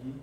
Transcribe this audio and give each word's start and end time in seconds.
aqui. 0.00 0.14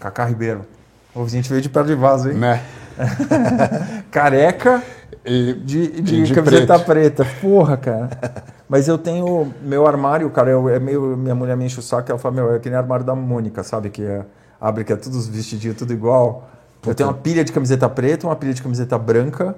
Cacá 0.00 0.26
Ribeiro. 0.26 0.66
O 1.14 1.26
gente 1.28 1.48
veio 1.48 1.62
de 1.62 1.68
perto 1.68 1.86
de 1.86 1.94
vaso, 1.94 2.28
hein? 2.30 2.36
Né? 2.36 2.62
Careca 4.10 4.82
E 5.24 5.54
de, 5.54 6.02
de, 6.02 6.14
E 6.16 6.22
de 6.24 6.34
camiseta 6.34 6.78
preto. 6.78 6.84
preta. 6.84 7.24
Porra, 7.40 7.76
cara. 7.76 8.10
Mas 8.68 8.88
eu 8.88 8.96
tenho. 8.98 9.52
Meu 9.62 9.86
armário, 9.86 10.28
cara, 10.30 10.50
eu- 10.50 10.68
é 10.68 10.78
meio. 10.78 11.16
Minha 11.16 11.34
mulher 11.34 11.56
me 11.56 11.64
enche 11.66 11.78
o 11.78 11.82
saco 11.82 12.10
ela 12.10 12.18
fala, 12.18 12.34
meu, 12.34 12.54
é 12.54 12.58
que 12.58 12.68
nem 12.68 12.78
armário 12.78 13.04
da 13.04 13.14
Mônica, 13.14 13.62
sabe? 13.62 13.90
Que 13.90 14.02
é, 14.02 14.24
abre 14.60 14.84
que 14.84 14.92
é 14.92 14.96
tudo 14.96 15.18
os 15.18 15.26
vestidinhos, 15.26 15.76
tudo 15.76 15.92
igual. 15.92 16.48
Eu 16.86 16.94
tenho 16.94 17.08
uma 17.08 17.14
pilha 17.14 17.44
de 17.44 17.52
camiseta 17.52 17.88
preta, 17.88 18.26
uma 18.26 18.36
pilha 18.36 18.52
de 18.52 18.62
camiseta 18.62 18.98
branca 18.98 19.54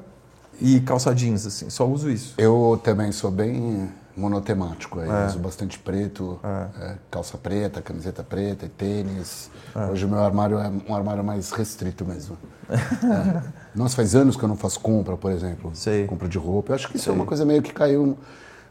e 0.61 0.80
calça 0.80 1.13
jeans, 1.15 1.45
assim. 1.47 1.69
Só 1.71 1.87
uso 1.87 2.09
isso. 2.11 2.35
Eu 2.39 2.80
também 2.83 3.11
sou 3.11 3.30
bem 3.30 3.89
monotemático. 4.16 5.01
aí. 5.01 5.09
É. 5.09 5.27
Uso 5.27 5.38
bastante 5.38 5.79
preto, 5.79 6.38
é, 6.80 6.95
calça 7.11 7.37
preta, 7.37 7.83
camiseta 7.83 8.23
preta 8.23 8.65
e 8.66 8.69
tênis. 8.69 9.51
É. 9.75 9.87
Hoje 9.91 10.05
o 10.05 10.09
meu 10.09 10.21
armário 10.21 10.59
é 10.59 10.71
um 10.88 10.95
armário 10.95 11.23
mais 11.23 11.51
restrito 11.52 12.05
mesmo. 12.05 12.37
É. 12.69 13.43
Nossa, 13.75 13.95
faz 13.95 14.15
anos 14.16 14.37
que 14.37 14.43
eu 14.43 14.49
não 14.49 14.57
faço 14.57 14.80
compra, 14.80 15.16
por 15.16 15.30
exemplo. 15.30 15.71
Sei. 15.75 16.07
Compra 16.07 16.27
de 16.29 16.38
roupa. 16.38 16.73
Eu 16.73 16.75
acho 16.77 16.88
que 16.88 16.97
isso 16.97 17.05
Sei. 17.05 17.13
é 17.13 17.15
uma 17.16 17.27
coisa 17.27 17.45
meio 17.45 17.61
que 17.63 17.73
caiu 17.73 18.16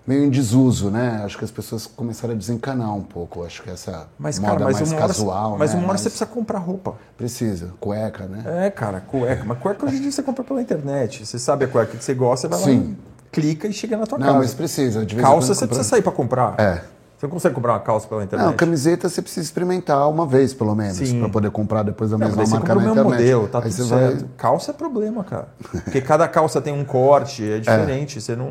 meio 0.05 0.23
em 0.23 0.29
desuso, 0.29 0.89
né? 0.89 1.21
Acho 1.25 1.37
que 1.37 1.45
as 1.45 1.51
pessoas 1.51 1.87
começaram 1.87 2.33
a 2.33 2.37
desencanar 2.37 2.95
um 2.95 3.01
pouco. 3.01 3.43
Acho 3.43 3.63
que 3.63 3.69
essa 3.69 4.07
Mas, 4.19 4.37
moda 4.39 4.53
cara, 4.53 4.65
mas 4.65 4.75
mais 4.75 4.91
uma 4.91 4.97
hora, 4.99 5.07
casual, 5.07 5.57
mas 5.57 5.69
né? 5.71 5.75
uma 5.75 5.83
hora 5.83 5.87
Mais- 5.89 6.01
você 6.01 6.09
precisa 6.09 6.25
comprar 6.27 6.59
roupa. 6.59 6.95
Precisa. 7.17 7.73
Cueca, 7.79 8.25
né? 8.25 8.65
É, 8.67 8.69
cara, 8.69 8.99
cueca. 9.01 9.43
Mas 9.45 9.57
cueca 9.59 9.85
hoje 9.85 9.97
em 9.97 10.01
dia 10.01 10.11
você 10.11 10.21
compra 10.23 10.43
pela 10.43 10.61
internet. 10.61 11.25
Você 11.25 11.39
sabe 11.39 11.65
a 11.65 11.67
cueca 11.67 11.97
que 11.97 12.03
você 12.03 12.13
gosta, 12.13 12.47
você 12.47 12.53
vai 12.65 12.73
Sim. 12.73 12.79
lá, 12.79 12.85
e 12.85 13.29
clica 13.31 13.67
e 13.67 13.73
chega 13.73 13.97
na 13.97 14.05
tua 14.05 14.17
Não, 14.17 14.27
casa. 14.27 14.39
mas 14.39 14.53
precisa. 14.53 15.05
De 15.05 15.15
vez 15.15 15.27
Calça 15.27 15.53
você 15.53 15.65
precisa 15.67 15.87
sair 15.87 16.01
pra 16.01 16.11
comprar. 16.11 16.55
É. 16.59 16.81
Você 17.17 17.25
não 17.27 17.31
consegue 17.31 17.55
comprar 17.55 17.73
uma 17.73 17.79
calça 17.79 18.07
pela 18.09 18.23
internet? 18.25 18.45
Não, 18.45 18.53
camiseta 18.53 19.07
você 19.07 19.21
precisa 19.21 19.41
experimentar 19.45 20.09
uma 20.09 20.27
vez, 20.27 20.53
pelo 20.53 20.75
menos, 20.75 20.99
para 21.13 21.29
poder 21.29 21.49
comprar 21.49 21.81
depois 21.81 22.11
da 22.11 22.17
Não, 22.17 22.27
mesma 22.27 22.41
mas 22.41 22.51
marca 22.51 22.75
na 22.75 22.81
internet. 22.83 23.03
modelo, 23.05 23.47
tá 23.47 23.59
Aí 23.63 23.71
tudo 23.71 23.85
certo. 23.85 24.17
vai. 24.19 24.29
Calça 24.37 24.71
é 24.71 24.73
problema, 24.73 25.23
cara. 25.23 25.47
Porque 25.71 26.01
cada 26.01 26.27
calça 26.27 26.59
tem 26.61 26.73
um 26.73 26.83
corte, 26.83 27.49
é 27.49 27.57
diferente. 27.59 28.19
Você 28.21 28.35
não. 28.35 28.49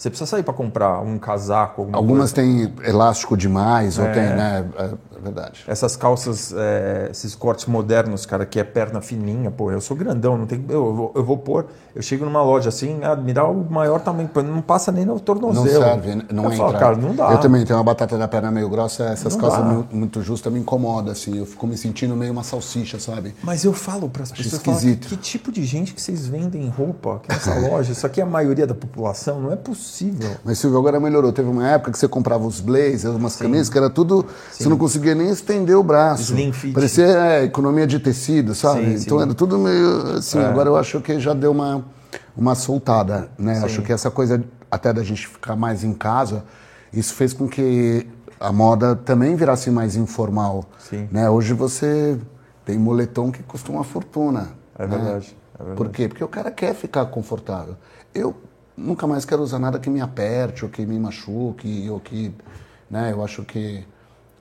Você 0.00 0.08
precisa 0.08 0.30
sair 0.30 0.42
pra 0.42 0.54
comprar 0.54 0.98
um 1.02 1.18
casaco, 1.18 1.82
alguma 1.82 1.98
Algumas 1.98 2.32
coisa. 2.32 2.48
têm 2.48 2.72
elástico 2.88 3.36
demais, 3.36 3.98
ou 3.98 4.06
É. 4.06 4.12
tem, 4.14 4.22
né? 4.22 4.64
É, 5.20 5.24
verdade. 5.24 5.64
Essas 5.66 5.96
calças, 5.96 6.52
é, 6.56 7.08
esses 7.10 7.34
cortes 7.34 7.66
modernos, 7.66 8.24
cara, 8.26 8.46
que 8.46 8.58
é 8.58 8.64
perna 8.64 9.00
fininha, 9.00 9.50
pô, 9.50 9.70
eu 9.70 9.80
sou 9.80 9.96
grandão, 9.96 10.36
não 10.38 10.46
tem. 10.46 10.64
Eu, 10.68 10.94
vou, 10.94 11.12
eu 11.14 11.24
vou 11.24 11.36
pôr. 11.38 11.66
Eu 11.94 12.02
chego 12.02 12.24
numa 12.24 12.42
loja 12.42 12.68
assim, 12.68 13.00
ah, 13.02 13.16
me 13.16 13.32
dá 13.32 13.44
o 13.46 13.68
maior 13.68 14.00
tamanho, 14.00 14.30
não 14.44 14.62
passa 14.62 14.92
nem 14.92 15.04
no 15.04 15.14
Não 15.14 15.18
tornozelo. 15.20 15.66
serve, 15.84 16.22
não 16.32 16.44
eu 16.44 16.52
entra. 16.52 16.66
Falo, 16.66 16.78
cara, 16.78 16.96
não 16.96 17.14
dá. 17.14 17.32
Eu 17.32 17.38
também 17.38 17.64
tenho 17.64 17.78
uma 17.78 17.84
batata 17.84 18.16
da 18.16 18.28
perna 18.28 18.50
meio 18.50 18.68
grossa, 18.68 19.04
essas 19.04 19.34
Não 19.34 19.40
calças 19.40 19.58
dá. 19.64 19.64
mu- 19.66 19.86
muito 19.90 20.22
justas 20.22 20.52
me 20.52 20.60
incomodam, 20.60 21.10
assim. 21.12 21.36
Eu 21.36 21.46
fico 21.46 21.66
me 21.66 21.76
sentindo 21.76 22.14
meio 22.16 22.32
uma 22.32 22.44
salsicha, 22.44 22.98
sabe? 23.00 23.34
Mas 23.42 23.64
eu 23.64 23.72
falo 23.72 24.08
para 24.08 24.22
as 24.22 24.30
pessoas, 24.30 24.52
eu 24.54 24.60
falo, 24.60 24.76
esquisito. 24.76 25.08
que 25.08 25.16
tipo 25.16 25.50
de 25.50 25.64
gente 25.64 25.92
que 25.92 26.00
vocês 26.00 26.26
vendem 26.26 26.68
roupa 26.68 27.16
aqui 27.16 27.28
nessa 27.28 27.54
loja? 27.68 27.92
Isso 27.92 28.06
aqui 28.06 28.20
é 28.20 28.24
a 28.24 28.26
maioria 28.26 28.66
da 28.66 28.74
população, 28.74 29.40
não 29.40 29.52
é 29.52 29.56
possível. 29.56 30.30
Mas 30.44 30.58
Silvio, 30.58 30.78
agora 30.78 31.00
melhorou. 31.00 31.32
Teve 31.32 31.48
uma 31.48 31.66
época 31.68 31.90
que 31.92 31.98
você 31.98 32.06
comprava 32.06 32.46
os 32.46 32.60
blazers, 32.60 33.16
umas 33.16 33.34
camisas, 33.36 33.68
que 33.68 33.76
era 33.76 33.90
tudo. 33.90 34.24
Você 34.52 34.68
não 34.68 34.78
conseguia 34.78 35.09
nem 35.14 35.30
estender 35.30 35.76
o 35.76 35.82
braço. 35.82 36.32
Slim 36.32 36.52
fit. 36.52 36.74
Parecia 36.74 37.06
é, 37.06 37.44
economia 37.44 37.86
de 37.86 37.98
tecido, 37.98 38.54
sabe? 38.54 38.98
Sim, 38.98 39.04
então 39.04 39.18
sim. 39.18 39.24
É. 39.24 39.26
era 39.26 39.34
tudo 39.34 39.58
meio 39.58 40.16
assim. 40.16 40.38
Agora 40.38 40.68
eu 40.68 40.76
acho 40.76 41.00
que 41.00 41.18
já 41.18 41.34
deu 41.34 41.52
uma, 41.52 41.84
uma 42.36 42.54
soltada, 42.54 43.30
né? 43.38 43.60
Acho 43.64 43.82
que 43.82 43.92
essa 43.92 44.10
coisa 44.10 44.42
até 44.70 44.92
da 44.92 45.02
gente 45.02 45.26
ficar 45.26 45.56
mais 45.56 45.82
em 45.82 45.92
casa, 45.92 46.44
isso 46.92 47.14
fez 47.14 47.32
com 47.32 47.48
que 47.48 48.06
a 48.38 48.52
moda 48.52 48.94
também 48.96 49.34
virasse 49.36 49.70
mais 49.70 49.96
informal. 49.96 50.64
Sim. 50.78 51.08
Né? 51.10 51.28
Hoje 51.28 51.52
você 51.52 52.18
tem 52.64 52.78
moletom 52.78 53.30
que 53.30 53.42
custa 53.42 53.70
uma 53.70 53.84
fortuna. 53.84 54.52
É 54.78 54.86
né? 54.86 54.96
verdade, 54.96 55.36
é 55.54 55.58
verdade. 55.58 55.76
Por 55.76 55.88
quê? 55.90 56.08
Porque 56.08 56.24
o 56.24 56.28
cara 56.28 56.50
quer 56.50 56.74
ficar 56.74 57.04
confortável. 57.06 57.76
Eu 58.14 58.34
nunca 58.76 59.06
mais 59.06 59.24
quero 59.24 59.42
usar 59.42 59.58
nada 59.58 59.78
que 59.78 59.90
me 59.90 60.00
aperte, 60.00 60.64
ou 60.64 60.70
que 60.70 60.86
me 60.86 60.98
machuque, 60.98 61.88
ou 61.90 62.00
que. 62.00 62.34
Né, 62.90 63.12
eu 63.12 63.22
acho 63.22 63.42
que. 63.44 63.84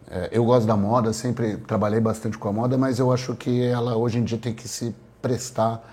É, 0.10 0.30
eu 0.32 0.44
gosto 0.44 0.66
da 0.66 0.76
moda, 0.76 1.14
sempre 1.14 1.58
trabalhei 1.58 2.00
bastante 2.00 2.38
com 2.38 2.50
a 2.50 2.54
moda, 2.54 2.78
mas 2.78 2.98
eu 2.98 3.12
acho 3.12 3.36
que 3.36 3.62
ela 3.64 3.96
hoje 3.96 4.18
em 4.18 4.24
dia 4.24 4.38
tem 4.38 4.54
que 4.54 4.68
se 4.68 4.96
prestar 5.22 5.84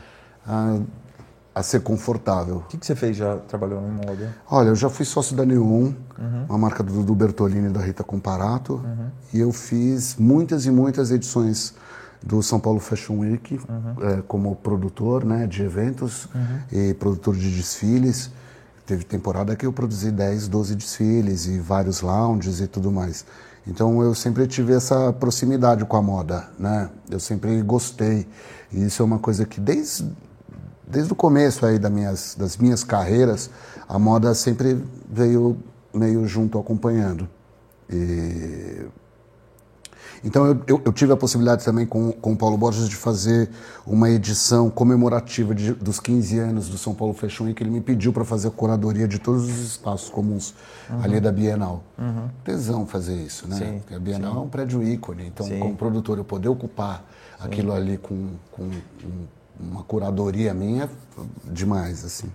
a, 0.47 0.79
a 1.55 1.63
ser 1.63 1.81
confortável. 1.81 2.57
O 2.57 2.63
que, 2.63 2.79
que 2.79 2.87
você 2.87 2.95
fez 2.95 3.17
já 3.17 3.37
trabalhando 3.37 3.87
em 3.89 4.07
moda? 4.07 4.35
Olha, 4.51 4.69
eu 4.69 4.75
já 4.75 4.89
fui 4.89 5.05
sócio 5.05 5.37
da 5.37 5.45
Neon, 5.45 5.93
uma 6.49 6.57
marca 6.57 6.83
do 6.83 6.93
Dudu 6.93 7.15
Bertolini 7.15 7.69
e 7.69 7.71
da 7.71 7.81
Rita 7.81 8.03
Comparato, 8.03 8.83
e 9.35 9.41
eu 9.41 9.53
fiz 9.53 10.17
muitas 10.17 10.65
e 10.65 10.71
muitas 10.71 11.11
edições 11.11 11.75
do 12.23 12.43
São 12.43 12.59
Paulo 12.59 12.81
Fashion 12.81 13.19
Week 13.19 13.61
eh, 14.01 14.23
como 14.27 14.57
produtor 14.57 15.25
né, 15.25 15.47
de 15.47 15.63
eventos 15.63 16.27
e 16.73 16.95
produtor 16.95 17.37
de 17.37 17.51
desfiles. 17.55 18.31
Teve 18.87 19.05
temporada 19.05 19.55
que 19.55 19.67
eu 19.67 19.73
produzi 19.73 20.11
10, 20.11 20.49
12 20.49 20.75
desfiles 20.75 21.47
e 21.47 21.59
vários 21.59 22.01
lounges 22.01 22.61
e 22.61 22.67
tudo 22.67 22.91
mais. 22.91 23.27
Então 23.67 24.03
eu 24.03 24.15
sempre 24.15 24.47
tive 24.47 24.73
essa 24.73 25.13
proximidade 25.13 25.85
com 25.85 25.97
a 25.97 26.03
moda, 26.03 26.49
né? 26.59 26.89
Eu 27.11 27.19
sempre 27.19 27.61
gostei. 27.63 28.27
E 28.73 28.85
isso 28.85 29.03
é 29.03 29.05
uma 29.05 29.19
coisa 29.19 29.45
que 29.45 29.61
desde 29.61 30.05
desde 30.87 31.13
o 31.13 31.17
começo 31.17 31.67
aí 31.67 31.79
das 31.79 31.91
minhas, 31.91 32.37
das 32.39 32.57
minhas 32.57 32.85
carreiras, 32.85 33.51
a 33.89 33.99
moda 33.99 34.33
sempre 34.35 34.83
veio 35.11 35.57
meio 35.93 36.27
junto 36.27 36.59
acompanhando. 36.59 37.29
E... 37.91 38.87
Então 40.27 40.45
eu, 40.45 40.61
eu- 40.67 40.83
eu 40.85 40.93
tive 40.93 41.13
a 41.13 41.17
possibilidade 41.17 41.65
também 41.65 41.87
com, 41.87 42.11
com 42.11 42.33
o 42.33 42.37
Paulo 42.37 42.59
Borges 42.59 42.89
de 42.89 42.97
fazer 42.97 43.49
uma 43.87 44.11
edição 44.11 44.69
comemorativa 44.69 45.55
de- 45.55 45.73
dos 45.73 46.01
15 46.01 46.37
anos 46.41 46.69
do 46.69 46.77
São 46.77 46.93
Paulo 46.93 47.15
Fashion 47.15 47.45
Week. 47.45 47.63
Ele 47.63 47.71
me 47.71 47.81
pediu 47.81 48.13
para 48.13 48.25
fazer 48.25 48.49
a 48.49 48.51
curadoria 48.51 49.07
de 49.07 49.21
todos 49.21 49.45
os 49.45 49.59
espaços 49.61 50.09
comuns 50.11 50.53
ali 51.01 51.21
da 51.21 51.31
Bienal. 51.31 51.85
Tesão 52.43 52.85
fazer 52.87 53.15
isso, 53.15 53.47
né? 53.47 53.57
Sim, 53.57 53.79
Porque 53.79 53.95
a 53.95 54.01
Bienal 54.01 54.35
é 54.37 54.41
um 54.41 54.49
prédio 54.49 54.83
ícone. 54.83 55.27
Então, 55.29 55.47
Sim. 55.47 55.61
como 55.61 55.77
produtor, 55.77 56.19
eu 56.19 56.25
poder 56.25 56.49
ocupar 56.49 57.05
aquilo 57.39 57.73
ali 57.73 57.97
com, 57.97 58.31
com 58.51 58.65
um- 58.65 59.27
uma 59.61 59.85
curadoria 59.85 60.53
minha, 60.53 60.91
demais, 61.45 62.05
assim. 62.05 62.29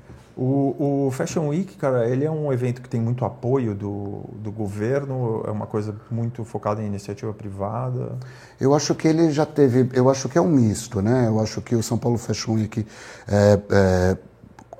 O, 0.44 1.06
o 1.06 1.12
Fashion 1.12 1.50
Week, 1.50 1.75
cara, 1.75 2.09
ele 2.09 2.25
é 2.25 2.31
um 2.31 2.52
evento 2.52 2.81
que 2.81 2.90
tem 2.90 3.00
muito 3.00 3.24
apoio 3.24 3.75
do, 3.75 4.24
do 4.34 4.52
governo, 4.52 5.44
é 5.46 5.52
uma 5.52 5.68
coisa 5.68 5.96
muito 6.09 6.44
focada 6.44 6.81
em 6.81 6.88
iniciativa 6.88 7.31
privada. 7.31 8.18
Eu 8.59 8.74
acho 8.74 8.96
que 8.96 9.07
ele 9.07 9.29
já 9.29 9.46
teve, 9.46 9.91
eu 9.94 10.09
acho 10.09 10.28
que 10.28 10.40
é 10.40 10.41
um 10.41 10.47
misto, 10.47 11.00
né? 11.00 11.28
Eu 11.28 11.40
acho 11.40 11.62
que 11.62 11.75
o 11.75 11.84
São 11.84 11.96
Paulo 11.96 12.18
Fashion 12.18 12.53
Week, 12.53 12.88
é, 13.28 13.59
é, 13.69 14.18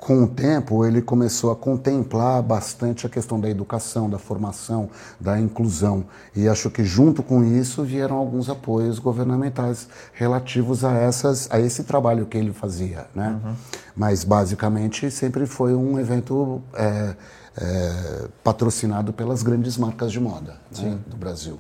com 0.02 0.24
o 0.24 0.28
tempo, 0.28 0.84
ele 0.84 1.00
começou 1.00 1.52
a 1.52 1.56
contemplar 1.56 2.42
bastante 2.42 3.06
a 3.06 3.10
questão 3.10 3.40
da 3.40 3.48
educação, 3.48 4.10
da 4.10 4.18
formação, 4.18 4.90
da 5.20 5.40
inclusão. 5.40 6.06
E 6.36 6.48
acho 6.50 6.72
que 6.72 6.84
junto 6.84 7.22
com 7.22 7.44
isso 7.44 7.84
vieram 7.84 8.18
alguns 8.18 8.50
apoios 8.50 8.98
governamentais 8.98 9.88
relativos 10.12 10.84
a, 10.84 10.92
essas, 10.94 11.48
a 11.52 11.60
esse 11.60 11.84
trabalho 11.84 12.26
que 12.26 12.36
ele 12.36 12.52
fazia, 12.52 13.06
né? 13.14 13.40
Mas 13.96 14.24
basicamente 14.24 15.12
sempre 15.12 15.46
foi 15.46 15.76
um 15.76 16.00
evento 16.00 16.64
é, 16.74 17.16
é, 17.58 18.28
patrocinado 18.44 19.14
pelas 19.14 19.44
grandes 19.44 19.78
marcas 19.78 20.12
de 20.12 20.20
moda 20.20 20.56
né, 20.80 20.98
do 21.06 21.16
Brasil. 21.16 21.60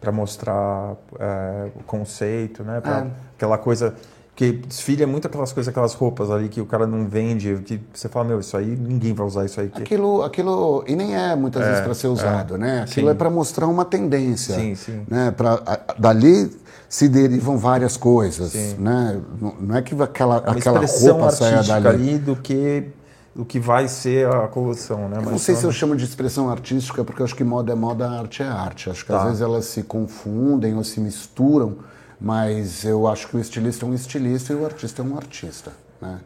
para 0.00 0.10
mostrar 0.10 0.96
é, 1.20 1.70
o 1.76 1.82
conceito, 1.82 2.64
né? 2.64 2.80
Pra 2.80 3.00
É. 3.00 3.10
Aquela 3.36 3.58
coisa 3.58 3.94
que 4.42 4.52
desfile 4.66 5.04
é 5.04 5.06
muito 5.06 5.26
aquelas 5.28 5.52
coisas, 5.52 5.70
aquelas 5.70 5.94
roupas 5.94 6.28
ali 6.30 6.48
que 6.48 6.60
o 6.60 6.66
cara 6.66 6.84
não 6.84 7.06
vende, 7.06 7.62
que 7.64 7.80
você 7.94 8.08
fala, 8.08 8.24
meu, 8.26 8.40
isso 8.40 8.56
aí 8.56 8.66
ninguém 8.76 9.12
vai 9.14 9.24
usar 9.24 9.44
isso 9.44 9.60
aí. 9.60 9.68
Que... 9.68 9.82
Aquilo, 9.82 10.22
aquilo, 10.22 10.82
e 10.88 10.96
nem 10.96 11.14
é 11.14 11.36
muitas 11.36 11.64
vezes 11.64 11.80
para 11.80 11.94
ser 11.94 12.08
usado, 12.08 12.58
né? 12.58 12.82
Aquilo 12.82 13.06
Sim. 13.06 13.12
é 13.12 13.14
para 13.14 13.30
mostrar 13.30 13.68
uma 13.68 13.84
tendência. 13.84 14.56
Sim, 14.56 14.74
sim. 14.74 15.02
Né? 15.08 15.30
Pra, 15.30 15.60
a- 15.64 15.80
dali 15.96 16.50
se 16.88 17.08
derivam 17.08 17.56
várias 17.56 17.96
coisas, 17.96 18.50
Sim. 18.50 18.74
né? 18.80 19.20
Não, 19.40 19.54
não 19.60 19.76
é 19.76 19.82
que 19.82 19.94
aquela, 20.02 20.36
É 20.44 20.50
aquela 20.50 20.84
expressão 20.84 21.12
roupa 21.18 21.30
saia 21.30 21.62
dali. 21.62 21.86
ali 21.88 22.18
do 22.18 22.34
que, 22.34 22.88
do 23.34 23.44
que 23.44 23.60
vai 23.60 23.86
ser 23.86 24.26
a 24.26 24.48
coleção, 24.48 25.08
né? 25.08 25.18
Eu 25.18 25.22
não 25.22 25.32
Mas 25.32 25.42
sei 25.42 25.54
se 25.54 25.62
eu 25.64 25.70
chamo 25.70 25.94
de 25.94 26.04
expressão 26.04 26.50
artística, 26.50 27.04
porque 27.04 27.22
eu 27.22 27.24
acho 27.24 27.36
que 27.36 27.44
moda 27.44 27.72
é 27.72 27.76
moda, 27.76 28.10
arte 28.10 28.42
é 28.42 28.46
arte. 28.48 28.90
Acho 28.90 29.04
que 29.06 29.12
Tá. 29.12 29.18
às 29.20 29.24
vezes 29.26 29.40
elas 29.40 29.66
se 29.66 29.84
confundem 29.84 30.76
ou 30.76 30.82
se 30.82 30.98
misturam, 31.00 31.76
mas 32.22 32.84
eu 32.84 33.08
acho 33.08 33.26
que 33.26 33.36
o 33.36 33.40
estilista 33.40 33.84
é 33.84 33.88
um 33.88 33.94
estilista 33.94 34.52
e 34.52 34.56
o 34.56 34.64
artista 34.64 35.02
é 35.02 35.04
um 35.04 35.16
artista. 35.16 35.72
Né? 36.00 36.20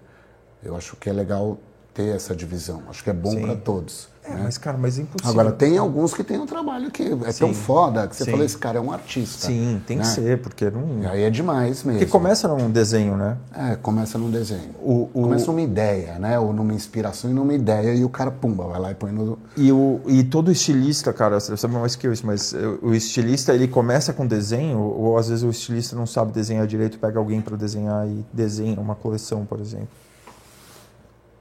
Eu 0.63 0.77
acho 0.77 0.95
que 0.97 1.09
é 1.09 1.13
legal 1.13 1.59
ter 1.97 2.15
essa 2.15 2.37
divisão. 2.37 2.83
Acho 2.91 3.03
que 3.03 3.09
é 3.09 3.15
bom 3.15 3.41
para 3.41 3.57
todos. 3.57 4.15
É, 4.23 4.31
né? 4.35 4.41
mas 4.43 4.59
cara, 4.59 4.77
mas 4.77 4.99
é 4.99 5.03
impossível. 5.03 5.31
Agora, 5.31 5.53
tem 5.53 5.79
alguns 5.79 6.13
que 6.13 6.25
tem 6.25 6.37
um 6.37 6.47
trabalho 6.47 6.91
que 6.91 7.05
é 7.05 7.33
tão 7.33 7.49
Sim. 7.49 7.55
foda 7.55 8.09
que 8.09 8.17
você 8.17 8.25
Sim. 8.25 8.33
fala, 8.33 8.45
esse 8.45 8.59
cara 8.59 8.79
é 8.79 8.81
um 8.81 8.91
artista. 8.91 9.47
Sim, 9.47 9.81
tem 9.87 9.97
né? 9.99 10.03
que 10.03 10.09
ser, 10.09 10.43
porque 10.43 10.69
não. 10.69 11.01
E 11.03 11.07
aí 11.07 11.23
é 11.23 11.31
demais 11.31 11.85
mesmo. 11.85 12.01
Porque 12.01 12.11
começa 12.11 12.49
num 12.49 12.69
desenho, 12.69 13.17
né? 13.17 13.37
É, 13.55 13.77
começa 13.77 14.19
num 14.19 14.29
desenho. 14.29 14.71
O- 14.83 15.09
o- 15.15 15.23
Começa 15.23 15.47
numa 15.47 15.63
ideia, 15.63 16.19
né? 16.19 16.39
Ou 16.41 16.53
numa 16.53 16.75
inspiração 16.75 17.31
e 17.31 17.33
numa 17.35 17.55
ideia, 17.55 17.95
e 17.95 18.05
o 18.05 18.09
cara, 18.09 18.33
pumba, 18.33 18.67
vai 18.67 18.81
lá 18.81 18.91
e 18.91 18.95
põe 18.97 19.13
no. 19.13 19.39
E, 19.57 19.71
o, 19.71 20.01
e 20.07 20.25
todo 20.25 20.51
estilista, 20.51 21.13
cara, 21.13 21.39
você 21.39 21.57
sabe 21.57 21.75
mais 21.75 21.95
que 21.95 22.09
eu 22.09 22.13
isso, 22.13 22.27
mas 22.27 22.53
eh, 22.53 22.59
o 22.83 22.93
estilista 22.95 23.55
ele 23.55 23.69
começa 23.69 24.13
com 24.13 24.27
desenho, 24.27 24.81
ou 24.81 25.17
às 25.17 25.29
vezes 25.29 25.45
o 25.45 25.51
estilista 25.51 25.95
não 25.95 26.05
sabe 26.07 26.33
desenhar 26.33 26.67
direito, 26.67 26.99
pega 26.99 27.17
alguém 27.21 27.41
para 27.41 27.57
desenhar 27.57 28.05
e 28.09 28.25
desenha 28.33 28.81
uma 28.81 28.97
coleção, 28.97 29.47
por 29.47 29.61
exemplo. 29.61 29.87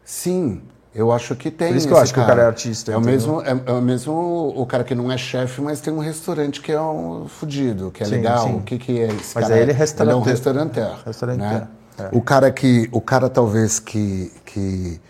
Sim, 0.06 0.62
eu 0.94 1.12
acho 1.12 1.36
que 1.36 1.52
tem. 1.52 1.70
Por 1.70 1.76
isso 1.78 1.88
que 1.88 1.94
eu 1.94 1.98
esse 1.98 2.04
acho 2.04 2.14
que 2.14 2.20
o 2.22 2.26
cara 2.26 2.44
é 2.44 2.46
artista, 2.46 2.92
É 2.92 2.96
o, 2.96 3.00
entendeu? 3.02 3.14
mesmo, 3.14 3.42
é, 3.42 3.62
é 3.66 3.72
o 3.74 3.82
mesmo 3.82 4.54
o 4.56 4.66
cara 4.66 4.84
que 4.84 4.96
não 4.96 5.12
é 5.12 5.18
chefe, 5.18 5.60
mas 5.62 5.82
tem 5.82 5.92
um 5.94 6.00
restaurante 6.00 6.62
que 6.62 6.72
é 6.72 6.80
um 6.80 7.28
fudido, 7.28 7.92
que 7.92 8.04
é 8.04 8.06
Sim, 8.06 8.12
legal. 8.12 8.48
sim. 8.48 8.56
O 8.56 8.62
que, 8.62 8.78
que 8.78 9.00
é 9.00 9.08
esse 9.08 9.36
Mas 9.36 9.46
cara? 9.46 9.56
aí 9.56 9.62
ele 9.62 9.72
é 9.72 9.76
Ele 9.76 10.12
é 10.12 10.16
um 10.16 10.22
restaurateur. 10.22 11.04
Restaurateur, 11.06 11.38
Né? 11.52 11.68
é. 11.98 12.10
O 12.14 12.22
cara 12.22 12.52
que. 12.52 12.88
O 12.92 13.02
cara 13.02 13.28
talvez 13.30 13.80
que, 13.80 14.32
que 14.46 15.02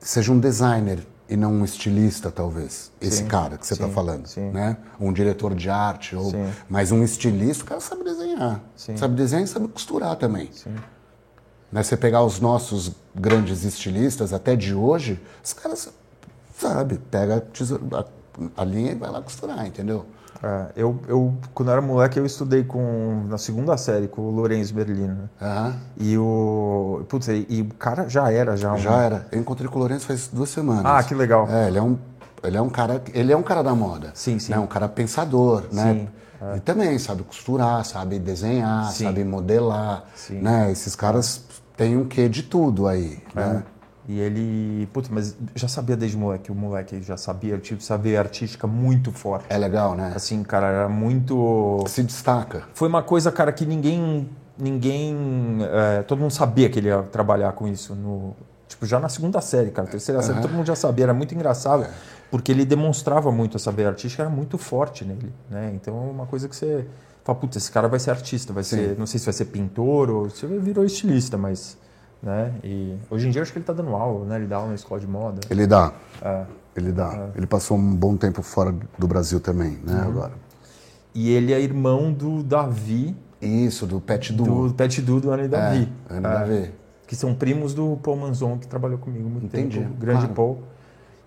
seja 0.00 0.32
um 0.32 0.38
designer 0.40 1.06
e 1.30 1.36
não 1.36 1.52
um 1.52 1.64
estilista, 1.64 2.30
talvez. 2.30 2.90
Esse 3.00 3.18
Sim, 3.18 3.26
cara 3.26 3.56
que 3.58 3.66
você 3.66 3.74
está 3.74 3.88
falando. 3.88 4.26
sim. 4.26 4.50
Né? 4.50 4.76
Um 4.98 5.12
diretor 5.12 5.54
de 5.54 5.68
arte. 5.70 6.16
Ou, 6.16 6.32
mas 6.68 6.90
um 6.90 7.02
estilista, 7.04 7.64
o 7.64 7.66
cara 7.66 7.80
sabe 7.80 8.02
desenhar. 8.04 8.60
Sabe 8.74 9.14
desenhar 9.14 9.44
e 9.44 9.46
sabe 9.46 9.68
costurar 9.68 10.16
também. 10.16 10.48
Sim. 10.52 10.74
Né? 11.70 11.82
Você 11.82 11.96
pegar 11.96 12.22
os 12.24 12.40
nossos 12.40 12.92
grandes 13.14 13.64
estilistas, 13.64 14.32
até 14.32 14.56
de 14.56 14.74
hoje, 14.74 15.20
os 15.44 15.52
caras, 15.52 15.88
sabe, 16.56 16.98
pega 17.10 17.44
a, 17.92 18.60
a- 18.62 18.64
linha 18.64 18.92
e 18.92 18.94
vai 18.94 19.10
lá 19.10 19.20
costurar, 19.20 19.66
entendeu? 19.66 20.06
É, 20.42 20.66
eu, 20.76 21.00
eu, 21.08 21.34
quando 21.52 21.68
eu 21.68 21.72
era 21.72 21.82
moleque, 21.82 22.16
eu 22.18 22.24
estudei 22.24 22.62
com, 22.62 23.24
na 23.28 23.36
segunda 23.38 23.76
série 23.76 24.06
com 24.06 24.22
o 24.22 24.30
Lourenço 24.30 24.72
Berlino. 24.72 25.14
Né? 25.14 25.28
Aham. 25.42 25.76
E 25.98 26.16
o. 26.16 27.04
Putz, 27.08 27.26
e, 27.26 27.44
e 27.48 27.62
o 27.62 27.74
cara 27.74 28.08
já 28.08 28.30
era, 28.30 28.56
já. 28.56 28.72
um- 28.72 28.78
Já 28.78 29.02
era. 29.02 29.26
Eu 29.32 29.40
encontrei 29.40 29.68
com 29.68 29.74
o 29.76 29.78
Lourenço 29.80 30.06
faz 30.06 30.28
duas 30.32 30.48
semanas. 30.48 30.84
Ah, 30.86 31.02
que 31.02 31.12
legal. 31.12 31.48
É, 31.50 31.66
ele 31.66 31.78
é 31.78 31.82
um, 31.82 31.98
ele 32.44 32.56
é 32.56 32.62
um 32.62 32.68
cara, 32.70 33.02
ele 33.12 33.32
é 33.32 33.36
um 33.36 33.42
cara 33.42 33.62
da 33.64 33.74
moda. 33.74 34.12
Sim, 34.14 34.38
sim. 34.38 34.52
Né? 34.52 34.58
Um 34.60 34.66
cara 34.68 34.88
pensador, 34.88 35.64
né? 35.72 35.92
Sim, 35.92 36.08
E 36.56 36.60
também 36.60 36.98
sabe 36.98 37.22
costurar, 37.22 37.84
sabe 37.84 38.18
desenhar, 38.18 38.92
Sim. 38.92 39.04
sabe 39.04 39.24
modelar, 39.24 40.04
Sim. 40.14 40.40
né? 40.40 40.70
Esses 40.70 40.94
caras 40.94 41.44
têm 41.76 41.96
um 41.96 42.06
quê 42.06 42.28
de 42.28 42.42
tudo 42.42 42.86
aí, 42.86 43.18
né? 43.34 43.62
E 44.08 44.18
ele. 44.18 44.86
Putz, 44.86 45.10
mas 45.10 45.36
já 45.54 45.68
sabia 45.68 45.94
desde 45.94 46.16
moleque. 46.16 46.50
O 46.50 46.54
moleque 46.54 47.02
já 47.02 47.18
sabia, 47.18 47.58
tipo, 47.58 47.82
sabia 47.82 48.18
artística 48.18 48.66
muito 48.66 49.12
forte. 49.12 49.44
É 49.50 49.58
legal, 49.58 49.94
né? 49.94 50.12
Assim, 50.16 50.42
cara, 50.42 50.66
era 50.66 50.88
muito. 50.88 51.84
Se 51.86 52.02
destaca. 52.02 52.62
Foi 52.72 52.88
uma 52.88 53.02
coisa, 53.02 53.30
cara, 53.30 53.52
que 53.52 53.66
ninguém. 53.66 54.30
Ninguém. 54.56 55.58
é, 55.60 56.02
todo 56.02 56.20
mundo 56.20 56.30
sabia 56.30 56.70
que 56.70 56.78
ele 56.78 56.88
ia 56.88 57.02
trabalhar 57.02 57.52
com 57.52 57.68
isso. 57.68 57.94
No, 57.94 58.34
tipo, 58.66 58.86
já 58.86 58.98
na 58.98 59.10
segunda 59.10 59.42
série, 59.42 59.70
cara. 59.70 59.86
Terceira 59.86 60.22
série, 60.22 60.40
todo 60.40 60.52
mundo 60.52 60.66
já 60.66 60.74
sabia. 60.74 61.04
Era 61.04 61.14
muito 61.14 61.34
engraçado. 61.34 61.86
Porque 62.30 62.52
ele 62.52 62.64
demonstrava 62.64 63.32
muito 63.32 63.56
essa 63.56 63.72
veia 63.72 63.88
artística, 63.88 64.22
era 64.22 64.30
muito 64.30 64.58
forte 64.58 65.04
nele. 65.04 65.32
Né? 65.48 65.72
Então 65.74 65.96
é 65.96 66.10
uma 66.10 66.26
coisa 66.26 66.48
que 66.48 66.54
você. 66.54 66.86
Fala, 67.24 67.38
putz, 67.38 67.56
esse 67.56 67.70
cara 67.70 67.88
vai 67.88 67.98
ser 67.98 68.10
artista, 68.10 68.52
vai 68.52 68.64
ser. 68.64 68.98
Não 68.98 69.06
sei 69.06 69.18
se 69.18 69.26
vai 69.26 69.34
ser 69.34 69.46
pintor 69.46 70.10
ou 70.10 70.30
se 70.30 70.46
virou 70.46 70.84
estilista, 70.84 71.36
mas. 71.36 71.76
Né? 72.22 72.52
E 72.64 72.96
hoje 73.10 73.28
em 73.28 73.30
dia 73.30 73.38
eu 73.38 73.42
acho 73.42 73.52
que 73.52 73.58
ele 73.58 73.64
tá 73.64 73.72
dando 73.72 73.94
aula, 73.94 74.26
né? 74.26 74.36
Ele 74.36 74.46
dá 74.46 74.56
aula 74.56 74.68
na 74.68 74.74
escola 74.74 75.00
de 75.00 75.06
moda. 75.06 75.40
Ele 75.48 75.66
dá. 75.66 75.92
É. 76.20 76.44
Ele 76.76 76.92
dá. 76.92 77.30
Ele 77.34 77.46
passou 77.46 77.76
um 77.76 77.94
bom 77.94 78.16
tempo 78.16 78.42
fora 78.42 78.74
do 78.98 79.06
Brasil 79.06 79.40
também, 79.40 79.78
né? 79.84 79.94
Uhum. 79.94 80.08
Agora. 80.08 80.32
E 81.14 81.30
ele 81.30 81.52
é 81.52 81.60
irmão 81.60 82.12
do 82.12 82.42
Davi, 82.42 83.16
Isso, 83.40 83.86
do 83.86 84.00
Pet 84.00 84.32
Duo. 84.32 84.68
do 84.68 84.74
Pet 84.74 85.00
Du, 85.00 85.20
do 85.20 85.30
Ana 85.30 85.44
e 85.44 85.48
Davi. 85.48 85.92
É, 86.08 86.16
Ana 86.16 86.28
e 86.28 86.32
Davi. 86.32 86.70
Que 87.06 87.16
são 87.16 87.34
primos 87.34 87.72
do 87.72 87.98
Paul 88.02 88.16
Manzon, 88.16 88.58
que 88.58 88.66
trabalhou 88.66 88.98
comigo 88.98 89.28
muito 89.28 89.46
Entendi, 89.46 89.80
tempo. 89.80 89.94
Grande 89.94 90.20
claro. 90.20 90.34
Paul. 90.34 90.62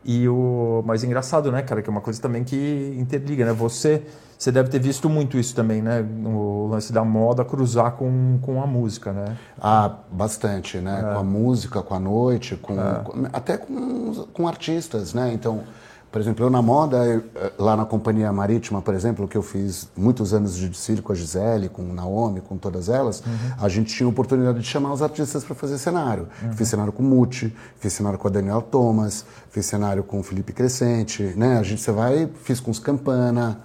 E 0.03 0.27
o... 0.27 0.81
Mas 0.86 1.03
é 1.03 1.07
engraçado, 1.07 1.51
né, 1.51 1.62
cara? 1.62 1.81
Que 1.81 1.89
é 1.89 1.92
uma 1.92 2.01
coisa 2.01 2.19
também 2.21 2.44
que 2.44 2.95
interliga, 3.00 3.45
né? 3.45 3.53
Você, 3.53 4.01
você 4.38 4.51
deve 4.51 4.69
ter 4.69 4.80
visto 4.80 5.07
muito 5.07 5.38
isso 5.38 5.53
também, 5.56 5.81
né? 5.81 6.03
O 6.25 6.68
lance 6.71 6.92
da 6.92 7.03
moda 7.06 7.45
cruzar 7.45 7.92
com, 7.92 8.39
com 8.42 8.62
a 8.63 8.65
música, 8.65 9.12
né? 9.12 9.38
Ah, 9.62 9.98
bastante, 10.12 10.77
né? 10.80 11.00
É. 11.07 11.13
Com 11.13 11.19
a 11.19 11.24
música, 11.24 11.81
com 11.83 11.94
a 11.94 12.00
noite, 12.00 12.56
com, 12.56 12.75
com- 13.03 13.27
até 13.31 13.57
com, 13.57 14.25
com 14.33 14.48
artistas, 14.48 15.13
né? 15.13 15.31
Então, 15.33 15.62
por 16.11 16.19
exemplo, 16.19 16.45
eu 16.45 16.49
na 16.49 16.61
moda, 16.61 16.97
eh, 17.35 17.51
lá 17.57 17.77
na 17.77 17.85
Companhia 17.85 18.31
Marítima, 18.33 18.81
por 18.81 18.93
exemplo, 18.93 19.27
que 19.27 19.37
eu 19.37 19.41
fiz 19.41 19.87
muitos 19.95 20.33
anos 20.33 20.55
de 20.57 20.67
desfile 20.67 21.01
com 21.01 21.13
a 21.13 21.15
Gisele, 21.15 21.69
com 21.69 21.81
o 21.83 21.93
Naomi, 21.93 22.41
com 22.41 22.57
todas 22.57 22.89
elas, 22.89 23.21
Uhum. 23.21 23.33
a 23.59 23.69
gente 23.69 23.95
tinha 23.95 24.05
a 24.05 24.09
oportunidade 24.09 24.59
de 24.59 24.65
chamar 24.65 24.91
os 24.91 25.01
artistas 25.01 25.43
para 25.43 25.55
fazer 25.55 25.77
cenário. 25.77 26.27
Fiz 26.55 26.67
cenário 26.67 26.91
com 26.91 27.01
o 27.01 27.05
Muti, 27.05 27.55
fiz 27.79 27.93
cenário 27.93 28.19
com 28.19 28.27
a 28.27 28.31
Daniel 28.31 28.61
Thomas, 28.61 29.25
fiz 29.49 29.65
cenário 29.65 30.03
com 30.03 30.19
o 30.19 30.23
Felipe 30.23 30.51
Crescente, 30.51 31.23
né? 31.37 31.57
A 31.57 31.63
gente, 31.63 31.81
você 31.81 31.91
vai, 31.91 32.29
fiz 32.43 32.59
com 32.59 32.71
os 32.71 32.79
Campana, 32.79 33.61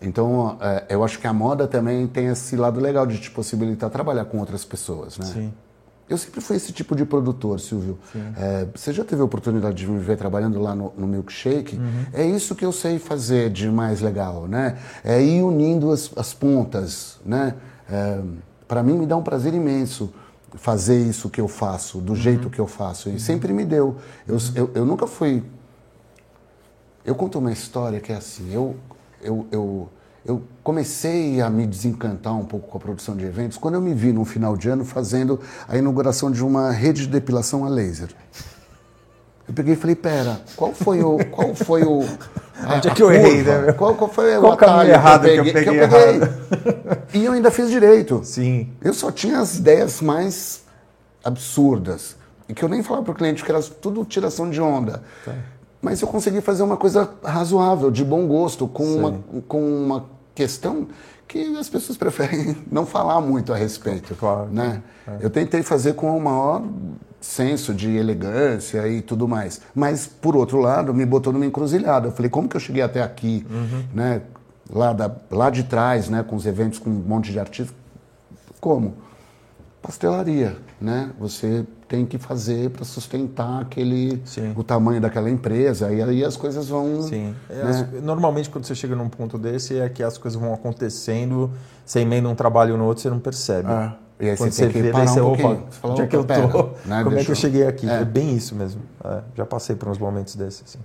então, 0.00 0.56
é, 0.60 0.84
eu 0.90 1.02
acho 1.02 1.18
que 1.18 1.26
a 1.26 1.32
moda 1.32 1.66
também 1.66 2.06
tem 2.06 2.26
esse 2.26 2.54
lado 2.56 2.78
legal 2.78 3.04
de 3.04 3.18
te 3.18 3.30
possibilitar 3.32 3.90
trabalhar 3.90 4.24
com 4.26 4.38
outras 4.38 4.64
pessoas, 4.64 5.18
né? 5.18 5.26
Sim. 5.26 5.52
Eu 6.08 6.16
sempre 6.16 6.40
fui 6.40 6.56
esse 6.56 6.72
tipo 6.72 6.96
de 6.96 7.04
produtor, 7.04 7.60
Silvio. 7.60 7.98
É, 8.36 8.66
você 8.74 8.92
já 8.92 9.04
teve 9.04 9.20
a 9.20 9.24
oportunidade 9.24 9.76
de 9.76 9.86
me 9.86 9.98
ver 9.98 10.16
trabalhando 10.16 10.60
lá 10.60 10.74
no, 10.74 10.92
no 10.96 11.06
Milkshake? 11.06 11.78
É 12.12 12.24
isso 12.24 12.54
que 12.54 12.64
eu 12.64 12.72
sei 12.72 12.98
fazer 12.98 13.50
de 13.50 13.68
mais 13.70 14.00
legal, 14.00 14.46
né? 14.46 14.78
É 15.04 15.22
ir 15.22 15.42
unindo 15.42 15.90
as, 15.90 16.10
as 16.16 16.32
pontas, 16.32 17.18
né? 17.24 17.54
Para 18.66 18.82
mim 18.82 18.98
me 18.98 19.06
dá 19.06 19.16
um 19.16 19.22
prazer 19.22 19.52
imenso 19.52 20.12
fazer 20.54 20.98
isso 20.98 21.28
que 21.28 21.40
eu 21.40 21.46
faço, 21.48 21.98
do 21.98 22.14
jeito 22.14 22.48
que 22.48 22.58
eu 22.58 22.66
faço. 22.66 23.10
E 23.10 23.20
sempre 23.20 23.52
me 23.52 23.64
deu. 23.66 23.96
Eu, 24.26 24.38
eu, 24.54 24.70
eu 24.74 24.84
nunca 24.86 25.06
fui 25.06 25.44
eu 27.08 27.14
conto 27.14 27.38
uma 27.38 27.50
história 27.50 28.00
que 28.00 28.12
é 28.12 28.16
assim, 28.16 28.52
eu, 28.52 28.76
eu, 29.22 29.46
eu, 29.50 29.88
eu 30.28 30.42
comecei 30.62 31.40
a 31.40 31.48
me 31.48 31.66
desencantar 31.66 32.36
um 32.36 32.44
pouco 32.44 32.68
com 32.68 32.76
a 32.76 32.80
produção 32.80 33.16
de 33.16 33.24
eventos 33.24 33.56
quando 33.56 33.76
eu 33.76 33.80
me 33.80 33.94
vi 33.94 34.12
no 34.12 34.26
final 34.26 34.58
de 34.58 34.68
ano 34.68 34.84
fazendo 34.84 35.40
a 35.66 35.78
inauguração 35.78 36.30
de 36.30 36.44
uma 36.44 36.70
rede 36.70 37.02
de 37.02 37.08
depilação 37.08 37.64
a 37.64 37.68
laser. 37.70 38.10
Eu 39.48 39.54
peguei 39.54 39.72
e 39.72 39.76
falei, 39.76 39.96
pera, 39.96 40.38
qual 40.54 40.74
foi 40.74 41.02
o... 41.02 41.16
Qual 41.30 41.54
foi 41.54 41.82
o 41.82 42.02
a- 42.62 42.74
Onde 42.76 42.88
é 42.88 42.94
que 42.94 43.02
eu 43.02 43.10
errei, 43.10 43.42
né? 43.42 43.72
Qual, 43.72 43.94
qual 43.94 44.10
foi 44.10 44.38
Qual 44.38 44.50
o 44.50 44.52
atalho 44.52 44.90
errado 44.90 45.22
que 45.22 45.30
eu 45.30 45.44
peguei 45.44 45.80
e 47.14 47.24
eu 47.24 47.32
ainda 47.32 47.50
fiz 47.50 47.70
direito. 47.70 48.20
Sim. 48.22 48.68
Eu 48.82 48.92
só 48.92 49.10
tinha 49.10 49.38
as 49.38 49.56
ideias 49.56 50.02
mais 50.02 50.64
absurdas. 51.24 52.16
E 52.46 52.52
que 52.52 52.62
eu 52.62 52.68
nem 52.68 52.82
falava 52.82 53.04
para 53.06 53.12
o 53.12 53.14
cliente 53.14 53.42
que 53.42 53.50
era 53.50 53.62
tudo 53.62 54.04
tiração 54.04 54.50
de 54.50 54.60
onda. 54.60 55.02
Mas 55.80 56.02
eu 56.02 56.08
consegui 56.08 56.42
fazer 56.42 56.62
uma 56.62 56.76
coisa 56.76 57.08
razoável, 57.24 57.90
de 57.90 58.04
bom 58.04 58.26
gosto, 58.26 58.66
com, 58.68 58.84
uma, 58.84 59.20
com 59.46 59.62
uma 59.84 60.17
questão 60.38 60.86
que 61.26 61.56
as 61.56 61.68
pessoas 61.68 61.98
preferem 61.98 62.56
não 62.70 62.86
falar 62.86 63.20
muito 63.20 63.52
a 63.52 63.56
respeito. 63.56 64.14
Claro. 64.14 64.48
Né? 64.52 64.80
Eu 65.20 65.28
tentei 65.28 65.62
fazer 65.64 65.94
com 65.94 66.16
o 66.16 66.20
maior 66.20 66.62
senso 67.20 67.74
de 67.74 67.96
elegância 67.96 68.86
e 68.86 69.02
tudo 69.02 69.26
mais. 69.26 69.60
Mas, 69.74 70.06
por 70.06 70.36
outro 70.36 70.60
lado, 70.60 70.94
me 70.94 71.04
botou 71.04 71.32
numa 71.32 71.44
encruzilhada. 71.44 72.08
Eu 72.08 72.12
falei, 72.12 72.30
como 72.30 72.48
que 72.48 72.56
eu 72.56 72.60
cheguei 72.60 72.82
até 72.82 73.02
aqui? 73.02 73.44
Né? 73.92 74.22
Lá, 74.70 74.92
da, 74.92 75.10
lá 75.28 75.50
de 75.50 75.64
trás, 75.64 76.08
né? 76.08 76.22
com 76.22 76.36
os 76.36 76.46
eventos 76.46 76.78
com 76.78 76.88
um 76.88 76.92
monte 76.92 77.32
de 77.32 77.40
artistas. 77.40 77.74
Como? 78.60 78.94
Pastelaria, 79.82 80.56
né? 80.80 81.10
Você 81.18 81.64
tem 81.88 82.04
que 82.06 82.18
fazer 82.18 82.70
para 82.70 82.84
sustentar 82.84 83.62
aquele 83.62 84.20
Sim. 84.24 84.52
o 84.56 84.62
tamanho 84.62 85.00
daquela 85.00 85.28
empresa 85.30 85.90
e 85.92 86.02
aí 86.02 86.24
as 86.24 86.36
coisas 86.36 86.68
vão. 86.68 87.02
Sim. 87.02 87.34
É, 87.48 87.54
né? 87.64 87.70
as- 87.70 88.02
normalmente, 88.02 88.48
quando 88.50 88.64
você 88.64 88.74
chega 88.74 88.94
num 88.94 89.08
ponto 89.08 89.38
desse, 89.38 89.78
é 89.78 89.88
que 89.88 90.02
as 90.02 90.16
coisas 90.18 90.40
vão 90.40 90.52
acontecendo, 90.54 91.50
você 91.84 92.00
emenda 92.00 92.28
um 92.28 92.34
trabalho 92.34 92.76
no 92.76 92.84
outro, 92.84 93.02
você 93.02 93.10
não 93.10 93.18
percebe. 93.18 93.68
Ah, 93.70 93.96
e 94.20 94.28
aí 94.30 94.36
Quando 94.36 94.52
você 94.52 94.62
tem 94.64 94.72
que 94.72 94.82
vê, 94.82 94.90
parar 94.90 95.06
você, 95.06 95.20
um 95.20 95.32
opa, 95.32 95.42
pouquinho. 95.42 95.66
Você 95.70 95.80
fala, 95.80 95.92
onde 95.94 96.02
é 96.02 96.06
que 96.06 96.16
eu 96.16 96.20
opa, 96.20 96.34
tô? 96.34 96.48
pera, 96.64 96.74
né, 96.86 97.02
Como 97.04 97.10
é 97.10 97.14
deixa 97.14 97.24
que 97.26 97.30
eu 97.32 97.36
cheguei 97.36 97.66
aqui? 97.66 97.88
É. 97.88 98.00
É, 98.00 98.04
bem 98.04 98.36
isso 98.36 98.54
mesmo. 98.54 98.82
É, 99.04 99.20
já 99.36 99.46
passei 99.46 99.74
por 99.76 99.88
uns 99.88 99.98
momentos 99.98 100.34
desses. 100.36 100.62
Assim. 100.64 100.78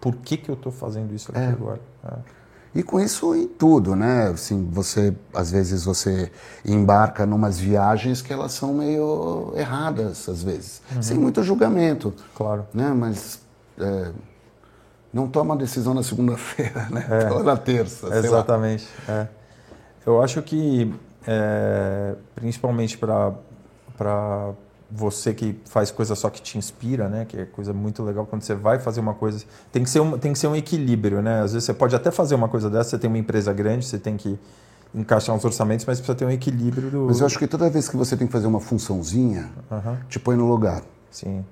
Por 0.00 0.14
que, 0.16 0.36
que 0.36 0.48
eu 0.50 0.56
tô 0.56 0.70
fazendo 0.70 1.14
isso 1.14 1.30
aqui 1.30 1.40
É. 1.40 1.48
agora? 1.48 1.80
É. 2.04 2.37
E 2.74 2.82
com 2.82 3.00
isso 3.00 3.34
em 3.34 3.46
tudo, 3.48 3.96
né? 3.96 4.28
Assim, 4.28 4.68
você 4.70 5.14
às 5.34 5.50
vezes 5.50 5.84
você 5.84 6.30
embarca 6.64 7.24
numas 7.26 7.58
viagens 7.58 8.20
que 8.22 8.32
elas 8.32 8.52
são 8.52 8.74
meio 8.74 9.52
erradas 9.56 10.28
às 10.28 10.42
vezes, 10.42 10.82
sem 11.00 11.16
muito 11.18 11.42
julgamento, 11.42 12.12
Claro. 12.34 12.66
né? 12.74 12.92
Mas 12.94 13.40
é, 13.78 14.10
não 15.12 15.26
toma 15.26 15.56
decisão 15.56 15.94
na 15.94 16.02
segunda-feira, 16.02 16.86
né? 16.90 17.30
Ou 17.32 17.42
na 17.42 17.56
terça. 17.56 18.14
Exatamente. 18.14 18.86
é. 19.08 19.26
Eu 20.06 20.22
acho 20.22 20.40
que, 20.42 20.94
é, 21.26 22.14
principalmente 22.34 22.96
para 22.96 23.32
você 24.90 25.34
que 25.34 25.60
faz 25.66 25.90
coisa 25.90 26.14
só 26.14 26.30
que 26.30 26.40
te 26.40 26.56
inspira, 26.56 27.08
né? 27.08 27.26
Que 27.26 27.40
é 27.40 27.44
coisa 27.44 27.72
muito 27.72 28.02
legal 28.02 28.26
quando 28.26 28.42
você 28.42 28.54
vai 28.54 28.78
fazer 28.78 29.00
uma 29.00 29.14
coisa. 29.14 29.44
Tem 29.70 29.82
que 29.82 29.90
ser 29.90 30.00
um, 30.00 30.18
tem 30.18 30.32
que 30.32 30.38
ser 30.38 30.46
um 30.46 30.56
equilíbrio, 30.56 31.20
né? 31.20 31.42
Às 31.42 31.52
vezes 31.52 31.66
você 31.66 31.74
pode 31.74 31.94
até 31.94 32.10
fazer 32.10 32.34
uma 32.34 32.48
coisa 32.48 32.70
dessa, 32.70 32.90
você 32.90 32.98
tem 32.98 33.08
uma 33.08 33.18
empresa 33.18 33.52
grande, 33.52 33.84
você 33.84 33.98
tem 33.98 34.16
que 34.16 34.38
encaixar 34.94 35.36
uns 35.36 35.44
orçamentos, 35.44 35.84
mas 35.84 35.98
precisa 35.98 36.16
ter 36.16 36.24
um 36.24 36.30
equilíbrio 36.30 36.90
do... 36.90 37.06
Mas 37.06 37.20
eu 37.20 37.26
acho 37.26 37.38
que 37.38 37.46
toda 37.46 37.68
vez 37.68 37.88
que 37.88 37.96
você 37.96 38.16
tem 38.16 38.26
que 38.26 38.32
fazer 38.32 38.46
uma 38.46 38.60
funçãozinha, 38.60 39.50
uhum. 39.70 39.96
te 40.08 40.18
põe 40.18 40.36
no 40.36 40.48
lugar. 40.48 40.82
Sim. 41.10 41.44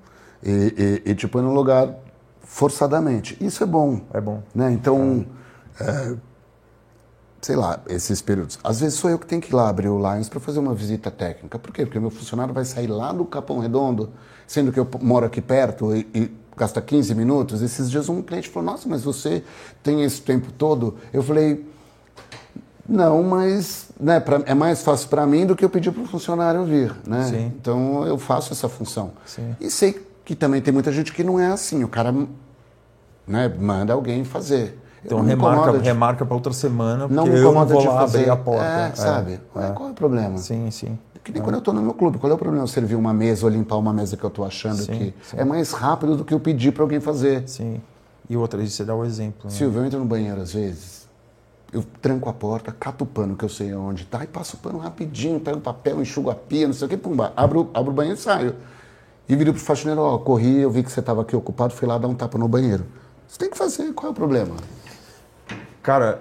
E, 0.43 1.03
e, 1.05 1.11
e, 1.11 1.15
te 1.15 1.29
põe 1.29 1.43
no 1.43 1.53
lugar 1.53 1.95
forçadamente. 2.43 3.37
Isso 3.41 3.63
é 3.63 3.67
bom. 3.67 4.01
É 4.13 4.21
bom. 4.21 4.43
Né? 4.55 4.73
Então, 4.73 5.27
é, 5.81 6.15
sei 7.41 7.57
lá, 7.57 7.81
esses 7.89 8.21
períodos. 8.23 8.59
Às 8.63 8.81
vezes 8.81 8.99
sou 8.99 9.11
eu 9.11 9.19
que 9.19 9.27
tenho 9.27 9.41
que 9.41 9.53
ir 9.53 9.55
lá 9.55 9.69
abrir 9.69 9.89
o 9.89 9.99
Lions 9.99 10.29
para 10.29 10.41
fazer 10.41 10.59
uma 10.59 10.75
visita 10.75 11.11
técnica. 11.11 11.59
Por 11.59 11.73
quê? 11.73 11.85
Porque 11.85 11.99
meu 11.99 12.11
funcionário 12.11 12.53
vai 12.53 12.65
sair 12.65 12.87
lá 12.87 13.13
do 13.13 13.25
Capão 13.25 13.59
Redondo, 13.59 14.11
sendo 14.47 14.73
que 14.73 14.81
eu 14.81 14.89
moro 15.01 15.27
aqui 15.27 15.41
perto 15.41 15.95
e, 15.95 16.07
e 16.15 16.31
gasta 16.57 16.81
15 16.81 17.15
minutos. 17.15 17.63
Esses 17.63 17.91
dias 17.91 18.09
um 18.09 18.23
cliente 18.23 18.49
falou: 18.49 18.73
Nossa, 18.73 18.89
mas 18.89 19.03
você 19.03 19.45
tem 19.83 20.03
esse 20.03 20.23
tempo 20.23 20.51
todo? 20.53 20.97
Eu 21.13 21.23
falei 21.23 21.65
não, 22.89 23.23
mas 23.23 23.89
né, 23.99 24.21
pra, 24.21 24.43
é 24.47 24.55
mais 24.55 24.83
fácil 24.83 25.09
para 25.09 25.27
mim 25.27 25.45
do 25.45 25.57
que 25.57 25.65
eu 25.65 25.71
pedir 25.71 25.91
para 25.91 26.03
o 26.03 26.07
funcionário 26.07 26.65
vir. 26.65 26.95
Né? 27.07 27.25
Sim. 27.25 27.53
Então 27.61 28.07
eu 28.07 28.17
faço 28.17 28.53
essa 28.53 28.69
função. 28.69 29.13
Sim. 29.25 29.57
E 29.61 29.71
sei 29.71 30.07
que 30.25 30.35
também 30.35 30.61
tem 30.61 30.73
muita 30.73 30.93
gente 30.93 31.13
que 31.13 31.25
não 31.25 31.39
é 31.39 31.49
assim. 31.49 31.83
O 31.83 31.89
cara 31.89 32.15
né, 33.27 33.49
manda 33.49 33.93
alguém 33.93 34.25
fazer. 34.25 34.79
Então 35.07 35.23
remarca, 35.23 35.79
remarca 35.79 36.27
para 36.27 36.35
outra 36.35 36.53
semana, 36.53 37.09
porque 37.09 37.15
não 37.15 37.27
me 37.27 37.39
eu 37.39 37.53
não 37.53 37.65
vou 37.65 37.85
lá 37.85 38.01
fazer. 38.01 38.19
abrir 38.19 38.31
a 38.31 38.37
porta. 38.37 38.65
É, 38.65 38.89
é 38.89 38.95
sabe? 38.95 39.41
É. 39.55 39.71
Qual 39.71 39.89
é 39.89 39.93
o 39.93 39.95
problema? 39.95 40.37
Sim, 40.39 40.71
sim. 40.71 40.99
Que 41.23 41.33
nem 41.33 41.41
é. 41.41 41.45
quando 41.45 41.55
eu 41.55 41.59
estou 41.61 41.73
no 41.73 41.81
meu 41.81 41.95
clube. 41.95 42.19
Qual 42.19 42.31
é 42.31 42.35
o 42.35 42.39
problema 42.39 42.65
eu 42.65 42.69
servir 42.69 42.97
uma 42.97 43.15
mesa 43.15 43.47
ou 43.47 43.51
limpar 43.51 43.77
uma 43.77 43.93
mesa 43.93 44.17
que 44.17 44.25
eu 44.25 44.29
estou 44.29 44.45
achando 44.45 44.83
sim, 44.83 44.93
que 44.93 45.15
sim. 45.23 45.37
é 45.37 45.45
mais 45.45 45.73
rápido 45.73 46.17
do 46.17 46.25
que 46.25 46.35
eu 46.35 46.41
pedir 46.41 46.73
para 46.73 46.83
alguém 46.83 47.01
fazer? 47.01 47.49
Sim. 47.49 47.81
E 48.29 48.37
outra, 48.37 48.65
você 48.65 48.85
dá 48.85 48.95
o 48.95 49.05
exemplo. 49.05 49.43
Né? 49.45 49.51
Silvio, 49.51 49.81
eu 49.81 49.87
entro 49.87 49.99
no 49.99 50.05
banheiro 50.05 50.41
às 50.41 50.53
vezes, 50.53 51.09
eu 51.73 51.85
tranco 52.03 52.29
a 52.29 52.33
porta, 52.33 52.73
cato 52.73 53.05
o 53.05 53.07
pano 53.07 53.37
que 53.37 53.45
eu 53.45 53.49
sei 53.49 53.73
onde 53.75 54.03
está 54.03 54.25
e 54.25 54.27
passo 54.27 54.57
o 54.57 54.59
pano 54.59 54.79
rapidinho, 54.79 55.39
pego 55.39 55.59
o 55.59 55.61
papel, 55.61 56.03
enxugo 56.03 56.31
a 56.31 56.35
pia, 56.35 56.67
não 56.67 56.75
sei 56.75 56.87
o 56.87 56.89
que, 56.89 56.97
pumba, 56.97 57.33
abro, 57.37 57.71
abro 57.73 57.93
o 57.93 57.95
banheiro 57.95 58.19
e 58.19 58.23
saio. 58.23 58.55
E 59.29 59.35
viro 59.35 59.53
pro 59.53 59.63
faxineiro, 59.63 60.01
ó, 60.01 60.19
corri, 60.19 60.59
eu 60.59 60.71
vi 60.71 60.83
que 60.83 60.91
você 60.91 61.01
estava 61.01 61.23
aqui 61.23 61.35
ocupado, 61.35 61.75
fui 61.75 61.87
lá 61.87 61.99
dar 61.99 62.09
um 62.09 62.15
tapa 62.15 62.39
no 62.39 62.47
banheiro. 62.47 62.87
Você 63.27 63.39
tem 63.39 63.51
que 63.51 63.59
fazer, 63.59 63.93
qual 63.93 64.09
é 64.09 64.11
o 64.13 64.15
problema? 64.15 64.55
Cara, 65.87 66.21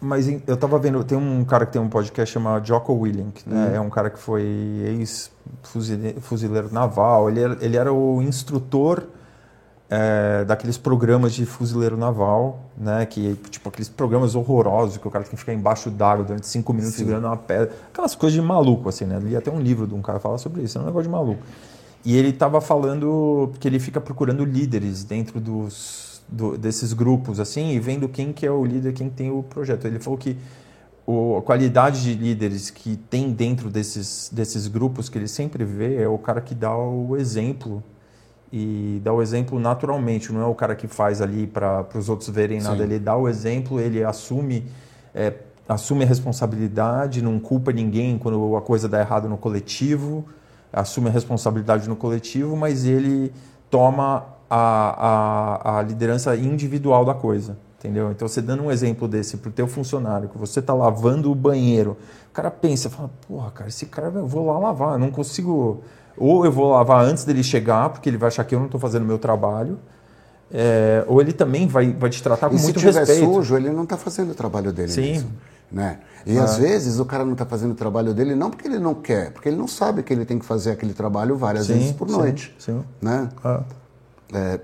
mas 0.00 0.28
eu 0.46 0.56
tava 0.56 0.78
vendo, 0.78 1.02
tem 1.02 1.18
um 1.18 1.44
cara 1.44 1.66
que 1.66 1.72
tem 1.72 1.82
um 1.82 1.88
podcast 1.88 2.32
chamado 2.32 2.64
Jocko 2.64 2.92
Willink, 2.92 3.42
né? 3.44 3.70
Hum. 3.72 3.74
É 3.74 3.80
um 3.80 3.90
cara 3.90 4.08
que 4.08 4.20
foi 4.20 4.44
ex-fuzileiro 4.84 6.72
naval, 6.72 7.28
ele 7.28 7.40
era, 7.40 7.58
ele 7.60 7.76
era 7.76 7.92
o 7.92 8.22
instrutor 8.22 9.02
é, 9.90 10.44
daqueles 10.44 10.78
programas 10.78 11.34
de 11.34 11.44
fuzileiro 11.44 11.96
naval, 11.96 12.60
né? 12.78 13.04
Que, 13.04 13.34
tipo, 13.50 13.68
aqueles 13.68 13.88
programas 13.88 14.36
horrorosos 14.36 14.96
que 14.96 15.08
o 15.08 15.10
cara 15.10 15.24
tem 15.24 15.32
que 15.32 15.36
ficar 15.38 15.54
embaixo 15.54 15.90
d'água 15.90 16.24
durante 16.24 16.46
cinco 16.46 16.72
minutos 16.72 16.94
Sim. 16.94 17.00
segurando 17.00 17.26
uma 17.26 17.36
pedra. 17.36 17.72
Aquelas 17.92 18.14
coisas 18.14 18.40
de 18.40 18.46
maluco, 18.46 18.88
assim, 18.88 19.06
né? 19.06 19.18
Li 19.18 19.34
até 19.34 19.50
um 19.50 19.58
livro 19.58 19.88
de 19.88 19.94
um 19.96 20.00
cara 20.00 20.18
que 20.18 20.22
fala 20.22 20.38
sobre 20.38 20.62
isso, 20.62 20.78
é 20.78 20.82
um 20.82 20.84
negócio 20.84 21.08
de 21.08 21.12
maluco. 21.12 21.42
E 22.04 22.16
ele 22.16 22.28
estava 22.28 22.60
falando 22.60 23.50
que 23.58 23.66
ele 23.66 23.80
fica 23.80 24.00
procurando 24.00 24.44
líderes 24.44 25.02
dentro 25.02 25.40
dos, 25.40 26.09
do, 26.30 26.56
desses 26.56 26.92
grupos, 26.92 27.40
assim, 27.40 27.72
e 27.72 27.80
vendo 27.80 28.08
quem 28.08 28.32
que 28.32 28.46
é 28.46 28.50
o 28.50 28.64
líder, 28.64 28.92
quem 28.92 29.10
tem 29.10 29.30
o 29.30 29.42
projeto. 29.42 29.86
Ele 29.86 29.98
falou 29.98 30.18
que 30.18 30.36
o, 31.06 31.38
a 31.38 31.42
qualidade 31.42 32.02
de 32.02 32.14
líderes 32.14 32.70
que 32.70 32.96
tem 32.96 33.32
dentro 33.32 33.68
desses, 33.68 34.30
desses 34.32 34.68
grupos 34.68 35.08
que 35.08 35.18
ele 35.18 35.28
sempre 35.28 35.64
vê 35.64 36.02
é 36.02 36.08
o 36.08 36.18
cara 36.18 36.40
que 36.40 36.54
dá 36.54 36.76
o 36.76 37.16
exemplo 37.16 37.82
e 38.52 39.00
dá 39.04 39.12
o 39.12 39.22
exemplo 39.22 39.58
naturalmente, 39.60 40.32
não 40.32 40.40
é 40.40 40.46
o 40.46 40.54
cara 40.54 40.74
que 40.74 40.88
faz 40.88 41.20
ali 41.20 41.46
para 41.46 41.86
os 41.94 42.08
outros 42.08 42.28
verem 42.30 42.60
nada, 42.60 42.78
Sim. 42.78 42.82
ele 42.82 42.98
dá 42.98 43.16
o 43.16 43.28
exemplo, 43.28 43.78
ele 43.80 44.02
assume, 44.02 44.66
é, 45.14 45.34
assume 45.68 46.04
a 46.04 46.06
responsabilidade, 46.06 47.22
não 47.22 47.38
culpa 47.38 47.72
ninguém 47.72 48.18
quando 48.18 48.56
a 48.56 48.60
coisa 48.60 48.88
dá 48.88 49.00
errado 49.00 49.28
no 49.28 49.36
coletivo, 49.36 50.24
assume 50.72 51.08
a 51.08 51.12
responsabilidade 51.12 51.88
no 51.88 51.94
coletivo, 51.94 52.56
mas 52.56 52.84
ele 52.84 53.32
toma 53.70 54.26
a, 54.50 55.70
a, 55.72 55.78
a 55.78 55.82
liderança 55.82 56.36
individual 56.36 57.04
da 57.04 57.14
coisa. 57.14 57.56
Entendeu? 57.78 58.10
Então, 58.10 58.28
você 58.28 58.42
dando 58.42 58.64
um 58.64 58.70
exemplo 58.70 59.08
desse 59.08 59.38
para 59.38 59.48
o 59.48 59.52
teu 59.52 59.66
funcionário, 59.66 60.28
que 60.28 60.36
você 60.36 60.60
está 60.60 60.74
lavando 60.74 61.32
o 61.32 61.34
banheiro, 61.34 61.96
o 62.28 62.32
cara 62.34 62.50
pensa, 62.50 62.90
fala, 62.90 63.08
porra, 63.26 63.50
cara, 63.52 63.68
esse 63.70 63.86
cara, 63.86 64.12
eu 64.14 64.26
vou 64.26 64.46
lá 64.46 64.58
lavar, 64.58 64.92
eu 64.92 64.98
não 64.98 65.10
consigo 65.10 65.82
ou 66.20 66.44
eu 66.44 66.52
vou 66.52 66.72
lavar 66.72 67.02
antes 67.02 67.24
dele 67.24 67.42
chegar, 67.42 67.88
porque 67.88 68.10
ele 68.10 68.18
vai 68.18 68.28
achar 68.28 68.44
que 68.44 68.54
eu 68.54 68.58
não 68.58 68.66
estou 68.66 68.78
fazendo 68.78 69.02
o 69.02 69.06
meu 69.06 69.18
trabalho. 69.18 69.78
É, 70.52 71.02
ou 71.06 71.20
ele 71.20 71.32
também 71.32 71.66
vai, 71.66 71.92
vai 71.92 72.10
te 72.10 72.22
tratar 72.22 72.50
com 72.50 72.56
e 72.56 72.60
muito 72.60 72.78
respeito. 72.78 73.06
se 73.06 73.14
tiver 73.14 73.32
sujo, 73.34 73.56
ele 73.56 73.70
não 73.70 73.84
está 73.84 73.96
fazendo 73.96 74.32
o 74.32 74.34
trabalho 74.34 74.72
dele 74.72 74.90
Sim. 74.90 75.12
Mesmo, 75.12 75.30
né? 75.72 76.00
E 76.26 76.36
ah. 76.36 76.44
às 76.44 76.58
vezes 76.58 76.98
o 76.98 77.06
cara 77.06 77.24
não 77.24 77.32
está 77.32 77.46
fazendo 77.46 77.70
o 77.70 77.74
trabalho 77.74 78.12
dele 78.12 78.34
não 78.34 78.50
porque 78.50 78.68
ele 78.68 78.78
não 78.78 78.94
quer, 78.94 79.30
porque 79.30 79.48
ele 79.48 79.56
não 79.56 79.68
sabe 79.68 80.02
que 80.02 80.12
ele 80.12 80.26
tem 80.26 80.38
que 80.38 80.44
fazer 80.44 80.72
aquele 80.72 80.92
trabalho 80.92 81.36
várias 81.36 81.66
sim, 81.66 81.74
vezes 81.74 81.92
por 81.92 82.08
noite. 82.08 82.54
Sim, 82.58 82.80
sim. 82.80 82.84
Né? 83.00 83.28
Ah. 83.42 83.62
É, 84.32 84.60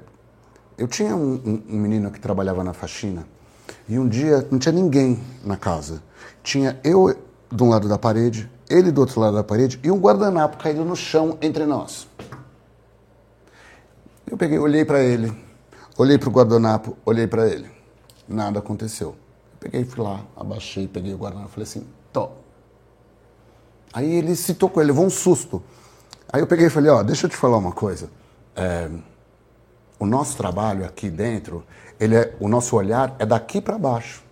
eu 0.79 0.87
tinha 0.87 1.17
um, 1.17 1.63
um, 1.69 1.79
menino 1.79 2.11
que 2.11 2.21
trabalhava 2.21 2.63
na 2.63 2.73
faxina 2.73 3.27
e 3.89 3.99
um 3.99 4.09
dia 4.09 4.47
não 4.51 4.59
tinha 4.59 4.73
ninguém 4.73 5.21
na 5.45 5.57
casa. 5.57 6.03
Tinha 6.43 6.79
eu 6.85 7.17
de 7.51 7.63
um 7.63 7.69
lado 7.69 7.89
da 7.89 7.99
parede, 7.99 8.51
ele 8.69 8.93
do 8.93 9.01
outro 9.01 9.21
lado 9.21 9.35
da 9.35 9.45
parede 9.45 9.81
e 9.83 9.91
um 9.91 9.99
guardanapo 9.99 10.57
caído 10.59 10.85
no 10.85 10.95
chão 10.95 11.39
entre 11.41 11.65
nós. 11.65 12.07
Eu 14.27 14.37
peguei, 14.37 14.59
olhei 14.59 14.85
para 14.85 15.01
ele, 15.01 15.33
olhei 15.97 16.19
para 16.19 16.29
o 16.29 16.33
guardanapo, 16.33 16.97
olhei 17.05 17.27
para 17.27 17.49
ele. 17.49 17.71
Nada 18.29 18.59
aconteceu. 18.59 19.11
Eu 19.11 19.59
peguei, 19.61 19.85
fui 19.85 20.03
lá, 20.03 20.25
abaixei, 20.37 20.87
peguei 20.89 21.15
o 21.15 21.17
guardanapo, 21.17 21.51
falei 21.51 21.65
assim, 21.65 21.87
tô. 22.13 22.31
Aí 23.93 24.13
ele 24.13 24.37
se 24.37 24.55
tocou, 24.55 24.83
ele 24.83 24.91
levou 24.91 25.07
um 25.07 25.11
susto. 25.11 25.63
Aí 26.33 26.41
eu 26.41 26.47
peguei 26.47 26.67
e 26.67 26.71
falei, 26.71 26.91
ó, 26.91 27.03
deixa 27.03 27.27
eu 27.27 27.31
te 27.31 27.37
falar 27.37 27.57
uma 27.57 27.73
coisa. 27.73 28.11
É, 28.55 28.91
o 29.99 30.07
nosso 30.07 30.37
trabalho 30.37 30.85
aqui 30.85 31.09
dentro, 31.09 31.65
ele 31.99 32.17
é, 32.17 32.35
o 32.39 32.49
nosso 32.49 32.77
olhar 32.77 33.15
é 33.19 33.27
daqui 33.27 33.61
para 33.61 33.79
baixo. 33.79 34.23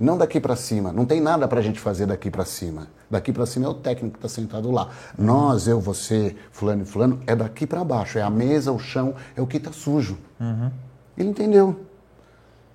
Não 0.00 0.16
daqui 0.16 0.38
para 0.38 0.54
cima. 0.54 0.92
Não 0.92 1.04
tem 1.04 1.20
nada 1.20 1.48
para 1.48 1.58
a 1.58 1.62
gente 1.62 1.80
fazer 1.80 2.06
daqui 2.06 2.30
para 2.30 2.44
cima. 2.44 2.86
Daqui 3.10 3.32
para 3.32 3.44
cima 3.46 3.66
é 3.66 3.68
o 3.68 3.74
técnico 3.74 4.18
que 4.18 4.26
está 4.26 4.28
sentado 4.28 4.70
lá. 4.70 4.90
Nós, 5.18 5.66
eu, 5.66 5.80
você, 5.80 6.36
fulano 6.52 6.82
e 6.82 6.84
fulano, 6.84 7.18
é 7.26 7.34
daqui 7.34 7.66
para 7.66 7.82
baixo. 7.82 8.18
É 8.18 8.22
a 8.22 8.30
mesa, 8.30 8.70
o 8.70 8.78
chão, 8.78 9.14
é 9.36 9.42
o 9.42 9.46
que 9.46 9.56
está 9.56 9.72
sujo. 9.72 10.16
Uhum. 10.38 10.70
Ele 11.16 11.30
entendeu. 11.30 11.80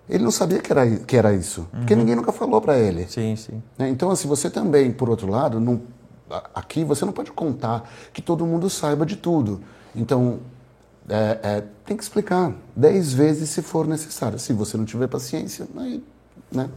Ele 0.10 0.22
não 0.24 0.32
sabia 0.32 0.60
que 0.60 0.70
era, 0.70 0.98
que 0.98 1.16
era 1.16 1.34
isso, 1.34 1.62
uhum. 1.62 1.80
porque 1.80 1.96
ninguém 1.96 2.16
nunca 2.16 2.34
falou 2.34 2.60
para 2.60 2.78
ele. 2.78 3.08
Sim, 3.08 3.38
sim. 3.38 3.64
Né? 3.78 3.88
Então, 3.90 4.12
assim, 4.12 4.28
você 4.28 4.50
também, 4.50 4.92
por 4.92 5.10
outro 5.10 5.30
lado, 5.30 5.62
não, 5.62 5.82
aqui 6.54 6.84
você 6.84 7.06
não 7.06 7.14
pode 7.14 7.32
contar 7.32 7.90
que 8.12 8.22
todo 8.22 8.46
mundo 8.46 8.70
saiba 8.70 9.06
de 9.06 9.16
tudo. 9.16 9.62
Então, 9.96 10.40
é, 11.10 11.40
é, 11.44 11.64
tem 11.86 11.98
que 11.98 12.04
explicar 12.04 12.54
dez 12.76 13.14
vezes 13.14 13.50
se 13.50 13.62
for 13.62 13.88
necessário. 13.88 14.40
Se 14.40 14.54
você 14.54 14.78
não 14.78 14.86
tiver 14.86 15.08
paciência, 15.08 15.68
aí, 15.78 16.04
né? 16.52 16.70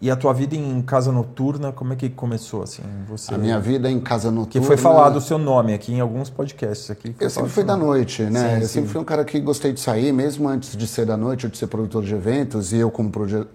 E 0.00 0.10
a 0.10 0.16
tua 0.16 0.32
vida 0.32 0.56
em 0.56 0.82
casa 0.82 1.12
noturna, 1.12 1.70
como 1.70 1.92
é 1.92 1.96
que 1.96 2.10
começou 2.10 2.64
assim? 2.64 2.82
Você... 3.08 3.32
A 3.32 3.38
minha 3.38 3.60
vida 3.60 3.88
em 3.88 4.00
casa 4.00 4.32
noturna. 4.32 4.60
Que 4.60 4.66
foi 4.66 4.76
falado 4.76 5.14
o 5.14 5.20
seu 5.20 5.38
nome 5.38 5.72
aqui 5.72 5.92
em 5.92 6.00
alguns 6.00 6.28
podcasts 6.28 6.90
aqui. 6.90 7.14
Eu 7.20 7.30
sempre 7.30 7.50
fui 7.50 7.62
da 7.62 7.76
noite, 7.76 8.24
né? 8.24 8.40
Sim, 8.40 8.54
eu 8.56 8.60
sim. 8.62 8.66
sempre 8.66 8.90
fui 8.90 9.00
um 9.00 9.04
cara 9.04 9.24
que 9.24 9.38
gostei 9.38 9.72
de 9.72 9.78
sair, 9.78 10.12
mesmo 10.12 10.48
antes 10.48 10.76
de 10.76 10.88
ser 10.88 11.06
da 11.06 11.16
noite, 11.16 11.46
ou 11.46 11.52
de 11.52 11.56
ser 11.56 11.68
produtor 11.68 12.02
de 12.02 12.12
eventos. 12.12 12.72
E 12.72 12.78
eu, 12.78 12.90
como 12.90 13.12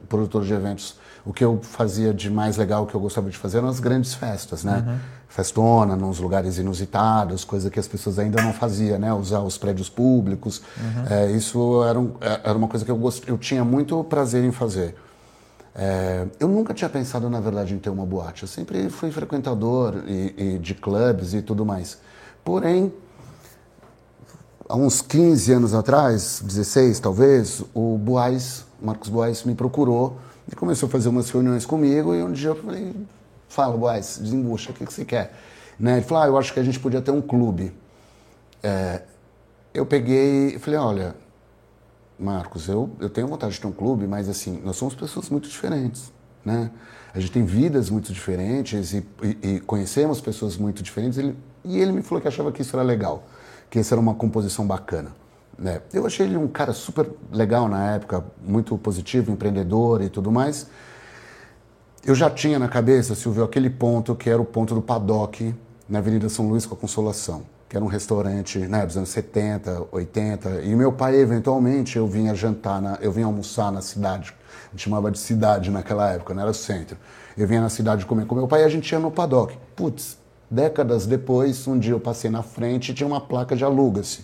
produtor 0.08 0.46
de 0.46 0.54
eventos, 0.54 0.96
o 1.26 1.34
que 1.34 1.44
eu 1.44 1.60
fazia 1.62 2.14
de 2.14 2.30
mais 2.30 2.56
legal, 2.56 2.84
o 2.84 2.88
que 2.88 2.96
eu 2.96 3.02
gostava 3.02 3.30
de 3.30 3.38
fazer 3.38 3.58
eram 3.58 3.68
as 3.68 3.82
grandes 3.82 4.14
festas, 4.14 4.64
né? 4.64 4.86
Uhum. 4.88 4.98
Festona, 5.38 5.96
nos 5.96 6.18
lugares 6.18 6.58
inusitados, 6.58 7.44
coisa 7.44 7.70
que 7.70 7.80
as 7.80 7.88
pessoas 7.88 8.18
ainda 8.18 8.42
não 8.42 8.52
faziam, 8.52 8.98
né? 8.98 9.14
Usar 9.14 9.42
os 9.42 9.56
prédios 9.56 9.88
públicos. 9.88 10.64
Uhum. 10.76 11.16
É, 11.16 11.32
isso 11.32 11.84
era, 11.84 12.00
um, 12.00 12.14
era 12.20 12.58
uma 12.58 12.68
coisa 12.68 12.84
que 12.84 12.90
eu, 12.90 12.98
gost... 12.98 13.24
eu 13.28 13.38
tinha 13.38 13.64
muito 13.64 14.04
prazer 14.06 14.44
em 14.44 14.52
fazer. 14.52 14.96
É, 15.76 16.26
eu 16.40 16.48
nunca 16.48 16.74
tinha 16.74 16.90
pensado, 16.90 17.30
na 17.30 17.40
verdade, 17.40 17.76
em 17.76 17.78
ter 17.78 17.92
uma 17.92 18.04
boate. 18.04 18.42
Eu 18.42 18.48
sempre 18.48 18.90
fui 18.90 19.12
frequentador 19.12 20.04
e, 20.08 20.56
e 20.56 20.58
de 20.58 20.74
clubes 20.74 21.36
e 21.36 21.44
tudo 21.44 21.64
mais. 21.64 22.00
Porém, 22.44 22.92
há 24.68 24.76
uns 24.76 25.04
15 25.04 25.54
anos 25.54 25.76
atrás, 25.76 26.42
16 26.44 27.00
talvez, 27.00 27.64
o 27.76 27.96
Boaz, 27.96 28.66
Marcos 28.82 29.08
Boaz, 29.08 29.44
me 29.44 29.54
procurou 29.54 30.18
e 30.52 30.56
começou 30.56 30.88
a 30.88 30.90
fazer 30.90 31.10
umas 31.10 31.30
reuniões 31.30 31.64
comigo. 31.64 32.16
E 32.16 32.24
um 32.24 32.32
dia 32.32 32.50
eu 32.50 32.56
falei: 32.56 32.92
Fala, 33.58 33.76
Boaz, 33.76 34.20
desembucha, 34.22 34.70
o 34.70 34.74
que, 34.76 34.86
que 34.86 34.94
você 34.94 35.04
quer? 35.04 35.34
Né? 35.80 35.94
Ele 35.94 36.06
falou: 36.06 36.24
ah, 36.24 36.28
Eu 36.28 36.38
acho 36.38 36.54
que 36.54 36.60
a 36.60 36.64
gente 36.64 36.80
podia 36.80 37.02
ter 37.02 37.10
um 37.10 37.24
clube. 37.24 37.74
É, 38.62 39.02
eu 39.74 39.84
peguei 39.84 40.50
e 40.50 40.60
falei: 40.60 40.80
Olha 40.80 41.16
Marcos, 42.20 42.70
eu, 42.70 42.88
eu 43.00 43.10
tenho 43.10 43.28
vontade 43.28 43.56
de 43.56 43.60
ter 43.60 43.66
um 43.66 43.72
clube, 43.72 44.06
mas 44.06 44.30
assim, 44.30 44.62
nós 44.64 44.76
somos 44.76 44.94
pessoas 44.94 45.32
muito 45.32 45.50
diferentes, 45.50 46.14
né? 46.46 46.70
A 47.16 47.20
gente 47.20 47.32
tem 47.32 47.46
vidas 47.46 47.90
muito 47.90 48.14
diferentes 48.14 48.94
e, 48.94 49.04
e, 49.24 49.56
e 49.56 49.60
conhecemos 49.62 50.22
pessoas 50.22 50.56
muito 50.56 50.84
diferentes. 50.84 51.18
Ele, 51.18 51.36
E 51.66 51.80
ele 51.80 51.92
me 51.92 52.04
falou 52.04 52.22
que 52.22 52.28
achava 52.28 52.52
que 52.52 52.62
isso 52.62 52.76
era 52.76 52.86
legal, 52.86 53.24
que 53.72 53.80
isso 53.80 53.92
era 53.92 54.00
uma 54.00 54.14
composição 54.14 54.68
bacana. 54.68 55.16
Né? 55.58 55.82
Eu 55.92 56.06
achei 56.06 56.28
ele 56.28 56.38
um 56.38 56.48
cara 56.48 56.74
super 56.74 57.10
legal 57.32 57.68
na 57.68 57.96
época, 57.96 58.24
muito 58.40 58.78
positivo, 58.78 59.32
empreendedor 59.32 60.04
e 60.04 60.10
tudo 60.10 60.32
mais. 60.32 60.68
Eu 62.08 62.16
já 62.16 62.30
tinha 62.30 62.58
na 62.58 62.70
cabeça, 62.70 63.14
Silvio, 63.16 63.44
aquele 63.44 63.70
ponto 63.70 64.16
que 64.16 64.30
era 64.30 64.42
o 64.42 64.46
ponto 64.46 64.74
do 64.74 64.82
paddock 64.82 65.54
na 65.90 66.00
Avenida 66.00 66.30
São 66.30 66.48
Luís 66.48 66.66
com 66.66 66.74
a 66.74 66.78
Consolação, 66.78 67.44
que 67.68 67.76
era 67.76 67.84
um 67.84 67.90
restaurante 67.90 68.60
né, 68.60 68.86
dos 68.86 68.96
anos 68.96 69.10
70, 69.10 69.88
80. 69.92 70.62
E 70.62 70.74
meu 70.74 70.94
pai, 70.94 71.18
eventualmente, 71.18 71.98
eu 71.98 72.08
vinha 72.08 72.34
jantar, 72.34 72.82
na, 72.82 72.98
eu 73.02 73.12
vinha 73.12 73.26
almoçar 73.26 73.74
na 73.74 73.82
cidade. 73.82 74.34
A 74.68 74.72
gente 74.72 74.86
chamava 74.86 75.12
de 75.12 75.20
cidade 75.20 75.70
naquela 75.70 76.10
época, 76.10 76.34
não 76.34 76.44
era 76.44 76.54
centro. 76.54 76.96
Eu 77.38 77.46
vinha 77.46 77.60
na 77.60 77.68
cidade 77.68 78.06
comer 78.06 78.26
com 78.26 78.36
meu 78.36 78.48
pai 78.48 78.62
e 78.62 78.64
a 78.64 78.70
gente 78.70 78.90
ia 78.90 79.00
no 79.00 79.12
paddock. 79.12 79.58
Putz, 79.76 80.18
décadas 80.50 81.06
depois, 81.06 81.68
um 81.68 81.78
dia 81.78 81.92
eu 81.92 82.00
passei 82.00 82.32
na 82.32 82.42
frente 82.42 82.94
e 82.94 82.96
tinha 82.96 83.06
uma 83.06 83.20
placa 83.20 83.54
de 83.54 83.66
aluga-se. 83.66 84.22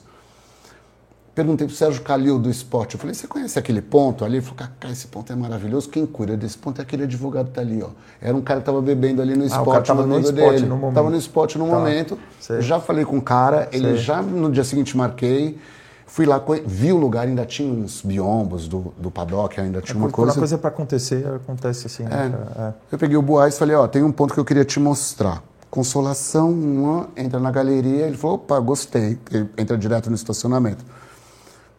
Perguntei 1.36 1.66
pro 1.66 1.76
Sérgio 1.76 2.04
Calil 2.04 2.38
do 2.38 2.48
esporte. 2.48 2.94
Eu 2.94 3.00
falei, 3.00 3.16
você 3.16 3.26
conhece 3.26 3.58
aquele 3.58 3.82
ponto 3.82 4.24
ali? 4.24 4.36
Ele 4.36 4.42
falou, 4.44 4.58
cara, 4.80 4.94
esse 4.94 5.08
ponto 5.08 5.34
é 5.34 5.36
maravilhoso. 5.36 5.90
Quem 5.90 6.06
cuida 6.06 6.38
desse 6.38 6.56
ponto 6.56 6.80
é 6.80 6.84
aquele 6.84 7.04
advogado 7.04 7.48
que 7.48 7.54
tá 7.54 7.62
ali, 7.62 7.82
ó. 7.82 7.90
Era 8.22 8.38
um 8.38 8.42
cara 8.42 8.60
que 8.60 8.68
tava 8.68 8.80
bebendo 8.84 9.20
ali 9.20 9.36
no 9.36 9.44
esporte, 9.44 9.92
ah, 9.92 9.96
no, 9.96 10.06
no 10.06 10.20
esporte 10.20 10.36
dele. 10.36 10.66
No 10.68 10.78
momento. 10.78 10.94
Tava 10.94 11.10
no 11.10 11.18
esporte 11.18 11.58
no 11.58 11.66
tá. 11.66 11.72
momento. 11.72 12.20
Sei. 12.40 12.62
Já 12.62 12.80
falei 12.80 13.04
com 13.04 13.18
o 13.18 13.22
cara, 13.22 13.68
ele 13.72 13.94
Sei. 13.94 13.98
já 13.98 14.22
no 14.22 14.52
dia 14.52 14.64
seguinte 14.64 14.96
marquei. 14.96 15.58
Fui 16.06 16.28
lá, 16.28 16.40
vi 16.68 16.94
o 16.94 16.98
lugar, 16.98 17.26
ainda 17.26 17.44
tinha 17.44 17.74
uns 17.74 18.04
biombos 18.04 18.68
do, 18.68 18.94
do 18.96 19.10
paddock, 19.10 19.60
ainda 19.60 19.82
tinha 19.82 19.96
é, 19.96 19.98
uma 19.98 20.12
coisa. 20.12 20.34
Quando 20.34 20.38
a 20.38 20.40
coisa 20.40 20.58
para 20.60 20.70
acontecer, 20.70 21.26
acontece 21.26 21.88
assim. 21.88 22.04
Né, 22.04 22.32
é. 22.56 22.62
É. 22.62 22.74
Eu 22.92 23.00
peguei 23.00 23.18
o 23.18 23.22
Boaz 23.24 23.56
e 23.56 23.58
falei, 23.58 23.76
ó, 23.76 23.88
tem 23.88 24.04
um 24.04 24.12
ponto 24.12 24.36
que 24.36 24.40
eu 24.40 24.46
queria 24.46 24.64
te 24.64 24.80
mostrar. 24.80 25.42
Consolação, 25.72 27.08
entra 27.18 27.40
na 27.40 27.50
galeria, 27.50 28.06
ele 28.06 28.16
falou, 28.16 28.36
opa, 28.36 28.60
gostei. 28.60 29.18
Ele 29.32 29.50
entra 29.58 29.76
direto 29.76 30.12
no 30.12 30.16
estacionamento 30.16 30.86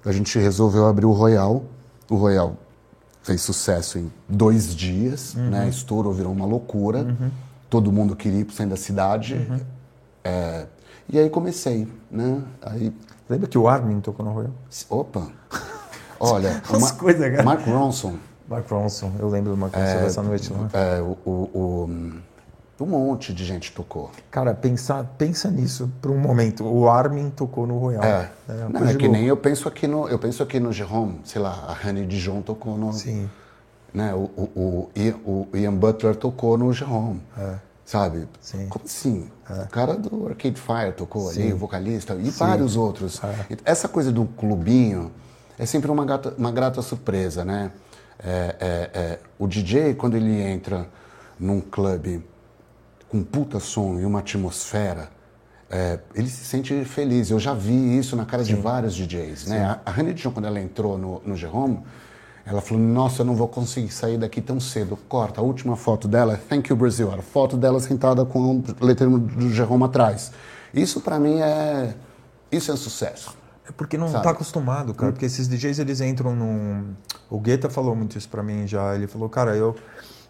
a 0.05 0.13
gente 0.13 0.39
resolveu 0.39 0.87
abrir 0.87 1.07
o 1.07 1.13
Royal. 1.13 1.65
O 2.11 2.17
Royal 2.17 2.57
fez 3.23 3.41
sucesso 3.41 3.99
em 3.99 4.13
dois 4.29 4.75
dias, 4.75 5.35
uhum. 5.35 5.51
né? 5.51 5.69
Estourou, 5.69 6.13
virou 6.13 6.33
uma 6.33 6.45
loucura. 6.45 6.99
Uhum. 6.99 7.31
Todo 7.71 7.91
mundo 7.91 8.15
queria 8.15 8.41
ir 8.41 8.45
para 8.45 8.53
o 8.53 8.57
centro 8.57 8.71
da 8.71 8.77
cidade. 8.77 9.35
Uhum. 9.35 9.61
É, 10.23 10.67
e 11.09 11.19
aí 11.19 11.29
comecei, 11.31 11.89
né? 12.11 12.43
Aí... 12.63 12.93
Lembra 13.29 13.49
que 13.49 13.57
o 13.57 13.67
Armin 13.67 14.01
tocou 14.01 14.25
no 14.25 14.33
Royal? 14.33 14.53
Opa! 14.91 15.29
Olha, 16.21 16.63
uma, 16.71 16.93
coisas, 16.93 17.45
Mark 17.45 17.67
Ronson. 17.67 18.15
Mark 18.49 18.71
Ronson, 18.71 19.13
eu 19.19 19.29
lembro 19.29 19.53
do 19.53 19.57
Mark 19.57 19.75
Ronson 19.75 19.89
é, 19.89 20.03
dessa 20.03 20.23
noite 20.23 20.53
lá. 20.53 20.69
É, 20.73 21.01
o, 21.01 21.17
o, 21.25 21.31
o 21.55 22.13
um 22.81 22.87
monte 22.87 23.33
de 23.33 23.45
gente 23.45 23.73
tocou. 23.73 24.11
Cara, 24.31 24.53
pensa, 24.55 25.09
pensa 25.17 25.51
nisso 25.51 25.91
por 26.03 26.11
um 26.11 26.19
momento. 26.19 26.65
O 26.65 26.89
Armin 26.89 27.31
tocou 27.31 27.67
no 27.67 27.79
Royal. 27.79 28.03
É, 28.03 28.31
é, 28.49 28.69
Não, 28.69 28.89
é 28.89 28.95
que 28.95 29.09
nem 29.09 29.27
eu 29.27 29.37
penso 29.37 29.69
aqui 29.69 29.87
no, 29.87 30.09
eu 30.09 30.19
penso 30.19 30.43
aqui 30.43 30.59
no 30.59 30.73
Jerome, 30.73 31.21
sei 31.25 31.41
lá, 31.41 31.51
a 31.69 31.89
Honey 31.89 32.07
Dijon 32.07 32.43
tocou 32.43 32.77
no. 32.77 32.93
Sim. 32.93 33.31
Né, 33.93 34.13
o, 34.13 34.29
o, 34.37 34.91
o, 35.25 35.49
o 35.53 35.57
Ian 35.57 35.75
Butler 35.75 36.17
tocou 36.17 36.59
no 36.59 36.73
Jerome. 36.73 37.23
É. 37.39 37.55
Sabe? 37.85 38.27
Sim. 38.41 38.67
Como 38.69 38.85
assim? 38.85 39.31
É. 39.49 39.63
O 39.63 39.69
cara 39.69 39.95
do 39.95 40.27
Arcade 40.27 40.61
Fire 40.61 40.93
tocou 40.97 41.31
Sim. 41.31 41.43
ali, 41.43 41.53
o 41.53 41.59
vocalista, 41.59 42.15
e 42.15 42.25
Sim. 42.25 42.39
vários 42.39 42.77
outros. 42.77 43.23
É. 43.23 43.57
Essa 43.65 43.87
coisa 43.87 44.11
do 44.11 44.25
clubinho 44.25 45.13
é 45.59 45.67
sempre 45.67 45.91
uma, 45.91 46.05
gata, 46.05 46.35
uma 46.37 46.51
grata 46.51 46.83
surpresa, 46.83 47.45
né? 47.45 47.71
É, 48.19 48.57
é, 48.61 49.19
o 49.39 49.47
DJ, 49.47 49.95
quando 49.95 50.17
ele 50.17 50.41
entra 50.41 50.89
num 51.39 51.61
clube 51.61 52.25
um 53.15 53.23
puta 53.23 53.61
som 53.61 54.01
e 54.01 54.05
uma 54.05 54.19
atmosfera, 54.19 55.09
é, 55.71 56.01
ele 56.15 56.29
se 56.29 56.45
sente 56.45 56.85
feliz. 56.85 57.31
Eu 57.31 57.39
já 57.39 57.55
vi 57.55 57.99
isso 57.99 58.17
na 58.17 58.25
cara 58.25 58.45
Sim. 58.45 58.57
de 58.57 58.61
vários 58.61 58.95
DJs. 58.95 59.47
Né? 59.47 59.65
A, 59.65 59.81
a 59.87 59.91
Honey 59.91 60.13
Dijon, 60.13 60.33
quando 60.33 60.47
ela 60.47 60.61
entrou 60.61 60.99
no, 60.99 61.23
no 61.25 61.37
Jerome, 61.37 61.81
ela 62.45 62.61
falou: 62.61 62.83
Nossa, 62.83 63.23
eu 63.23 63.27
não 63.27 63.37
vou 63.37 63.47
conseguir 63.47 63.91
sair 63.91 64.19
daqui 64.19 64.41
tão 64.41 64.59
cedo. 64.59 64.99
Corta. 65.09 65.41
A 65.41 65.45
última 65.45 65.77
foto 65.77 66.09
dela 66.09 66.35
é 66.35 66.37
Thank 66.37 66.71
You 66.71 66.77
Brazil. 66.77 67.13
A 67.13 67.23
foto 67.23 67.57
dela 67.57 67.79
sentada 67.79 68.25
com 68.25 68.59
o 68.59 68.65
letreiro 68.85 69.19
do 69.19 69.49
Jerome 69.51 69.85
atrás. 69.85 70.33
Isso 70.73 71.01
para 71.01 71.19
mim 71.19 71.41
é. 71.41 71.95
Isso 72.51 72.71
é 72.71 72.75
um 72.75 72.77
sucesso. 72.77 73.37
É 73.67 73.73
porque 73.73 73.97
não 73.97 74.09
está 74.09 74.31
acostumado, 74.31 74.93
cara. 74.93 75.11
Hum. 75.11 75.13
Porque 75.13 75.25
esses 75.25 75.49
DJs 75.49 75.79
eles 75.79 76.01
entram 76.01 76.35
num. 76.35 76.95
O 77.31 77.41
Guetta 77.41 77.71
falou 77.71 77.95
muito 77.95 78.19
isso 78.19 78.29
para 78.29 78.43
mim 78.43 78.67
já. 78.67 78.95
Ele 78.95 79.07
falou: 79.07 79.29
Cara, 79.29 79.57
eu 79.57 79.75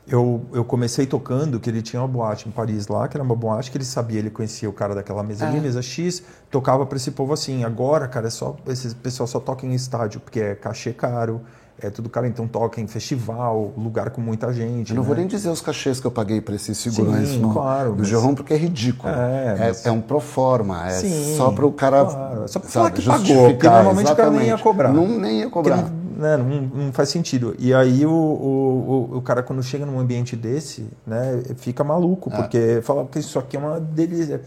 eu, 0.07 0.45
eu 0.53 0.65
comecei 0.65 1.07
tocando 1.07 1.59
que 1.59 1.69
ele 1.69 1.81
tinha 1.81 2.01
uma 2.01 2.09
boate 2.09 2.49
em 2.49 2.53
Paris 2.53 2.89
lá, 2.89 3.09
que 3.09 3.17
era 3.17 3.25
uma 3.25 3.35
boate 3.35 3.71
que 3.71 3.77
ele 3.79 3.85
sabia, 3.85 4.19
ele 4.19 4.31
conhecia 4.31 4.69
o 4.69 4.73
cara 4.73 4.95
daquela 4.95 5.23
mesa 5.23 5.47
é. 5.47 5.61
mesa 5.61 5.81
X, 5.81 6.23
tocava 6.51 6.85
para 6.85 6.97
esse 6.97 7.11
povo 7.11 7.33
assim. 7.33 7.65
Agora, 7.65 8.07
cara, 8.07 8.27
é 8.27 8.31
só 8.31 8.55
esse 8.67 8.95
pessoal 8.95 9.27
só 9.27 9.41
toca 9.41 9.65
em 9.67 9.73
estádio, 9.73 10.21
porque 10.21 10.41
é 10.41 10.55
cachê 10.55 10.93
caro, 10.93 11.41
é 11.81 11.89
tudo 11.89 12.11
caro, 12.11 12.27
então 12.27 12.47
toca 12.47 12.83
em 12.83 12.87
festival, 12.87 13.73
lugar 13.79 14.11
com 14.11 14.21
muita 14.21 14.53
gente. 14.53 14.91
Eu 14.91 14.97
não 14.97 15.03
né? 15.03 15.07
vou 15.07 15.17
nem 15.17 15.27
dizer 15.27 15.49
os 15.49 15.63
cachês 15.63 15.99
que 15.99 16.07
eu 16.07 16.11
paguei 16.11 16.39
para 16.39 16.55
esse 16.55 16.75
segurança 16.75 17.33
Sim, 17.33 17.39
no, 17.39 17.53
claro, 17.53 17.93
do 17.93 18.01
mas... 18.01 18.09
Jerome, 18.09 18.35
porque 18.35 18.53
é 18.53 18.59
ridículo. 18.59 19.11
É, 19.11 19.57
mas... 19.59 19.87
é, 19.87 19.89
é, 19.89 19.93
um 19.93 20.03
pro 20.03 20.21
forma, 20.21 20.87
é 20.87 20.91
Sim, 20.91 21.35
só 21.37 21.51
para 21.51 21.65
o 21.65 21.73
cara. 21.73 22.05
Claro. 22.05 22.49
Só 22.49 22.61
para 22.61 22.69
falar 22.69 22.91
que 22.91 23.03
pagou, 23.03 23.51
porque 23.51 23.67
normalmente 23.67 24.07
exatamente. 24.07 24.13
o 24.13 24.17
cara 24.17 24.31
nem 24.31 24.49
ia 24.49 24.59
cobrar. 24.59 24.93
Não, 24.93 25.09
nem 25.09 25.41
ia 25.41 25.51
cobrar 25.51 25.91
né, 26.17 26.37
não, 26.37 26.63
não, 26.63 26.93
faz 26.93 27.09
sentido. 27.09 27.55
E 27.59 27.75
aí 27.75 28.07
o, 28.07 28.13
o, 28.13 29.17
o, 29.17 29.23
cara, 29.23 29.43
quando 29.43 29.63
chega 29.63 29.85
num 29.85 29.99
ambiente 29.99 30.37
desse, 30.37 30.87
né, 31.07 31.43
fica 31.57 31.83
maluco, 31.83 32.31
é. 32.33 32.37
porque 32.37 32.81
fala 32.83 33.05
que 33.07 33.19
isso 33.19 33.39
aqui 33.39 33.57
é 33.57 33.61
uma 33.61 33.81
delícia. 33.81 34.43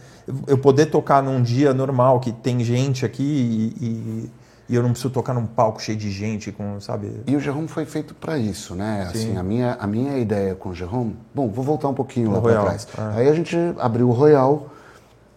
Eu 0.45 0.57
poder 0.57 0.87
tocar 0.87 1.21
num 1.21 1.41
dia 1.41 1.73
normal, 1.73 2.19
que 2.19 2.31
tem 2.31 2.63
gente 2.63 3.05
aqui 3.05 3.23
e, 3.23 3.85
e, 3.85 4.31
e 4.69 4.75
eu 4.75 4.81
não 4.81 4.91
preciso 4.91 5.09
tocar 5.09 5.33
num 5.33 5.45
palco 5.45 5.81
cheio 5.81 5.97
de 5.97 6.09
gente, 6.09 6.51
com, 6.51 6.79
sabe? 6.79 7.21
E 7.27 7.35
o 7.35 7.39
Jerome 7.39 7.67
foi 7.67 7.85
feito 7.85 8.15
para 8.15 8.37
isso, 8.37 8.73
né? 8.73 9.07
Assim, 9.09 9.37
a 9.37 9.43
minha, 9.43 9.73
a 9.79 9.87
minha 9.87 10.17
ideia 10.17 10.55
com 10.55 10.69
o 10.69 10.73
Jerome... 10.73 11.17
Bom, 11.35 11.49
vou 11.49 11.63
voltar 11.63 11.89
um 11.89 11.93
pouquinho 11.93 12.31
lá 12.31 12.41
para 12.41 12.61
trás. 12.61 12.87
É. 12.97 13.19
Aí 13.19 13.29
a 13.29 13.33
gente 13.33 13.55
abriu 13.77 14.09
o 14.09 14.11
Royal, 14.11 14.69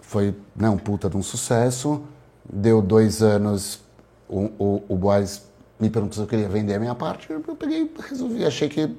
foi 0.00 0.34
né, 0.54 0.68
um 0.70 0.78
puta 0.78 1.08
de 1.10 1.16
um 1.16 1.22
sucesso, 1.22 2.02
deu 2.52 2.80
dois 2.80 3.22
anos, 3.22 3.80
o, 4.28 4.50
o, 4.58 4.82
o 4.88 4.96
me 5.80 5.88
perguntou 5.88 6.16
se 6.16 6.20
eu 6.20 6.26
queria 6.26 6.48
vender 6.48 6.74
a 6.74 6.78
minha 6.78 6.94
parte, 6.94 7.30
eu 7.30 7.40
peguei, 7.56 7.90
resolvi, 8.08 8.44
achei 8.44 8.68
que 8.68 8.94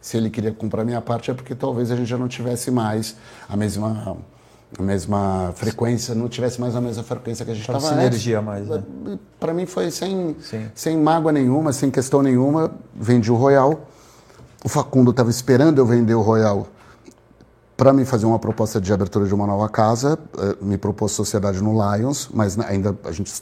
se 0.00 0.16
ele 0.16 0.30
queria 0.30 0.52
comprar 0.52 0.82
a 0.82 0.84
minha 0.84 1.00
parte 1.00 1.30
é 1.30 1.34
porque 1.34 1.54
talvez 1.54 1.90
a 1.90 1.96
gente 1.96 2.08
já 2.08 2.18
não 2.18 2.26
tivesse 2.28 2.70
mais 2.70 3.16
a 3.48 3.56
mesma 3.56 4.16
a 4.78 4.82
mesma 4.82 5.52
frequência, 5.56 6.14
não 6.14 6.28
tivesse 6.28 6.60
mais 6.60 6.76
a 6.76 6.80
mesma 6.80 7.02
frequência 7.02 7.44
que 7.44 7.50
a 7.50 7.54
gente 7.54 7.62
estava 7.62 7.78
antes. 7.78 7.88
sinergia 7.90 8.40
mais, 8.40 8.68
né? 8.68 8.82
Para 9.38 9.52
mim 9.52 9.66
foi 9.66 9.90
sem, 9.90 10.36
sem 10.74 10.96
mágoa 10.96 11.32
nenhuma, 11.32 11.72
sem 11.72 11.90
questão 11.90 12.22
nenhuma, 12.22 12.70
vendi 12.94 13.32
o 13.32 13.34
Royal. 13.34 13.88
O 14.64 14.68
Facundo 14.68 15.10
estava 15.10 15.28
esperando 15.28 15.78
eu 15.78 15.86
vender 15.86 16.14
o 16.14 16.20
Royal 16.20 16.68
para 17.76 17.92
me 17.92 18.04
fazer 18.04 18.26
uma 18.26 18.38
proposta 18.38 18.80
de 18.80 18.92
abertura 18.92 19.26
de 19.26 19.34
uma 19.34 19.46
nova 19.46 19.68
casa, 19.68 20.18
eh, 20.38 20.56
me 20.60 20.76
propôs 20.76 21.12
sociedade 21.12 21.62
no 21.62 21.72
Lions, 21.72 22.28
mas 22.32 22.58
ainda 22.58 22.94
a 23.04 23.10
gente 23.10 23.32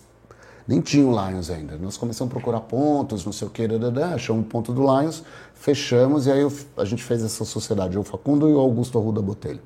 nem 0.69 0.83
tinha 0.83 1.07
o 1.07 1.11
Lions 1.11 1.49
ainda. 1.49 1.79
Nós 1.79 1.97
começamos 1.97 2.31
a 2.31 2.35
procurar 2.35 2.61
pontos, 2.61 3.25
não 3.25 3.33
sei 3.33 3.49
o 3.49 3.51
que, 3.51 3.67
achamos 4.15 4.45
um 4.45 4.47
ponto 4.47 4.71
do 4.71 4.83
Lions, 4.83 5.25
fechamos 5.55 6.27
e 6.27 6.31
aí 6.31 6.43
eu, 6.43 6.53
a 6.77 6.85
gente 6.85 7.03
fez 7.03 7.25
essa 7.25 7.43
sociedade, 7.47 7.99
o 7.99 8.05
Facundo 8.05 8.47
e 8.51 8.53
o 8.53 8.59
Augusto 8.59 8.99
Arruda 8.99 9.23
Botelho, 9.23 9.63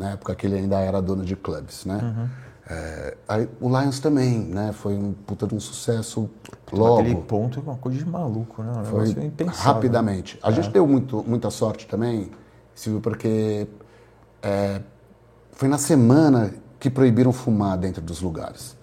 na 0.00 0.12
época 0.12 0.34
que 0.34 0.46
ele 0.46 0.56
ainda 0.56 0.80
era 0.80 1.02
dono 1.02 1.22
de 1.22 1.36
clubes, 1.36 1.84
né? 1.84 2.00
Uhum. 2.02 2.28
É, 2.70 3.16
aí, 3.28 3.48
o 3.60 3.68
Lions 3.68 3.98
também, 4.00 4.38
né? 4.38 4.72
Foi 4.72 4.94
um 4.94 5.12
puta 5.12 5.46
de 5.46 5.54
um 5.54 5.60
sucesso 5.60 6.28
logo. 6.72 7.00
Aquele 7.00 7.16
ponto 7.16 7.58
é 7.58 7.62
uma 7.62 7.76
coisa 7.76 7.98
de 7.98 8.06
maluco, 8.06 8.62
né? 8.62 8.72
Um 8.80 8.84
foi 8.84 9.14
rapidamente. 9.48 10.38
A 10.42 10.50
é. 10.50 10.52
gente 10.52 10.70
deu 10.70 10.86
muito, 10.86 11.22
muita 11.26 11.50
sorte 11.50 11.86
também, 11.86 12.30
Silvio, 12.74 13.00
porque 13.00 13.66
é, 14.42 14.80
foi 15.52 15.68
na 15.68 15.78
semana 15.78 16.52
que 16.78 16.88
proibiram 16.88 17.32
fumar 17.32 17.76
dentro 17.76 18.00
dos 18.02 18.20
lugares 18.20 18.77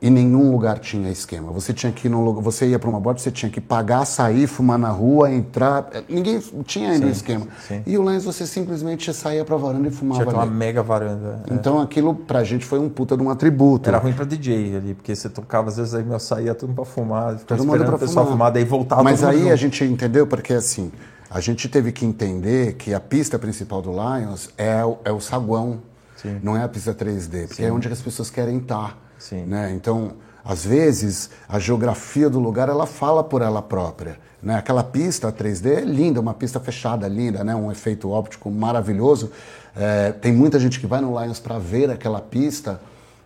e 0.00 0.10
nenhum 0.10 0.50
lugar 0.50 0.78
tinha 0.78 1.10
esquema. 1.10 1.50
Você 1.52 1.72
tinha 1.72 1.90
que 1.90 2.06
ir 2.06 2.10
no 2.10 2.22
lugar, 2.22 2.42
você 2.42 2.66
ia 2.66 2.78
para 2.78 2.90
uma 2.90 3.00
boate, 3.00 3.22
você 3.22 3.30
tinha 3.30 3.50
que 3.50 3.60
pagar, 3.60 4.04
sair, 4.04 4.46
fumar 4.46 4.78
na 4.78 4.90
rua, 4.90 5.30
entrar. 5.32 5.88
Ninguém 6.08 6.38
tinha 6.64 6.90
ainda 6.90 7.06
o 7.06 7.10
esquema. 7.10 7.46
Sim. 7.66 7.82
E 7.86 7.96
o 7.96 8.02
Lens 8.02 8.24
você 8.24 8.46
simplesmente 8.46 9.12
saía 9.14 9.44
para 9.44 9.56
varanda 9.56 9.88
e 9.88 9.90
fumava 9.90 10.20
tinha 10.20 10.30
aquela 10.30 10.46
mega 10.46 10.82
varanda. 10.82 11.42
É. 11.48 11.54
Então 11.54 11.80
aquilo 11.80 12.14
pra 12.14 12.44
gente 12.44 12.64
foi 12.64 12.78
um 12.78 12.88
puta 12.88 13.16
de 13.16 13.22
um 13.22 13.30
atributo. 13.30 13.88
Era 13.88 13.98
ruim 13.98 14.12
para 14.12 14.24
DJ 14.24 14.76
ali, 14.76 14.94
porque 14.94 15.14
você 15.14 15.28
tocava 15.28 15.68
às 15.68 15.76
vezes 15.76 15.94
aí 15.94 16.04
meu 16.04 16.18
saía 16.18 16.54
tudo 16.54 16.74
para 16.74 16.84
fumar, 16.84 17.38
ficava 17.38 17.62
todo 17.62 17.74
esperando 17.74 17.94
o 17.94 17.98
pessoal 17.98 18.26
fumar. 18.26 18.52
daí 18.52 18.64
voltava 18.64 19.02
Mas 19.02 19.24
aí 19.24 19.40
junto. 19.40 19.52
a 19.52 19.56
gente 19.56 19.84
entendeu 19.84 20.26
porque 20.26 20.52
assim, 20.52 20.92
a 21.30 21.40
gente 21.40 21.68
teve 21.68 21.90
que 21.90 22.04
entender 22.04 22.74
que 22.74 22.92
a 22.92 23.00
pista 23.00 23.38
principal 23.38 23.80
do 23.80 23.90
Lions 23.90 24.50
é 24.58 24.84
o, 24.84 24.98
é 25.04 25.12
o 25.12 25.20
saguão, 25.20 25.80
Sim. 26.16 26.38
não 26.42 26.56
é 26.56 26.62
a 26.62 26.68
pista 26.68 26.94
3D, 26.94 27.48
porque 27.48 27.62
Sim. 27.62 27.68
é 27.68 27.72
onde 27.72 27.88
as 27.88 28.00
pessoas 28.00 28.28
querem 28.28 28.58
estar. 28.58 29.05
Sim. 29.18 29.44
Né? 29.44 29.72
Então, 29.74 30.12
às 30.44 30.64
vezes 30.64 31.30
a 31.48 31.58
geografia 31.58 32.30
do 32.30 32.38
lugar 32.38 32.68
ela 32.68 32.86
fala 32.86 33.24
por 33.24 33.42
ela 33.42 33.60
própria. 33.60 34.18
Né? 34.42 34.54
Aquela 34.54 34.84
pista 34.84 35.32
3D 35.32 35.78
é 35.78 35.80
linda, 35.80 36.20
uma 36.20 36.34
pista 36.34 36.60
fechada, 36.60 37.08
linda, 37.08 37.42
né? 37.42 37.54
um 37.54 37.72
efeito 37.72 38.10
óptico 38.10 38.50
maravilhoso. 38.50 39.32
É, 39.74 40.12
tem 40.12 40.32
muita 40.32 40.60
gente 40.60 40.78
que 40.78 40.86
vai 40.86 41.00
no 41.00 41.20
Lions 41.20 41.40
para 41.40 41.58
ver 41.58 41.90
aquela 41.90 42.20
pista, 42.20 42.80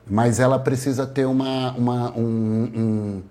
mas 0.08 0.40
ela 0.40 0.58
precisa 0.58 1.06
ter 1.06 1.26
uma, 1.26 1.72
uma 1.72 2.10
um, 2.16 2.22
um, 2.74 3.22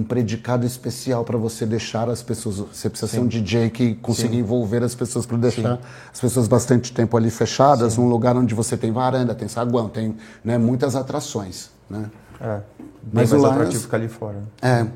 um 0.00 0.02
predicado 0.02 0.66
especial 0.66 1.24
para 1.24 1.38
você 1.38 1.64
deixar 1.64 2.10
as 2.10 2.22
pessoas. 2.22 2.56
Você 2.56 2.90
precisa 2.90 3.10
Sim. 3.10 3.18
ser 3.18 3.22
um 3.22 3.26
DJ 3.26 3.70
que 3.70 3.94
consiga 3.94 4.34
Sim. 4.34 4.40
envolver 4.40 4.82
as 4.82 4.94
pessoas 4.94 5.24
para 5.24 5.38
deixar 5.38 5.76
Sim. 5.76 5.82
as 6.12 6.20
pessoas 6.20 6.48
bastante 6.48 6.92
tempo 6.92 7.16
ali 7.16 7.30
fechadas, 7.30 7.96
num 7.96 8.08
lugar 8.08 8.36
onde 8.36 8.54
você 8.54 8.76
tem 8.76 8.92
varanda, 8.92 9.34
tem 9.34 9.48
saguão, 9.48 9.88
tem 9.88 10.16
né, 10.44 10.58
muitas 10.58 10.94
atrações. 10.94 11.70
Né? 11.92 12.10
É. 12.40 12.60
Mas 13.12 13.30
mais 13.30 13.32
o 13.32 13.36
Lions, 13.36 13.50
atrativo 13.50 13.82
ficar 13.82 13.96
ali 13.98 14.08
fora. 14.08 14.42
É. 14.62 14.86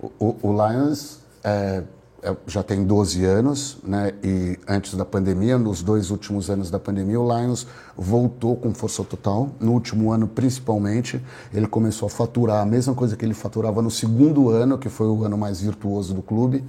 O, 0.00 0.36
o 0.42 0.52
Lions 0.52 1.18
é, 1.42 1.82
é, 2.22 2.36
já 2.46 2.62
tem 2.62 2.84
12 2.84 3.24
anos, 3.24 3.78
né? 3.82 4.12
E 4.22 4.56
antes 4.68 4.94
da 4.94 5.04
pandemia, 5.04 5.58
nos 5.58 5.82
dois 5.82 6.10
últimos 6.10 6.48
anos 6.48 6.70
da 6.70 6.78
pandemia, 6.78 7.20
o 7.20 7.36
Lions 7.36 7.66
voltou 7.96 8.56
com 8.56 8.72
força 8.72 9.02
total. 9.02 9.50
No 9.58 9.72
último 9.72 10.12
ano, 10.12 10.28
principalmente, 10.28 11.20
ele 11.52 11.66
começou 11.66 12.06
a 12.06 12.10
faturar 12.10 12.62
a 12.62 12.66
mesma 12.66 12.94
coisa 12.94 13.16
que 13.16 13.24
ele 13.24 13.34
faturava 13.34 13.82
no 13.82 13.90
segundo 13.90 14.48
ano, 14.50 14.78
que 14.78 14.88
foi 14.88 15.08
o 15.08 15.24
ano 15.24 15.36
mais 15.36 15.60
virtuoso 15.60 16.14
do 16.14 16.22
clube. 16.22 16.64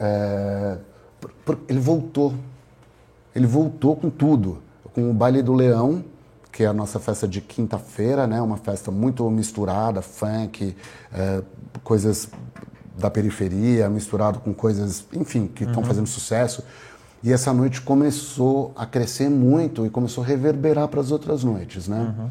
É, 0.00 0.76
ele 1.68 1.80
voltou. 1.80 2.34
Ele 3.34 3.46
voltou 3.46 3.94
com 3.94 4.10
tudo. 4.10 4.58
Com 4.92 5.10
o 5.10 5.14
Baile 5.14 5.42
do 5.42 5.52
Leão, 5.52 6.04
que 6.56 6.64
é 6.64 6.66
a 6.66 6.72
nossa 6.72 6.98
festa 6.98 7.28
de 7.28 7.42
quinta-feira, 7.42 8.26
né? 8.26 8.40
Uma 8.40 8.56
festa 8.56 8.90
muito 8.90 9.30
misturada, 9.30 10.00
funk, 10.00 10.74
é, 11.12 11.42
coisas 11.84 12.30
da 12.96 13.10
periferia, 13.10 13.90
misturado 13.90 14.38
com 14.38 14.54
coisas, 14.54 15.04
enfim, 15.12 15.48
que 15.48 15.64
estão 15.64 15.82
uhum. 15.82 15.86
fazendo 15.86 16.06
sucesso. 16.06 16.64
E 17.22 17.30
essa 17.30 17.52
noite 17.52 17.82
começou 17.82 18.72
a 18.74 18.86
crescer 18.86 19.28
muito 19.28 19.84
e 19.84 19.90
começou 19.90 20.24
a 20.24 20.26
reverberar 20.26 20.88
para 20.88 20.98
as 20.98 21.10
outras 21.10 21.44
noites, 21.44 21.88
né? 21.88 22.14
Uhum. 22.18 22.30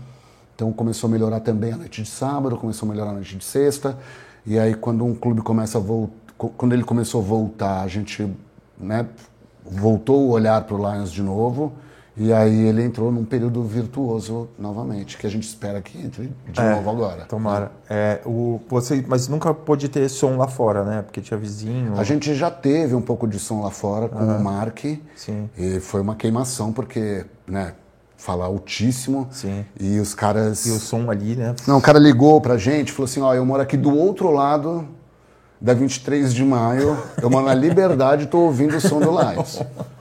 Então 0.55 0.73
começou 0.73 1.07
a 1.07 1.11
melhorar 1.11 1.41
também 1.41 1.73
a 1.73 1.77
noite 1.77 2.01
de 2.01 2.09
sábado, 2.09 2.57
começou 2.57 2.89
a 2.89 2.91
melhorar 2.91 3.11
a 3.11 3.13
noite 3.13 3.37
de 3.37 3.45
sexta. 3.45 3.95
E 4.43 4.57
aí 4.57 4.73
quando 4.73 5.05
um 5.05 5.13
clube 5.13 5.43
começa 5.43 5.77
a 5.77 5.81
voltar, 5.81 6.15
quando 6.57 6.73
ele 6.73 6.83
começou 6.83 7.21
a 7.21 7.23
voltar, 7.23 7.83
a 7.83 7.87
gente, 7.87 8.27
né, 8.75 9.05
voltou 9.63 10.25
o 10.25 10.29
olhar 10.31 10.63
para 10.63 10.75
o 10.75 10.79
Lions 10.79 11.11
de 11.11 11.21
novo 11.21 11.73
e 12.17 12.31
aí 12.31 12.67
ele 12.67 12.81
entrou 12.81 13.11
num 13.11 13.25
período 13.25 13.61
virtuoso 13.63 14.47
novamente, 14.57 15.17
que 15.17 15.27
a 15.27 15.29
gente 15.29 15.43
espera 15.43 15.81
que 15.81 15.97
entre 15.97 16.31
de 16.49 16.59
é, 16.59 16.75
novo 16.75 16.89
agora. 16.89 17.25
Tomara. 17.25 17.71
É, 17.89 18.21
o, 18.25 18.61
você, 18.69 19.03
mas 19.05 19.27
nunca 19.27 19.53
pôde 19.53 19.89
ter 19.89 20.07
som 20.09 20.37
lá 20.37 20.47
fora, 20.47 20.85
né? 20.85 21.01
Porque 21.01 21.19
tinha 21.19 21.37
vizinho. 21.37 21.93
A 21.97 22.03
gente 22.03 22.33
já 22.33 22.49
teve 22.49 22.95
um 22.95 23.01
pouco 23.01 23.27
de 23.27 23.37
som 23.37 23.61
lá 23.61 23.69
fora 23.69 24.07
com 24.07 24.17
ah, 24.17 24.37
o 24.37 24.43
Mark. 24.43 24.79
Sim. 25.15 25.49
E 25.57 25.79
foi 25.81 25.99
uma 25.99 26.15
queimação, 26.15 26.71
porque, 26.71 27.25
né? 27.45 27.73
Fala 28.17 28.45
altíssimo. 28.45 29.27
Sim. 29.29 29.65
E 29.77 29.99
os 29.99 30.13
caras. 30.13 30.65
E 30.65 30.71
o 30.71 30.79
som 30.79 31.11
ali, 31.11 31.35
né? 31.35 31.53
Não, 31.67 31.77
o 31.77 31.81
cara 31.81 31.99
ligou 31.99 32.39
pra 32.39 32.57
gente, 32.57 32.93
falou 32.93 33.05
assim: 33.05 33.19
ó, 33.19 33.33
eu 33.33 33.45
moro 33.45 33.61
aqui 33.61 33.75
do 33.75 33.93
outro 33.93 34.31
lado 34.31 34.87
da 35.59 35.73
23 35.73 36.33
de 36.33 36.43
maio, 36.45 36.97
eu 37.21 37.29
moro 37.29 37.45
na 37.45 37.53
Liberdade 37.53 38.23
e 38.23 38.27
tô 38.27 38.39
ouvindo 38.39 38.77
o 38.77 38.81
som 38.81 38.99
do 38.99 39.09
Lions. 39.09 39.61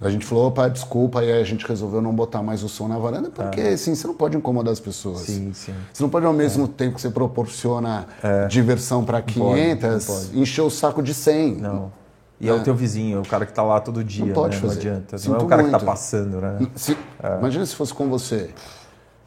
A 0.00 0.10
gente 0.10 0.24
falou, 0.24 0.48
opa, 0.48 0.68
desculpa, 0.68 1.22
e 1.24 1.32
aí 1.32 1.40
a 1.40 1.44
gente 1.44 1.66
resolveu 1.66 2.00
não 2.00 2.14
botar 2.14 2.42
mais 2.42 2.62
o 2.62 2.68
som 2.68 2.88
na 2.88 2.98
varanda, 2.98 3.30
porque 3.30 3.60
ah. 3.60 3.74
assim, 3.74 3.94
você 3.94 4.06
não 4.06 4.14
pode 4.14 4.36
incomodar 4.36 4.72
as 4.72 4.80
pessoas. 4.80 5.20
Sim, 5.20 5.52
sim. 5.52 5.74
Você 5.92 6.02
não 6.02 6.10
pode, 6.10 6.26
ao 6.26 6.32
mesmo 6.32 6.64
é. 6.64 6.68
tempo 6.68 6.96
que 6.96 7.00
você 7.00 7.10
proporciona 7.10 8.06
é. 8.22 8.46
diversão 8.46 9.04
para 9.04 9.22
500, 9.22 10.06
pode, 10.06 10.26
pode. 10.26 10.40
encher 10.40 10.62
o 10.62 10.70
saco 10.70 11.02
de 11.02 11.14
100. 11.14 11.56
Não. 11.56 11.92
E 12.40 12.48
é. 12.48 12.50
é, 12.50 12.54
o 12.54 12.62
teu 12.62 12.74
vizinho, 12.74 13.20
o 13.20 13.26
cara 13.26 13.46
que 13.46 13.52
está 13.52 13.62
lá 13.62 13.80
todo 13.80 14.02
dia. 14.02 14.26
Não 14.26 14.32
pode 14.32 14.56
né? 14.56 14.60
fazer. 14.60 14.74
Não 14.74 14.80
adianta. 14.96 15.18
Sinto 15.18 15.30
não 15.30 15.40
é 15.40 15.42
o 15.44 15.46
cara 15.46 15.62
muito. 15.62 15.74
que 15.74 15.80
está 15.80 15.92
passando, 15.92 16.40
né? 16.40 16.58
Se, 16.74 16.98
é. 17.22 17.38
Imagina 17.38 17.64
se 17.64 17.76
fosse 17.76 17.94
com 17.94 18.08
você. 18.08 18.50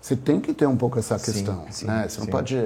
Você 0.02 0.16
tem 0.16 0.40
que 0.40 0.54
ter 0.54 0.68
um 0.68 0.76
pouco 0.76 1.00
essa 1.00 1.18
questão. 1.18 1.64
Sim, 1.68 1.72
sim, 1.72 1.86
né? 1.86 2.06
Você 2.08 2.20
não 2.20 2.28
pode 2.28 2.58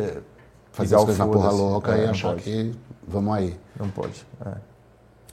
fazer 0.72 0.96
as 0.96 1.04
coisas 1.04 1.20
na 1.20 1.28
porra 1.28 1.52
louca 1.52 1.98
e 1.98 2.02
é, 2.02 2.10
achar 2.10 2.36
que 2.36 2.72
vamos 3.08 3.34
aí. 3.34 3.56
Não 3.80 3.90
pode. 3.90 4.26
É. 4.46 4.69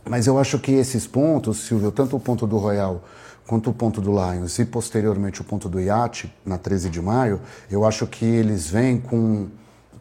Mas 0.08 0.26
eu 0.26 0.38
acho 0.38 0.58
que 0.58 0.72
esses 0.72 1.06
pontos, 1.06 1.58
Silvio, 1.58 1.90
tanto 1.90 2.16
o 2.16 2.20
ponto 2.20 2.46
do 2.46 2.58
Royal 2.58 3.02
quanto 3.46 3.70
o 3.70 3.72
ponto 3.72 4.00
do 4.00 4.10
Lions 4.10 4.58
e 4.58 4.64
posteriormente 4.64 5.40
o 5.40 5.44
ponto 5.44 5.68
do 5.68 5.80
Iate, 5.80 6.32
na 6.44 6.58
13 6.58 6.90
de 6.90 7.00
maio, 7.00 7.40
eu 7.70 7.84
acho 7.84 8.06
que 8.06 8.24
eles 8.24 8.68
vêm 8.68 9.00
com, 9.00 9.48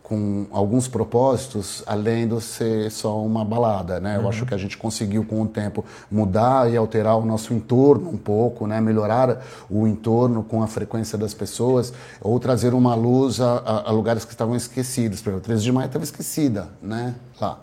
com 0.02 0.48
alguns 0.52 0.88
propósitos 0.88 1.84
além 1.86 2.28
de 2.28 2.42
ser 2.42 2.90
só 2.92 3.20
uma 3.24 3.46
balada, 3.46 4.00
né? 4.00 4.16
Uhum. 4.18 4.24
Eu 4.24 4.30
acho 4.30 4.46
que 4.46 4.54
a 4.54 4.58
gente 4.58 4.78
conseguiu 4.78 5.24
com 5.26 5.42
o 5.42 5.48
tempo 5.48 5.86
mudar 6.10 6.72
e 6.72 6.78
alterar 6.78 7.18
o 7.18 7.26
nosso 7.26 7.54
entorno 7.54 8.10
um 8.10 8.18
pouco, 8.18 8.66
né? 8.66 8.82
Melhorar 8.82 9.44
o 9.70 9.88
entorno 9.88 10.44
com 10.44 10.64
a 10.64 10.68
frequência 10.68 11.18
das 11.18 11.34
pessoas 11.34 11.94
ou 12.22 12.40
trazer 12.40 12.74
uma 12.74 12.96
luz 12.96 13.40
a, 13.40 13.58
a, 13.58 13.90
a 13.90 13.92
lugares 13.92 14.26
que 14.26 14.32
estavam 14.32 14.56
esquecidos. 14.56 15.22
Por 15.22 15.30
exemplo, 15.30 15.46
13 15.46 15.64
de 15.64 15.72
maio 15.72 15.86
estava 15.88 16.04
esquecida, 16.04 16.70
né? 16.82 17.16
Lá. 17.40 17.60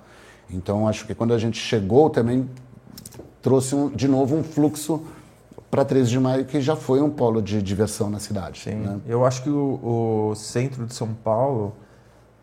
Então, 0.51 0.87
acho 0.87 1.07
que 1.07 1.15
quando 1.15 1.33
a 1.33 1.39
gente 1.39 1.59
chegou 1.59 2.11
também 2.11 2.49
trouxe 3.41 3.75
um, 3.75 3.89
de 3.89 4.07
novo 4.07 4.37
um 4.37 4.45
fluxo 4.45 5.03
para 5.71 5.85
13 5.85 6.11
de 6.11 6.21
maio, 6.21 6.45
que 6.45 6.61
já 6.61 6.77
foi 6.77 7.01
um 7.01 7.11
polo 7.11 7.41
de 7.43 7.63
diversão 7.63 8.11
na 8.11 8.19
cidade. 8.19 8.61
Sim, 8.61 8.75
né? 8.75 9.01
eu 9.07 9.25
acho 9.25 9.43
que 9.43 9.51
o, 9.51 10.31
o, 10.31 10.35
centro 10.35 10.87
de 10.87 10.95
São 10.95 11.15
Paulo 11.15 11.75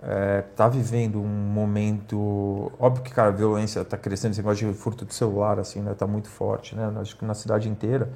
está 0.01 0.12
é, 0.12 0.41
tá 0.55 0.67
vivendo 0.67 1.21
um 1.21 1.27
momento... 1.27 2.71
Óbvio 2.79 3.03
que, 3.03 3.13
cara, 3.13 3.29
a 3.29 3.31
violência 3.31 3.81
está 3.81 3.97
crescendo, 3.97 4.31
esse 4.31 4.39
negócio 4.39 4.67
de 4.67 4.73
furto 4.77 5.05
de 5.05 5.13
celular, 5.13 5.59
assim, 5.59 5.79
né? 5.79 5.91
Está 5.91 6.07
muito 6.07 6.27
forte, 6.27 6.75
né? 6.75 6.91
Acho 6.99 7.15
que 7.15 7.23
na 7.23 7.35
cidade 7.35 7.69
inteira. 7.69 8.09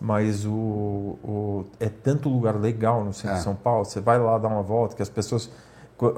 Mas 0.00 0.46
o, 0.46 0.50
o, 0.50 1.64
é 1.78 1.88
tanto 1.88 2.28
lugar 2.28 2.58
legal 2.58 3.04
no 3.04 3.12
centro 3.12 3.32
é. 3.32 3.38
de 3.38 3.44
São 3.44 3.54
Paulo, 3.54 3.84
você 3.84 4.00
vai 4.00 4.18
lá 4.18 4.38
dar 4.38 4.48
uma 4.48 4.62
volta, 4.62 4.96
que 4.96 5.02
as 5.02 5.08
pessoas 5.08 5.50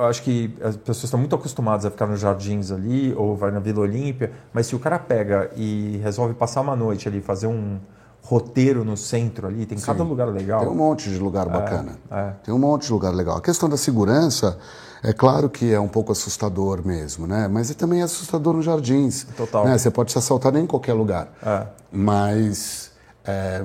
acho 0.08 0.22
que 0.22 0.54
as 0.62 0.76
pessoas 0.76 1.04
estão 1.04 1.20
muito 1.20 1.34
acostumadas 1.34 1.84
a 1.84 1.90
ficar 1.90 2.06
nos 2.06 2.20
jardins 2.20 2.70
ali 2.70 3.14
ou 3.14 3.36
vai 3.36 3.50
na 3.50 3.60
Vila 3.60 3.80
Olímpia, 3.80 4.32
mas 4.52 4.66
se 4.66 4.74
o 4.74 4.78
cara 4.78 4.98
pega 4.98 5.50
e 5.54 6.00
resolve 6.02 6.34
passar 6.34 6.60
uma 6.62 6.74
noite 6.74 7.08
ali, 7.08 7.20
fazer 7.20 7.46
um 7.46 7.78
roteiro 8.22 8.84
no 8.84 8.96
centro 8.96 9.46
ali, 9.46 9.66
tem 9.66 9.78
Sim. 9.78 9.86
cada 9.86 10.02
lugar 10.02 10.28
legal. 10.28 10.60
Tem 10.60 10.68
um 10.68 10.74
monte 10.74 11.08
de 11.08 11.18
lugar 11.18 11.48
bacana. 11.48 11.92
É, 12.10 12.18
é. 12.18 12.34
Tem 12.44 12.52
um 12.52 12.58
monte 12.58 12.86
de 12.86 12.92
lugar 12.92 13.14
legal. 13.14 13.36
A 13.36 13.40
questão 13.40 13.68
da 13.68 13.76
segurança, 13.76 14.58
é 15.02 15.12
claro 15.12 15.48
que 15.48 15.72
é 15.72 15.78
um 15.78 15.86
pouco 15.88 16.10
assustador 16.10 16.84
mesmo, 16.84 17.26
né? 17.26 17.46
Mas 17.46 17.70
é 17.70 17.74
também 17.74 18.02
assustador 18.02 18.54
nos 18.54 18.64
jardins. 18.64 19.24
Total. 19.36 19.64
Né? 19.66 19.78
Você 19.78 19.90
pode 19.90 20.10
se 20.10 20.18
assaltar 20.18 20.56
em 20.56 20.66
qualquer 20.66 20.94
lugar. 20.94 21.28
É. 21.40 21.66
Mas 21.92 22.90
é, 23.24 23.62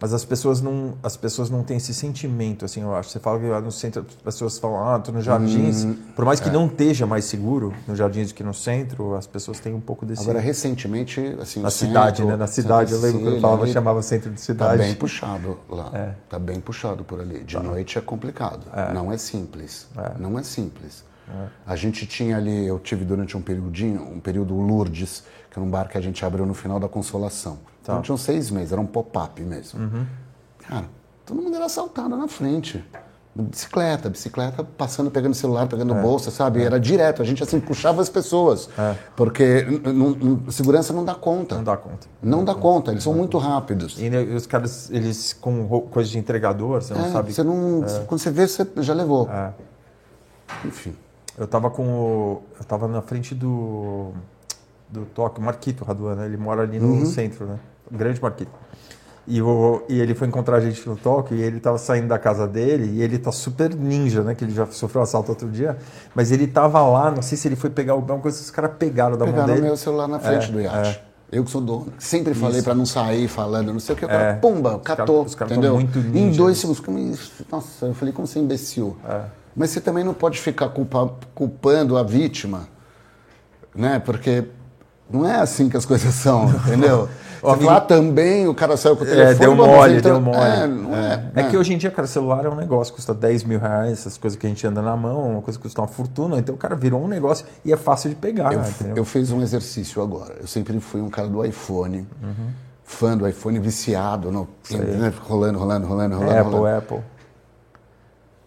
mas 0.00 0.12
as 0.12 0.24
pessoas 0.24 0.60
não 0.60 0.94
as 1.02 1.16
pessoas 1.16 1.48
não 1.48 1.62
têm 1.62 1.78
esse 1.78 1.94
sentimento 1.94 2.64
assim 2.64 2.82
eu 2.82 2.94
acho 2.94 3.10
você 3.10 3.18
fala 3.18 3.38
que 3.40 3.46
lá 3.46 3.60
no 3.60 3.72
centro 3.72 4.04
as 4.08 4.14
pessoas 4.14 4.58
falam 4.58 4.88
ah 4.88 4.98
tô 4.98 5.10
nos 5.10 5.24
jardins 5.24 5.84
hum, 5.84 5.96
por 6.14 6.24
mais 6.24 6.38
que 6.38 6.48
é. 6.48 6.52
não 6.52 6.66
esteja 6.66 7.06
mais 7.06 7.24
seguro 7.24 7.74
nos 7.86 7.96
jardins 7.96 8.28
do 8.28 8.34
que 8.34 8.42
no 8.42 8.52
centro 8.52 9.14
as 9.14 9.26
pessoas 9.26 9.58
têm 9.58 9.74
um 9.74 9.80
pouco 9.80 10.04
desse 10.04 10.22
agora 10.22 10.40
recentemente 10.40 11.36
assim 11.40 11.60
na 11.60 11.70
cidade 11.70 12.18
centro, 12.18 12.30
né 12.30 12.36
na 12.36 12.46
cidade 12.46 12.92
eu 12.92 13.00
lembro 13.00 13.20
que 13.20 13.26
eu 13.26 13.40
falava 13.40 13.66
chamava 13.66 14.02
centro 14.02 14.30
de 14.30 14.40
cidade 14.40 14.78
tá 14.78 14.84
bem 14.84 14.94
puxado 14.94 15.58
lá 15.68 15.90
é. 15.94 16.14
tá 16.28 16.38
bem 16.38 16.60
puxado 16.60 17.02
por 17.02 17.20
ali 17.20 17.42
de 17.42 17.56
tá. 17.56 17.62
noite 17.62 17.98
é 17.98 18.00
complicado 18.00 18.66
é. 18.74 18.92
não 18.92 19.10
é 19.10 19.16
simples 19.16 19.88
é. 19.96 20.18
não 20.18 20.38
é 20.38 20.42
simples 20.42 21.04
é. 21.28 21.46
a 21.66 21.74
gente 21.74 22.06
tinha 22.06 22.36
ali 22.36 22.66
eu 22.66 22.78
tive 22.78 23.04
durante 23.04 23.36
um 23.36 23.40
periodinho 23.40 24.02
um 24.02 24.20
período 24.20 24.54
Lourdes 24.54 25.24
que 25.50 25.58
era 25.58 25.66
um 25.66 25.70
bar 25.70 25.88
que 25.88 25.96
a 25.96 26.02
gente 26.02 26.22
abriu 26.22 26.44
no 26.44 26.54
final 26.54 26.78
da 26.78 26.88
Consolação 26.88 27.58
Tá. 27.86 27.92
Então 27.92 28.02
tinham 28.02 28.16
seis 28.16 28.50
meses, 28.50 28.72
era 28.72 28.80
um 28.80 28.86
pop-up 28.86 29.40
mesmo. 29.40 29.78
Uhum. 29.78 30.04
Cara, 30.68 30.86
todo 31.24 31.40
mundo 31.40 31.54
era 31.54 31.66
assaltado 31.66 32.16
na 32.16 32.26
frente. 32.26 32.84
Bicicleta, 33.32 34.08
bicicleta 34.08 34.64
passando, 34.64 35.08
pegando 35.08 35.34
celular, 35.34 35.68
pegando 35.68 35.94
é. 35.94 36.02
bolsa, 36.02 36.32
sabe? 36.32 36.62
É. 36.62 36.64
Era 36.64 36.80
direto, 36.80 37.22
a 37.22 37.24
gente 37.24 37.44
assim 37.44 37.60
puxava 37.60 38.02
as 38.02 38.08
pessoas. 38.08 38.68
É. 38.76 38.96
Porque 39.14 39.64
segurança 40.50 40.92
não 40.92 41.04
dá 41.04 41.14
conta. 41.14 41.54
Não 41.54 41.62
dá 41.62 41.76
conta. 41.76 42.08
Não, 42.20 42.38
não 42.38 42.44
dá, 42.44 42.54
conta. 42.54 42.62
conta, 42.62 42.90
eles 42.90 43.04
são 43.04 43.14
muito 43.14 43.38
rápidos. 43.38 44.00
E 44.00 44.08
os 44.34 44.46
caras, 44.46 44.90
eles 44.90 45.32
com 45.32 45.68
coisa 45.82 46.10
de 46.10 46.18
entregador, 46.18 46.82
você 46.82 46.92
não 46.92 47.06
é, 47.06 47.12
sabe. 47.12 47.32
Você 47.32 47.44
não, 47.44 47.84
é. 47.84 48.04
Quando 48.06 48.20
você 48.20 48.32
vê, 48.32 48.48
você 48.48 48.66
já 48.78 48.94
levou. 48.94 49.30
É. 49.30 49.52
Enfim. 50.64 50.96
Eu 51.38 51.46
tava 51.46 51.70
com 51.70 51.86
o. 51.86 52.42
Eu 52.58 52.64
tava 52.64 52.88
na 52.88 53.02
frente 53.02 53.32
do. 53.32 54.12
Do 54.88 55.04
Tóquio, 55.04 55.42
Marquito 55.42 55.84
Raduan, 55.84 56.14
né? 56.14 56.26
Ele 56.26 56.36
mora 56.36 56.62
ali 56.62 56.80
no 56.80 56.88
uhum. 56.88 57.06
centro, 57.06 57.44
né? 57.46 57.58
Grande 57.90 58.20
Marquito. 58.20 58.50
E, 59.28 59.42
o, 59.42 59.82
e 59.88 60.00
ele 60.00 60.14
foi 60.14 60.28
encontrar 60.28 60.58
a 60.58 60.60
gente 60.60 60.88
no 60.88 60.96
Tóquio 60.96 61.36
e 61.36 61.42
ele 61.42 61.56
estava 61.56 61.76
saindo 61.78 62.06
da 62.06 62.18
casa 62.18 62.46
dele 62.46 62.92
e 62.92 63.02
ele 63.02 63.18
tá 63.18 63.32
super 63.32 63.74
ninja, 63.74 64.22
né? 64.22 64.36
Que 64.36 64.44
ele 64.44 64.54
já 64.54 64.66
sofreu 64.66 65.00
um 65.00 65.02
assalto 65.02 65.32
outro 65.32 65.48
dia. 65.48 65.76
Mas 66.14 66.30
ele 66.30 66.46
tava 66.46 66.80
lá, 66.80 67.10
não 67.10 67.22
sei 67.22 67.36
se 67.36 67.48
ele 67.48 67.56
foi 67.56 67.68
pegar 67.68 67.94
alguma 67.94 68.20
coisa, 68.20 68.40
os 68.40 68.50
caras 68.50 68.72
pegaram 68.78 69.18
da 69.18 69.24
pegaram 69.24 69.38
mão 69.38 69.46
dele. 69.46 69.56
Pegaram 69.56 69.66
meu 69.66 69.76
celular 69.76 70.06
na 70.06 70.20
frente 70.20 70.48
é, 70.48 70.52
do 70.52 70.60
iate. 70.60 71.00
É. 71.02 71.06
Eu 71.32 71.42
que 71.42 71.50
sou 71.50 71.60
dono. 71.60 71.92
Sempre 71.98 72.34
falei 72.34 72.62
para 72.62 72.74
não 72.74 72.86
sair 72.86 73.26
falando, 73.26 73.72
não 73.72 73.80
sei 73.80 73.96
o 73.96 73.98
que. 73.98 74.04
O 74.04 74.08
cara, 74.08 74.22
é. 74.22 74.32
pumba, 74.34 74.78
catou. 74.78 75.24
Os 75.24 75.34
caras 75.34 75.50
cara 75.50 75.52
entendeu? 75.54 75.74
Muito 75.74 75.98
ninja, 75.98 76.18
em 76.18 76.30
dois 76.30 76.58
segundos. 76.58 77.32
Nossa, 77.50 77.86
eu 77.86 77.94
falei, 77.94 78.14
como 78.14 78.28
você 78.28 78.38
é 78.38 78.42
imbecil. 78.42 78.96
É. 79.08 79.22
Mas 79.56 79.70
você 79.70 79.80
também 79.80 80.04
não 80.04 80.14
pode 80.14 80.38
ficar 80.38 80.68
culpa, 80.68 81.14
culpando 81.34 81.96
a 81.96 82.04
vítima, 82.04 82.68
né? 83.74 83.98
Porque 83.98 84.44
não 85.10 85.26
é 85.26 85.36
assim 85.36 85.68
que 85.68 85.76
as 85.76 85.84
coisas 85.84 86.14
são, 86.14 86.48
entendeu? 86.64 87.08
Você 87.54 87.64
lá 87.64 87.80
também 87.80 88.48
o 88.48 88.54
cara 88.54 88.76
saiu 88.76 88.96
com 88.96 89.04
o 89.04 89.06
telefone. 89.06 89.30
É, 89.30 89.34
deu 89.34 89.54
mas 89.54 89.66
mole, 89.66 89.96
então- 89.98 90.12
deu 90.12 90.20
mole. 90.20 90.38
É, 90.38 90.66
não 90.66 90.96
é, 90.96 91.30
É 91.34 91.42
né? 91.42 91.50
que 91.50 91.56
hoje 91.56 91.74
em 91.74 91.78
dia, 91.78 91.90
cara, 91.90 92.06
celular 92.08 92.44
é 92.44 92.48
um 92.48 92.54
negócio, 92.54 92.92
custa 92.94 93.14
10 93.14 93.44
mil 93.44 93.58
reais, 93.58 93.92
essas 93.92 94.18
coisas 94.18 94.38
que 94.38 94.46
a 94.46 94.48
gente 94.48 94.66
anda 94.66 94.82
na 94.82 94.96
mão, 94.96 95.32
uma 95.32 95.42
coisa 95.42 95.58
que 95.58 95.62
custa 95.62 95.80
uma 95.80 95.88
fortuna, 95.88 96.38
então 96.38 96.54
o 96.54 96.58
cara 96.58 96.74
virou 96.74 97.02
um 97.02 97.08
negócio 97.08 97.46
e 97.64 97.72
é 97.72 97.76
fácil 97.76 98.10
de 98.10 98.16
pegar, 98.16 98.52
Eu, 98.52 98.62
eu 98.96 99.04
fiz 99.04 99.30
um 99.30 99.40
exercício 99.42 100.02
agora. 100.02 100.34
Eu 100.40 100.46
sempre 100.46 100.78
fui 100.80 101.00
um 101.00 101.08
cara 101.10 101.28
do 101.28 101.44
iPhone, 101.44 102.06
fã 102.84 103.16
do 103.16 103.26
iPhone, 103.28 103.58
viciado, 103.58 104.30
no, 104.30 104.48
né, 104.70 105.12
rolando, 105.28 105.58
rolando, 105.58 105.86
rolando, 105.86 106.16
rolando. 106.16 106.38
Apple, 106.38 106.52
rolando. 106.52 106.78
Apple. 106.78 106.98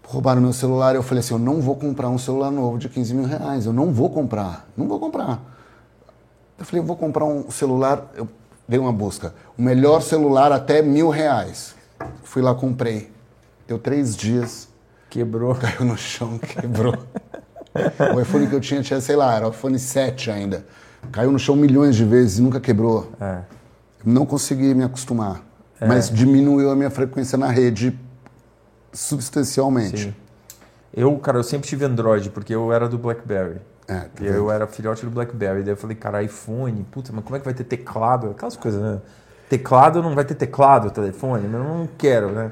Roubaram 0.06 0.42
meu 0.42 0.54
celular 0.54 0.96
eu 0.96 1.04
falei 1.04 1.20
assim: 1.20 1.36
eu 1.36 1.40
não 1.40 1.62
vou 1.62 1.76
comprar 1.76 2.10
um 2.10 2.18
celular 2.18 2.50
novo 2.50 2.80
de 2.80 2.90
15 2.90 3.14
mil 3.14 3.26
reais. 3.26 3.68
Eu 3.68 3.74
não 3.74 3.92
vou 3.92 4.10
comprar. 4.10 4.68
Não 4.76 4.88
vou 4.88 5.00
comprar. 5.00 5.40
Eu 6.58 6.66
falei: 6.66 6.82
eu 6.82 6.86
vou 6.86 6.96
comprar 6.96 7.26
um 7.26 7.52
celular. 7.52 8.10
Eu 8.16 8.28
dei 8.70 8.80
uma 8.80 8.94
busca. 8.94 9.34
O 9.58 9.62
melhor 9.64 10.00
celular 10.02 10.52
até 10.52 10.82
mil 10.84 11.10
reais. 11.10 11.76
Fui 12.24 12.40
lá, 12.40 12.54
comprei. 12.54 13.12
Deu 13.68 13.80
três 13.80 14.16
dias. 14.16 14.70
Quebrou. 15.10 15.56
Caiu 15.60 15.84
no 15.84 15.98
chão, 15.98 16.38
quebrou. 16.38 16.96
o 18.16 18.22
iPhone 18.22 18.48
que 18.48 18.54
eu 18.54 18.62
tinha, 18.62 18.82
tinha, 18.84 19.02
sei 19.02 19.16
lá, 19.16 19.36
era 19.36 19.48
o 19.48 19.50
iPhone 19.50 19.78
7 19.80 20.30
ainda. 20.30 20.66
Caiu 21.12 21.32
no 21.32 21.40
chão 21.40 21.56
milhões 21.56 21.96
de 21.96 22.06
vezes 22.06 22.38
e 22.38 22.42
nunca 22.44 22.60
quebrou. 22.60 23.12
É. 23.20 23.40
Não 24.06 24.24
consegui 24.26 24.76
me 24.76 24.84
acostumar. 24.84 25.42
Mas 25.82 26.10
diminuiu 26.10 26.70
a 26.70 26.76
minha 26.76 26.90
frequência 26.90 27.38
na 27.38 27.48
rede 27.48 27.98
substancialmente. 28.94 30.04
Sim. 30.04 30.16
Eu, 30.94 31.18
cara, 31.18 31.38
eu 31.38 31.44
sempre 31.44 31.68
tive 31.68 31.86
Android, 31.86 32.30
porque 32.30 32.54
eu 32.54 32.72
era 32.72 32.88
do 32.88 32.98
BlackBerry. 32.98 33.62
É, 33.90 34.02
tá 34.02 34.24
E 34.24 34.28
eu 34.28 34.52
era 34.52 34.68
filhote 34.68 35.04
do 35.04 35.12
BlackBerry. 35.12 35.64
Daí 35.64 35.74
eu 35.74 35.78
falei, 35.78 35.96
cara, 35.96 36.22
iPhone, 36.22 36.86
puta, 36.92 37.12
mas 37.12 37.24
como 37.24 37.36
é 37.36 37.40
que 37.40 37.46
vai 37.46 37.54
ter 37.54 37.64
teclado? 37.64 38.30
Aquelas 38.30 38.56
coisas, 38.56 38.82
né? 38.82 39.00
Teclado 39.50 40.04
não 40.04 40.14
vai 40.14 40.24
ter 40.24 40.36
teclado, 40.36 40.92
telefone, 40.92 41.48
mas 41.48 41.60
eu 41.60 41.68
não 41.68 41.90
quero, 41.98 42.30
né? 42.32 42.52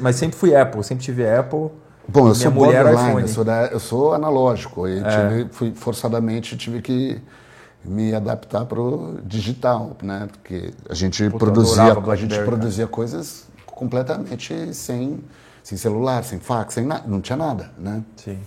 Mas 0.00 0.16
sempre 0.16 0.36
fui 0.36 0.56
Apple, 0.56 0.82
sempre 0.82 1.04
tive 1.04 1.28
Apple. 1.28 1.70
Bom, 2.08 2.28
eu 2.28 2.34
sou 2.34 2.50
era 2.72 2.90
borderline, 2.90 3.20
eu 3.20 3.28
sou, 3.28 3.44
da- 3.44 3.66
eu 3.66 3.78
sou 3.78 4.14
analógico. 4.14 4.88
E 4.88 4.98
É. 4.98 5.02
tive, 5.04 5.48
fui, 5.52 5.72
forçadamente 5.74 6.56
tive 6.56 6.80
que 6.80 7.20
me 7.84 8.14
adaptar 8.14 8.64
para 8.64 8.80
o 8.80 9.18
digital, 9.22 9.94
né? 10.02 10.26
Porque 10.32 10.72
a 10.88 10.94
gente 10.94 11.22
Puta, 11.24 11.38
produzia, 11.38 11.92
a 11.92 12.16
gente 12.16 12.38
produzia 12.44 12.86
coisas 12.86 13.46
completamente 13.66 14.74
sem, 14.74 15.22
sem 15.62 15.76
celular, 15.76 16.24
sem 16.24 16.40
fax, 16.40 16.74
sem 16.74 16.86
nada, 16.86 17.04
não 17.06 17.20
tinha 17.20 17.36
nada, 17.36 17.70
né? 17.78 18.02
Sim. 18.16 18.38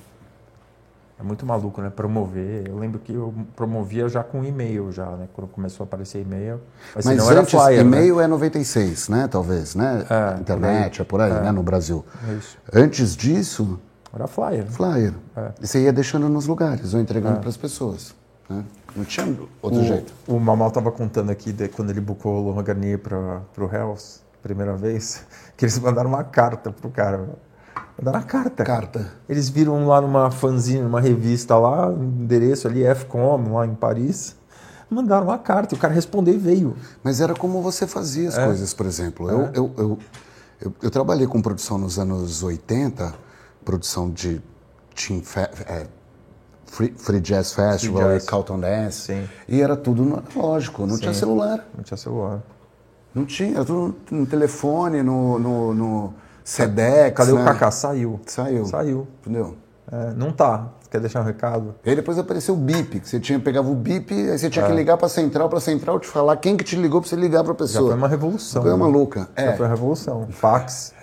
É 1.22 1.24
muito 1.24 1.46
maluco, 1.46 1.80
né? 1.82 1.92
Promover. 1.92 2.68
Eu 2.68 2.80
lembro 2.80 3.00
que 3.00 3.14
eu 3.14 3.32
promovia 3.56 4.10
já 4.10 4.24
com 4.24 4.44
e-mail, 4.44 4.92
já, 4.92 5.06
né? 5.06 5.28
Quando 5.34 5.48
começou 5.50 5.84
a 5.84 5.86
aparecer 5.86 6.22
e-mail. 6.22 6.60
Mas, 6.96 7.06
Mas 7.06 7.16
senão 7.16 7.32
era 7.32 7.42
antes, 7.42 7.52
flyer, 7.52 7.86
né? 7.86 7.98
e-mail 7.98 8.20
é 8.20 8.28
96, 8.28 9.08
né? 9.08 9.28
Talvez, 9.28 9.76
né? 9.76 10.04
É, 10.10 10.40
Internet, 10.40 11.00
é 11.00 11.06
por 11.06 11.22
aí, 11.22 11.32
né? 11.32 11.52
No 11.52 11.62
Brasil. 11.62 12.04
né? 12.24 12.38
Isso. 12.40 12.58
Antes 12.74 13.16
disso, 13.16 13.80
Era 14.12 14.26
flyer. 14.26 14.64
né? 14.64 14.72
flyer. 14.72 15.14
É. 15.38 15.52
E 15.62 15.68
você 15.68 15.84
ia 15.84 15.94
deixando 15.94 16.28
nos 16.28 16.48
lugares 16.48 16.96
ou 16.96 17.00
entregando 17.00 17.40
para 17.40 17.50
as 17.50 17.58
pessoas. 17.58 18.16
Né? 18.50 18.66
Não 18.96 19.06
tinha 19.06 19.28
outro 19.62 19.80
o, 19.80 19.84
jeito. 19.84 20.12
O 20.28 20.40
Mamal 20.40 20.72
tava 20.72 20.92
contando 20.92 21.30
aqui 21.30 21.54
de, 21.54 21.68
quando 21.68 21.92
ele 21.92 22.02
bucou 22.02 22.42
o 22.42 22.48
Laurent 22.48 22.66
Garnier 22.66 22.98
para 22.98 23.44
o 23.60 23.70
Hells, 23.72 24.22
primeira 24.42 24.76
vez, 24.76 25.24
que 25.56 25.66
eles 25.66 25.78
mandaram 25.78 26.10
uma 26.10 26.24
carta 26.24 26.72
pro 26.72 26.90
cara. 26.90 27.30
Mandaram 27.98 28.20
uma 28.20 28.26
carta. 28.26 28.64
Carta. 28.64 29.12
Eles 29.30 29.50
viram 29.50 29.86
lá 29.88 30.02
numa 30.02 30.32
fanzine, 30.32 30.82
numa 30.82 31.00
revista 31.02 31.58
lá, 31.58 31.88
um 31.88 32.04
endereço 32.04 32.68
ali, 32.68 32.84
FCOM, 32.96 33.54
lá 33.54 33.66
em 33.66 33.76
Paris. 33.76 34.36
Mandaram 34.90 35.28
uma 35.28 35.38
carta 35.38 35.74
o 35.74 35.78
cara 35.78 35.94
respondeu 35.94 36.34
e 36.34 36.38
veio. 36.38 36.76
Mas 37.04 37.22
era 37.22 37.34
como 37.34 37.62
você 37.62 37.88
fazia 37.88 38.26
É. 38.26 38.28
as 38.28 38.38
coisas, 38.38 38.74
por 38.74 38.86
exemplo. 38.86 39.30
Eu, 39.30 39.42
eu, 39.54 39.72
eu, 39.78 40.00
eu, 40.60 40.74
eu 40.82 40.92
trabalhei 40.92 41.26
com 41.28 41.42
produção 41.42 41.78
nos 41.78 41.98
anos 41.98 42.44
80, 42.44 43.14
produção 43.64 44.10
de 44.10 44.42
Team 44.94 45.22
é, 45.66 45.88
Free, 46.66 46.94
Free 46.98 47.22
Jazz 47.22 47.54
Festival 47.54 48.04
Jazz. 48.10 48.24
e 48.24 48.28
Carlton 48.28 48.60
Dance. 48.60 49.02
Sim. 49.02 49.30
E 49.48 49.62
era 49.62 49.78
tudo 49.78 50.04
no 50.04 50.18
analógico, 50.18 50.86
não 50.86 50.98
tinha 50.98 51.14
Sim. 51.14 51.20
celular. 51.20 51.66
Não 51.76 51.84
tinha 51.84 51.98
celular. 51.98 52.42
Não 53.16 53.26
tinha, 53.26 53.56
era 53.56 53.66
tudo 53.66 53.96
no 54.10 54.26
telefone, 54.26 55.02
no, 55.04 55.38
no, 55.40 55.74
no 55.74 56.14
Sedex. 56.44 57.16
Cadê 57.16 57.32
né? 57.34 57.42
o 57.42 57.46
Kaká? 57.46 57.72
Saiu. 57.72 58.20
Saiu. 58.26 58.66
Saiu. 58.66 59.08
Entendeu? 59.22 59.56
É, 59.92 60.14
não 60.16 60.32
tá. 60.32 60.68
Quer 60.90 61.00
deixar 61.00 61.22
um 61.22 61.24
recado? 61.24 61.74
E 61.86 61.90
aí 61.90 61.96
depois 61.96 62.18
apareceu 62.20 62.54
o 62.54 62.58
bip, 62.58 63.00
que 63.00 63.08
você 63.08 63.18
tinha, 63.20 63.40
pegava 63.40 63.70
o 63.70 63.76
bip, 63.76 64.14
aí 64.14 64.38
você 64.38 64.48
É. 64.48 64.50
tinha 64.50 64.66
que 64.66 64.74
ligar 64.74 64.98
pra 64.98 65.08
central, 65.08 65.48
pra 65.48 65.60
central 65.62 66.00
te 66.00 66.08
falar 66.08 66.36
quem 66.38 66.58
que 66.58 66.64
te 66.66 66.76
ligou 66.76 67.00
pra 67.00 67.10
você 67.10 67.16
ligar 67.16 67.44
pra 67.46 67.54
Já 67.54 67.58
pessoa. 67.60 67.88
foi 67.92 67.98
uma 67.98 68.08
revolução. 68.10 68.64
Né? 68.64 68.76
maluca. 68.76 69.30
Já 69.38 69.44
É. 69.44 69.56
foi 69.56 69.66
uma 69.66 69.74
revolução. 69.74 70.28
Fax. 70.30 70.94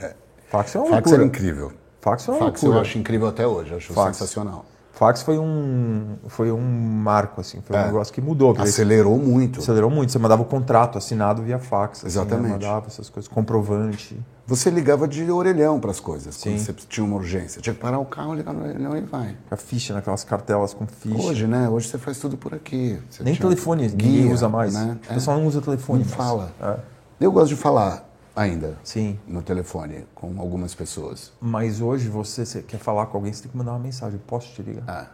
Fax 0.51 0.74
é 0.74 0.79
uma 0.79 0.88
Fax 0.88 0.94
loucura. 0.96 1.16
era 1.16 1.24
incrível. 1.24 1.72
Fax 2.03 2.29
é 2.29 2.31
uma 2.33 2.38
Fax 2.40 2.62
eu 2.62 2.68
loucura. 2.68 2.87
acho 2.88 2.98
incrível 2.98 3.29
até 3.29 3.46
hoje, 3.46 3.70
eu 3.70 3.77
acho 3.79 3.92
Fax. 3.94 4.16
sensacional. 4.16 4.64
Fax 4.99 5.23
foi 5.23 5.39
um, 5.39 6.17
foi 6.27 6.51
um 6.51 6.61
marco, 6.61 7.41
assim. 7.41 7.61
Foi 7.65 7.77
um 7.77 7.79
É. 7.79 7.87
negócio 7.87 8.13
que 8.13 8.21
mudou. 8.21 8.53
que 8.53 8.61
Acelerou 8.61 9.17
muito. 9.17 9.61
Acelerou 9.61 9.89
muito. 9.89 10.11
Você 10.11 10.19
mandava 10.19 10.43
o 10.43 10.45
contrato 10.45 10.99
assinado 10.99 11.41
via 11.41 11.57
fax. 11.61 11.99
assim, 11.99 12.07
né? 12.07 12.09
Exatamente. 12.25 12.51
Mandava 12.51 12.89
essas 12.89 13.09
coisas. 13.09 13.29
Comprovante. 13.29 14.21
Você 14.45 14.71
ligava 14.71 15.07
de 15.07 15.31
orelhão 15.31 15.79
para 15.79 15.93
as 15.93 16.01
coisas, 16.01 16.37
quando 16.43 16.59
Sim. 16.59 16.65
você 16.65 16.73
tinha 16.73 17.05
uma 17.07 17.15
urgência. 17.15 17.61
Tinha 17.63 17.75
que 17.75 17.81
parar 17.81 18.01
o 18.01 18.05
carro, 18.05 18.35
ligar 18.35 18.53
no 18.53 18.65
orelhão 18.65 18.97
e 18.97 19.03
vai. 19.03 19.37
A 19.49 19.57
ficha, 19.57 19.95
naquelas 19.95 20.25
cartelas 20.25 20.75
com 20.75 20.85
ficha. 20.87 21.23
Hoje, 21.29 21.47
né? 21.47 21.69
Hoje 21.69 21.87
você 21.87 21.99
faz 21.99 22.19
tudo 22.19 22.37
por 22.37 22.53
aqui. 22.53 22.99
Você 23.09 23.23
Nem 23.23 23.37
telefone 23.37 23.87
ninguém 23.89 24.23
guia, 24.23 24.33
usa 24.35 24.49
mais. 24.49 24.75
Né? 24.75 24.97
O 25.11 25.15
pessoal 25.15 25.39
não 25.39 25.47
usa 25.47 25.61
telefone. 25.61 26.01
Não 26.01 26.07
mais. 26.07 26.17
fala. 26.17 26.51
É. 26.61 26.77
Eu 27.21 27.31
gosto 27.31 27.51
de 27.51 27.57
falar 27.57 28.08
ainda 28.38 28.77
Sim. 28.85 29.18
no 29.27 29.42
telefone 29.42 30.07
com 30.14 30.40
algumas 30.40 30.74
pessoas. 30.74 31.33
Mas 31.40 31.81
hoje 31.81 32.09
você, 32.09 32.44
você 32.46 32.62
quer 32.62 32.79
falar 32.79 33.07
com 33.07 33.16
alguém, 33.18 33.33
você 33.33 33.42
tem 33.42 33.51
que 33.51 33.57
mandar 33.57 33.72
uma 33.72 33.79
mensagem. 33.79 34.20
Posso 34.27 34.53
te 34.55 34.62
ligar? 34.62 34.85
Ah. 34.87 35.07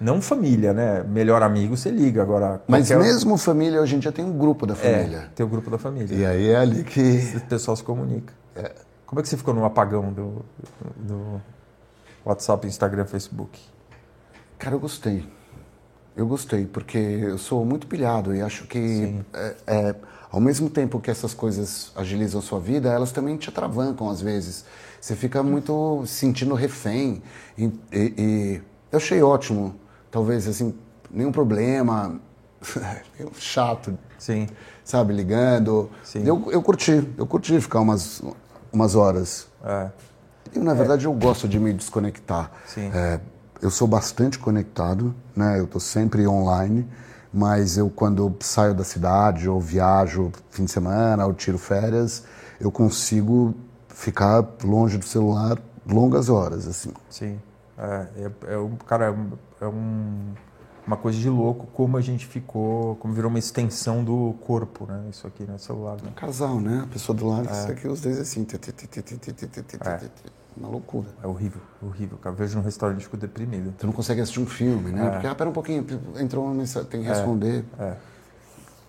Não 0.00 0.20
família, 0.20 0.72
né? 0.74 1.02
Melhor 1.02 1.42
amigo 1.42 1.76
você 1.76 1.90
liga. 1.90 2.22
Agora. 2.22 2.62
Mas 2.68 2.88
qualquer- 2.88 3.06
mesmo 3.06 3.36
família, 3.38 3.80
hoje 3.80 3.96
em 3.96 3.98
dia 3.98 4.12
tem 4.12 4.24
um 4.24 4.36
grupo 4.36 4.66
da 4.66 4.74
É, 4.74 4.76
família. 4.76 5.30
tem 5.34 5.44
o 5.46 5.48
grupo 5.48 5.70
da 5.70 5.78
família. 5.78 6.14
E 6.14 6.24
aí 6.26 6.48
é 6.50 6.56
ali 6.56 6.84
que. 6.84 7.32
O 7.36 7.40
pessoal 7.42 7.76
se 7.76 7.82
comunica. 7.82 8.32
Como 9.06 9.20
é 9.20 9.22
que 9.22 9.28
você 9.28 9.36
ficou 9.36 9.54
no 9.54 9.64
apagão 9.64 10.12
do, 10.12 10.44
do 10.96 11.40
WhatsApp, 12.24 12.66
Instagram, 12.66 13.04
Facebook? 13.06 13.58
Cara, 14.58 14.74
eu 14.74 14.80
gostei. 14.80 15.24
Eu 16.16 16.26
gostei, 16.26 16.66
porque 16.66 16.98
eu 16.98 17.38
sou 17.38 17.64
muito 17.64 17.86
pilhado 17.86 18.34
e 18.34 18.40
acho 18.42 18.66
que, 18.66 18.78
Sim. 18.78 19.24
é, 19.34 19.54
é, 19.66 19.94
ao 20.36 20.40
mesmo 20.40 20.68
tempo 20.68 21.00
que 21.00 21.10
essas 21.10 21.32
coisas 21.32 21.90
agilizam 21.96 22.42
sua 22.42 22.60
vida, 22.60 22.90
elas 22.90 23.10
também 23.10 23.38
te 23.38 23.48
atravancam 23.48 24.10
às 24.10 24.20
vezes. 24.20 24.66
Você 25.00 25.16
fica 25.16 25.42
muito 25.42 26.02
se 26.06 26.12
sentindo 26.12 26.54
refém. 26.54 27.22
E, 27.56 27.64
e- 27.90 28.14
e 28.18 28.62
eu 28.92 28.98
achei 28.98 29.22
ótimo. 29.22 29.74
Talvez, 30.10 30.46
assim, 30.46 30.74
nenhum 31.10 31.32
problema. 31.32 32.20
chato, 33.38 33.96
Sim. 34.18 34.46
sabe, 34.84 35.14
ligando. 35.14 35.88
Sim. 36.04 36.22
Eu, 36.26 36.50
eu 36.52 36.60
curti, 36.60 37.02
eu 37.16 37.26
curti 37.26 37.58
ficar 37.58 37.80
umas, 37.80 38.20
umas 38.70 38.94
horas. 38.94 39.48
É. 39.64 39.88
Eu, 40.54 40.62
na 40.62 40.74
verdade, 40.74 41.06
eu 41.06 41.14
gosto 41.14 41.48
de 41.48 41.58
me 41.58 41.72
desconectar. 41.72 42.50
Sim. 42.66 42.90
É, 42.92 43.18
eu 43.62 43.70
sou 43.70 43.88
bastante 43.88 44.38
conectado, 44.38 45.14
né? 45.34 45.58
Eu 45.58 45.64
estou 45.64 45.80
sempre 45.80 46.26
online, 46.26 46.86
mas 47.36 47.76
eu 47.76 47.90
quando 47.90 48.34
saio 48.40 48.72
da 48.74 48.82
cidade 48.82 49.46
ou 49.48 49.60
viajo 49.60 50.32
fim 50.50 50.64
de 50.64 50.70
semana 50.70 51.26
ou 51.26 51.34
tiro 51.34 51.58
férias, 51.58 52.24
eu 52.58 52.72
consigo 52.72 53.54
ficar 53.88 54.42
longe 54.64 54.96
do 54.96 55.04
celular 55.04 55.58
longas 55.86 56.28
horas, 56.30 56.66
assim. 56.66 56.90
Sim. 57.10 57.38
É, 57.78 58.06
é, 58.48 58.54
é 58.54 58.58
um, 58.58 58.74
cara, 58.76 59.04
é 59.06 59.10
um- 59.10 59.32
é 59.60 59.66
um- 59.66 60.32
uma 60.86 60.96
coisa 60.96 61.18
de 61.18 61.28
louco 61.28 61.66
como 61.74 61.96
a 61.96 62.00
gente 62.00 62.26
ficou, 62.26 62.96
como 62.96 63.12
virou 63.12 63.28
uma 63.28 63.38
extensão 63.38 64.02
do 64.02 64.34
corpo, 64.46 64.86
né? 64.86 65.04
Isso 65.10 65.26
aqui, 65.26 65.42
né? 65.44 65.58
Celular, 65.58 65.96
né? 66.02 66.10
Casal, 66.16 66.58
né? 66.60 66.82
A 66.84 66.86
pessoa 66.86 67.16
do 67.16 67.26
É. 67.26 67.28
lado, 67.28 67.50
isso 67.52 67.70
aqui, 67.70 67.86
os 67.88 68.00
dois 68.00 68.18
assim. 68.18 68.46
Ti. 70.56 70.60
Uma 70.60 70.68
loucura. 70.68 71.06
É 71.22 71.26
horrível, 71.26 71.60
horrível. 71.82 72.18
Cara, 72.18 72.34
eu 72.34 72.38
vejo 72.38 72.56
no 72.58 72.64
restaurante 72.64 73.00
e 73.00 73.04
fico 73.04 73.16
deprimido. 73.16 73.74
Você 73.78 73.86
não 73.86 73.92
consegue 73.92 74.20
assistir 74.20 74.40
um 74.40 74.46
filme, 74.46 74.90
né? 74.90 75.06
É. 75.06 75.10
Porque, 75.10 75.26
ah, 75.26 75.34
pera 75.34 75.50
um 75.50 75.52
pouquinho, 75.52 75.84
entrou 76.18 76.44
uma 76.44 76.54
mensagem, 76.54 76.88
tem 76.88 77.02
que 77.02 77.08
responder. 77.08 77.64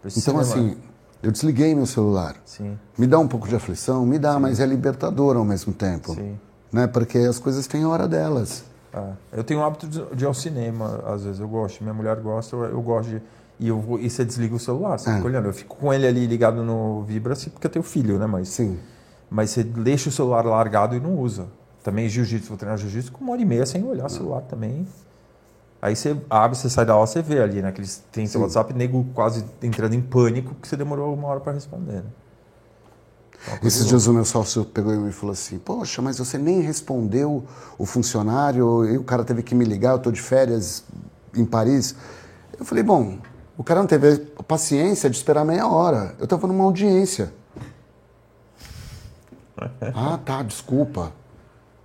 Precisa 0.01 0.29
Então, 0.29 0.39
levar. 0.41 0.53
assim, 0.53 0.77
eu 1.21 1.31
desliguei 1.31 1.73
meu 1.75 1.85
celular. 1.85 2.35
Sim, 2.45 2.77
Me 2.97 3.07
dá 3.07 3.19
um 3.19 3.27
pouco 3.27 3.47
de 3.47 3.55
aflição? 3.55 4.05
Me 4.05 4.19
dá, 4.19 4.39
mas 4.39 4.59
é 4.59 4.65
libertador 4.65 5.35
ao 5.37 5.45
mesmo 5.45 5.73
tempo. 5.73 6.13
sim. 6.13 6.37
Né? 6.71 6.85
Porque 6.85 7.17
as 7.19 7.39
coisas 7.39 7.65
têm 7.65 7.85
hora 7.85 8.07
delas. 8.09 8.65
É. 8.93 9.11
Eu 9.31 9.43
tenho 9.43 9.61
o 9.61 9.63
hábito 9.63 9.87
de, 9.87 10.03
de 10.15 10.23
ir 10.25 10.27
ao 10.27 10.33
cinema, 10.33 11.01
às 11.07 11.23
vezes 11.23 11.39
eu 11.39 11.47
gosto, 11.47 11.81
minha 11.81 11.93
mulher 11.93 12.17
gosta, 12.19 12.55
eu, 12.57 12.65
eu 12.65 12.81
gosto 12.81 13.09
de. 13.09 13.21
E, 13.59 13.69
eu 13.69 13.79
vou, 13.79 13.97
e 13.99 14.09
você 14.09 14.23
desliga 14.25 14.53
o 14.53 14.59
celular, 14.59 14.99
você 14.99 15.09
É. 15.09 15.15
fica 15.15 15.25
olhando. 15.27 15.45
Eu 15.47 15.53
fico 15.53 15.75
com 15.77 15.93
ele 15.93 16.05
ali 16.05 16.27
ligado 16.27 16.63
no 16.63 17.03
Vibra, 17.03 17.33
assim, 17.33 17.49
porque 17.49 17.65
eu 17.67 17.71
tenho 17.71 17.83
filho, 17.83 18.19
né? 18.19 18.25
Mas, 18.27 18.49
Sim. 18.49 18.77
Mas 19.29 19.51
você 19.51 19.63
deixa 19.63 20.09
o 20.09 20.11
celular 20.11 20.45
largado 20.45 20.95
e 20.95 20.99
não 20.99 21.17
usa. 21.17 21.47
Também 21.83 22.09
jiu-jitsu, 22.09 22.49
vou 22.49 22.57
treinar 22.57 22.77
jiu-jitsu 22.77 23.11
com 23.11 23.23
uma 23.23 23.33
hora 23.33 23.41
e 23.41 23.45
meia 23.45 23.65
sem 23.65 23.83
olhar 23.83 24.05
o 24.05 24.09
celular 24.09 24.41
também. 24.41 24.87
Aí 25.81 25.95
você 25.95 26.17
abre, 26.29 26.57
você 26.57 26.69
sai 26.69 26.85
da 26.85 26.93
aula, 26.93 27.05
você 27.05 27.21
vê 27.21 27.41
ali, 27.41 27.61
né? 27.61 27.73
Têm 28.11 28.25
seu 28.25 28.41
WhatsApp, 28.41 28.73
nego 28.73 29.05
quase 29.13 29.45
entrando 29.61 29.93
em 29.93 30.01
pânico, 30.01 30.55
que 30.55 30.67
você 30.67 30.75
demorou 30.75 31.13
uma 31.13 31.27
hora 31.27 31.39
para 31.39 31.53
responder. 31.53 31.97
Né? 31.97 32.03
Então, 33.45 33.67
Esses 33.67 33.85
dias 33.85 34.07
o 34.07 34.13
meu 34.13 34.25
sócio 34.25 34.65
pegou 34.65 34.93
e 34.93 34.97
me 34.97 35.11
falou 35.11 35.33
assim: 35.33 35.59
Poxa, 35.59 36.01
mas 36.01 36.17
você 36.17 36.37
nem 36.37 36.61
respondeu 36.61 37.43
o 37.77 37.85
funcionário 37.85 38.85
e 38.85 38.97
o 38.97 39.03
cara 39.03 39.23
teve 39.23 39.43
que 39.43 39.53
me 39.53 39.63
ligar, 39.63 39.91
eu 39.91 39.97
estou 39.97 40.11
de 40.11 40.21
férias 40.21 40.83
em 41.35 41.45
Paris. 41.45 41.95
Eu 42.59 42.65
falei: 42.65 42.83
Bom, 42.83 43.19
o 43.57 43.63
cara 43.63 43.79
não 43.79 43.87
teve 43.87 44.17
paciência 44.47 45.09
de 45.09 45.15
esperar 45.15 45.45
meia 45.45 45.67
hora. 45.67 46.15
Eu 46.17 46.23
estava 46.25 46.47
numa 46.47 46.63
audiência. 46.63 47.31
Ah, 49.93 50.19
tá, 50.23 50.43
desculpa. 50.43 51.11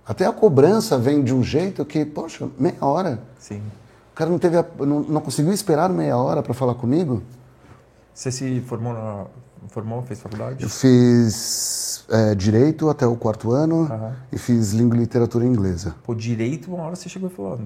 Até 0.05 0.25
a 0.25 0.33
cobrança 0.33 0.97
vem 0.97 1.23
de 1.23 1.33
um 1.33 1.41
jeito 1.41 1.85
que, 1.85 2.05
poxa, 2.05 2.49
meia 2.59 2.75
hora. 2.81 3.19
Sim. 3.39 3.61
O 4.11 4.15
cara 4.15 4.29
não, 4.29 4.37
teve 4.37 4.57
a, 4.57 4.65
não, 4.79 4.99
não 5.01 5.21
conseguiu 5.21 5.53
esperar 5.53 5.89
meia 5.89 6.17
hora 6.17 6.43
para 6.43 6.53
falar 6.53 6.75
comigo? 6.75 7.23
Você 8.13 8.31
se 8.31 8.61
formou, 8.61 8.93
na, 8.93 9.25
formou 9.69 10.03
fez 10.03 10.19
faculdade? 10.21 10.61
Eu 10.61 10.69
fiz 10.69 12.05
é, 12.09 12.35
Direito 12.35 12.89
até 12.89 13.07
o 13.07 13.15
quarto 13.15 13.51
ano 13.51 13.85
Aham. 13.91 14.13
e 14.31 14.37
fiz 14.37 14.71
Língua 14.73 14.97
e 14.97 14.99
Literatura 14.99 15.45
Inglesa. 15.45 15.95
Pô, 16.03 16.13
direito, 16.13 16.71
uma 16.73 16.83
hora 16.83 16.95
você 16.95 17.09
chegou 17.09 17.29
e 17.29 17.33
falou. 17.33 17.59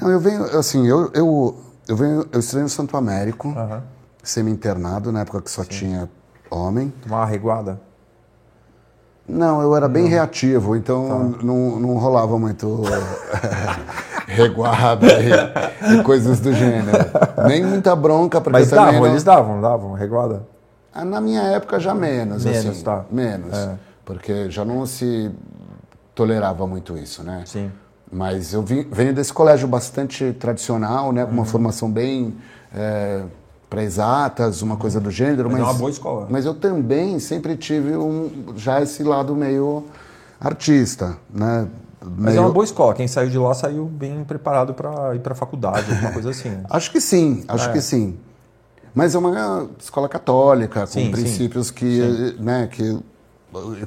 Não, 0.00 0.10
eu 0.10 0.20
venho, 0.20 0.44
assim, 0.58 0.86
eu, 0.86 1.10
eu, 1.14 1.56
eu 1.86 1.96
venho, 1.96 2.26
eu 2.32 2.40
estudei 2.40 2.64
no 2.64 2.68
Santo 2.68 2.96
Américo, 2.96 3.48
Aham. 3.50 3.82
semi-internado, 4.22 5.10
na 5.10 5.20
época 5.20 5.40
que 5.40 5.50
só 5.50 5.64
tinha 5.64 6.10
homem. 6.50 6.92
Tomar 7.02 7.18
uma 7.18 7.26
reguada? 7.26 7.87
Não, 9.28 9.60
eu 9.60 9.76
era 9.76 9.86
bem 9.88 10.06
reativo, 10.06 10.74
então 10.74 11.32
Tá. 11.32 11.44
não, 11.44 11.78
não 11.78 11.96
rolava 11.98 12.38
muito 12.38 12.82
reguada 14.26 15.06
e, 15.20 15.94
e 15.98 16.02
coisas 16.02 16.40
do 16.40 16.52
gênero. 16.52 16.98
Nem 17.46 17.64
muita 17.64 17.94
bronca, 17.94 18.40
porque 18.40 18.58
Mas 18.58 18.70
davam, 18.70 18.92
não- 19.00 19.06
eles 19.06 19.22
davam, 19.24 19.60
davam 19.60 19.92
reguada? 19.92 20.46
Ah, 20.94 21.04
Na 21.04 21.20
minha 21.20 21.42
época 21.42 21.78
já 21.78 21.94
menos, 21.94 22.44
Menos, 22.44 22.66
assim. 22.66 22.82
tá. 22.82 23.04
Menos. 23.10 23.52
É. 23.56 23.74
Porque 24.04 24.50
já 24.50 24.64
não 24.64 24.86
se 24.86 25.30
tolerava 26.14 26.66
muito 26.66 26.96
isso, 26.96 27.22
né? 27.22 27.42
Sim. 27.46 27.70
Mas 28.10 28.54
eu 28.54 28.62
vim- 28.62 28.86
venho 28.90 29.12
desse 29.12 29.32
colégio 29.32 29.68
bastante 29.68 30.32
tradicional, 30.32 31.12
né? 31.12 31.22
Com 31.24 31.30
Uhum. 31.32 31.36
uma 31.38 31.44
formação 31.44 31.90
bem 31.90 32.34
é, 32.74 33.22
para 33.68 33.82
exatas, 33.82 34.62
uma 34.62 34.76
coisa 34.76 34.98
do 35.00 35.10
gênero. 35.10 35.50
Mas 35.50 35.60
Mas, 35.60 35.68
é 35.68 35.72
uma 35.72 35.78
boa 35.78 35.90
escola. 35.90 36.26
Mas 36.30 36.44
eu 36.46 36.54
também 36.54 37.18
sempre 37.18 37.56
tive 37.56 37.96
um, 37.96 38.30
já 38.56 38.80
esse 38.80 39.02
lado 39.02 39.34
meio 39.36 39.84
artista, 40.40 41.16
né? 41.32 41.68
Mas 42.00 42.16
Meio- 42.34 42.38
é 42.38 42.40
uma 42.40 42.50
boa 42.50 42.64
escola. 42.64 42.94
Quem 42.94 43.08
saiu 43.08 43.28
de 43.28 43.36
lá 43.38 43.52
saiu 43.54 43.84
bem 43.84 44.24
preparado 44.24 44.72
para 44.72 45.14
ir 45.14 45.18
para 45.20 45.34
faculdade, 45.34 45.90
alguma 45.90 46.12
coisa 46.12 46.30
assim. 46.30 46.60
Acho 46.70 46.90
que 46.90 47.00
sim, 47.00 47.44
acho 47.48 47.68
É. 47.68 47.72
que 47.72 47.80
sim. 47.80 48.16
Mas 48.94 49.14
é 49.14 49.18
uma 49.18 49.68
escola 49.78 50.08
católica, 50.08 50.80
com 50.80 50.86
Sim, 50.86 51.04
sim. 51.06 51.10
princípios 51.10 51.70
que, 51.70 52.36
né, 52.40 52.68
que 52.70 52.98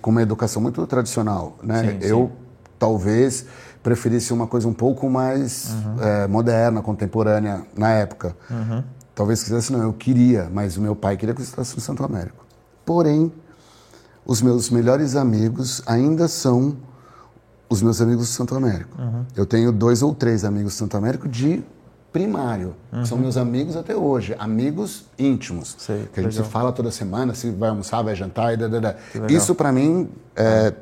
com 0.01 0.11
uma 0.11 0.21
educação 0.21 0.61
muito 0.61 0.85
tradicional, 0.87 1.57
né? 1.63 1.97
Sim, 2.01 2.07
Eu 2.07 2.31
sim. 2.31 2.45
talvez 2.77 3.45
preferisse 3.81 4.31
uma 4.31 4.45
coisa 4.45 4.67
um 4.67 4.73
pouco 4.73 5.09
mais 5.09 5.69
Uhum. 5.73 5.95
eh, 6.03 6.27
moderna, 6.27 6.81
contemporânea 6.81 7.61
na 7.75 7.91
época. 7.93 8.35
Talvez 9.13 9.43
quisesse 9.43 9.71
não, 9.71 9.81
eu 9.81 9.93
queria, 9.93 10.49
mas 10.51 10.77
o 10.77 10.81
meu 10.81 10.95
pai 10.95 11.17
queria 11.17 11.35
que 11.35 11.41
eu 11.41 11.43
estudasse 11.43 11.75
no 11.75 11.81
Santo 11.81 12.03
Américo. 12.03 12.45
Porém, 12.85 13.31
os 14.25 14.41
meus 14.41 14.69
melhores 14.69 15.15
amigos 15.15 15.81
ainda 15.85 16.27
são 16.27 16.77
os 17.69 17.81
meus 17.81 18.01
amigos 18.01 18.27
do 18.27 18.33
Santo 18.33 18.55
Américo. 18.55 19.01
Uhum. 19.01 19.25
Eu 19.35 19.45
tenho 19.45 19.71
dois 19.71 20.01
ou 20.01 20.13
três 20.13 20.43
amigos 20.43 20.73
do 20.73 20.77
Santo 20.77 20.97
Américo 20.97 21.27
de 21.27 21.63
primário. 22.11 22.75
que 22.91 23.07
São 23.07 23.17
meus 23.17 23.37
amigos 23.37 23.77
até 23.77 23.95
hoje, 23.95 24.35
amigos 24.37 25.05
íntimos. 25.17 25.73
Uhum. 25.73 25.79
Sei, 25.79 26.09
que 26.13 26.19
a 26.19 26.23
gente 26.23 26.33
legal. 26.33 26.45
se 26.45 26.51
fala 26.51 26.71
toda 26.71 26.91
semana, 26.91 27.33
se 27.33 27.49
vai 27.51 27.69
almoçar, 27.69 28.01
vai 28.01 28.15
jantar 28.15 28.53
e 28.53 28.57
da, 28.57 28.67
da, 28.67 28.79
da. 28.79 28.95
legal. 29.13 29.29
Isso 29.29 29.55
para 29.55 29.71
mim 29.71 30.09
é, 30.35 30.73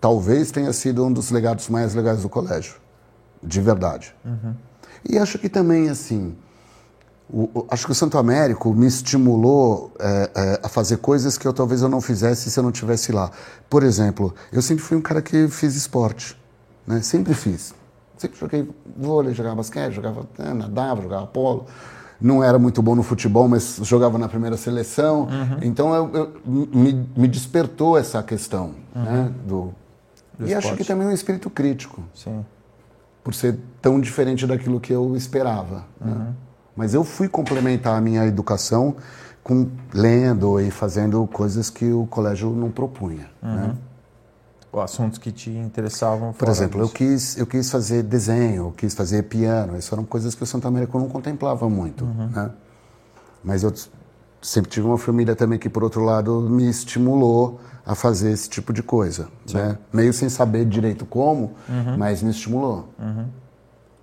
talvez 0.00 0.50
tenha 0.50 0.72
sido 0.72 1.04
um 1.04 1.12
dos 1.12 1.30
legados 1.30 1.68
mais 1.68 1.94
legais 1.94 2.22
do 2.22 2.28
colégio, 2.28 2.76
de 3.42 3.60
verdade. 3.60 4.14
Uhum. 4.24 4.54
E 5.08 5.18
acho 5.18 5.38
que 5.38 5.48
também 5.48 5.90
assim, 5.90 6.34
o- 7.30 7.66
acho 7.70 7.86
que 7.86 7.92
o 7.92 7.94
Santo 7.94 8.16
Américo 8.18 8.72
me 8.72 8.86
estimulou 8.86 9.92
é, 9.98 10.30
é, 10.34 10.60
a 10.62 10.68
fazer 10.68 10.96
coisas 10.98 11.36
que 11.36 11.46
eu 11.46 11.52
talvez 11.52 11.82
eu 11.82 11.88
não 11.88 12.00
fizesse 12.00 12.50
se 12.50 12.58
eu 12.58 12.62
não 12.62 12.72
tivesse 12.72 13.12
lá. 13.12 13.30
Por 13.68 13.82
exemplo, 13.82 14.34
eu 14.52 14.62
sempre 14.62 14.82
fui 14.82 14.96
um 14.96 15.02
cara 15.02 15.20
que 15.20 15.46
fiz 15.48 15.74
esporte, 15.76 16.36
né? 16.86 17.00
Sempre 17.02 17.34
fiz. 17.34 17.74
Sempre 18.16 18.38
joguei 18.38 18.68
vôlei, 18.96 19.32
jogava 19.34 19.56
basquete, 19.56 19.92
jogava, 19.94 20.26
né, 20.38 20.52
nadava, 20.54 21.02
jogava 21.02 21.26
polo. 21.26 21.66
Não 22.20 22.42
era 22.42 22.58
muito 22.58 22.82
bom 22.82 22.96
no 22.96 23.02
futebol, 23.04 23.46
mas 23.46 23.78
jogava 23.82 24.18
na 24.18 24.26
primeira 24.28 24.56
seleção. 24.56 25.28
Então 25.62 25.94
eu, 25.94 26.10
eu- 26.16 26.32
me, 26.44 27.06
me 27.16 27.28
despertou 27.28 27.96
essa 27.96 28.20
questão, 28.24 28.74
né? 28.92 29.30
Do, 29.46 29.72
Do 30.36 30.48
e 30.48 30.52
acho 30.54 30.66
esporte. 30.66 30.78
que 30.82 30.84
também 30.88 31.06
um 31.06 31.12
espírito 31.12 31.48
crítico 31.48 32.02
Sim. 32.14 32.44
por 33.22 33.32
ser 33.34 33.56
tão 33.80 34.00
diferente 34.00 34.46
daquilo 34.48 34.80
que 34.80 34.92
eu 34.92 35.14
esperava. 35.16 35.84
né? 36.00 36.32
Mas 36.78 36.94
eu 36.94 37.02
fui 37.02 37.28
complementar 37.28 37.98
a 37.98 38.00
minha 38.00 38.24
educação 38.24 38.94
com 39.42 39.66
lendo 39.92 40.60
e 40.60 40.70
fazendo 40.70 41.26
coisas 41.26 41.68
que 41.68 41.92
o 41.92 42.06
colégio 42.06 42.50
não 42.50 42.70
propunha. 42.70 43.28
né? 43.42 43.74
Assuntos 44.72 45.18
que 45.18 45.32
te 45.32 45.50
interessavam. 45.50 46.32
Por 46.32 46.46
exemplo, 46.48 46.78
eu 46.80 46.84
disso. 46.84 46.94
quis, 46.94 47.36
eu 47.36 47.46
quis 47.46 47.68
fazer 47.68 48.04
desenho, 48.04 48.66
eu 48.66 48.70
quis 48.70 48.94
fazer 48.94 49.24
piano. 49.24 49.76
Isso 49.76 49.92
eram 49.92 50.04
coisas 50.04 50.36
que 50.36 50.42
o 50.44 50.46
Santo 50.46 50.68
Américo 50.68 50.96
não 51.00 51.08
contemplava 51.08 51.68
muito. 51.68 52.04
Né? 52.04 52.50
Mas 53.42 53.64
eu 53.64 53.72
sempre 54.40 54.70
tive 54.70 54.86
uma 54.86 54.98
família 54.98 55.34
também 55.34 55.58
que, 55.58 55.68
por 55.68 55.82
outro 55.82 56.04
lado, 56.04 56.42
me 56.42 56.68
estimulou 56.70 57.58
a 57.84 57.96
fazer 57.96 58.30
esse 58.30 58.48
tipo 58.48 58.72
de 58.72 58.82
coisa. 58.84 59.26
Né? 59.52 59.76
Meio 59.92 60.12
sem 60.12 60.28
saber 60.28 60.64
direito 60.64 61.04
como, 61.04 61.54
mas 61.96 62.22
me 62.22 62.30
estimulou. 62.30 62.88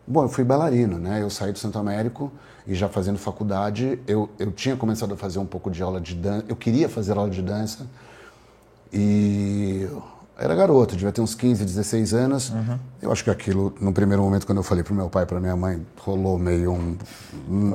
Bom, 0.06 0.24
eu 0.24 0.30
fui 0.30 0.44
bailarino, 0.44 1.00
né? 1.00 1.22
Eu 1.22 1.30
saí 1.30 1.54
do 1.54 1.58
Santo 1.60 1.80
Américo 1.80 2.32
e 2.68 2.74
já 2.74 2.90
fazendo 2.90 3.18
faculdade, 3.18 4.00
eu, 4.08 4.30
eu 4.40 4.52
tinha 4.52 4.76
começado 4.76 5.14
a 5.14 5.18
fazer 5.18 5.40
um 5.40 5.46
pouco 5.46 5.70
de 5.70 5.84
aula 5.84 6.02
de 6.02 6.16
dança. 6.16 6.46
Eu 6.48 6.56
queria 6.56 6.90
fazer 6.90 7.18
aula 7.18 7.30
de 7.30 7.42
dança 7.42 7.86
e 8.92 9.88
era 10.38 10.54
garoto, 10.54 10.96
devia 10.96 11.14
ter 11.14 11.22
uns 11.22 11.34
15, 11.34 11.64
16 11.64 12.14
anos. 12.14 12.52
Eu 13.02 13.12
acho 13.12 13.24
que 13.24 13.30
aquilo, 13.30 13.74
no 13.80 13.94
primeiro 13.94 14.22
momento, 14.22 14.46
quando 14.46 14.58
eu 14.58 14.64
falei 14.64 14.84
pro 14.84 14.94
meu 14.94 15.10
pai 15.10 15.24
e 15.24 15.26
pra 15.26 15.40
minha 15.40 15.56
mãe, 15.56 15.86
rolou 15.98 16.38
meio 16.38 16.74
um. 16.74 16.98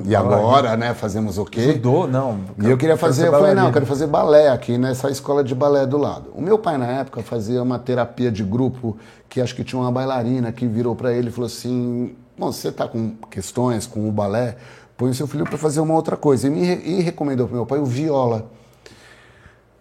E 0.04 0.14
agora, 0.14 0.76
né? 0.76 0.92
Fazemos 0.92 1.38
o 1.38 1.44
quê? 1.44 1.72
Judô, 1.72 2.06
não. 2.06 2.40
E 2.58 2.68
eu 2.68 2.76
queria 2.76 2.98
fazer, 2.98 3.28
eu 3.28 3.32
falei, 3.32 3.54
não, 3.54 3.68
eu 3.68 3.72
quero 3.72 3.86
fazer 3.86 4.06
balé 4.06 4.48
aqui 4.48 4.76
nessa 4.76 5.10
escola 5.10 5.42
de 5.42 5.54
balé 5.54 5.86
do 5.86 5.96
lado. 5.96 6.30
O 6.34 6.42
meu 6.42 6.58
pai, 6.58 6.76
na 6.76 6.86
época, 6.86 7.22
fazia 7.22 7.62
uma 7.62 7.78
terapia 7.78 8.30
de 8.30 8.44
grupo 8.44 8.96
que 9.28 9.40
acho 9.40 9.54
que 9.54 9.64
tinha 9.64 9.80
uma 9.80 9.90
bailarina 9.90 10.52
que 10.52 10.66
virou 10.66 10.94
para 10.94 11.14
ele 11.14 11.28
e 11.28 11.32
falou 11.32 11.46
assim: 11.46 12.14
Bom, 12.40 12.50
você 12.50 12.72
tá 12.72 12.88
com 12.88 13.10
questões 13.28 13.86
com 13.86 14.08
o 14.08 14.10
balé, 14.10 14.56
põe 14.96 15.10
o 15.10 15.14
seu 15.14 15.26
filho 15.26 15.44
para 15.44 15.58
fazer 15.58 15.78
uma 15.78 15.92
outra 15.92 16.16
coisa. 16.16 16.46
E 16.46 16.50
me 16.50 16.62
e 16.62 17.02
recomendou 17.02 17.46
para 17.46 17.54
meu 17.54 17.66
pai 17.66 17.78
o 17.78 17.84
viola. 17.84 18.50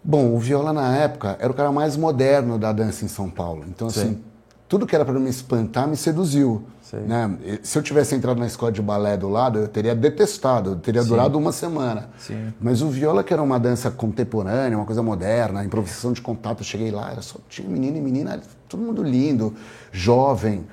Bom, 0.04 0.36
o 0.36 0.38
viola 0.38 0.74
na 0.74 0.94
época 0.98 1.38
era 1.40 1.50
o 1.50 1.56
cara 1.56 1.72
mais 1.72 1.96
moderno 1.96 2.60
da 2.60 2.74
dança 2.74 3.06
em 3.06 3.08
São 3.08 3.30
Paulo. 3.30 3.64
Então, 3.70 3.90
Sim. 3.90 4.00
assim, 4.02 4.24
tudo 4.68 4.86
que 4.86 4.94
era 4.94 5.06
para 5.06 5.18
me 5.18 5.30
espantar 5.30 5.88
me 5.88 5.96
seduziu. 5.96 6.66
Né? 6.92 7.60
Se 7.64 7.78
eu 7.78 7.82
tivesse 7.84 8.14
entrado 8.14 8.38
na 8.38 8.48
escola 8.48 8.74
de 8.74 8.82
balé 8.82 9.16
do 9.16 9.30
lado, 9.30 9.60
eu 9.60 9.68
teria 9.70 9.96
detestado, 9.96 10.76
teria 10.76 11.04
durado 11.04 11.38
uma 11.38 11.54
semana. 11.54 12.10
Sim. 12.18 12.52
Mas 12.60 12.82
o 12.82 12.90
viola, 12.90 13.24
que 13.24 13.32
era 13.32 13.42
uma 13.42 13.60
dança 13.60 13.90
contemporânea, 13.90 14.78
uma 14.78 14.86
coisa 14.86 15.02
moderna, 15.02 15.64
improvisação 15.64 16.12
de 16.12 16.22
contato, 16.22 16.60
eu 16.60 16.66
cheguei 16.66 16.92
lá, 16.92 17.10
era 17.10 17.22
só 17.22 17.38
tinha 17.48 17.70
menino 17.70 17.96
e 17.96 18.02
menina, 18.02 18.42
todo 18.68 18.82
mundo 18.82 19.02
lindo, 19.02 19.56
jovem. 19.94 20.68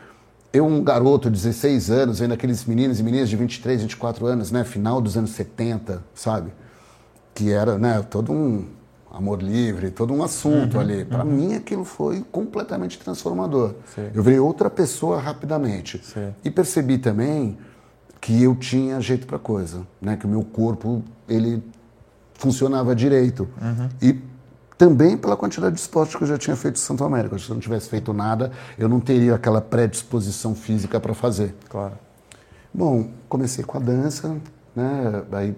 Eu, 0.56 0.64
um 0.64 0.82
garoto 0.82 1.28
de 1.28 1.36
16 1.36 1.90
anos, 1.90 2.18
vendo 2.18 2.32
aqueles 2.32 2.64
meninos 2.64 2.98
e 2.98 3.02
meninas 3.02 3.28
de 3.28 3.36
23, 3.36 3.82
24 3.82 4.24
anos, 4.24 4.50
né? 4.50 4.64
Final 4.64 5.02
dos 5.02 5.14
anos 5.14 5.32
70, 5.32 6.02
sabe? 6.14 6.50
Que 7.34 7.52
era, 7.52 7.76
né? 7.76 8.02
Todo 8.08 8.32
um 8.32 8.64
amor 9.12 9.42
livre, 9.42 9.90
todo 9.90 10.14
um 10.14 10.22
assunto 10.22 10.78
ali. 10.78 11.04
Para 11.04 11.24
mim, 11.24 11.54
aquilo 11.54 11.84
foi 11.84 12.24
completamente 12.32 12.98
transformador. 12.98 13.74
Sim. 13.94 14.08
Eu 14.14 14.22
virei 14.22 14.38
outra 14.38 14.70
pessoa 14.70 15.20
rapidamente. 15.20 16.00
Sim. 16.02 16.32
E 16.42 16.50
percebi 16.50 16.96
também 16.96 17.58
que 18.18 18.42
eu 18.42 18.54
tinha 18.56 18.98
jeito 18.98 19.26
para 19.26 19.38
coisa, 19.38 19.86
né? 20.00 20.16
Que 20.16 20.24
o 20.24 20.28
meu 20.28 20.42
corpo 20.42 21.02
ele 21.28 21.62
funcionava 22.32 22.94
direito. 22.94 23.46
E 24.00 24.18
também 24.78 25.16
pela 25.16 25.36
quantidade 25.36 25.74
de 25.74 25.80
esporte 25.80 26.16
que 26.16 26.24
eu 26.24 26.28
já 26.28 26.36
tinha 26.36 26.56
feito 26.56 26.76
em 26.76 26.80
Santo 26.80 27.02
América. 27.04 27.38
Se 27.38 27.48
eu 27.48 27.54
não 27.54 27.60
tivesse 27.60 27.88
feito 27.88 28.12
nada, 28.12 28.52
eu 28.78 28.88
não 28.88 29.00
teria 29.00 29.34
aquela 29.34 29.60
predisposição 29.60 30.54
física 30.54 31.00
para 31.00 31.14
fazer. 31.14 31.54
Claro. 31.68 31.94
Bom, 32.72 33.08
comecei 33.28 33.64
com 33.64 33.78
a 33.78 33.80
dança, 33.80 34.36
né? 34.74 35.22
Aí 35.32 35.56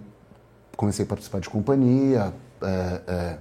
comecei 0.76 1.04
a 1.04 1.08
participar 1.08 1.40
de 1.40 1.50
companhia, 1.50 2.32
é, 2.62 3.00
é, 3.08 3.38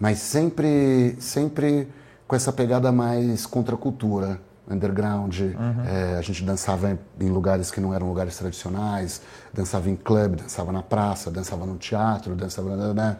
mas 0.00 0.18
sempre, 0.18 1.16
sempre 1.20 1.88
com 2.26 2.34
essa 2.34 2.52
pegada 2.52 2.90
mais 2.90 3.46
contracultura, 3.46 4.40
underground. 4.68 5.38
Uhum. 5.38 5.84
É, 5.86 6.16
a 6.18 6.22
gente 6.22 6.42
dançava 6.42 6.98
em, 7.20 7.28
lugares 7.28 7.70
que 7.70 7.80
não 7.80 7.94
eram 7.94 8.08
lugares 8.08 8.36
tradicionais, 8.36 9.22
dançava 9.54 9.88
em 9.88 9.94
clube, 9.94 10.42
dançava 10.42 10.72
na 10.72 10.82
praça, 10.82 11.30
dançava 11.30 11.64
no 11.64 11.76
teatro, 11.76 12.34
dançava. 12.34 12.92
Né? 12.92 13.16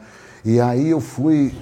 E 0.47 0.61
aí 0.61 0.91
eu 0.91 1.01
fui 1.01 1.53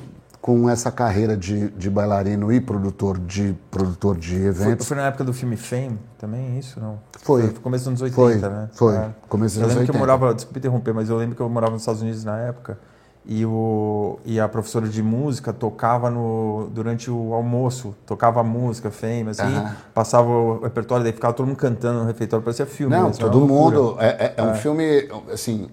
com 0.43 0.69
essa 0.69 0.93
carreira 0.93 1.35
de, 1.39 1.71
de 1.71 1.89
bailarino 1.89 2.53
e 2.53 2.61
produtor 2.61 3.19
de 3.19 3.55
produtor 3.71 4.15
de 4.15 4.37
Foi, 4.37 4.47
eventos. 4.47 4.87
foi 4.87 4.95
na 4.99 5.05
época 5.07 5.25
do 5.25 5.33
filme 5.33 5.57
Fame 5.57 5.99
também, 6.19 6.59
isso? 6.59 6.79
Não? 6.79 6.99
Foi. 7.23 7.49
começo 7.63 7.85
dos 7.91 8.03
anos 8.03 8.03
80, 8.03 8.15
Foi, 8.15 8.51
né? 8.51 8.69
foi. 8.75 8.95
É. 8.95 9.09
Começo 9.27 9.55
dos 9.55 9.63
Eu 9.63 9.65
anos 9.65 9.77
lembro 9.77 9.91
que 9.91 9.97
eu 9.99 10.03
80. 10.03 10.07
morava, 10.07 10.35
desculpa 10.35 10.59
interromper, 10.59 10.93
mas 10.93 11.09
eu 11.09 11.17
lembro 11.17 11.35
que 11.35 11.41
eu 11.41 11.49
morava 11.49 11.73
nos 11.73 11.81
Estados 11.81 12.03
Unidos 12.03 12.25
na 12.25 12.37
época 12.41 12.79
e, 13.25 13.47
o, 13.47 14.19
e 14.23 14.39
a 14.39 14.47
professora 14.47 14.87
de 14.87 15.03
música 15.03 15.51
tocava 15.51 16.11
no, 16.11 16.69
durante 16.75 17.11
o 17.11 17.33
almoço, 17.33 17.95
tocava 18.05 18.45
música, 18.45 18.91
Fame, 18.91 19.31
assim, 19.31 19.65
passava 19.95 20.29
o 20.29 20.61
repertório, 20.63 21.03
daí 21.05 21.15
ficava 21.15 21.33
todo 21.33 21.47
mundo 21.47 21.57
cantando 21.57 22.01
no 22.01 22.05
refeitório, 22.07 22.45
parecia 22.45 22.67
filme. 22.67 22.95
Não, 22.95 23.11
todo 23.13 23.41
mundo. 23.47 23.97
É, 23.99 24.09
é- 24.09 24.35
é 24.37 24.43
um 24.43 24.55
filme, 24.57 25.09
assim. 25.33 25.71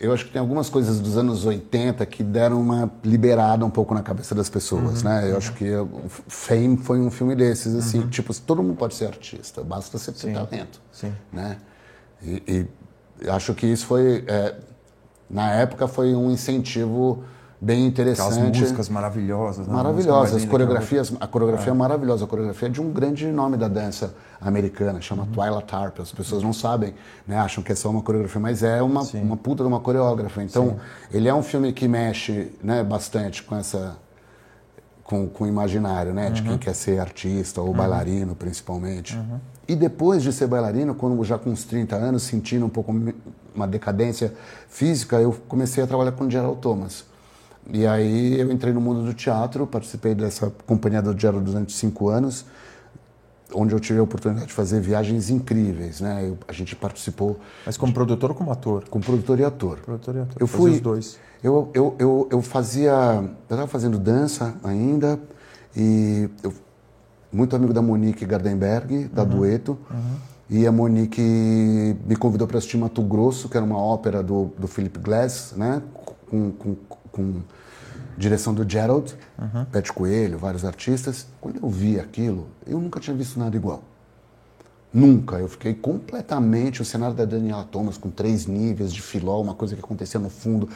Eu 0.00 0.12
acho 0.12 0.26
que 0.26 0.30
tem 0.32 0.40
algumas 0.40 0.70
coisas 0.70 1.00
dos 1.00 1.16
anos 1.16 1.44
80 1.44 2.06
que 2.06 2.22
deram 2.22 2.60
uma 2.60 2.90
liberada 3.02 3.64
um 3.64 3.70
pouco 3.70 3.92
na 3.94 4.02
cabeça 4.02 4.32
das 4.32 4.48
pessoas, 4.48 5.02
Uhum, 5.02 5.08
né? 5.08 5.30
Eu 5.30 5.36
acho 5.36 5.52
que 5.54 5.74
o 5.74 6.08
Fame 6.08 6.76
foi 6.76 7.00
um 7.00 7.10
filme 7.10 7.34
desses, 7.34 7.74
assim, 7.74 8.06
tipo, 8.08 8.32
todo 8.40 8.62
mundo 8.62 8.76
pode 8.76 8.94
ser 8.94 9.06
artista, 9.06 9.62
basta 9.64 9.98
você 9.98 10.12
ter 10.12 10.32
talento, 10.32 10.80
Sim. 10.92 11.12
né? 11.32 11.56
E, 12.22 12.66
e 13.22 13.28
acho 13.28 13.54
que 13.54 13.66
isso 13.66 13.86
foi, 13.86 14.24
é, 14.28 14.54
na 15.28 15.50
época, 15.52 15.88
foi 15.88 16.14
um 16.14 16.30
incentivo 16.30 17.24
bem 17.60 17.88
Aquelas 17.88 18.14
interessante. 18.36 18.60
músicas 18.60 18.88
maravilhosas. 18.88 19.66
né? 19.66 19.74
Maravilhosas, 19.74 20.32
Música 20.34 20.50
coreografias, 20.50 21.12
a 21.18 21.26
coreografia 21.26 21.72
é 21.72 21.74
maravilhosa, 21.74 22.24
a 22.24 22.28
coreografia 22.28 22.68
é 22.68 22.70
de 22.70 22.80
um 22.80 22.90
grande 22.92 23.26
nome 23.26 23.56
da 23.56 23.66
dança 23.66 24.14
americana, 24.40 25.00
chama 25.00 25.24
Uhum. 25.24 25.32
Twyla 25.32 25.60
Tarp, 25.62 25.98
as 26.00 26.12
pessoas 26.12 26.42
não 26.42 26.52
sabem, 26.52 26.94
né, 27.26 27.36
acham 27.38 27.62
que 27.64 27.72
é 27.72 27.74
só 27.74 27.90
uma 27.90 28.00
coreografia, 28.02 28.40
mas 28.40 28.62
é 28.62 28.80
uma, 28.80 29.02
uma 29.14 29.36
puta 29.36 29.64
de 29.64 29.68
uma 29.68 29.80
coreógrafa, 29.80 30.42
então 30.42 30.76
ele 31.12 31.28
é 31.28 31.34
um 31.34 31.42
filme 31.42 31.72
que 31.72 31.88
mexe 31.88 32.52
né, 32.62 32.84
bastante 32.84 33.42
com 33.42 33.56
essa, 33.56 33.96
com, 35.02 35.26
com 35.28 35.42
o 35.44 35.46
imaginário, 35.48 36.14
né, 36.14 36.30
de 36.30 36.42
Uhum. 36.42 36.48
quem 36.50 36.58
quer 36.58 36.74
ser 36.74 37.00
artista 37.00 37.60
ou 37.60 37.74
bailarino 37.74 38.36
principalmente. 38.36 39.18
E 39.66 39.74
depois 39.74 40.22
de 40.22 40.32
ser 40.32 40.46
bailarino, 40.46 40.94
quando 40.94 41.22
já 41.24 41.36
com 41.36 41.50
uns 41.50 41.64
30 41.64 41.96
anos, 41.96 42.22
sentindo 42.22 42.64
um 42.64 42.70
pouco 42.70 42.94
uma 43.54 43.66
decadência 43.66 44.32
física, 44.68 45.16
eu 45.16 45.34
comecei 45.48 45.82
a 45.82 45.86
trabalhar 45.86 46.12
com 46.12 46.24
o 46.24 46.30
Gerald 46.30 46.58
Thomas. 46.60 47.04
E 47.72 47.86
aí 47.86 48.40
eu 48.40 48.50
entrei 48.50 48.72
no 48.72 48.80
mundo 48.80 49.02
do 49.04 49.12
teatro, 49.12 49.66
participei 49.66 50.14
dessa 50.14 50.50
companhia 50.66 51.02
do 51.02 51.18
Gerald 51.18 51.44
durante 51.44 51.72
cinco 51.72 52.08
anos, 52.08 52.46
onde 53.54 53.74
eu 53.74 53.80
tive 53.80 53.98
a 53.98 54.02
oportunidade 54.02 54.46
de 54.46 54.52
fazer 54.52 54.80
viagens 54.80 55.28
incríveis, 55.28 56.00
né? 56.00 56.26
Eu- 56.26 56.38
a 56.48 56.52
gente 56.52 56.74
participou 56.74 57.38
Mas 57.66 57.76
como 57.76 57.92
produtor 57.92 58.30
ou 58.30 58.36
como 58.36 58.50
ator? 58.50 58.84
com 58.88 59.00
produtor 59.00 59.38
e 59.40 59.44
ator. 59.44 59.78
Produtor 59.80 60.16
e 60.16 60.20
ator. 60.20 60.36
Eu 60.40 60.46
fui. 60.46 60.70
os 60.72 60.80
dois. 60.80 61.18
Eu, 61.42 61.70
eu, 61.74 61.94
eu, 61.98 62.28
eu 62.30 62.42
fazia. 62.42 62.90
Eu 62.92 63.34
estava 63.44 63.66
fazendo 63.68 63.98
dança 63.98 64.56
ainda 64.64 65.20
e 65.76 66.28
eu, 66.42 66.52
muito 67.32 67.54
amigo 67.54 67.72
da 67.72 67.82
Monique 67.82 68.24
Gardenberg, 68.24 69.04
da 69.12 69.24
Dueto. 69.24 69.78
E 70.50 70.66
a 70.66 70.72
Monique 70.72 71.20
me 72.06 72.16
convidou 72.16 72.48
para 72.48 72.56
assistir 72.56 72.78
Mato 72.78 73.02
Grosso, 73.02 73.50
que 73.50 73.56
era 73.56 73.64
uma 73.64 73.78
ópera 73.78 74.22
do, 74.22 74.46
do 74.58 74.66
Philip 74.66 74.98
Glass, 74.98 75.52
né? 75.54 75.82
Com, 76.26 76.50
com, 76.52 76.76
com 77.12 77.34
direção 78.18 78.52
do 78.52 78.68
Gerald, 78.68 79.14
Pet 79.70 79.92
Coelho, 79.92 80.36
vários 80.36 80.64
artistas. 80.64 81.26
Quando 81.40 81.60
eu 81.62 81.70
vi 81.70 82.00
aquilo, 82.00 82.48
eu 82.66 82.80
nunca 82.80 82.98
tinha 82.98 83.16
visto 83.16 83.38
nada 83.38 83.56
igual. 83.56 83.82
Nunca. 84.92 85.36
Eu 85.36 85.48
fiquei 85.48 85.72
completamente. 85.72 86.82
O 86.82 86.84
cenário 86.84 87.14
da 87.14 87.24
Daniela 87.24 87.64
Thomas, 87.64 87.96
com 87.96 88.10
três 88.10 88.46
níveis 88.46 88.92
de 88.92 89.00
filó, 89.00 89.40
uma 89.40 89.54
coisa 89.54 89.76
que 89.76 89.80
acontecia 89.80 90.18
no 90.18 90.28
fundo. 90.28 90.68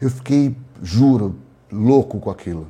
Eu 0.00 0.10
fiquei, 0.10 0.56
juro, 0.82 1.36
louco 1.70 2.18
com 2.18 2.30
aquilo. 2.30 2.66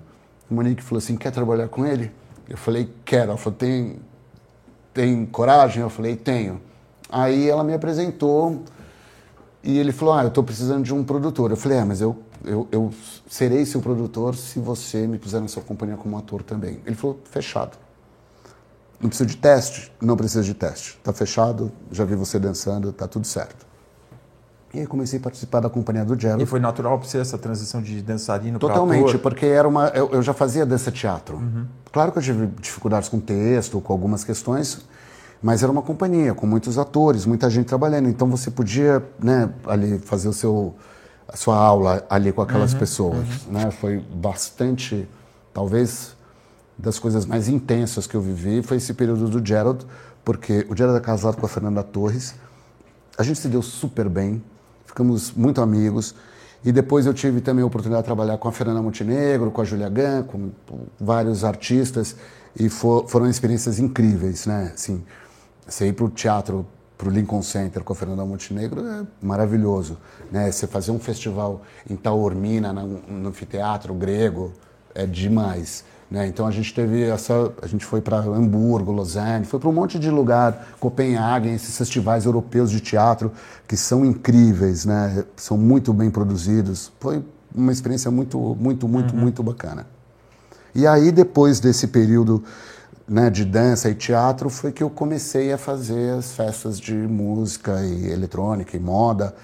O 0.50 0.54
Monique 0.54 0.82
falou 0.82 0.98
assim: 0.98 1.16
quer 1.16 1.30
trabalhar 1.30 1.68
com 1.68 1.86
ele? 1.86 2.10
Eu 2.48 2.56
falei: 2.56 2.92
quero. 3.04 3.30
Ela 3.30 3.38
falou: 3.38 3.58
tem, 3.58 3.96
tem 4.92 5.24
coragem? 5.24 5.82
Eu 5.82 5.90
falei: 5.90 6.16
tenho. 6.16 6.60
Aí 7.10 7.48
ela 7.48 7.64
me 7.64 7.72
apresentou 7.72 8.62
e 9.62 9.78
ele 9.78 9.92
falou: 9.92 10.14
ah, 10.14 10.22
eu 10.22 10.28
estou 10.28 10.44
precisando 10.44 10.84
de 10.84 10.92
um 10.92 11.04
produtor. 11.04 11.50
Eu 11.50 11.56
falei: 11.56 11.78
é, 11.78 11.84
mas 11.84 12.00
eu, 12.00 12.18
eu, 12.44 12.68
eu 12.70 12.92
serei 13.28 13.64
seu 13.66 13.80
produtor 13.80 14.34
se 14.36 14.58
você 14.58 15.06
me 15.06 15.18
puser 15.18 15.40
na 15.40 15.48
sua 15.48 15.62
companhia 15.62 15.96
como 15.96 16.16
ator 16.16 16.42
também. 16.42 16.80
Ele 16.86 16.96
falou: 16.96 17.18
fechado. 17.30 17.76
Não 19.00 19.08
precisa 19.08 19.28
de 19.28 19.36
teste? 19.36 19.92
Não 20.00 20.16
precisa 20.16 20.42
de 20.42 20.54
teste. 20.54 20.98
Tá 21.04 21.12
fechado, 21.12 21.70
já 21.92 22.04
vi 22.04 22.16
você 22.16 22.38
dançando, 22.38 22.92
tá 22.92 23.06
tudo 23.06 23.26
certo. 23.26 23.66
E 24.74 24.80
aí 24.80 24.86
comecei 24.86 25.18
a 25.18 25.22
participar 25.22 25.60
da 25.60 25.70
companhia 25.70 26.04
do 26.04 26.18
Jello. 26.18 26.42
E 26.42 26.46
foi 26.46 26.60
natural 26.60 26.98
para 26.98 27.08
você 27.08 27.18
essa 27.18 27.38
transição 27.38 27.80
de 27.80 28.02
dançarino 28.02 28.58
para 28.58 28.68
Totalmente, 28.68 29.16
porque 29.16 29.46
era 29.46 29.66
uma, 29.66 29.88
eu, 29.88 30.10
eu 30.10 30.22
já 30.22 30.34
fazia 30.34 30.66
dança 30.66 30.90
teatro. 30.90 31.40
Claro 31.90 32.12
que 32.12 32.18
eu 32.18 32.22
tive 32.22 32.46
dificuldades 32.60 33.08
com 33.08 33.18
texto, 33.18 33.80
com 33.80 33.92
algumas 33.92 34.24
questões, 34.24 34.80
mas 35.42 35.62
era 35.62 35.72
uma 35.72 35.80
companhia 35.80 36.34
com 36.34 36.46
muitos 36.46 36.76
atores, 36.76 37.24
muita 37.24 37.48
gente 37.48 37.66
trabalhando. 37.66 38.08
Então 38.08 38.28
você 38.28 38.50
podia, 38.50 39.02
né, 39.22 39.48
ali 39.66 39.98
fazer 40.00 40.28
o 40.28 40.34
seu 40.34 40.74
a 41.28 41.36
sua 41.36 41.56
aula 41.56 42.06
ali 42.08 42.32
com 42.32 42.40
aquelas 42.40 42.72
pessoas, 42.72 43.46
né? 43.48 43.70
Foi 43.70 43.98
bastante, 43.98 45.06
talvez 45.52 46.16
das 46.76 46.98
coisas 46.98 47.26
mais 47.26 47.48
intensas 47.48 48.06
que 48.06 48.14
eu 48.14 48.20
vivi 48.20 48.62
foi 48.62 48.78
esse 48.78 48.94
período 48.94 49.28
do 49.28 49.46
Gerald, 49.46 49.84
porque 50.24 50.66
o 50.70 50.76
Gerald 50.76 50.98
é 50.98 51.02
casado 51.02 51.36
com 51.36 51.44
a 51.44 51.48
Fernanda 51.48 51.82
Torres. 51.82 52.34
A 53.18 53.22
gente 53.22 53.38
se 53.40 53.48
deu 53.48 53.60
super 53.60 54.08
bem, 54.08 54.42
ficamos 54.86 55.32
muito 55.32 55.60
amigos. 55.60 56.14
E 56.64 56.72
depois 56.72 57.06
eu 57.06 57.14
tive 57.14 57.40
também 57.40 57.62
a 57.62 57.66
oportunidade 57.66 58.02
de 58.02 58.06
trabalhar 58.06 58.36
com 58.38 58.48
a 58.48 58.52
Fernanda 58.52 58.82
Montenegro, 58.82 59.50
com 59.50 59.60
a 59.60 59.64
Julia 59.64 59.88
Gann, 59.88 60.24
com 60.24 60.50
vários 60.98 61.44
artistas. 61.44 62.16
E 62.58 62.68
for, 62.68 63.08
foram 63.08 63.28
experiências 63.28 63.78
incríveis, 63.78 64.46
né? 64.46 64.72
Assim, 64.74 65.04
você 65.66 65.86
ir 65.88 65.92
para 65.92 66.04
o 66.04 66.10
teatro, 66.10 66.66
para 66.98 67.08
o 67.08 67.12
Lincoln 67.12 67.42
Center 67.42 67.84
com 67.84 67.92
a 67.92 67.96
Fernanda 67.96 68.26
Montenegro 68.26 68.84
é 68.84 69.06
maravilhoso. 69.22 69.96
Né? 70.32 70.50
Você 70.50 70.66
fazer 70.66 70.90
um 70.90 70.98
festival 70.98 71.62
em 71.88 71.94
Taormina, 71.94 72.72
no, 72.72 73.00
no 73.08 73.28
anfiteatro 73.28 73.94
grego, 73.94 74.52
é 74.92 75.06
demais. 75.06 75.84
Né? 76.10 76.26
Então 76.26 76.44
a 76.44 76.50
gente 76.50 76.74
teve 76.74 77.04
essa, 77.04 77.52
a 77.62 77.66
gente 77.68 77.84
foi 77.84 78.00
para 78.00 78.18
Hamburgo, 78.18 78.90
Lausanne, 78.90 79.44
foi 79.44 79.60
para 79.60 79.68
um 79.68 79.72
monte 79.72 79.96
de 79.96 80.10
lugar, 80.10 80.70
Copenhague, 80.80 81.50
esses 81.50 81.76
festivais 81.78 82.24
europeus 82.24 82.70
de 82.70 82.80
teatro 82.80 83.30
que 83.68 83.76
são 83.76 84.04
incríveis, 84.04 84.84
né? 84.84 85.24
São 85.36 85.56
muito 85.56 85.92
bem 85.92 86.10
produzidos. 86.10 86.90
Foi 86.98 87.22
uma 87.54 87.70
experiência 87.70 88.10
muito, 88.10 88.56
muito, 88.58 88.88
muito, 88.88 89.14
muito 89.14 89.42
bacana. 89.42 89.86
E 90.74 90.86
aí 90.86 91.12
depois 91.12 91.60
desse 91.60 91.86
período 91.86 92.42
né, 93.08 93.30
de 93.30 93.44
dança 93.44 93.88
e 93.88 93.94
teatro 93.94 94.50
foi 94.50 94.70
que 94.72 94.82
eu 94.82 94.90
comecei 94.90 95.52
a 95.52 95.58
fazer 95.58 96.10
as 96.18 96.32
festas 96.32 96.78
de 96.78 96.94
música 96.94 97.82
e 97.82 98.10
eletrônica 98.10 98.76
e 98.76 98.80
moda. 98.80 99.34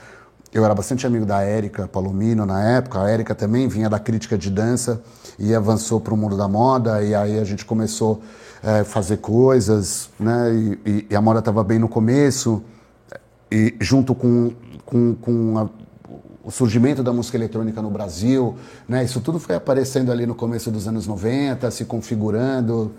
Eu 0.53 0.65
era 0.65 0.75
bastante 0.75 1.07
amigo 1.07 1.27
da 1.27 1.43
Érica 1.43 1.89
Palomino 1.89 2.47
na 2.47 2.63
época. 2.63 3.01
A 3.03 3.11
Érica 3.11 3.35
também 3.35 3.67
vinha 3.67 3.89
da 3.91 3.99
crítica 3.99 4.39
de 4.39 4.51
dança 4.51 5.03
e 5.39 5.53
avançou 5.55 6.01
para 6.01 6.15
o 6.15 6.17
mundo 6.17 6.37
da 6.37 6.47
moda. 6.47 7.03
E 7.03 7.15
aí 7.15 7.39
a 7.41 7.45
gente 7.45 7.65
começou 7.65 8.23
a 8.63 8.85
fazer 8.85 9.17
coisas, 9.17 10.11
né? 10.19 10.55
E, 10.55 10.79
e- 10.91 11.07
e 11.11 11.17
a 11.17 11.21
moda 11.21 11.41
estava 11.41 11.65
bem 11.65 11.79
no 11.79 11.89
começo. 11.89 12.63
E 13.51 13.75
junto 13.81 14.15
com, 14.15 14.53
com, 14.85 15.15
com 15.15 15.59
a- 15.59 15.69
o 16.45 16.51
surgimento 16.51 17.03
da 17.03 17.13
música 17.13 17.37
eletrônica 17.37 17.81
no 17.83 17.91
Brasil, 17.91 18.55
né? 18.89 19.03
Isso 19.03 19.21
tudo 19.21 19.41
foi 19.41 19.57
aparecendo 19.57 20.13
ali 20.13 20.27
no 20.27 20.35
começo 20.35 20.71
dos 20.71 20.87
anos 20.87 21.07
90, 21.07 21.71
se 21.71 21.85
configurando. 21.85 22.93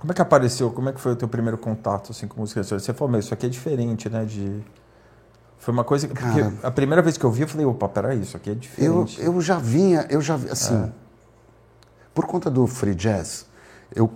Como 0.00 0.12
é 0.12 0.14
que 0.14 0.22
apareceu? 0.22 0.70
Como 0.70 0.88
é 0.88 0.92
que 0.92 1.00
foi 1.00 1.12
o 1.12 1.16
teu 1.16 1.28
primeiro 1.28 1.58
contato 1.58 2.10
assim, 2.10 2.26
com 2.26 2.40
música 2.40 2.60
eletrônica? 2.60 2.84
Você 2.84 2.94
falou, 2.94 3.10
meu, 3.10 3.20
isso 3.20 3.34
aqui 3.34 3.46
é 3.46 3.48
diferente, 3.48 4.08
né? 4.08 4.24
De... 4.24 4.62
Foi 5.58 5.74
uma 5.74 5.84
coisa 5.84 6.08
que... 6.08 6.14
Cara. 6.14 6.54
a 6.62 6.70
primeira 6.70 7.02
vez 7.02 7.18
que 7.18 7.24
eu 7.24 7.30
vi, 7.30 7.42
eu 7.42 7.48
falei, 7.48 7.66
opa, 7.66 7.86
peraí, 7.86 8.22
isso 8.22 8.34
aqui 8.34 8.48
é 8.48 8.52
Eu, 8.54 8.56
diferente. 8.56 9.20
eu 9.20 9.40
já 9.42 9.58
vinha, 9.58 10.06
eu 10.08 10.22
já 10.22 10.36
assim, 10.36 10.90
por 12.14 12.26
conta 12.26 12.50
do 12.50 12.66
free 12.66 12.94
jazz, 12.94 13.44
eu, 13.94 14.10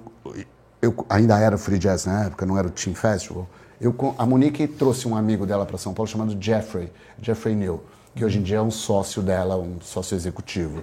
eu 0.81 1.05
ainda 1.07 1.39
era 1.39 1.59
free 1.59 1.79
jazz 1.79 2.07
na 2.07 2.25
época, 2.25 2.47
não 2.47 2.57
era 2.57 2.67
o 2.67 2.71
Team 2.71 2.95
Festival. 2.97 3.47
Eu, 3.79 3.95
a 4.17 4.25
Monique 4.25 4.67
trouxe 4.67 5.07
um 5.07 5.15
amigo 5.15 5.45
dela 5.45 5.67
para 5.67 5.77
São 5.77 5.93
Paulo 5.93 6.11
chamado 6.11 6.35
Jeffrey, 6.41 6.91
Jeffrey 7.21 7.55
New, 7.55 7.83
que 8.15 8.25
hoje 8.25 8.39
em 8.39 8.43
dia 8.43 8.57
é 8.57 8.63
um 8.63 8.71
sócio 8.71 9.21
dela, 9.21 9.57
um 9.57 9.79
sócio 9.83 10.15
executivo. 10.15 10.83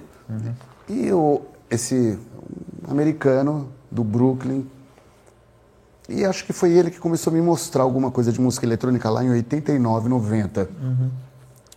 E 0.87 1.07
eu, 1.07 1.43
esse 1.71 2.19
um 2.87 2.91
americano 2.91 3.69
do 3.89 4.03
Brooklyn, 4.03 4.69
e 6.09 6.25
acho 6.25 6.45
que 6.45 6.53
foi 6.53 6.71
ele 6.71 6.91
que 6.91 6.99
começou 6.99 7.31
a 7.31 7.33
me 7.33 7.41
mostrar 7.41 7.83
alguma 7.83 8.11
coisa 8.11 8.31
de 8.31 8.41
música 8.41 8.65
eletrônica 8.65 9.09
lá 9.09 9.23
em 9.23 9.29
89, 9.29 10.09
90. 10.09 10.69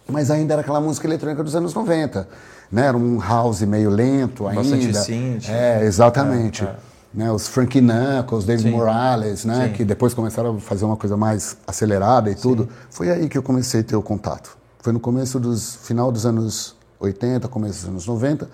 mas 0.09 0.31
ainda 0.31 0.55
era 0.55 0.63
aquela 0.63 0.81
música 0.81 1.07
eletrônica 1.07 1.43
dos 1.43 1.55
anos 1.55 1.75
90. 1.75 2.29
Né? 2.71 2.87
Era 2.87 2.97
um 2.97 3.19
house 3.21 3.63
meio 3.63 3.91
lento 3.91 4.47
ainda. 4.47 4.63
Bastante 4.63 4.95
synth. 4.95 5.49
É, 5.49 5.85
exatamente. 5.85 6.65
É, 6.65 6.67
é. 6.67 6.77
Né, 7.15 7.31
os 7.31 7.47
Frankie 7.47 7.81
Knuckles, 7.81 8.45
David 8.45 8.69
Sim. 8.69 8.77
Morales, 8.77 9.45
né, 9.45 9.69
que 9.69 9.85
depois 9.85 10.13
começaram 10.13 10.57
a 10.57 10.61
fazer 10.61 10.85
uma 10.85 10.97
coisa 10.97 11.17
mais 11.17 11.57
acelerada 11.65 12.29
e 12.29 12.35
Sim. 12.35 12.43
tudo. 12.43 12.69
Foi 12.91 13.09
aí 13.09 13.29
que 13.29 13.39
eu 13.39 13.43
comecei 13.43 13.83
a 13.83 13.85
ter 13.85 13.95
o 13.95 14.03
contato. 14.03 14.57
Foi 14.81 14.93
no 14.93 14.99
começo 14.99 15.39
dos 15.39 15.77
final 15.77 16.11
dos 16.11 16.27
anos 16.27 16.75
80, 16.99 17.47
começo 17.47 17.81
dos 17.81 17.89
anos 17.89 18.07
90. 18.09 18.49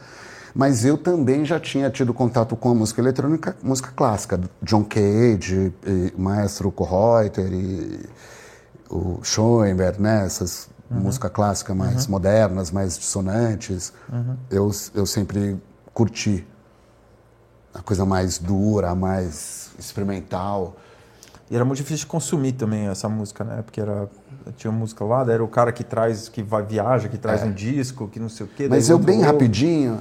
Mas 0.54 0.84
eu 0.84 0.98
também 0.98 1.44
já 1.44 1.60
tinha 1.60 1.90
tido 1.90 2.12
contato 2.12 2.56
com 2.56 2.70
a 2.70 2.74
música 2.74 3.00
eletrônica, 3.00 3.56
música 3.62 3.92
clássica, 3.94 4.40
John 4.62 4.84
Cage, 4.84 5.72
e, 5.86 6.12
Maestro 6.16 6.70
Kohreuter 6.70 7.52
e 7.52 8.06
o 8.88 9.20
Schoenberg, 9.22 10.00
né, 10.00 10.24
essas 10.26 10.68
uhum. 10.90 11.00
música 11.00 11.30
clássica 11.30 11.74
mais 11.74 12.06
uhum. 12.06 12.12
modernas, 12.12 12.70
mais 12.70 12.98
dissonantes. 12.98 13.92
Uhum. 14.12 14.36
Eu, 14.50 14.70
eu 14.94 15.06
sempre 15.06 15.56
curti 15.94 16.46
a 17.72 17.80
coisa 17.80 18.04
mais 18.04 18.38
dura, 18.38 18.94
mais 18.94 19.70
experimental. 19.78 20.76
E 21.48 21.54
era 21.54 21.64
muito 21.64 21.78
difícil 21.78 22.04
de 22.04 22.06
consumir 22.06 22.52
também 22.52 22.88
essa 22.88 23.08
música, 23.08 23.44
né? 23.44 23.62
Porque 23.62 23.80
era 23.80 24.08
tinha 24.56 24.72
música 24.72 25.04
lá, 25.04 25.20
era 25.30 25.42
o 25.42 25.48
cara 25.48 25.72
que 25.72 25.84
traz, 25.84 26.28
que 26.28 26.42
vai 26.42 26.62
viaja, 26.62 27.08
que 27.08 27.18
traz 27.18 27.42
é. 27.42 27.44
um 27.44 27.52
disco, 27.52 28.08
que 28.08 28.18
não 28.18 28.28
sei 28.28 28.46
o 28.46 28.48
quê. 28.48 28.66
Mas 28.68 28.88
eu 28.88 28.98
bem 28.98 29.20
rapidinho, 29.22 30.00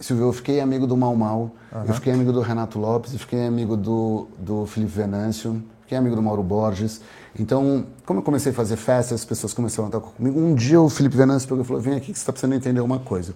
Silvio, 0.00 0.26
eu 0.26 0.32
fiquei 0.32 0.60
amigo 0.60 0.86
do 0.86 0.96
Mal 0.96 1.14
Mal, 1.14 1.50
uhum. 1.72 1.84
eu 1.86 1.94
fiquei 1.94 2.12
amigo 2.12 2.32
do 2.32 2.40
Renato 2.40 2.78
Lopes, 2.78 3.12
eu 3.12 3.18
fiquei 3.18 3.46
amigo 3.46 3.76
do, 3.76 4.28
do 4.38 4.66
Felipe 4.66 4.92
Venâncio, 4.92 5.62
fiquei 5.90 5.98
amigo 5.98 6.14
do 6.14 6.22
Mauro 6.22 6.42
Borges. 6.42 7.00
Então, 7.38 7.86
como 8.06 8.20
eu 8.20 8.22
comecei 8.22 8.52
a 8.52 8.54
fazer 8.54 8.76
festas, 8.76 9.20
as 9.20 9.24
pessoas 9.24 9.52
começaram 9.52 9.86
a 9.86 9.88
estar 9.88 10.00
comigo. 10.00 10.38
Um 10.38 10.54
dia 10.54 10.80
o 10.80 10.88
Felipe 10.88 11.16
Venâncio 11.16 11.48
pegou 11.48 11.64
e 11.64 11.66
falou: 11.66 11.82
Vem 11.82 11.94
aqui 11.94 12.12
que 12.12 12.18
você 12.18 12.22
está 12.22 12.32
precisando 12.32 12.54
entender 12.54 12.80
uma 12.80 13.00
coisa. 13.00 13.34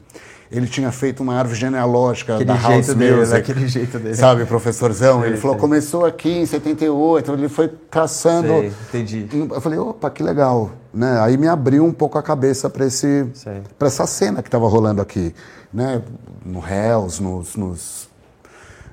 Ele 0.51 0.67
tinha 0.67 0.93
feito 0.93 1.23
uma 1.23 1.35
árvore 1.37 1.59
genealógica 1.59 2.35
aquele 2.35 2.47
da 2.47 2.55
House 2.55 2.87
jeito 2.87 2.99
dele, 2.99 3.17
Music. 3.17 3.33
Daquele 3.33 3.69
jeito 3.69 3.99
dele. 3.99 4.15
Sabe, 4.15 4.45
professorzão? 4.45 5.21
Sei, 5.21 5.31
ele 5.31 5.37
falou: 5.37 5.57
sei. 5.57 5.61
Começou 5.61 6.05
aqui 6.05 6.31
em 6.31 6.47
78, 6.47 7.33
ele 7.33 7.49
foi 7.49 7.73
caçando. 7.91 8.49
Sei, 8.49 8.73
entendi. 8.89 9.29
Eu 9.51 9.61
falei: 9.61 9.79
opa, 9.79 10.11
que 10.11 10.23
legal. 10.23 10.71
Né? 10.93 11.21
Aí 11.21 11.37
me 11.37 11.49
abriu 11.49 11.85
um 11.85 11.93
pouco 11.93 12.19
a 12.19 12.23
cabeça 12.23 12.71
para 12.71 12.85
essa 12.85 14.07
cena 14.07 14.43
que 14.43 14.49
estava 14.49 14.69
rolando 14.69 15.03
aqui. 15.03 15.35
Né? 15.73 16.03
No 16.45 16.61
Hells, 16.61 17.21
nos, 17.21 17.57
nos 17.57 18.04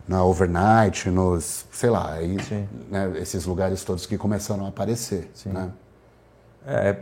na 0.07 0.23
overnight, 0.23 1.09
nos, 1.09 1.65
sei 1.71 1.89
lá, 1.89 2.13
aí, 2.13 2.37
né, 2.89 3.11
esses 3.17 3.45
lugares 3.45 3.83
todos 3.83 4.05
que 4.05 4.17
começaram 4.17 4.65
a 4.65 4.69
aparecer, 4.69 5.29
Sim. 5.33 5.49
né? 5.49 5.71
É, 6.65 6.95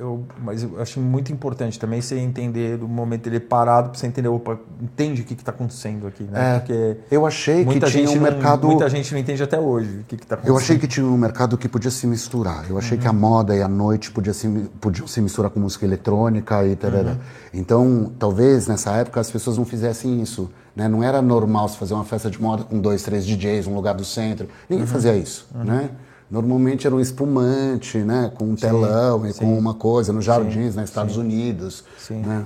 eu, 0.00 0.24
mas 0.42 0.64
eu 0.64 0.80
acho 0.82 0.98
muito 0.98 1.32
importante 1.32 1.78
também 1.78 2.00
você 2.00 2.18
entender 2.18 2.76
do 2.76 2.88
momento 2.88 3.22
dele 3.22 3.38
parado 3.38 3.90
para 3.90 3.98
você 3.98 4.06
entender, 4.08 4.26
opa, 4.26 4.58
entende 4.82 5.22
o 5.22 5.24
que 5.24 5.34
está 5.34 5.52
acontecendo 5.52 6.08
aqui, 6.08 6.24
né? 6.24 6.56
É, 6.56 6.58
Porque 6.58 6.96
eu 7.08 7.24
achei 7.24 7.64
que 7.64 7.80
tinha 7.82 8.10
um 8.10 8.20
mercado. 8.20 8.62
Não, 8.62 8.70
muita 8.70 8.88
gente 8.90 9.12
não 9.12 9.20
entende 9.20 9.40
até 9.40 9.60
hoje 9.60 10.00
o 10.00 10.04
que 10.04 10.16
está 10.16 10.34
acontecendo. 10.34 10.52
Eu 10.52 10.60
achei 10.60 10.76
que 10.76 10.88
tinha 10.88 11.06
um 11.06 11.16
mercado 11.16 11.56
que 11.56 11.68
podia 11.68 11.90
se 11.90 12.04
misturar. 12.04 12.68
Eu 12.68 12.76
achei 12.76 12.96
uhum. 12.96 13.02
que 13.02 13.08
a 13.08 13.12
moda 13.12 13.54
e 13.54 13.62
a 13.62 13.68
noite 13.68 14.10
podia 14.10 14.34
se, 14.34 14.48
podiam 14.80 15.06
se 15.06 15.20
misturar 15.20 15.52
com 15.52 15.60
música 15.60 15.86
eletrônica 15.86 16.66
e 16.66 16.74
tal. 16.74 16.90
Uhum. 16.90 17.16
Então, 17.54 18.12
talvez 18.18 18.66
nessa 18.66 18.90
época 18.96 19.20
as 19.20 19.30
pessoas 19.30 19.56
não 19.56 19.64
fizessem 19.64 20.20
isso. 20.20 20.50
Né? 20.76 20.86
Não 20.86 21.02
era 21.02 21.22
normal 21.22 21.70
se 21.70 21.78
fazer 21.78 21.94
uma 21.94 22.04
festa 22.04 22.30
de 22.30 22.40
moda 22.40 22.62
com 22.62 22.78
dois, 22.78 23.02
três 23.02 23.24
DJs, 23.24 23.66
um 23.66 23.74
lugar 23.74 23.94
do 23.94 24.04
centro. 24.04 24.46
Ninguém 24.68 24.84
uhum. 24.84 24.92
fazia 24.92 25.16
isso, 25.16 25.48
uhum. 25.54 25.64
né? 25.64 25.90
Normalmente 26.30 26.86
era 26.86 26.94
um 26.94 27.00
espumante, 27.00 27.98
né? 27.98 28.30
Com 28.34 28.44
um 28.44 28.56
sim, 28.56 28.66
telão 28.66 29.24
e 29.26 29.32
sim. 29.32 29.38
com 29.38 29.58
uma 29.58 29.72
coisa, 29.72 30.12
nos 30.12 30.24
jardins, 30.24 30.74
sim, 30.74 30.80
nos 30.80 30.90
Estados 30.90 31.16
Unidos. 31.16 31.84
Né? 32.10 32.44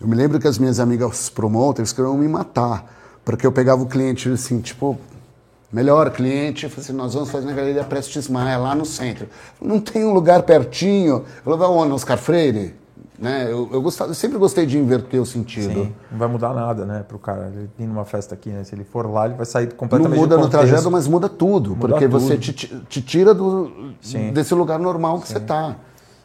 Eu 0.00 0.06
me 0.06 0.14
lembro 0.14 0.38
que 0.38 0.46
as 0.46 0.58
minhas 0.58 0.78
amigas 0.78 1.28
promoters 1.28 1.92
queriam 1.92 2.16
me 2.16 2.28
matar, 2.28 2.86
porque 3.24 3.46
eu 3.46 3.50
pegava 3.50 3.82
o 3.82 3.86
cliente 3.86 4.28
assim, 4.28 4.60
tipo, 4.60 4.98
melhor 5.72 6.10
cliente, 6.10 6.64
eu 6.64 6.70
falei 6.70 6.84
assim, 6.84 6.92
nós 6.92 7.14
vamos 7.14 7.30
fazer 7.30 7.46
na 7.46 7.52
Galeria 7.52 7.84
Prestes 7.84 8.28
Maia, 8.28 8.58
lá 8.58 8.74
no 8.74 8.84
centro. 8.84 9.26
Não 9.60 9.80
tem 9.80 10.04
um 10.04 10.12
lugar 10.12 10.42
pertinho. 10.42 11.24
Eu 11.38 11.42
falava, 11.44 11.68
onde? 11.68 11.92
Oscar 11.92 12.18
Freire? 12.18 12.74
Né? 13.18 13.44
Eu, 13.44 13.68
eu, 13.72 13.82
gostava, 13.82 14.10
eu 14.10 14.14
sempre 14.14 14.38
gostei 14.38 14.66
de 14.66 14.78
inverter 14.78 15.20
o 15.20 15.26
sentido. 15.26 15.84
Sim, 15.84 15.94
não 16.10 16.18
vai 16.18 16.28
mudar 16.28 16.54
nada, 16.54 16.84
né, 16.84 17.04
para 17.06 17.16
o 17.16 17.20
cara. 17.20 17.52
Ele 17.54 17.70
ir 17.78 17.86
numa 17.86 18.04
festa 18.04 18.34
aqui, 18.34 18.50
né? 18.50 18.64
Se 18.64 18.74
ele 18.74 18.84
for 18.84 19.08
lá, 19.08 19.26
ele 19.26 19.34
vai 19.34 19.46
sair 19.46 19.72
completamente 19.74 20.16
Não 20.16 20.22
muda 20.22 20.36
no 20.36 20.48
trajeto, 20.48 20.90
mas 20.90 21.06
muda 21.06 21.28
tudo. 21.28 21.70
Muda 21.70 21.88
porque 21.88 22.08
tudo. 22.08 22.18
você 22.18 22.36
te, 22.38 22.52
te 22.52 23.02
tira 23.02 23.34
do, 23.34 23.92
desse 24.32 24.54
lugar 24.54 24.78
normal 24.78 25.20
que 25.20 25.28
Sim. 25.28 25.34
você 25.34 25.38
está. 25.38 25.76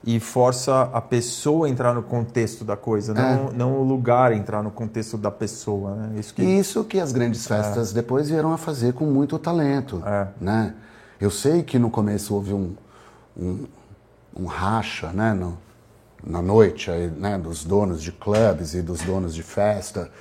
E 0.03 0.19
força 0.19 0.89
a 0.93 1.01
pessoa 1.01 1.67
a 1.67 1.69
entrar 1.69 1.93
no 1.93 2.01
contexto 2.01 2.63
da 2.63 2.77
coisa, 2.77 3.13
não, 3.13 3.49
é. 3.49 3.49
não 3.53 3.73
o 3.81 3.83
lugar 3.83 4.31
entrar 4.31 4.63
no 4.63 4.71
contexto 4.71 5.17
da 5.17 5.29
pessoa. 5.29 5.95
Né? 5.95 6.19
Isso 6.19 6.33
que, 6.33 6.43
Isso 6.43 6.83
que 6.85 6.99
as 6.99 7.11
grandes 7.11 7.43
é. 7.45 7.55
festas 7.55 7.91
é. 7.91 7.95
depois 7.95 8.29
vieram 8.29 8.53
a 8.53 8.57
fazer 8.57 8.93
com 8.93 9.05
muito 9.05 9.37
talento. 9.37 10.01
É. 10.05 10.27
Né? 10.39 10.73
Eu 11.19 11.29
sei 11.29 11.61
que 11.61 11.77
no 11.77 11.89
começo 11.89 12.33
houve 12.33 12.53
um, 12.53 12.73
um, 13.37 13.65
um 14.39 14.45
racha 14.45 15.11
né? 15.11 15.33
No, 15.33 15.57
na 16.27 16.41
noite 16.41 16.91
aí, 16.91 17.09
né, 17.09 17.37
dos 17.37 17.63
donos 17.63 18.03
de 18.03 18.11
clubes 18.11 18.73
e 18.73 18.81
dos 18.81 19.01
donos 19.01 19.33
de 19.33 19.43
festa. 19.43 20.11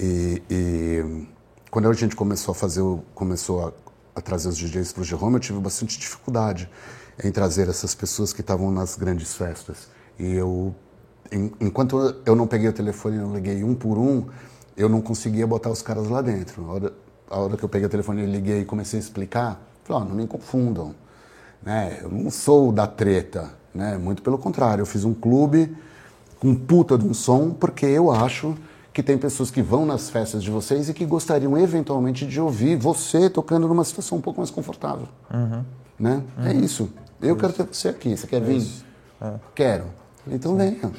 E, 0.00 0.42
e 0.50 1.26
quando 1.70 1.88
a 1.88 1.92
gente 1.92 2.16
começou 2.16 2.52
a 2.52 2.54
fazer, 2.54 2.82
começou 3.14 3.68
a, 3.68 3.72
a 4.16 4.20
trazer 4.20 4.48
os 4.48 4.56
DJs 4.56 4.92
para 4.92 5.02
o 5.02 5.04
Jerome, 5.04 5.34
eu 5.34 5.40
tive 5.40 5.60
bastante 5.60 5.98
dificuldade 5.98 6.68
em 7.22 7.30
trazer 7.30 7.68
essas 7.68 7.94
pessoas 7.94 8.32
que 8.32 8.40
estavam 8.40 8.70
nas 8.70 8.96
grandes 8.96 9.34
festas. 9.34 9.88
E 10.18 10.32
eu, 10.32 10.74
em, 11.30 11.52
enquanto 11.60 12.16
eu 12.24 12.34
não 12.34 12.46
peguei 12.46 12.68
o 12.68 12.72
telefone 12.72 13.16
e 13.16 13.20
não 13.20 13.34
liguei 13.34 13.62
um 13.62 13.74
por 13.74 13.98
um, 13.98 14.26
eu 14.74 14.88
não 14.88 15.02
conseguia 15.02 15.46
botar 15.46 15.70
os 15.70 15.82
caras 15.82 16.08
lá 16.08 16.22
dentro. 16.22 16.64
A 16.64 16.72
hora, 16.72 16.92
a 17.28 17.38
hora 17.38 17.56
que 17.58 17.64
eu 17.64 17.68
peguei 17.68 17.86
o 17.86 17.90
telefone 17.90 18.22
e 18.22 18.26
liguei 18.26 18.60
e 18.62 18.64
comecei 18.64 18.98
a 18.98 19.02
explicar, 19.02 19.60
falei, 19.84 20.02
oh, 20.02 20.08
não 20.08 20.16
me 20.16 20.26
confundam. 20.26 20.94
Né? 21.62 22.00
Eu 22.02 22.08
não 22.08 22.30
sou 22.30 22.72
da 22.72 22.86
treta. 22.86 23.61
Né? 23.74 23.96
Muito 23.96 24.22
pelo 24.22 24.38
contrário, 24.38 24.82
eu 24.82 24.86
fiz 24.86 25.04
um 25.04 25.14
clube 25.14 25.74
com 26.38 26.54
puta 26.54 26.98
de 26.98 27.06
um 27.06 27.14
som 27.14 27.50
porque 27.50 27.86
eu 27.86 28.10
acho 28.10 28.54
que 28.92 29.02
tem 29.02 29.16
pessoas 29.16 29.50
que 29.50 29.62
vão 29.62 29.86
nas 29.86 30.10
festas 30.10 30.42
de 30.42 30.50
vocês 30.50 30.88
e 30.88 30.94
que 30.94 31.06
gostariam 31.06 31.56
eventualmente 31.56 32.26
de 32.26 32.40
ouvir 32.40 32.76
você 32.76 33.30
tocando 33.30 33.66
numa 33.66 33.84
situação 33.84 34.18
um 34.18 34.20
pouco 34.20 34.40
mais 34.40 34.50
confortável. 34.50 35.08
Uhum. 35.32 35.64
Né? 35.98 36.22
É 36.36 36.40
uhum. 36.40 36.48
É 36.48 36.54
isso. 36.54 36.90
Eu 37.20 37.28
isso. 37.28 37.36
quero 37.36 37.52
ter 37.52 37.66
você 37.66 37.88
aqui. 37.88 38.16
Você 38.16 38.26
quer 38.26 38.42
vir? 38.42 38.66
É. 39.20 39.34
Quero. 39.54 39.84
Então 40.26 40.56
venha. 40.56 40.90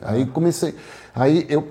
Aí 0.00 0.24
comecei. 0.24 0.74
Aí 1.14 1.44
eu, 1.48 1.68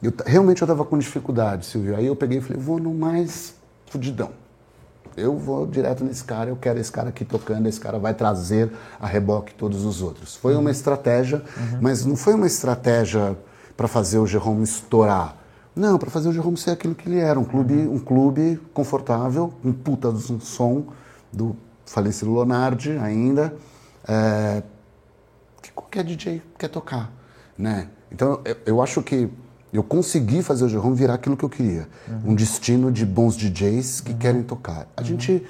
eu 0.00 0.12
realmente 0.24 0.62
eu 0.62 0.66
estava 0.66 0.84
com 0.84 0.96
dificuldade, 0.96 1.66
Silvio. 1.66 1.96
Aí 1.96 2.06
eu 2.06 2.14
peguei 2.14 2.38
e 2.38 2.40
falei, 2.40 2.62
vou 2.62 2.78
no 2.78 2.94
mais 2.94 3.54
fudidão 3.86 4.30
eu 5.18 5.36
vou 5.36 5.66
direto 5.66 6.04
nesse 6.04 6.24
cara, 6.24 6.50
eu 6.50 6.56
quero 6.56 6.78
esse 6.78 6.90
cara 6.90 7.08
aqui 7.08 7.24
tocando, 7.24 7.66
esse 7.66 7.80
cara 7.80 7.98
vai 7.98 8.14
trazer 8.14 8.70
a 9.00 9.06
reboque 9.06 9.54
todos 9.54 9.84
os 9.84 10.00
outros. 10.00 10.36
Foi 10.36 10.54
uhum. 10.54 10.60
uma 10.60 10.70
estratégia, 10.70 11.42
uhum. 11.56 11.78
mas 11.80 12.04
não 12.04 12.16
foi 12.16 12.34
uma 12.34 12.46
estratégia 12.46 13.36
para 13.76 13.88
fazer 13.88 14.18
o 14.18 14.26
Jerome 14.26 14.62
estourar. 14.62 15.36
Não, 15.74 15.98
para 15.98 16.10
fazer 16.10 16.28
o 16.28 16.32
Jerome 16.32 16.56
ser 16.56 16.72
aquilo 16.72 16.94
que 16.94 17.08
ele 17.08 17.18
era, 17.18 17.38
um 17.38 17.44
clube, 17.44 17.74
uhum. 17.74 17.94
um 17.94 17.98
clube 17.98 18.60
confortável, 18.72 19.52
um 19.64 19.72
puta 19.72 20.10
do 20.10 20.40
som 20.40 20.86
do 21.32 21.56
falecido 21.84 22.30
Lonardi 22.30 22.98
ainda, 22.98 23.54
é, 24.06 24.62
que 25.62 25.70
qualquer 25.72 26.04
DJ 26.04 26.42
quer 26.58 26.68
tocar, 26.68 27.12
né? 27.56 27.88
Então 28.10 28.40
eu, 28.44 28.56
eu 28.66 28.82
acho 28.82 29.02
que 29.02 29.30
eu 29.72 29.82
consegui 29.82 30.42
fazer 30.42 30.64
o 30.64 30.68
Jerome 30.68 30.96
virar 30.96 31.14
aquilo 31.14 31.36
que 31.36 31.44
eu 31.44 31.48
queria. 31.48 31.88
Uhum. 32.08 32.32
Um 32.32 32.34
destino 32.34 32.90
de 32.90 33.04
bons 33.04 33.36
DJs 33.36 34.00
que 34.00 34.12
uhum. 34.12 34.18
querem 34.18 34.42
tocar. 34.42 34.88
A 34.96 35.00
uhum. 35.00 35.06
gente 35.06 35.46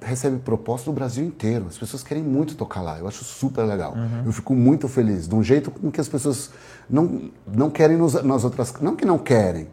recebe 0.00 0.38
propostas 0.38 0.86
do 0.86 0.92
Brasil 0.92 1.24
inteiro. 1.24 1.66
As 1.68 1.78
pessoas 1.78 2.02
querem 2.02 2.22
muito 2.22 2.54
tocar 2.54 2.82
lá. 2.82 2.98
Eu 2.98 3.08
acho 3.08 3.24
super 3.24 3.62
legal. 3.62 3.94
Uhum. 3.94 4.24
Eu 4.26 4.32
fico 4.32 4.54
muito 4.54 4.88
feliz. 4.88 5.26
De 5.26 5.34
um 5.34 5.42
jeito 5.42 5.70
com 5.70 5.90
que 5.90 6.00
as 6.00 6.08
pessoas 6.08 6.50
não, 6.88 7.30
não 7.46 7.70
querem 7.70 7.96
nos, 7.96 8.14
nas 8.22 8.44
outras... 8.44 8.74
Não 8.80 8.94
que 8.94 9.04
não 9.04 9.18
querem, 9.18 9.68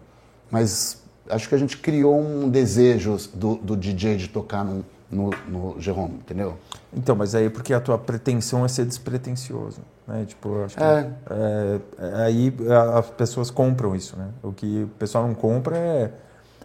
mas 0.49 1.01
acho 1.29 1.49
que 1.49 1.55
a 1.55 1.57
gente 1.57 1.77
criou 1.77 2.19
um 2.19 2.49
desejo 2.49 3.17
do, 3.33 3.55
do 3.55 3.77
DJ 3.77 4.17
de 4.17 4.27
tocar 4.27 4.63
num, 4.63 4.83
no, 5.13 5.29
no 5.47 5.79
Jerome, 5.79 6.15
entendeu? 6.15 6.57
Então, 6.93 7.15
mas 7.15 7.35
aí 7.35 7.49
porque 7.49 7.73
a 7.73 7.79
tua 7.79 7.97
pretensão 7.97 8.65
é 8.65 8.67
ser 8.67 8.85
despretensioso, 8.85 9.81
né? 10.07 10.25
Tipo, 10.25 10.63
acho 10.63 10.75
que 10.75 10.83
é. 10.83 11.11
É, 11.29 11.79
é, 11.99 12.23
aí 12.23 12.53
as 12.95 13.09
pessoas 13.11 13.49
compram 13.49 13.95
isso, 13.95 14.17
né? 14.17 14.29
O 14.41 14.51
que 14.51 14.83
o 14.83 14.87
pessoal 14.99 15.27
não 15.27 15.33
compra 15.33 15.77
é 15.77 16.11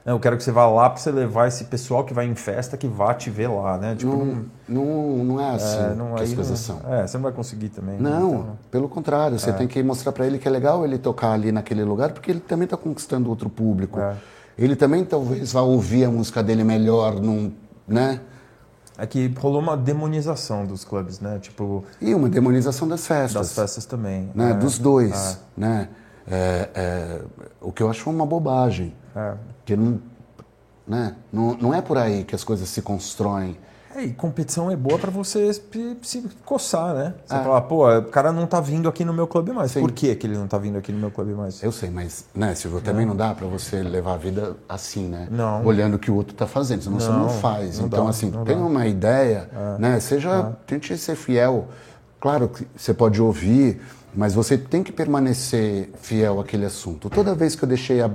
eu 0.08 0.18
quero 0.18 0.38
que 0.38 0.42
você 0.42 0.50
vá 0.50 0.66
lá 0.66 0.88
para 0.88 0.98
você 0.98 1.10
levar 1.10 1.48
esse 1.48 1.64
pessoal 1.64 2.02
que 2.02 2.14
vai 2.14 2.26
em 2.26 2.34
festa 2.34 2.78
que 2.78 2.88
vá 2.88 3.12
te 3.12 3.28
ver 3.28 3.48
lá, 3.48 3.76
né? 3.76 3.94
Tipo, 3.94 4.16
não, 4.16 4.44
não, 4.66 5.24
não 5.24 5.40
é 5.40 5.54
assim 5.54 5.78
é, 5.78 5.94
não, 5.94 6.14
que 6.14 6.22
as 6.22 6.32
coisas 6.32 6.58
são. 6.58 6.80
É, 6.88 7.06
você 7.06 7.18
não 7.18 7.24
vai 7.24 7.32
conseguir 7.32 7.68
também. 7.68 7.98
Né? 7.98 8.08
Não, 8.08 8.30
então, 8.30 8.58
pelo 8.70 8.88
contrário. 8.88 9.38
Você 9.38 9.50
é. 9.50 9.52
tem 9.52 9.68
que 9.68 9.82
mostrar 9.82 10.12
para 10.12 10.26
ele 10.26 10.38
que 10.38 10.48
é 10.48 10.50
legal 10.50 10.82
ele 10.82 10.96
tocar 10.96 11.32
ali 11.32 11.52
naquele 11.52 11.84
lugar, 11.84 12.12
porque 12.12 12.30
ele 12.30 12.40
também 12.40 12.64
está 12.64 12.76
conquistando 12.76 13.28
outro 13.28 13.50
público. 13.50 14.00
É. 14.00 14.16
Ele 14.56 14.74
também 14.74 15.04
talvez 15.04 15.52
vá 15.52 15.60
ouvir 15.60 16.04
a 16.04 16.10
música 16.10 16.42
dele 16.42 16.64
melhor 16.64 17.20
num, 17.20 17.52
né? 17.86 18.20
É 19.00 19.06
que 19.06 19.28
rolou 19.38 19.62
uma 19.62 19.76
demonização 19.76 20.66
dos 20.66 20.84
clubes, 20.84 21.20
né? 21.20 21.38
Tipo, 21.40 21.84
E 22.00 22.12
uma 22.12 22.28
demonização 22.28 22.88
das 22.88 23.06
festas. 23.06 23.48
das 23.48 23.52
festas 23.54 23.86
também. 23.86 24.28
né? 24.34 24.50
É, 24.50 24.54
Dos 24.54 24.76
dois. 24.76 25.38
Né? 25.56 25.88
É, 26.28 26.68
é, 26.74 27.20
o 27.60 27.70
que 27.70 27.80
eu 27.80 27.88
acho 27.88 28.10
uma 28.10 28.26
bobagem. 28.26 28.92
é. 29.14 29.34
Que 29.64 29.76
não, 29.76 30.00
né? 30.86 31.14
não, 31.32 31.54
não 31.54 31.74
é 31.74 31.80
por 31.80 31.96
aí 31.96 32.24
que 32.24 32.34
as 32.34 32.42
coisas 32.42 32.68
se 32.68 32.82
constroem. 32.82 33.56
É, 33.98 34.04
e 34.04 34.12
competição 34.12 34.70
é 34.70 34.76
boa 34.76 34.96
pra 34.96 35.10
você 35.10 35.52
se, 35.52 36.24
coçar, 36.44 36.94
né? 36.94 37.14
Você 37.26 37.34
É. 37.34 37.42
falar, 37.42 37.60
pô, 37.62 37.98
o 37.98 38.02
cara 38.04 38.30
não 38.30 38.46
tá 38.46 38.60
vindo 38.60 38.88
aqui 38.88 39.04
no 39.04 39.12
meu 39.12 39.26
clube 39.26 39.50
mais. 39.52 39.72
Sim. 39.72 39.80
Por 39.80 39.90
que, 39.90 40.14
que 40.14 40.24
ele 40.26 40.36
não 40.38 40.46
tá 40.46 40.56
vindo 40.56 40.78
aqui 40.78 40.92
no 40.92 40.98
meu 40.98 41.10
clube 41.10 41.32
mais? 41.32 41.62
Eu 41.62 41.72
sei, 41.72 41.90
mas 41.90 42.24
né, 42.34 42.54
Silvio, 42.54 42.80
também 42.80 43.04
não 43.04 43.16
dá 43.16 43.34
para 43.34 43.46
você 43.48 43.82
levar 43.82 44.14
a 44.14 44.16
vida 44.16 44.56
assim, 44.68 45.08
né? 45.08 45.26
Não. 45.30 45.64
Olhando 45.64 45.94
o 45.94 45.98
que 45.98 46.10
o 46.10 46.14
outro 46.14 46.32
está 46.32 46.46
fazendo, 46.46 46.82
senão 46.82 47.00
você 47.00 47.08
não 47.08 47.18
Não, 47.24 47.28
faz. 47.28 47.78
não 47.80 47.86
então, 47.86 48.04
dá, 48.04 48.10
assim, 48.10 48.30
não 48.30 48.44
tenha 48.44 48.58
dá. 48.58 48.64
uma 48.64 48.86
ideia, 48.86 49.50
né? 49.80 49.98
Seja, 49.98 50.52
tente 50.66 50.96
ser 50.96 51.16
fiel. 51.16 51.66
Claro 52.20 52.48
que 52.48 52.66
você 52.76 52.94
pode 52.94 53.20
ouvir, 53.20 53.80
mas 54.14 54.32
você 54.32 54.56
tem 54.56 54.82
que 54.84 54.92
permanecer 54.92 55.90
fiel 56.00 56.38
àquele 56.40 56.66
assunto. 56.66 57.10
Toda 57.10 57.34
vez 57.34 57.56
que 57.56 57.64
eu 57.64 57.68
deixei, 57.68 58.00
a, 58.00 58.10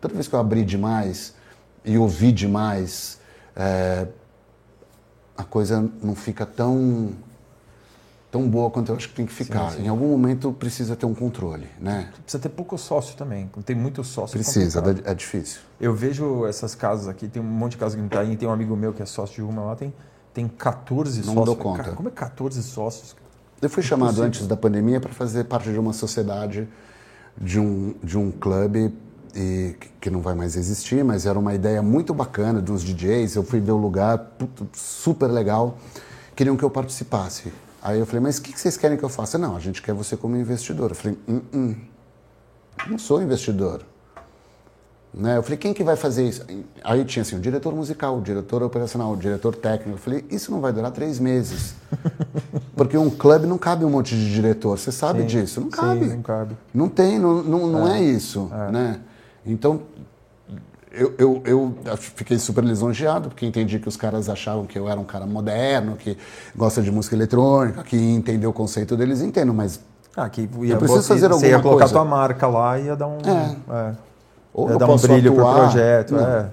toda 0.00 0.14
vez 0.14 0.26
que 0.28 0.34
eu 0.34 0.40
abri 0.40 0.64
demais 0.64 1.34
e 1.84 1.98
ouvi 1.98 2.32
demais, 2.32 3.18
é, 3.56 4.06
a 5.38 5.44
coisa 5.44 5.88
não 6.02 6.16
fica 6.16 6.44
tão 6.44 7.12
tão 8.30 8.46
boa 8.46 8.68
quanto 8.70 8.90
eu 8.90 8.96
acho 8.96 9.08
que 9.08 9.14
tem 9.14 9.24
que 9.24 9.32
ficar. 9.32 9.78
Em 9.80 9.88
algum 9.88 10.08
momento 10.08 10.52
precisa 10.52 10.94
ter 10.94 11.06
um 11.06 11.14
controle, 11.14 11.66
né? 11.80 12.10
Precisa 12.24 12.42
ter 12.42 12.50
pouco 12.50 12.76
sócio 12.76 13.16
também. 13.16 13.48
Tem 13.64 13.74
muito 13.74 14.04
sócio. 14.04 14.34
Precisa, 14.34 14.82
complicado. 14.82 15.10
é 15.10 15.14
difícil. 15.14 15.60
Eu 15.80 15.94
vejo 15.94 16.44
essas 16.44 16.74
casas 16.74 17.08
aqui, 17.08 17.26
tem 17.28 17.40
um 17.40 17.46
monte 17.46 17.72
de 17.72 17.78
casas 17.78 17.94
que 17.94 18.02
não 18.02 18.08
tá 18.08 18.20
aí, 18.20 18.36
tem 18.36 18.46
um 18.46 18.52
amigo 18.52 18.76
meu 18.76 18.92
que 18.92 19.00
é 19.00 19.06
sócio 19.06 19.36
de 19.36 19.42
uma 19.42 19.62
lá, 19.62 19.76
tem, 19.76 19.94
tem 20.34 20.46
14 20.46 21.18
Não 21.18 21.24
sócios. 21.26 21.44
dou 21.46 21.56
conta. 21.56 21.84
Cara, 21.84 21.96
como 21.96 22.08
é 22.08 22.12
14 22.12 22.62
sócios? 22.64 23.16
Eu 23.62 23.70
fui 23.70 23.82
chamado 23.82 24.20
antes 24.22 24.46
da 24.46 24.56
pandemia 24.56 25.00
para 25.00 25.12
fazer 25.12 25.44
parte 25.44 25.72
de 25.72 25.78
uma 25.78 25.92
sociedade, 25.92 26.68
de 27.40 27.58
um, 27.58 27.94
de 28.02 28.18
um 28.18 28.30
clube 28.30 28.92
e, 29.38 29.76
que 30.00 30.10
não 30.10 30.20
vai 30.20 30.34
mais 30.34 30.56
existir, 30.56 31.04
mas 31.04 31.24
era 31.24 31.38
uma 31.38 31.54
ideia 31.54 31.80
muito 31.80 32.12
bacana 32.12 32.60
dos 32.60 32.82
DJs. 32.82 33.36
Eu 33.36 33.44
fui 33.44 33.60
ver 33.60 33.70
o 33.70 33.76
lugar, 33.76 34.18
puto, 34.18 34.68
super 34.74 35.28
legal. 35.28 35.78
Queriam 36.34 36.56
que 36.56 36.64
eu 36.64 36.70
participasse. 36.70 37.52
Aí 37.80 38.00
eu 38.00 38.06
falei, 38.06 38.20
mas 38.20 38.38
o 38.38 38.42
que 38.42 38.52
que 38.52 38.60
vocês 38.60 38.76
querem 38.76 38.98
que 38.98 39.04
eu 39.04 39.08
faça? 39.08 39.38
Não, 39.38 39.54
a 39.54 39.60
gente 39.60 39.80
quer 39.80 39.94
você 39.94 40.16
como 40.16 40.36
investidor. 40.36 40.90
Eu 40.90 40.96
falei, 40.96 41.16
hum, 41.28 41.40
hum, 41.54 41.76
não 42.88 42.98
sou 42.98 43.22
investidor. 43.22 43.82
Né? 45.14 45.36
Eu 45.36 45.42
falei, 45.42 45.56
quem 45.56 45.72
que 45.72 45.84
vai 45.84 45.96
fazer 45.96 46.28
isso? 46.28 46.44
Aí 46.82 47.04
tinha 47.04 47.22
assim, 47.22 47.36
o 47.36 47.40
diretor 47.40 47.74
musical, 47.74 48.18
o 48.18 48.20
diretor 48.20 48.62
operacional, 48.62 49.12
o 49.12 49.16
diretor 49.16 49.54
técnico. 49.54 49.92
Eu 49.92 49.98
falei, 49.98 50.24
isso 50.30 50.50
não 50.50 50.60
vai 50.60 50.72
durar 50.72 50.90
três 50.90 51.20
meses. 51.20 51.74
Porque 52.76 52.98
um 52.98 53.08
clube 53.08 53.46
não 53.46 53.56
cabe 53.56 53.84
um 53.84 53.90
monte 53.90 54.16
de 54.16 54.32
diretor, 54.32 54.78
você 54.78 54.90
sabe 54.90 55.20
Sim, 55.20 55.26
disso. 55.26 55.60
Não 55.60 55.70
sim, 55.70 55.76
cabe. 55.76 56.06
não 56.06 56.22
cabe. 56.22 56.56
Não 56.74 56.88
tem, 56.88 57.18
não, 57.18 57.42
não, 57.42 57.66
não 57.68 57.88
é. 57.88 58.02
isso. 58.02 58.50
Né? 58.72 59.00
Então, 59.48 59.80
eu, 60.92 61.14
eu, 61.18 61.42
eu 61.44 61.96
fiquei 61.96 62.38
super 62.38 62.64
lisonjeado, 62.64 63.28
porque 63.28 63.44
entendi 63.46 63.78
que 63.78 63.88
os 63.88 63.96
caras 63.96 64.28
achavam 64.28 64.64
que 64.66 64.78
eu 64.78 64.88
era 64.88 64.98
um 64.98 65.04
cara 65.04 65.26
moderno, 65.26 65.96
que 65.96 66.16
gosta 66.56 66.82
de 66.82 66.90
música 66.90 67.14
eletrônica, 67.16 67.82
que 67.82 67.96
entendeu 67.96 68.50
o 68.50 68.52
conceito 68.52 68.96
deles, 68.96 69.20
entendo, 69.22 69.52
mas 69.54 69.80
Ah, 70.16 70.28
que 70.28 70.42
ia, 70.62 70.74
Eu 70.74 70.78
preciso 70.78 71.02
fazer 71.06 71.28
você 71.28 71.48
ia 71.48 71.56
alguma 71.56 71.62
colocar 71.62 71.84
coisa. 71.84 71.94
tua 71.94 72.04
marca 72.04 72.46
lá 72.46 72.78
e 72.78 72.86
ia 72.86 72.96
dar 72.96 73.06
um. 73.06 73.18
É. 73.18 73.56
é. 73.90 73.94
ou 74.52 74.70
ia 74.70 74.76
dar 74.78 74.86
um 74.90 74.96
brilho 74.96 75.32
atuar, 75.32 75.54
pro 75.54 75.62
projeto. 75.62 76.14
não, 76.14 76.26
É. 76.26 76.50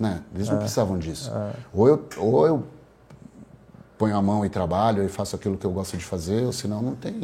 né? 0.00 0.20
Eles 0.34 0.48
não 0.48 0.58
precisavam 0.58 0.98
disso. 0.98 1.30
Ou, 1.72 1.88
eu, 1.88 2.02
ou 2.16 2.46
eu 2.46 2.64
ponho 4.04 4.16
a 4.18 4.20
mão 4.20 4.44
e 4.44 4.50
trabalho 4.50 5.02
e 5.02 5.08
faço 5.08 5.34
aquilo 5.34 5.56
que 5.56 5.64
eu 5.64 5.70
gosto 5.70 5.96
de 5.96 6.04
fazer, 6.04 6.52
senão 6.52 6.82
não 6.82 6.94
tem, 6.94 7.14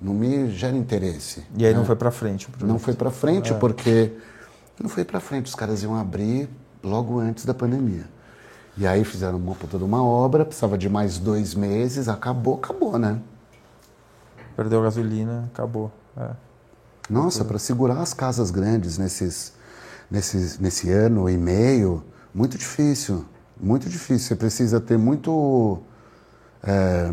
não 0.00 0.14
me 0.14 0.50
gera 0.50 0.74
interesse. 0.74 1.44
E 1.54 1.66
aí 1.66 1.74
não 1.74 1.80
né? 1.80 1.86
foi 1.86 1.96
pra 1.96 2.10
frente. 2.10 2.48
Não 2.62 2.78
foi 2.78 2.94
para 2.94 3.10
frente 3.10 3.52
porque 3.54 4.12
não 4.80 4.88
foi 4.88 5.04
para 5.04 5.20
frente. 5.20 5.46
Os 5.46 5.54
caras 5.54 5.82
iam 5.82 5.94
abrir 5.94 6.48
logo 6.82 7.18
antes 7.18 7.44
da 7.44 7.52
pandemia. 7.52 8.04
E 8.78 8.86
aí 8.86 9.04
fizeram 9.04 9.36
uma 9.36 9.54
puta 9.54 9.76
de 9.76 9.84
uma 9.84 10.02
obra, 10.02 10.44
precisava 10.44 10.78
de 10.78 10.88
mais 10.88 11.18
dois 11.18 11.54
meses, 11.54 12.08
acabou, 12.08 12.54
acabou, 12.54 12.98
né? 12.98 13.18
Perdeu 14.56 14.80
a 14.80 14.84
gasolina, 14.84 15.50
acabou. 15.52 15.92
É. 16.16 16.30
Nossa, 17.10 17.44
para 17.44 17.58
segurar 17.58 18.00
as 18.00 18.14
casas 18.14 18.50
grandes 18.50 18.96
nesses, 18.96 19.52
nesses, 20.10 20.58
nesse 20.58 20.90
ano 20.90 21.28
e 21.28 21.36
meio, 21.36 22.02
muito 22.34 22.56
difícil, 22.56 23.24
muito 23.60 23.86
difícil. 23.88 24.28
Você 24.28 24.36
precisa 24.36 24.80
ter 24.80 24.96
muito, 24.96 25.78
é, 26.62 27.12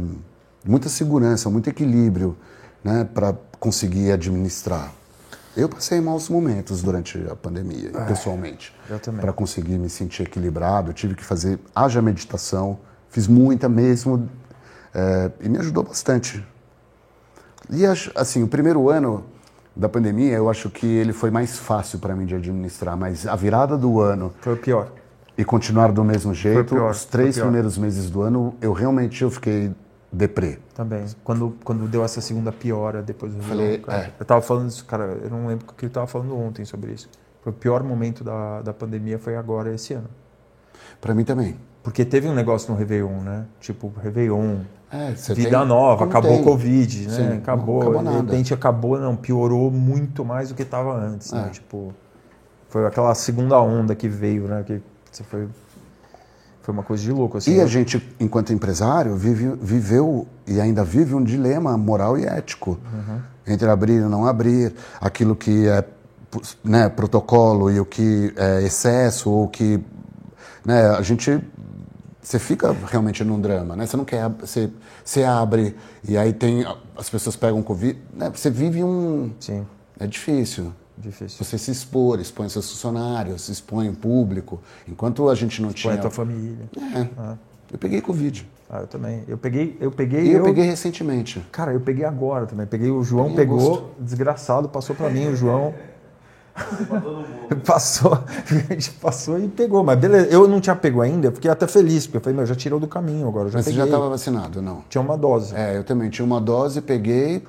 muita 0.66 0.90
segurança, 0.90 1.50
muito 1.50 1.70
equilíbrio, 1.70 2.38
né, 2.84 3.08
para 3.14 3.36
conseguir 3.60 4.12
administrar. 4.12 4.92
Eu 5.56 5.70
passei 5.70 6.02
maus 6.02 6.30
momentos 6.30 6.82
durante 6.82 7.24
a 7.30 7.36
pandemia, 7.36 7.92
pessoalmente. 8.08 8.76
eu 8.90 9.00
também. 9.00 9.22
Para 9.22 9.32
conseguir 9.32 9.78
me 9.78 9.90
sentir 9.90 10.24
equilibrado, 10.24 10.90
eu 10.90 10.94
tive 10.94 11.14
que 11.14 11.24
fazer 11.24 11.60
haja 11.76 12.02
meditação, 12.02 12.80
fiz 13.10 13.28
muita 13.28 13.70
mesmo, 13.70 14.28
é, 14.94 15.32
e 15.42 15.50
me 15.50 15.60
ajudou 15.60 15.84
bastante. 15.84 16.46
E 17.70 17.86
assim, 18.16 18.42
o 18.44 18.48
primeiro 18.48 18.90
ano 18.90 19.26
da 19.76 19.88
pandemia, 19.88 20.36
eu 20.36 20.50
acho 20.50 20.70
que 20.70 20.86
ele 20.86 21.14
foi 21.14 21.32
mais 21.32 21.58
fácil 21.58 22.00
para 22.00 22.16
mim 22.16 22.26
de 22.26 22.36
administrar, 22.36 22.98
mas 22.98 23.26
a 23.26 23.36
virada 23.36 23.78
do 23.78 24.00
ano 24.00 24.34
Foi 24.42 24.54
o 24.54 24.58
pior. 24.58 24.92
E 25.38 25.44
continuar 25.44 25.92
do 25.92 26.04
mesmo 26.04 26.34
jeito, 26.34 26.76
pior, 26.76 26.92
os 26.92 27.06
três 27.06 27.38
primeiros 27.40 27.78
meses 27.78 28.10
do 28.10 28.22
ano, 28.22 28.56
eu 28.62 28.72
realmente 28.74 29.24
eu 29.24 29.32
fiquei 29.32 29.72
deprê. 30.12 30.60
Também. 30.76 31.06
Quando, 31.24 31.56
quando 31.64 31.88
deu 31.88 32.04
essa 32.04 32.22
segunda 32.22 32.52
piora 32.52 33.02
depois 33.02 33.34
do 33.34 33.42
Falei, 33.42 33.84
é. 33.88 34.12
Eu 34.20 34.26
tava 34.26 34.42
falando 34.42 34.70
isso, 34.70 34.86
cara, 34.86 35.18
eu 35.24 35.30
não 35.30 35.48
lembro 35.48 35.66
o 35.70 35.74
que 35.74 35.86
eu 35.86 35.90
tava 35.90 36.06
falando 36.08 36.38
ontem 36.38 36.64
sobre 36.66 36.92
isso. 36.92 37.10
Foi 37.42 37.52
o 37.52 37.56
pior 37.56 37.84
momento 37.84 38.24
da, 38.24 38.62
da 38.62 38.74
pandemia 38.74 39.18
foi 39.18 39.36
agora, 39.36 39.74
esse 39.74 39.94
ano. 39.94 40.08
Para 41.02 41.14
mim 41.14 41.24
também. 41.26 41.58
Porque 41.82 42.06
teve 42.06 42.28
um 42.30 42.34
negócio 42.34 42.72
no 42.72 42.78
Réveillon, 42.78 43.20
né? 43.22 43.46
Tipo, 43.60 43.92
Réveillon, 44.02 44.60
É, 44.90 45.12
vida 45.34 45.60
tem- 45.60 45.68
nova, 45.68 46.06
acabou 46.06 46.40
o 46.40 46.44
Covid, 46.44 47.08
né? 47.08 47.14
Sim, 47.14 47.38
acabou. 47.40 47.82
acabou 47.82 48.00
de 48.00 48.06
nada. 48.06 48.18
repente 48.22 48.54
acabou, 48.54 48.98
não, 48.98 49.16
piorou 49.16 49.70
muito 49.70 50.24
mais 50.24 50.48
do 50.50 50.56
que 50.56 50.62
estava 50.62 50.96
antes, 50.96 51.32
né? 51.34 51.46
É. 51.48 51.50
Tipo, 51.50 51.94
foi 52.70 52.86
aquela 52.86 53.14
segunda 53.14 53.60
onda 53.60 53.94
que 53.96 54.08
veio, 54.08 54.48
né? 54.48 54.64
Que 54.66 54.82
você 55.14 55.24
foi, 55.24 55.48
foi 56.62 56.74
uma 56.74 56.84
coisa 56.84 57.04
de 57.04 57.12
louco, 57.12 57.38
assim. 57.38 57.56
E 57.56 57.62
a 57.62 57.68
gente, 57.68 58.02
enquanto 58.20 58.52
empresário, 58.52 59.16
vive, 59.16 59.56
viveu 59.62 60.28
e 60.48 60.60
ainda 60.60 60.84
vive 60.84 61.14
um 61.14 61.24
dilema 61.24 61.78
moral 61.78 62.18
e 62.18 62.26
ético 62.26 62.80
entre 63.46 63.70
abrir 63.70 64.02
e 64.02 64.06
não 64.06 64.26
abrir, 64.26 64.74
aquilo 65.00 65.36
que 65.36 65.68
é 65.68 65.86
né, 66.64 66.90
protocolo 66.90 67.70
e 67.70 67.80
o 67.80 67.86
que 67.86 68.34
é 68.36 68.64
excesso, 68.64 69.30
ou 69.30 69.48
que. 69.48 69.80
Né, 70.66 70.88
a 70.90 71.02
gente. 71.02 71.40
Você 72.22 72.40
fica 72.40 72.74
realmente 72.90 73.22
num 73.24 73.40
drama, 73.40 73.76
né? 73.76 73.86
Você 73.86 73.98
não 73.98 74.06
quer. 74.06 74.30
Você, 74.40 74.72
você 75.04 75.24
abre 75.24 75.76
e 76.08 76.18
aí 76.18 76.34
tem. 76.34 76.66
As 76.98 77.10
pessoas 77.10 77.36
pegam 77.36 77.62
Covid. 77.62 78.00
Né, 78.14 78.32
você 78.34 78.50
vive 78.50 78.84
um. 78.84 79.32
Sim, 79.40 79.66
É 80.00 80.08
difícil. 80.08 80.74
Difícil. 81.04 81.44
Você 81.44 81.58
se 81.58 81.70
expor, 81.72 82.20
expõe 82.20 82.50
seus 82.50 82.70
funcionários, 82.70 83.48
expõe 83.50 83.90
o 83.90 83.94
público. 83.94 84.60
Enquanto 84.88 85.30
a 85.30 85.36
gente 85.36 85.62
não 85.62 85.70
Põe 85.70 85.76
tinha. 85.76 85.94
a 85.94 85.98
tua 85.98 86.10
família. 86.12 86.66
É. 86.96 87.08
Eu 87.72 87.78
peguei 87.78 88.02
Covid. 88.02 88.48
Ah, 88.70 88.80
eu 88.82 88.88
também. 88.88 89.24
Eu 89.28 89.38
peguei, 89.38 89.78
eu 89.80 89.92
peguei. 89.92 90.24
E 90.26 90.32
eu, 90.32 90.44
peguei 90.44 90.66
recentemente. 90.66 91.46
Cara, 91.52 91.74
eu 91.74 91.80
peguei 91.80 92.06
agora 92.06 92.46
também. 92.48 92.66
Peguei 92.66 92.90
o 92.90 93.04
João, 93.04 93.26
Peguei 93.26 93.46
pegou, 93.46 93.60
agosto. 93.60 93.86
desgraçado, 94.00 94.68
passou 94.70 94.96
pra 94.96 95.10
mim 95.10 95.28
o 95.28 95.36
João. 95.36 95.74
passou, 97.66 98.14
a 98.70 98.74
gente 98.74 98.92
passou 98.92 99.40
e 99.40 99.48
pegou, 99.48 99.84
mas 99.84 99.98
beleza. 100.00 100.28
Eu 100.28 100.48
não 100.48 100.60
tinha 100.62 100.76
pego 100.76 101.02
ainda, 101.02 101.28
eu 101.28 101.32
fiquei 101.32 101.50
até 101.50 101.68
feliz, 101.68 102.06
porque 102.06 102.18
eu 102.18 102.22
falei, 102.22 102.38
meu, 102.38 102.46
já 102.46 102.56
tirou 102.56 102.80
do 102.80 102.88
caminho 102.88 103.28
agora, 103.28 103.48
eu 103.48 103.52
já 103.52 103.58
Mas 103.60 103.66
você 103.66 103.72
peguei. 103.72 103.80
já 103.80 103.86
estava 103.86 104.10
vacinado, 104.10 104.62
não? 104.62 104.84
Tinha 104.90 105.02
uma 105.02 105.18
dose. 105.18 105.56
É, 105.56 105.78
eu 105.78 105.84
também 105.84 106.10
tinha 106.10 106.26
uma 106.26 106.40
dose, 106.40 106.82
peguei, 106.82 107.44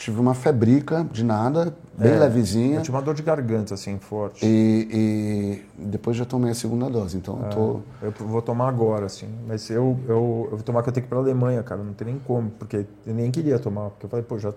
tive 0.00 0.18
uma 0.18 0.32
febrica 0.34 1.06
de 1.12 1.22
nada, 1.22 1.76
bem 1.96 2.12
É, 2.12 2.18
levezinha. 2.18 2.78
Eu 2.78 2.82
tinha 2.82 2.94
uma 2.96 3.02
dor 3.02 3.14
de 3.14 3.22
garganta, 3.22 3.74
assim, 3.74 3.98
forte. 3.98 4.44
E, 4.44 5.62
e 5.78 5.84
depois 5.86 6.16
já 6.16 6.24
tomei 6.24 6.50
a 6.50 6.54
segunda 6.54 6.88
dose, 6.88 7.18
então 7.18 7.38
eu 7.42 7.48
tô. 7.50 7.80
Eu 8.02 8.26
vou 8.26 8.40
tomar 8.40 8.68
agora, 8.68 9.04
assim. 9.06 9.28
Mas 9.46 9.68
eu, 9.68 9.98
eu, 10.08 10.48
eu 10.50 10.56
vou 10.56 10.62
tomar 10.62 10.82
que 10.82 10.88
eu 10.88 10.92
tenho 10.92 11.04
que 11.04 11.08
ir 11.08 11.10
pra 11.10 11.18
Alemanha, 11.18 11.62
cara. 11.62 11.82
Não 11.82 11.92
tem 11.92 12.06
nem 12.06 12.18
como, 12.18 12.50
porque 12.50 12.86
eu 13.06 13.14
nem 13.14 13.30
queria 13.30 13.58
tomar. 13.58 13.90
Porque 13.90 14.06
eu 14.06 14.10
falei, 14.10 14.24
pô, 14.24 14.38
já 14.38 14.52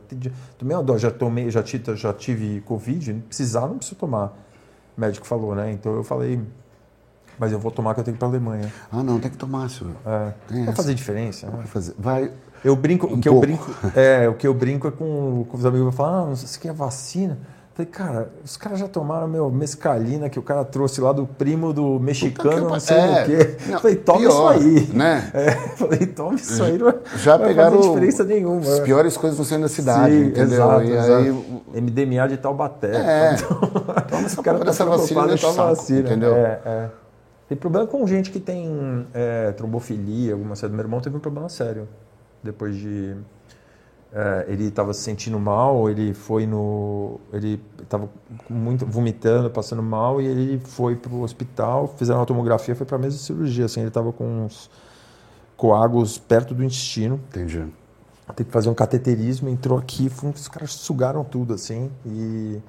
tomei 0.57 0.75
uma 0.77 0.83
dose, 0.83 1.01
já 1.03 1.11
tomei, 1.11 1.51
já 1.51 1.61
tive, 1.61 1.93
já 1.97 2.13
tive 2.13 2.61
Covid, 2.61 3.11
não 3.13 3.21
precisar, 3.21 3.67
não 3.67 3.77
preciso 3.77 3.97
tomar. 3.99 4.33
O 4.97 5.01
médico 5.01 5.27
falou, 5.27 5.53
né? 5.53 5.71
Então 5.73 5.93
eu 5.93 6.03
falei, 6.05 6.39
mas 7.37 7.51
eu 7.51 7.59
vou 7.59 7.69
tomar 7.71 7.93
que 7.95 7.99
eu 7.99 8.03
tenho 8.05 8.15
que 8.15 8.19
ir 8.19 8.25
pra 8.25 8.29
Alemanha. 8.29 8.71
Ah, 8.91 9.03
não, 9.03 9.19
tem 9.19 9.29
que 9.29 9.37
tomar, 9.37 9.69
Silvio. 9.69 9.97
É, 10.05 10.33
Tem 10.47 10.59
vai 10.59 10.67
essa. 10.67 10.75
fazer 10.77 10.93
diferença, 10.93 11.47
né? 11.47 11.53
Vai 11.57 11.65
fazer. 11.65 11.93
Vai. 11.99 12.31
Eu 12.63 12.75
brinco, 12.75 13.07
o 13.07 13.13
Um 13.13 13.19
que 13.19 13.27
eu 13.27 13.33
pouco. 13.33 13.47
brinco, 13.47 13.75
é, 13.95 14.27
o 14.29 14.33
que 14.35 14.47
eu 14.47 14.53
brinco 14.53 14.87
é 14.87 14.91
com, 14.91 15.45
com 15.49 15.57
os 15.57 15.65
amigos, 15.65 15.87
eu 15.87 15.91
falo, 15.91 16.15
ah, 16.15 16.25
não 16.27 16.35
sei 16.35 16.47
se 16.47 16.59
quer 16.59 16.73
vacina. 16.73 17.37
Falei, 17.75 17.91
cara, 17.91 18.29
os 18.45 18.55
caras 18.55 18.77
já 18.77 18.87
tomaram 18.87 19.27
meu 19.27 19.49
mescalina 19.49 20.29
que 20.29 20.37
o 20.37 20.43
cara 20.43 20.63
trouxe 20.63 21.01
lá 21.01 21.11
do 21.11 21.25
primo 21.25 21.73
do 21.73 21.99
mexicano, 21.99 22.69
não 22.69 22.79
sei 22.79 22.97
é, 22.97 23.23
o 23.23 23.25
quê. 23.25 23.57
Não, 23.67 23.79
falei, 23.79 23.95
toma 23.95 24.19
pior, 24.19 24.55
isso 24.57 24.67
aí. 24.67 24.89
Né? 24.93 25.31
É, 25.33 25.51
falei, 25.75 26.05
toma 26.05 26.35
isso 26.35 26.63
aí. 26.63 26.77
Não 26.77 26.93
Já 27.17 27.35
vai 27.35 27.47
pegaram 27.47 27.77
fazer 27.77 27.89
diferença 27.89 28.23
nenhuma. 28.25 28.59
as 28.61 28.79
piores 28.81 29.17
coisas 29.17 29.39
no 29.39 29.43
centro 29.43 29.63
da 29.63 29.69
cidade, 29.69 30.13
Sim, 30.13 30.25
entendeu? 30.27 30.53
Exato, 30.53 30.83
e 30.83 30.91
exato. 30.91 31.13
aí 31.73 31.81
MDMA 31.81 32.27
de 32.27 32.37
Taubaté. 32.37 32.95
É. 32.95 33.35
Então, 33.43 34.19
Toma 34.19 34.25
essa 34.27 34.39
o 34.39 34.43
cara 34.43 34.59
tá 34.59 34.65
dessa 34.65 34.85
vacina 34.85 35.23
preocupado 35.23 35.31
desse 35.31 35.43
com 35.43 35.49
a 35.49 35.53
saco, 35.53 35.69
vacina. 35.69 35.99
entendeu? 35.99 36.35
É, 36.35 36.59
é. 36.63 36.89
Tem 37.49 37.57
problema 37.57 37.87
com 37.87 38.05
gente 38.05 38.29
que 38.29 38.39
tem 38.39 39.07
é, 39.15 39.51
trombofilia, 39.53 40.33
alguma 40.33 40.49
coisa. 40.49 40.69
Meu 40.69 40.79
irmão 40.79 41.01
teve 41.01 41.17
um 41.17 41.19
problema 41.19 41.49
sério. 41.49 41.87
Depois 42.43 42.75
de. 42.75 43.15
é, 44.11 44.45
ele 44.47 44.65
estava 44.65 44.93
se 44.93 45.01
sentindo 45.01 45.39
mal, 45.39 45.89
ele 45.89 46.13
foi 46.13 46.45
no. 46.45 47.19
Ele 47.31 47.61
estava 47.81 48.09
muito 48.49 48.85
vomitando, 48.85 49.49
passando 49.49 49.81
mal, 49.81 50.21
e 50.21 50.27
ele 50.27 50.59
foi 50.59 50.95
para 50.95 51.13
o 51.13 51.21
hospital, 51.21 51.87
fizeram 51.97 52.19
uma 52.19 52.25
tomografia, 52.25 52.75
foi 52.75 52.85
para 52.85 52.97
a 52.97 52.99
mesma 52.99 53.19
cirurgia. 53.19 53.65
Assim, 53.65 53.79
ele 53.79 53.89
estava 53.89 54.11
com 54.11 54.45
uns 54.45 54.69
coágulos 55.55 56.17
perto 56.17 56.53
do 56.53 56.63
intestino. 56.63 57.19
Entendi. 57.29 57.65
Tem 58.35 58.45
que 58.45 58.51
fazer 58.51 58.69
um 58.69 58.73
cateterismo, 58.73 59.49
entrou 59.49 59.77
aqui, 59.77 60.09
foi, 60.09 60.29
os 60.29 60.47
caras 60.47 60.71
sugaram 60.71 61.23
tudo, 61.23 61.53
assim, 61.53 61.91
e 62.05 62.59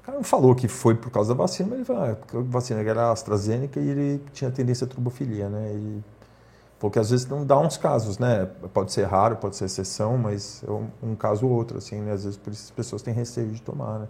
o 0.00 0.04
cara 0.04 0.16
não 0.16 0.24
falou 0.24 0.54
que 0.54 0.66
foi 0.66 0.94
por 0.94 1.10
causa 1.10 1.34
da 1.34 1.42
vacina, 1.42 1.68
mas 1.68 1.78
ele 1.78 1.84
falou, 1.84 2.04
ah, 2.04 2.14
porque 2.16 2.36
a 2.36 2.40
vacina 2.40 2.80
era 2.80 3.12
AstraZeneca 3.12 3.78
e 3.78 3.88
ele 3.88 4.22
tinha 4.32 4.50
tendência 4.50 4.86
à 4.86 4.88
trombofilia, 4.88 5.48
né, 5.48 5.72
e 5.74 6.02
porque 6.78 6.98
às 6.98 7.10
vezes 7.10 7.26
não 7.26 7.44
dá 7.44 7.58
uns 7.58 7.76
casos, 7.76 8.18
né, 8.18 8.46
pode 8.72 8.92
ser 8.92 9.04
raro, 9.04 9.36
pode 9.36 9.56
ser 9.56 9.66
exceção, 9.66 10.18
mas 10.18 10.62
é 10.66 10.70
um, 10.70 10.88
um 11.02 11.14
caso 11.14 11.46
ou 11.46 11.52
outro, 11.52 11.78
assim, 11.78 12.00
né, 12.00 12.12
às 12.12 12.24
vezes 12.24 12.38
por 12.38 12.52
isso 12.52 12.64
as 12.64 12.70
pessoas 12.70 13.02
têm 13.02 13.14
receio 13.14 13.50
de 13.50 13.62
tomar, 13.62 14.00
né. 14.00 14.08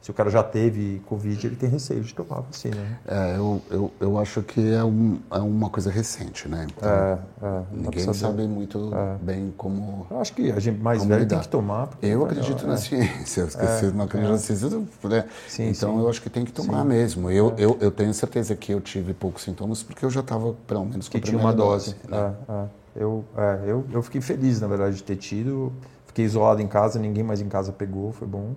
Se 0.00 0.10
o 0.12 0.14
cara 0.14 0.30
já 0.30 0.40
teve 0.40 1.02
Covid, 1.06 1.46
ele 1.48 1.56
tem 1.56 1.68
receio 1.68 2.00
de 2.00 2.14
tomar 2.14 2.38
a 2.38 2.40
vacina, 2.42 2.76
né. 2.76 2.98
É, 3.08 3.36
eu, 3.36 3.60
eu, 3.70 3.92
eu 3.98 4.18
acho 4.18 4.40
que 4.40 4.72
é, 4.72 4.84
um, 4.84 5.18
é 5.32 5.38
uma 5.38 5.68
coisa 5.68 5.90
recente, 5.90 6.48
né? 6.48 6.64
Então, 6.70 6.88
É, 6.88 7.18
é, 7.42 7.62
ninguém 7.72 8.14
sabe 8.14 8.46
muito 8.46 8.92
bem 9.20 9.52
como. 9.56 10.06
Eu 10.08 10.20
acho 10.20 10.32
que 10.32 10.52
a 10.52 10.60
gente 10.60 10.80
mais 10.80 11.04
velho 11.04 11.20
lidar. 11.20 11.36
tem 11.36 11.42
que 11.44 11.48
tomar. 11.48 11.88
porque 11.88 12.06
Eu 12.06 12.22
é 12.22 12.24
acredito 12.30 12.54
melhor, 12.58 12.68
na 12.68 12.74
é. 12.74 12.76
ciência, 12.76 13.40
eu 13.40 13.46
esqueci, 13.48 13.86
não 13.86 14.04
acredito 14.04 14.30
na 14.30 14.38
ciência, 14.38 14.68
né? 15.08 15.24
Sim, 15.48 15.68
então 15.70 15.94
sim. 15.96 16.00
eu 16.00 16.08
acho 16.08 16.22
que 16.22 16.30
tem 16.30 16.44
que 16.44 16.52
tomar 16.52 16.84
mesmo. 16.84 17.28
Eu, 17.28 17.52
eu, 17.58 17.76
eu 17.80 17.90
tenho 17.90 18.14
certeza 18.14 18.54
que 18.54 18.72
eu 18.72 18.80
tive 18.80 19.12
poucos 19.12 19.42
sintomas 19.42 19.82
porque 19.82 20.04
eu 20.04 20.10
já 20.10 20.20
estava 20.20 20.52
pelo 20.68 20.84
menos 20.84 21.08
com 21.08 21.18
que 21.18 21.20
tinha 21.20 21.38
uma 21.40 21.52
dose. 21.52 21.96
né? 22.08 22.32
É, 22.48 22.52
é. 22.52 22.64
Eu, 22.94 23.24
é, 23.36 23.58
eu, 23.66 23.84
eu 23.92 24.02
fiquei 24.02 24.20
feliz, 24.20 24.60
na 24.60 24.68
verdade, 24.68 24.96
de 24.96 25.02
ter 25.02 25.16
tido. 25.16 25.72
Fiquei 26.06 26.24
isolado 26.24 26.62
em 26.62 26.66
casa, 26.68 26.98
ninguém 26.98 27.22
mais 27.24 27.40
em 27.40 27.48
casa 27.48 27.72
pegou, 27.72 28.12
foi 28.12 28.26
bom. 28.26 28.54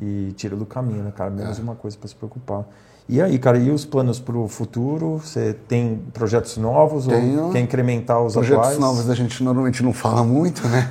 E 0.00 0.32
tira 0.36 0.56
do 0.56 0.66
caminho, 0.66 1.02
né, 1.04 1.12
cara? 1.16 1.30
Menos 1.30 1.58
É. 1.58 1.62
uma 1.62 1.74
coisa 1.74 1.96
para 1.96 2.08
se 2.08 2.14
preocupar. 2.14 2.64
E 3.08 3.20
aí, 3.20 3.38
cara, 3.38 3.58
e 3.58 3.70
os 3.70 3.84
planos 3.84 4.18
para 4.18 4.36
o 4.36 4.48
futuro? 4.48 5.18
Você 5.18 5.54
tem 5.68 6.00
projetos 6.14 6.56
novos 6.56 7.06
Tenho. 7.06 7.44
ou 7.44 7.52
quer 7.52 7.60
incrementar 7.60 8.20
os 8.22 8.32
Projetos 8.32 8.60
atuais? 8.60 8.78
novos 8.78 9.10
a 9.10 9.14
gente 9.14 9.42
normalmente 9.44 9.82
não 9.82 9.92
fala 9.92 10.24
muito, 10.24 10.66
né? 10.66 10.88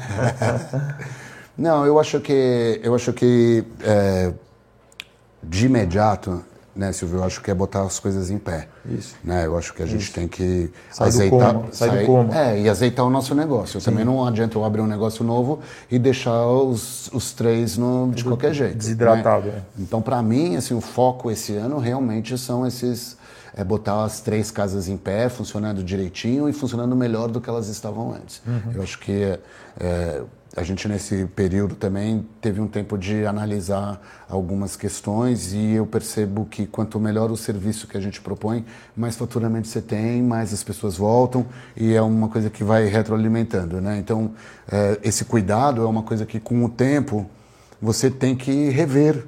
não, 1.57 1.85
eu 1.85 1.99
acho 1.99 2.19
que 2.19 2.79
eu 2.83 2.93
acho 2.93 3.11
que 3.13 3.63
é, 3.81 4.31
de 5.41 5.65
imediato, 5.65 6.43
né, 6.75 6.91
Silvio, 6.91 7.19
eu 7.19 7.23
acho 7.23 7.41
que 7.41 7.51
é 7.51 7.53
botar 7.53 7.83
as 7.83 7.99
coisas 7.99 8.31
em 8.31 8.37
pé. 8.37 8.67
Isso. 8.85 9.15
Né? 9.23 9.45
Eu 9.45 9.57
acho 9.57 9.73
que 9.73 9.83
a 9.83 9.85
gente 9.85 10.11
tem 10.11 10.27
que 10.27 10.71
Sai 10.91 11.07
do 11.07 11.15
azeitar, 11.15 11.53
coma, 11.53 11.67
sai 11.71 11.99
do 11.99 12.05
coma. 12.05 12.37
É, 12.37 12.61
e 12.61 12.69
azeitar 12.69 13.05
o 13.05 13.09
nosso 13.09 13.35
negócio. 13.35 13.79
Também 13.79 14.03
não 14.03 14.25
adianta 14.25 14.57
eu 14.57 14.65
abrir 14.65 14.81
um 14.81 14.87
negócio 14.87 15.23
novo 15.23 15.59
e 15.89 15.99
deixar 15.99 16.47
os, 16.47 17.11
os 17.13 17.31
três 17.31 17.77
no, 17.77 18.11
de 18.11 18.23
qualquer 18.23 18.53
jeito. 18.53 18.75
desidratado, 18.75 19.47
né? 19.47 19.57
é. 19.57 19.81
Então, 19.81 20.01
para 20.01 20.21
mim, 20.23 20.55
assim, 20.55 20.73
o 20.73 20.81
foco 20.81 21.29
esse 21.29 21.55
ano 21.55 21.77
realmente 21.77 22.37
são 22.37 22.65
esses 22.65 23.17
é 23.55 23.63
botar 23.63 24.03
as 24.03 24.19
três 24.19 24.49
casas 24.49 24.87
em 24.87 24.97
pé, 24.97 25.29
funcionando 25.29 25.83
direitinho 25.83 26.49
e 26.49 26.53
funcionando 26.53 26.95
melhor 26.95 27.29
do 27.29 27.39
que 27.39 27.47
elas 27.47 27.67
estavam 27.67 28.11
antes. 28.11 28.41
Uhum. 28.47 28.71
Eu 28.73 28.81
acho 28.81 28.97
que 28.97 29.37
é, 29.79 30.21
a 30.55 30.61
gente 30.61 30.87
nesse 30.87 31.25
período 31.35 31.73
também 31.73 32.27
teve 32.39 32.61
um 32.61 32.67
tempo 32.67 32.95
de 32.95 33.25
analisar 33.25 33.99
algumas 34.29 34.75
questões 34.75 35.51
e 35.51 35.71
eu 35.71 35.85
percebo 35.85 36.45
que 36.45 36.67
quanto 36.67 36.99
melhor 36.99 37.31
o 37.31 37.37
serviço 37.37 37.87
que 37.87 37.97
a 37.97 37.99
gente 37.99 38.21
propõe, 38.21 38.63
mais 38.95 39.15
faturamento 39.15 39.67
você 39.67 39.81
tem, 39.81 40.21
mais 40.21 40.53
as 40.53 40.63
pessoas 40.63 40.95
voltam 40.95 41.45
e 41.75 41.95
é 41.95 42.01
uma 42.01 42.29
coisa 42.29 42.51
que 42.51 42.63
vai 42.63 42.85
retroalimentando, 42.85 43.81
né? 43.81 43.97
Então 43.97 44.31
é, 44.71 44.99
esse 45.03 45.25
cuidado 45.25 45.81
é 45.81 45.87
uma 45.87 46.03
coisa 46.03 46.23
que 46.23 46.39
com 46.39 46.63
o 46.63 46.69
tempo 46.69 47.27
você 47.81 48.11
tem 48.11 48.35
que 48.35 48.69
rever, 48.69 49.25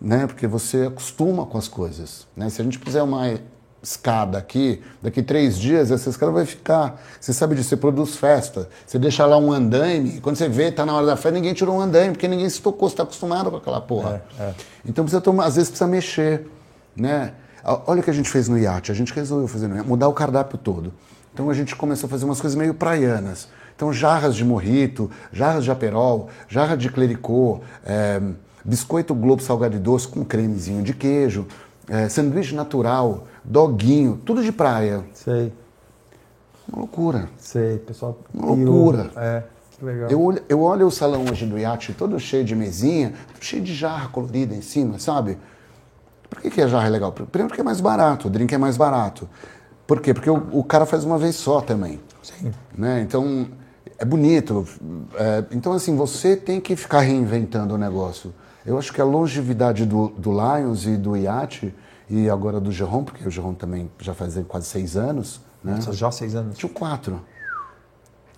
né? 0.00 0.28
Porque 0.28 0.46
você 0.46 0.86
acostuma 0.86 1.44
com 1.46 1.58
as 1.58 1.66
coisas, 1.66 2.28
né? 2.36 2.48
Se 2.48 2.60
a 2.60 2.64
gente 2.64 2.78
fizer 2.78 3.02
uma 3.02 3.26
escada 3.82 4.36
aqui, 4.36 4.82
daqui 5.02 5.22
três 5.22 5.58
dias 5.58 5.90
essa 5.90 6.10
escada 6.10 6.30
vai 6.32 6.44
ficar. 6.44 7.00
Você 7.20 7.32
sabe 7.32 7.54
disso, 7.54 7.70
você 7.70 7.76
produz 7.76 8.16
festa, 8.16 8.68
você 8.86 8.98
deixa 8.98 9.24
lá 9.24 9.38
um 9.38 9.52
andaime, 9.52 10.20
quando 10.20 10.36
você 10.36 10.48
vê, 10.48 10.70
tá 10.70 10.84
na 10.84 10.94
hora 10.94 11.06
da 11.06 11.16
festa, 11.16 11.32
ninguém 11.32 11.54
tirou 11.54 11.76
um 11.76 11.80
andaime, 11.80 12.12
porque 12.12 12.28
ninguém 12.28 12.48
se 12.48 12.60
tocou, 12.60 12.88
você 12.88 12.94
está 12.94 13.02
acostumado 13.02 13.50
com 13.50 13.56
aquela 13.56 13.80
porra. 13.80 14.22
Então 14.84 15.04
precisa 15.04 15.20
tomar, 15.20 15.46
às 15.46 15.56
vezes 15.56 15.70
precisa 15.70 15.88
mexer, 15.88 16.46
né? 16.94 17.32
Olha 17.86 18.00
o 18.00 18.02
que 18.02 18.10
a 18.10 18.14
gente 18.14 18.28
fez 18.28 18.48
no 18.48 18.58
iate, 18.58 18.90
a 18.90 18.94
gente 18.94 19.12
resolveu 19.12 19.48
fazer 19.48 19.68
no 19.68 19.76
iate, 19.76 19.88
mudar 19.88 20.08
o 20.08 20.12
cardápio 20.12 20.58
todo. 20.58 20.92
Então 21.32 21.48
a 21.48 21.54
gente 21.54 21.76
começou 21.76 22.06
a 22.06 22.10
fazer 22.10 22.24
umas 22.24 22.40
coisas 22.40 22.58
meio 22.58 22.74
praianas. 22.74 23.48
Então 23.74 23.92
jarras 23.92 24.36
de 24.36 24.44
morrito, 24.44 25.10
jarras 25.32 25.64
de 25.64 25.70
aperol, 25.70 26.28
jarra 26.48 26.76
de 26.76 26.90
clericô, 26.90 27.60
é, 27.84 28.20
biscoito 28.64 29.14
globo 29.14 29.42
salgado 29.42 29.76
e 29.76 29.78
doce 29.78 30.06
com 30.06 30.24
cremezinho 30.24 30.82
de 30.82 30.92
queijo, 30.92 31.46
é, 31.90 32.08
sanduíche 32.08 32.54
natural, 32.54 33.26
doguinho, 33.44 34.20
tudo 34.24 34.42
de 34.42 34.52
praia. 34.52 35.04
Sei, 35.12 35.52
Uma 36.68 36.78
loucura. 36.78 37.28
sei. 37.36 37.78
Pessoal, 37.78 38.16
Uma 38.32 38.56
pirou. 38.56 38.74
loucura. 38.74 39.10
É, 39.16 39.42
que 39.76 39.84
legal. 39.84 40.08
Eu 40.08 40.22
olho, 40.22 40.42
eu 40.48 40.60
olho 40.62 40.86
o 40.86 40.90
salão 40.90 41.24
hoje 41.28 41.44
do 41.44 41.58
iate 41.58 41.92
todo 41.92 42.18
cheio 42.20 42.44
de 42.44 42.54
mesinha, 42.54 43.12
cheio 43.40 43.60
de 43.62 43.74
jarra 43.74 44.08
colorida 44.08 44.54
em 44.54 44.62
cima, 44.62 45.00
sabe? 45.00 45.36
Por 46.28 46.40
que, 46.40 46.48
que 46.48 46.62
a 46.62 46.68
jarra 46.68 46.86
é 46.86 46.90
legal? 46.90 47.10
Primeiro 47.10 47.48
porque 47.48 47.60
é 47.60 47.64
mais 47.64 47.80
barato, 47.80 48.28
o 48.28 48.30
drink 48.30 48.54
é 48.54 48.58
mais 48.58 48.76
barato. 48.76 49.28
Por 49.84 50.00
quê? 50.00 50.14
Porque 50.14 50.30
o, 50.30 50.40
o 50.52 50.62
cara 50.62 50.86
faz 50.86 51.04
uma 51.04 51.18
vez 51.18 51.34
só 51.34 51.60
também. 51.60 52.00
Sim. 52.22 52.52
Né? 52.78 53.00
Então, 53.00 53.48
é 53.98 54.04
bonito. 54.04 54.64
É, 55.16 55.44
então, 55.50 55.72
assim, 55.72 55.96
você 55.96 56.36
tem 56.36 56.60
que 56.60 56.76
ficar 56.76 57.00
reinventando 57.00 57.74
o 57.74 57.78
negócio. 57.78 58.32
Eu 58.64 58.78
acho 58.78 58.92
que 58.92 59.00
a 59.00 59.04
longevidade 59.04 59.86
do, 59.86 60.08
do 60.10 60.30
Lions 60.32 60.86
e 60.86 60.96
do 60.96 61.16
Iate, 61.16 61.74
e 62.08 62.28
agora 62.28 62.60
do 62.60 62.70
Geron, 62.70 63.04
porque 63.04 63.26
o 63.26 63.30
Geron 63.30 63.54
também 63.54 63.90
já 64.00 64.12
faz 64.14 64.38
quase 64.48 64.66
seis 64.66 64.96
anos, 64.96 65.40
né? 65.62 65.76
Nossa, 65.76 65.92
já 65.92 66.10
seis 66.10 66.34
anos. 66.34 66.58
Tinha 66.58 66.70
quatro. 66.70 67.20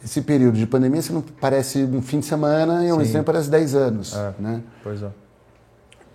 Esse 0.05 0.21
período 0.21 0.59
de 0.59 0.67
pandemia, 0.67 1.01
você 1.01 1.13
não 1.13 1.23
parece 1.23 1.85
um 1.85 2.03
fim 2.03 2.21
de 2.21 2.27
semana 2.27 2.85
e 2.85 2.91
ao 2.91 2.99
mesmo 2.99 3.13
tempo 3.13 3.25
parece 3.25 3.49
dez 3.49 3.75
anos, 3.75 4.15
né? 4.39 4.63
Pois 4.83 5.03
é. 5.03 5.11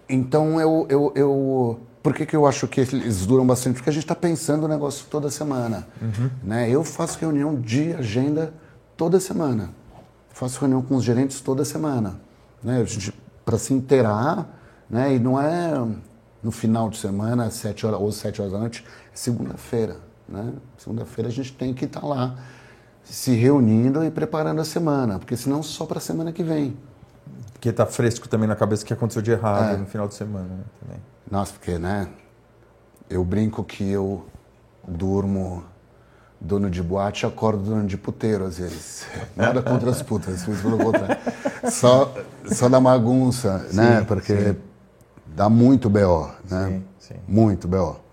Então, 0.09 0.59
eu, 0.59 0.85
eu, 0.89 1.11
eu... 1.15 1.79
Por 2.01 2.13
que, 2.13 2.25
que 2.25 2.35
eu 2.35 2.45
acho 2.45 2.67
que 2.67 2.81
eles 2.81 3.25
duram 3.25 3.45
bastante? 3.45 3.75
Porque 3.75 3.89
a 3.89 3.93
gente 3.93 4.03
está 4.03 4.15
pensando 4.15 4.63
o 4.63 4.67
negócio 4.67 5.05
toda 5.09 5.29
semana. 5.29 5.87
Né? 6.43 6.69
Eu 6.69 6.83
faço 6.83 7.19
reunião 7.19 7.59
de 7.59 7.93
agenda 7.93 8.53
toda 8.95 9.19
semana. 9.19 9.71
Faço 10.29 10.59
reunião 10.59 10.81
com 10.81 10.95
os 10.95 11.03
gerentes 11.03 11.41
toda 11.41 11.65
semana. 11.65 12.19
Né? 12.63 12.85
Para 13.47 13.57
se 13.57 13.73
inteirar, 13.73 14.45
né? 14.89 15.15
e 15.15 15.19
não 15.19 15.41
é 15.41 15.71
no 16.43 16.51
final 16.51 16.89
de 16.89 16.97
semana, 16.97 17.49
sete 17.49 17.85
horas 17.85 17.97
ou 17.97 18.11
sete 18.11 18.41
horas 18.41 18.51
da 18.51 18.59
noite, 18.59 18.83
é 18.85 19.15
segunda-feira. 19.15 19.95
Né? 20.27 20.51
Segunda-feira 20.77 21.29
a 21.29 21.31
gente 21.31 21.53
tem 21.53 21.73
que 21.73 21.85
estar 21.85 22.05
lá 22.05 22.35
se 23.05 23.31
reunindo 23.31 24.03
e 24.03 24.11
preparando 24.11 24.59
a 24.59 24.65
semana, 24.65 25.17
porque 25.17 25.37
senão 25.37 25.63
só 25.63 25.85
para 25.85 25.97
a 25.97 26.01
semana 26.01 26.33
que 26.33 26.43
vem. 26.43 26.75
Porque 27.53 27.71
tá 27.71 27.85
fresco 27.85 28.27
também 28.27 28.49
na 28.49 28.55
cabeça 28.55 28.83
o 28.83 28.85
que 28.85 28.91
aconteceu 28.91 29.21
de 29.21 29.31
errado 29.31 29.75
É. 29.75 29.77
no 29.77 29.85
final 29.85 30.09
de 30.09 30.15
semana 30.15 30.43
né, 30.49 30.63
também. 30.81 30.99
Nossa, 31.31 31.53
porque, 31.53 31.79
né? 31.79 32.09
Eu 33.09 33.23
brinco 33.23 33.63
que 33.63 33.89
eu 33.89 34.25
durmo 34.85 35.63
dono 36.39 36.69
de 36.69 36.81
boate 36.81 37.25
acordo 37.25 37.63
dono 37.63 37.87
de 37.87 37.97
puteiro, 37.97 38.45
às 38.45 38.57
vezes. 38.57 39.05
Nada 39.35 39.61
contra 39.61 39.89
as 39.89 40.01
putas, 40.01 40.45
mas 40.47 40.61
pelo 40.61 40.77
contrário. 40.77 41.17
Só, 41.69 42.13
só 42.45 42.69
da 42.69 42.79
bagunça, 42.79 43.65
né? 43.73 44.03
Porque 44.07 44.55
dá 45.25 45.49
muito 45.49 45.89
B.O., 45.89 46.29
né? 46.49 46.67
Sim, 46.67 46.83
sim. 46.99 47.15
Muito 47.27 47.67
B.O. 47.67 48.07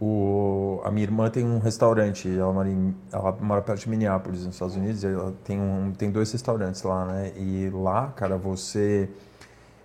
O, 0.00 0.80
a 0.84 0.92
minha 0.92 1.02
irmã 1.02 1.28
tem 1.28 1.44
um 1.44 1.58
restaurante, 1.58 2.28
ela 2.28 2.52
mora, 2.52 2.68
em, 2.68 2.94
ela 3.12 3.32
mora 3.40 3.60
perto 3.60 3.80
de 3.80 3.90
Minneapolis, 3.90 4.44
nos 4.44 4.54
Estados 4.54 4.76
Unidos, 4.76 5.02
ela 5.02 5.34
tem, 5.42 5.60
um, 5.60 5.90
tem 5.90 6.08
dois 6.08 6.30
restaurantes 6.30 6.82
lá, 6.84 7.04
né? 7.04 7.32
E 7.36 7.68
lá, 7.70 8.12
cara, 8.14 8.36
você. 8.36 9.10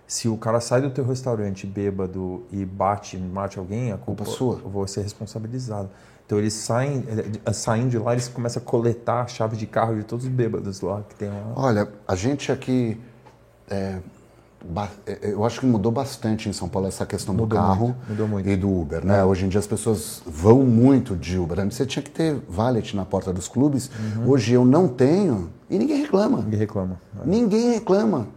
Se 0.06 0.28
o 0.28 0.36
cara 0.36 0.60
sai 0.60 0.82
do 0.82 0.90
teu 0.90 1.04
restaurante 1.04 1.66
bêbado 1.66 2.44
e 2.52 2.64
bate, 2.64 3.16
mate 3.18 3.58
alguém, 3.58 3.90
a 3.90 3.96
culpa, 3.96 4.22
Culpa 4.22 4.38
sua. 4.38 4.56
Você 4.56 5.00
é 5.00 5.02
responsabilizado. 5.02 5.90
Então 6.26 6.38
eles 6.38 6.54
saem, 6.54 7.04
eh, 7.44 7.52
saem 7.52 7.86
de 7.88 7.98
lá, 7.98 8.12
eles 8.12 8.28
começam 8.28 8.62
a 8.62 8.64
coletar 8.64 9.22
a 9.22 9.26
chave 9.26 9.56
de 9.56 9.66
carro 9.66 9.94
de 9.94 10.04
todos 10.04 10.24
os 10.24 10.30
bêbados 10.30 10.80
lá 10.80 11.02
que 11.08 11.14
tem 11.14 11.28
lá. 11.28 11.52
Olha, 11.54 11.88
a 12.08 12.16
gente 12.16 12.50
aqui. 12.50 12.98
é, 13.68 13.98
ba- 14.64 14.88
é, 15.06 15.18
eu 15.32 15.44
acho 15.44 15.60
que 15.60 15.66
mudou 15.66 15.92
bastante 15.92 16.48
em 16.48 16.52
São 16.54 16.66
Paulo 16.68 16.88
essa 16.88 17.04
questão 17.04 17.34
Mudou 17.34 17.46
do 17.48 17.54
carro 17.54 17.94
muito, 18.08 18.48
e 18.48 18.56
do 18.56 18.70
Uber, 18.70 19.04
né? 19.04 19.22
Hoje 19.22 19.44
em 19.44 19.48
dia 19.50 19.60
as 19.60 19.66
pessoas 19.66 20.22
vão 20.24 20.62
muito 20.62 21.14
de 21.14 21.38
Uber. 21.38 21.60
Antes 21.60 21.76
você 21.76 21.84
tinha 21.84 22.02
que 22.02 22.10
ter 22.10 22.40
valet 22.48 22.96
na 22.96 23.04
porta 23.04 23.30
dos 23.30 23.46
clubes. 23.46 23.90
Uhum. 24.16 24.30
Hoje 24.30 24.54
eu 24.54 24.64
não 24.64 24.88
tenho 24.88 25.50
e 25.68 25.76
ninguém 25.78 26.00
reclama. 26.00 26.38
Ninguém 26.38 26.58
reclama. 26.58 27.00
Ninguém 27.26 27.72
reclama. 27.74 28.28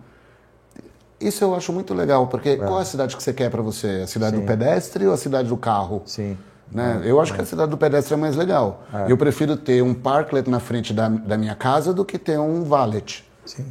Isso 1.20 1.44
eu 1.44 1.56
acho 1.56 1.72
muito 1.74 1.94
legal, 1.94 2.28
porque 2.28 2.58
qual 2.58 2.80
é 2.80 2.82
a 2.82 2.86
cidade 2.86 3.16
que 3.16 3.24
você 3.24 3.34
quer 3.34 3.50
para 3.50 3.62
você? 3.62 4.02
A 4.04 4.08
cidade 4.08 4.36
Sim. 4.36 4.42
do 4.44 4.46
pedestre 4.48 5.08
ou 5.08 5.14
a 5.14 5.18
cidade 5.18 5.48
do 5.50 5.58
carro? 5.58 6.02
Sim. 6.06 6.38
Né? 6.72 7.02
Eu 7.06 7.20
acho 7.22 7.34
que 7.34 7.42
a 7.42 7.46
cidade 7.46 7.72
do 7.72 7.78
pedestre 7.78 8.14
é 8.14 8.18
mais 8.18 8.36
legal. 8.36 8.84
Eu 9.08 9.18
prefiro 9.18 9.56
ter 9.56 9.82
um 9.82 9.94
parklet 9.94 10.50
na 10.50 10.60
frente 10.60 10.94
da, 10.94 11.08
da 11.08 11.38
minha 11.38 11.56
casa 11.56 11.94
do 11.94 12.04
que 12.04 12.18
ter 12.18 12.40
um 12.40 12.64
valet. 12.64 13.26
Sim. 13.46 13.66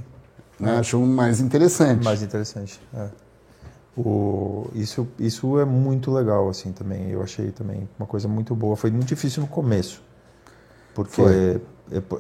Né? 0.59 0.78
Acho 0.78 0.99
mais 1.01 1.40
interessante. 1.40 2.05
Mais 2.05 2.22
interessante. 2.22 2.80
é. 2.94 3.09
O, 3.99 4.68
isso, 4.74 5.09
isso 5.18 5.59
é 5.59 5.64
muito 5.64 6.12
legal, 6.12 6.51
assim, 6.51 6.70
também. 6.70 7.09
Eu 7.11 7.22
achei 7.22 7.51
também 7.51 7.88
uma 7.99 8.07
coisa 8.07 8.28
muito 8.28 8.55
boa. 8.55 8.76
Foi 8.76 8.90
muito 8.90 9.07
difícil 9.07 9.40
no 9.40 9.49
começo. 9.49 10.03
Porque 10.94 11.22
Foi. 11.22 11.62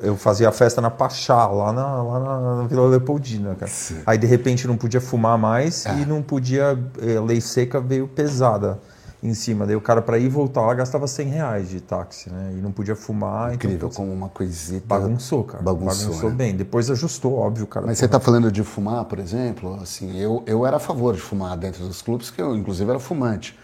eu, 0.02 0.16
fazia 0.16 0.48
a 0.48 0.52
festa 0.52 0.80
na 0.80 0.90
Pachá, 0.90 1.46
lá 1.46 1.74
na, 1.74 2.02
lá 2.02 2.20
na, 2.20 2.66
Vila 2.66 2.88
Leopoldina, 2.88 3.54
cara. 3.54 3.70
Aí, 4.06 4.16
de 4.16 4.26
repente, 4.26 4.66
não 4.66 4.76
podia 4.76 5.02
fumar 5.02 5.36
mais 5.36 5.84
É. 5.84 5.98
e 5.98 6.06
não 6.06 6.22
podia... 6.22 6.78
eh, 6.98 7.20
lei 7.20 7.42
seca 7.42 7.78
veio 7.78 8.08
pesada 8.08 8.78
em 9.26 9.34
cima. 9.34 9.66
Daí 9.66 9.76
o 9.76 9.80
cara, 9.80 10.00
para 10.00 10.18
ir 10.18 10.24
e 10.24 10.28
voltar 10.28 10.62
lá, 10.62 10.74
gastava 10.74 11.06
100 11.06 11.28
reais 11.28 11.68
de 11.68 11.80
táxi, 11.80 12.30
né? 12.30 12.54
E 12.56 12.60
não 12.60 12.72
podia 12.72 12.96
fumar. 12.96 13.54
Incrível, 13.54 13.76
Então, 13.76 13.90
como 13.90 14.12
uma 14.12 14.28
coisita. 14.28 14.86
bagunçou, 14.86 15.44
cara. 15.44 15.62
Bagunçou, 15.62 16.30
né? 16.30 16.36
bem. 16.36 16.56
Depois 16.56 16.90
ajustou, 16.90 17.34
óbvio, 17.38 17.66
cara. 17.66 17.86
Mas 17.86 17.98
você 17.98 18.06
está 18.06 18.20
falando 18.20 18.50
de 18.50 18.62
fumar, 18.62 19.04
por 19.04 19.18
exemplo? 19.18 19.78
Assim, 19.82 20.18
eu, 20.18 20.42
eu 20.46 20.66
era 20.66 20.76
a 20.76 20.80
favor 20.80 21.14
de 21.14 21.20
fumar 21.20 21.56
dentro 21.56 21.84
dos 21.86 22.00
clubes, 22.02 22.30
que 22.30 22.40
eu, 22.40 22.54
inclusive, 22.56 22.88
era 22.88 22.98
fumante. 22.98 23.58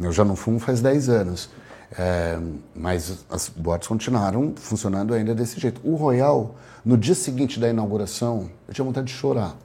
Eu 0.00 0.12
já 0.12 0.24
não 0.24 0.36
fumo 0.36 0.58
faz 0.58 0.80
10 0.80 1.08
anos. 1.08 1.50
É, 1.98 2.38
mas 2.74 3.24
as 3.30 3.48
boates 3.48 3.88
continuaram 3.88 4.52
funcionando 4.56 5.14
ainda 5.14 5.34
desse 5.34 5.58
jeito. 5.58 5.80
O 5.82 5.94
Royal, 5.96 6.54
no 6.84 6.98
dia 6.98 7.14
seguinte 7.14 7.58
da 7.58 7.68
inauguração, 7.68 8.50
eu 8.66 8.74
tinha 8.74 8.84
vontade 8.84 9.06
de 9.06 9.12
chorar. 9.14 9.56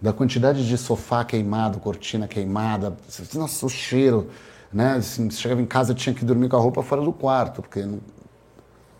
Da 0.00 0.12
quantidade 0.12 0.66
de 0.66 0.76
sofá 0.76 1.24
queimado, 1.24 1.78
cortina 1.78 2.28
queimada, 2.28 2.96
nossa, 3.34 3.64
o 3.64 3.68
cheiro. 3.68 4.28
Né? 4.72 4.94
Assim, 4.94 5.30
chegava 5.30 5.60
em 5.60 5.66
casa 5.66 5.94
tinha 5.94 6.14
que 6.14 6.24
dormir 6.24 6.48
com 6.48 6.56
a 6.56 6.60
roupa 6.60 6.82
fora 6.82 7.02
do 7.02 7.12
quarto. 7.12 7.62
Porque 7.62 7.84
não... 7.84 8.00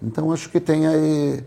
Então 0.03 0.33
acho 0.33 0.49
que 0.51 0.61
tem 0.61 0.87
aí. 0.87 1.45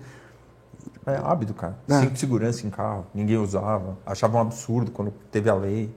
É 1.05 1.15
hábito, 1.15 1.53
cara. 1.53 1.77
É. 1.87 1.99
Cinto 2.01 2.13
de 2.13 2.19
segurança 2.19 2.65
em 2.65 2.69
carro, 2.69 3.05
ninguém 3.13 3.37
usava. 3.37 3.97
Achava 4.05 4.37
um 4.37 4.41
absurdo 4.41 4.91
quando 4.91 5.11
teve 5.31 5.49
a 5.49 5.55
lei. 5.55 5.93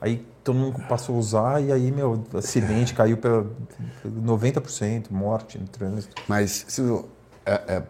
Aí 0.00 0.26
todo 0.42 0.56
mundo 0.56 0.80
passou 0.88 1.14
a 1.14 1.18
usar 1.18 1.62
e 1.62 1.72
aí, 1.72 1.92
meu, 1.92 2.24
acidente 2.34 2.92
caiu 2.92 3.16
pela 3.16 3.46
90%, 4.04 5.10
morte 5.10 5.58
no 5.58 5.68
trânsito. 5.68 6.20
Mas 6.26 6.64
se 6.66 6.82
é, 7.46 7.52
é, 7.68 7.82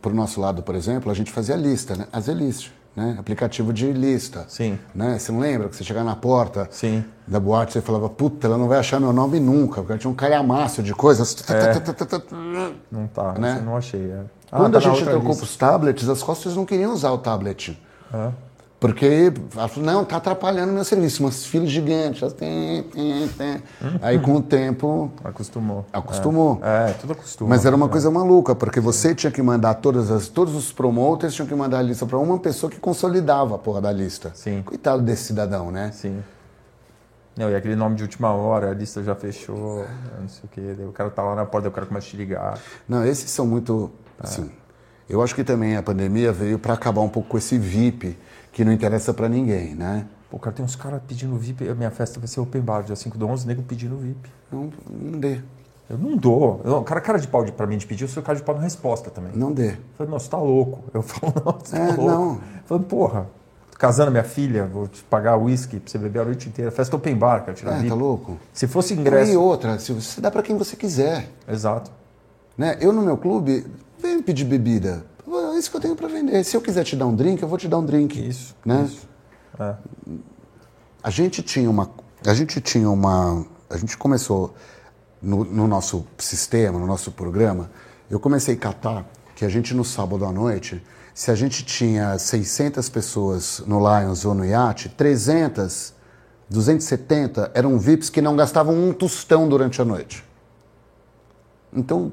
para 0.00 0.10
o 0.10 0.14
nosso 0.14 0.40
lado, 0.40 0.62
por 0.62 0.74
exemplo, 0.74 1.10
a 1.10 1.14
gente 1.14 1.30
fazia 1.30 1.56
lista, 1.56 1.96
né? 1.96 2.06
A 2.12 2.20
Z-List, 2.20 2.70
né? 2.96 3.16
Aplicativo 3.18 3.72
de 3.72 3.92
lista. 3.92 4.44
Sim. 4.48 4.78
Né? 4.94 5.18
Você 5.18 5.30
não 5.32 5.40
lembra 5.40 5.68
que 5.68 5.76
você 5.76 5.84
chegava 5.84 6.04
na 6.08 6.16
porta 6.16 6.68
Sim. 6.70 7.04
da 7.26 7.38
boate 7.40 7.72
você 7.72 7.80
falava, 7.80 8.08
puta, 8.08 8.46
ela 8.46 8.58
não 8.58 8.68
vai 8.68 8.78
achar 8.78 8.98
meu 9.00 9.12
nome 9.12 9.38
nunca, 9.40 9.80
porque 9.82 9.98
tinha 9.98 10.10
um 10.10 10.14
calhamaço 10.14 10.82
de 10.82 10.94
coisas. 10.94 11.34
Não 12.90 13.06
tá, 13.06 13.32
Né? 13.34 13.62
não 13.64 13.76
achei. 13.76 14.10
é. 14.10 14.22
Ah, 14.50 14.56
Quando 14.58 14.72
tá 14.72 14.78
a 14.78 14.80
gente 14.80 15.04
trocou 15.04 15.34
para 15.36 15.44
os 15.44 15.56
tablets, 15.56 16.08
as 16.08 16.22
costas 16.22 16.56
não 16.56 16.64
queriam 16.66 16.92
usar 16.92 17.12
o 17.12 17.18
tablet. 17.18 17.78
É. 18.12 18.30
Porque, 18.80 19.30
não, 19.76 20.06
tá 20.06 20.16
atrapalhando 20.16 20.72
meu 20.72 20.82
serviço, 20.84 21.22
umas 21.22 21.44
filas 21.44 21.68
gigantes. 21.70 22.22
elas 22.22 22.32
têm, 22.32 22.82
têm, 22.84 23.28
têm. 23.28 23.62
Aí, 24.00 24.18
com 24.18 24.36
o 24.36 24.42
tempo, 24.42 25.12
Acostumou. 25.22 25.84
acostumou. 25.92 26.58
É, 26.62 26.94
tudo 26.94 27.12
acostuma. 27.12 27.50
Mas 27.50 27.66
era 27.66 27.76
uma 27.76 27.84
É. 27.84 27.88
coisa 27.90 28.10
maluca, 28.10 28.54
porque 28.54 28.80
você 28.80 29.14
tinha 29.14 29.30
que 29.30 29.42
mandar 29.42 29.74
todas 29.74 30.10
as, 30.10 30.28
todos 30.28 30.54
os 30.54 30.72
promoters 30.72 31.34
tinham 31.34 31.46
que 31.46 31.54
mandar 31.54 31.80
a 31.80 31.82
lista 31.82 32.06
para 32.06 32.16
uma 32.16 32.38
pessoa 32.38 32.70
que 32.70 32.80
consolidava 32.80 33.56
a 33.56 33.58
porra 33.58 33.82
da 33.82 33.92
lista. 33.92 34.32
Sim. 34.34 34.62
Coitado 34.64 35.02
desse 35.02 35.24
cidadão, 35.24 35.70
né? 35.70 35.90
Sim. 35.92 36.22
Não, 37.36 37.50
e 37.50 37.54
aquele 37.54 37.76
nome 37.76 37.96
de 37.96 38.02
última 38.02 38.32
hora, 38.32 38.70
a 38.70 38.74
lista 38.74 39.02
já 39.02 39.14
fechou, 39.14 39.84
não 40.18 40.28
sei 40.28 40.42
o 40.44 40.48
quê. 40.48 40.82
O 40.88 40.92
cara 40.92 41.10
tá 41.10 41.22
lá 41.22 41.34
na 41.34 41.44
porta, 41.44 41.68
o 41.68 41.70
cara 41.70 41.86
começa 41.86 42.06
a 42.06 42.10
te 42.10 42.16
ligar. 42.16 42.58
Não, 42.88 43.04
esses 43.04 43.30
são 43.30 43.46
muito. 43.46 43.90
Assim, 44.18 44.50
eu 45.08 45.22
acho 45.22 45.34
que 45.34 45.44
também 45.44 45.76
a 45.76 45.82
pandemia 45.82 46.32
veio 46.32 46.58
para 46.58 46.72
acabar 46.72 47.02
um 47.02 47.08
pouco 47.10 47.28
com 47.28 47.36
esse 47.38 47.58
VIP 47.58 48.18
que 48.52 48.64
não 48.64 48.72
interessa 48.72 49.12
para 49.14 49.28
ninguém, 49.28 49.74
né? 49.74 50.06
Pô, 50.30 50.38
cara, 50.38 50.54
tem 50.54 50.64
uns 50.64 50.76
caras 50.76 51.00
pedindo 51.06 51.36
VIP. 51.36 51.68
A 51.68 51.74
minha 51.74 51.90
festa 51.90 52.18
vai 52.20 52.28
ser 52.28 52.40
open 52.40 52.60
bar, 52.62 52.82
dia 52.82 52.94
5 52.96 53.18
do 53.18 53.26
11, 53.26 53.46
nego 53.46 53.62
pedindo 53.62 53.96
VIP. 53.96 54.30
Não, 54.52 54.70
não 54.88 55.18
dê, 55.18 55.40
Eu 55.88 55.98
não 55.98 56.16
dou. 56.16 56.60
Eu, 56.64 56.76
o 56.76 56.84
cara, 56.84 57.00
cara 57.00 57.18
de 57.18 57.26
pau 57.26 57.44
de, 57.44 57.50
pra 57.52 57.66
mim 57.66 57.76
de 57.76 57.84
pedir, 57.86 58.04
eu 58.04 58.08
sou 58.08 58.22
cara 58.22 58.38
de 58.38 58.44
pau 58.44 58.54
na 58.54 58.60
resposta 58.62 59.10
também. 59.10 59.32
não 59.34 59.52
dê. 59.52 59.70
Eu 59.70 59.76
falei, 59.98 60.12
você 60.12 60.28
tá 60.30 60.38
louco. 60.38 60.84
Eu 60.94 61.02
falo, 61.02 61.32
não, 61.44 61.52
você 61.58 61.76
É, 61.76 61.86
tá 61.88 61.94
louco. 61.96 62.04
não. 62.10 62.32
Eu 62.34 62.40
falei, 62.64 62.84
porra, 62.84 63.26
casando 63.76 64.10
minha 64.12 64.22
filha, 64.22 64.66
vou 64.66 64.86
te 64.86 65.02
pagar 65.02 65.36
uísque 65.36 65.80
pra 65.80 65.90
você 65.90 65.98
beber 65.98 66.20
a 66.20 66.24
noite 66.26 66.48
inteira. 66.48 66.70
Festa 66.70 66.94
open 66.94 67.16
bar, 67.16 67.40
cara, 67.40 67.54
tirar 67.54 67.72
É, 67.72 67.76
VIP. 67.78 67.88
tá 67.88 67.94
louco? 67.96 68.36
Se 68.52 68.68
fosse 68.68 68.94
E 68.94 68.98
ingresso. 68.98 69.40
outra, 69.40 69.78
se 69.80 69.92
você 69.92 70.20
dá 70.20 70.30
para 70.30 70.42
quem 70.44 70.56
você 70.56 70.76
quiser. 70.76 71.28
Exato. 71.48 71.90
Né? 72.56 72.76
Eu 72.80 72.92
no 72.92 73.02
meu 73.02 73.16
clube, 73.16 73.66
vem 73.98 74.22
pedir 74.22 74.44
bebida. 74.44 75.04
Isso 75.60 75.70
que 75.70 75.76
eu 75.76 75.80
tenho 75.80 75.94
para 75.94 76.08
vender. 76.08 76.42
Se 76.42 76.56
eu 76.56 76.60
quiser 76.60 76.82
te 76.82 76.96
dar 76.96 77.06
um 77.06 77.14
drink, 77.14 77.42
eu 77.42 77.48
vou 77.48 77.58
te 77.58 77.68
dar 77.68 77.78
um 77.78 77.84
drink. 77.84 78.18
Isso. 78.18 78.56
Né? 78.64 78.84
Isso. 78.84 79.08
É. 79.58 79.74
A 81.02 81.10
gente 81.10 81.42
tinha 81.42 81.70
uma. 81.70 81.90
A 82.26 82.34
gente 82.34 82.60
tinha 82.60 82.90
uma. 82.90 83.46
A 83.68 83.76
gente 83.76 83.96
começou 83.96 84.54
no, 85.20 85.44
no 85.44 85.68
nosso 85.68 86.06
sistema, 86.18 86.78
no 86.78 86.86
nosso 86.86 87.12
programa, 87.12 87.70
eu 88.10 88.18
comecei 88.18 88.54
a 88.54 88.58
catar 88.58 89.06
que 89.34 89.44
a 89.44 89.48
gente 89.48 89.74
no 89.74 89.84
sábado 89.84 90.24
à 90.24 90.32
noite, 90.32 90.82
se 91.14 91.30
a 91.30 91.34
gente 91.34 91.64
tinha 91.64 92.18
600 92.18 92.88
pessoas 92.88 93.62
no 93.66 93.78
Lions 93.78 94.24
ou 94.24 94.34
no 94.34 94.44
Iate, 94.44 94.88
300, 94.88 95.92
270 96.48 97.50
eram 97.54 97.78
VIPs 97.78 98.10
que 98.10 98.20
não 98.20 98.34
gastavam 98.34 98.74
um 98.74 98.92
tostão 98.92 99.48
durante 99.48 99.80
a 99.80 99.84
noite. 99.84 100.24
Então, 101.72 102.12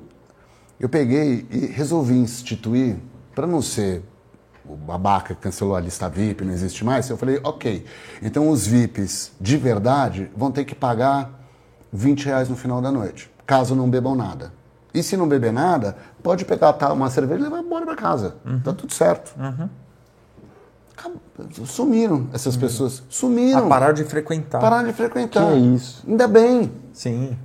eu 0.79 0.87
peguei 0.87 1.47
e 1.49 1.65
resolvi 1.65 2.15
instituir, 2.15 2.97
para 3.37 3.45
não 3.45 3.61
ser 3.61 4.01
o 4.67 4.75
babaca 4.75 5.35
que 5.35 5.41
cancelou 5.41 5.75
a 5.75 5.79
lista 5.79 6.09
VIP, 6.09 6.43
não 6.43 6.51
existe 6.51 6.83
mais, 6.83 7.07
eu 7.07 7.15
falei, 7.17 7.39
ok, 7.43 7.85
então 8.19 8.49
os 8.49 8.65
VIPs 8.65 9.31
de 9.39 9.57
verdade 9.57 10.27
vão 10.35 10.51
ter 10.51 10.65
que 10.65 10.73
pagar 10.73 11.29
20 11.93 12.25
reais 12.25 12.49
no 12.49 12.55
final 12.55 12.81
da 12.81 12.91
noite, 12.91 13.31
caso 13.45 13.75
não 13.75 13.87
bebam 13.87 14.15
nada. 14.15 14.51
E 14.91 15.03
se 15.03 15.15
não 15.15 15.27
beber 15.27 15.53
nada, 15.53 15.95
pode 16.23 16.45
pegar 16.45 16.73
tá, 16.73 16.91
uma 16.91 17.11
cerveja 17.11 17.41
e 17.41 17.43
levar 17.43 17.59
embora 17.59 17.85
para 17.85 17.95
casa. 17.95 18.37
Tá 18.63 18.73
tudo 18.73 18.91
certo. 18.91 19.35
Acab- 20.97 21.15
Sumiram 21.65 22.27
essas 22.33 22.57
pessoas. 22.57 23.03
Sumiram. 23.07 23.67
Ah, 23.67 23.69
parar 23.69 23.91
de 23.91 24.03
frequentar. 24.03 24.59
Pararam 24.59 24.87
de 24.87 24.93
frequentar. 24.93 25.51
Que 25.51 25.57
isso. 25.59 26.03
Ainda 26.07 26.27
bem. 26.27 26.71
Sim. 26.91 27.37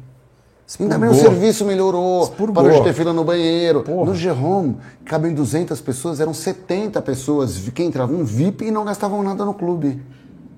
Ainda 0.80 0.98
bem 0.98 1.08
o 1.08 1.12
Expurgou. 1.12 1.38
serviço 1.38 1.64
melhorou, 1.64 2.22
Expurgou. 2.22 2.54
parou 2.54 2.78
de 2.78 2.84
ter 2.84 2.92
fila 2.94 3.12
no 3.12 3.24
banheiro. 3.24 3.82
Porra. 3.82 4.06
No 4.06 4.14
G-Home, 4.14 4.76
cabem 5.04 5.34
200 5.34 5.80
pessoas, 5.80 6.20
eram 6.20 6.32
70 6.32 7.00
pessoas 7.02 7.58
que 7.58 7.82
entravam 7.82 8.24
VIP 8.24 8.66
e 8.66 8.70
não 8.70 8.84
gastavam 8.84 9.22
nada 9.22 9.44
no 9.44 9.54
clube. 9.54 10.02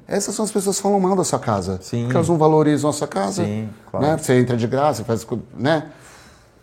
Essas 0.07 0.35
são 0.35 0.45
as 0.45 0.53
pessoas 0.53 0.77
que 0.77 0.83
falam 0.83 1.01
mal 1.01 1.17
da 1.17 1.25
sua 1.25 1.39
casa. 1.39 1.79
Sim. 1.81 2.03
Porque 2.03 2.17
elas 2.17 2.29
não 2.29 2.37
valorizam 2.37 2.91
a 2.91 2.93
sua 2.93 3.09
casa. 3.09 3.45
Sim, 3.45 3.69
claro. 3.91 4.07
né? 4.07 4.17
Você 4.19 4.39
entra 4.39 4.57
de 4.57 4.67
graça, 4.67 5.03
faz... 5.03 5.27
Né? 5.59 5.87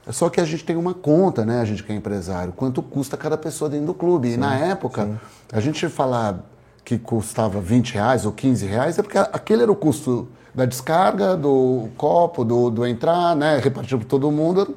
É 0.06 0.12
Só 0.12 0.30
que 0.30 0.40
a 0.40 0.46
gente 0.46 0.64
tem 0.64 0.76
uma 0.76 0.94
conta, 0.94 1.46
né? 1.46 1.60
A 1.60 1.66
gente 1.66 1.84
que 1.84 1.92
é 1.92 1.96
empresário, 1.96 2.54
quanto 2.54 2.82
custa 2.82 3.18
cada 3.18 3.38
pessoa 3.38 3.70
dentro 3.70 3.88
do 3.88 3.94
clube. 3.94 4.30
e 4.34 4.38
na 4.38 4.56
época, 4.56 5.20
a 5.52 5.60
gente 5.60 5.88
falar 5.90 6.46
que 6.84 6.98
custava 6.98 7.60
20 7.60 7.94
reais 7.94 8.26
ou 8.26 8.32
15 8.32 8.66
reais 8.66 8.98
é 9.00 9.04
porque 9.04 9.18
aquele 9.18 9.64
era 9.64 9.72
o 9.72 9.76
custo 9.76 10.28
da 10.54 10.66
descarga, 10.66 11.36
do 11.38 11.90
copo, 11.98 12.44
do, 12.44 12.70
do 12.70 12.86
entrar, 12.86 13.36
né? 13.36 13.58
Repartido 13.58 14.00
por 14.00 14.06
todo 14.06 14.32
mundo, 14.32 14.68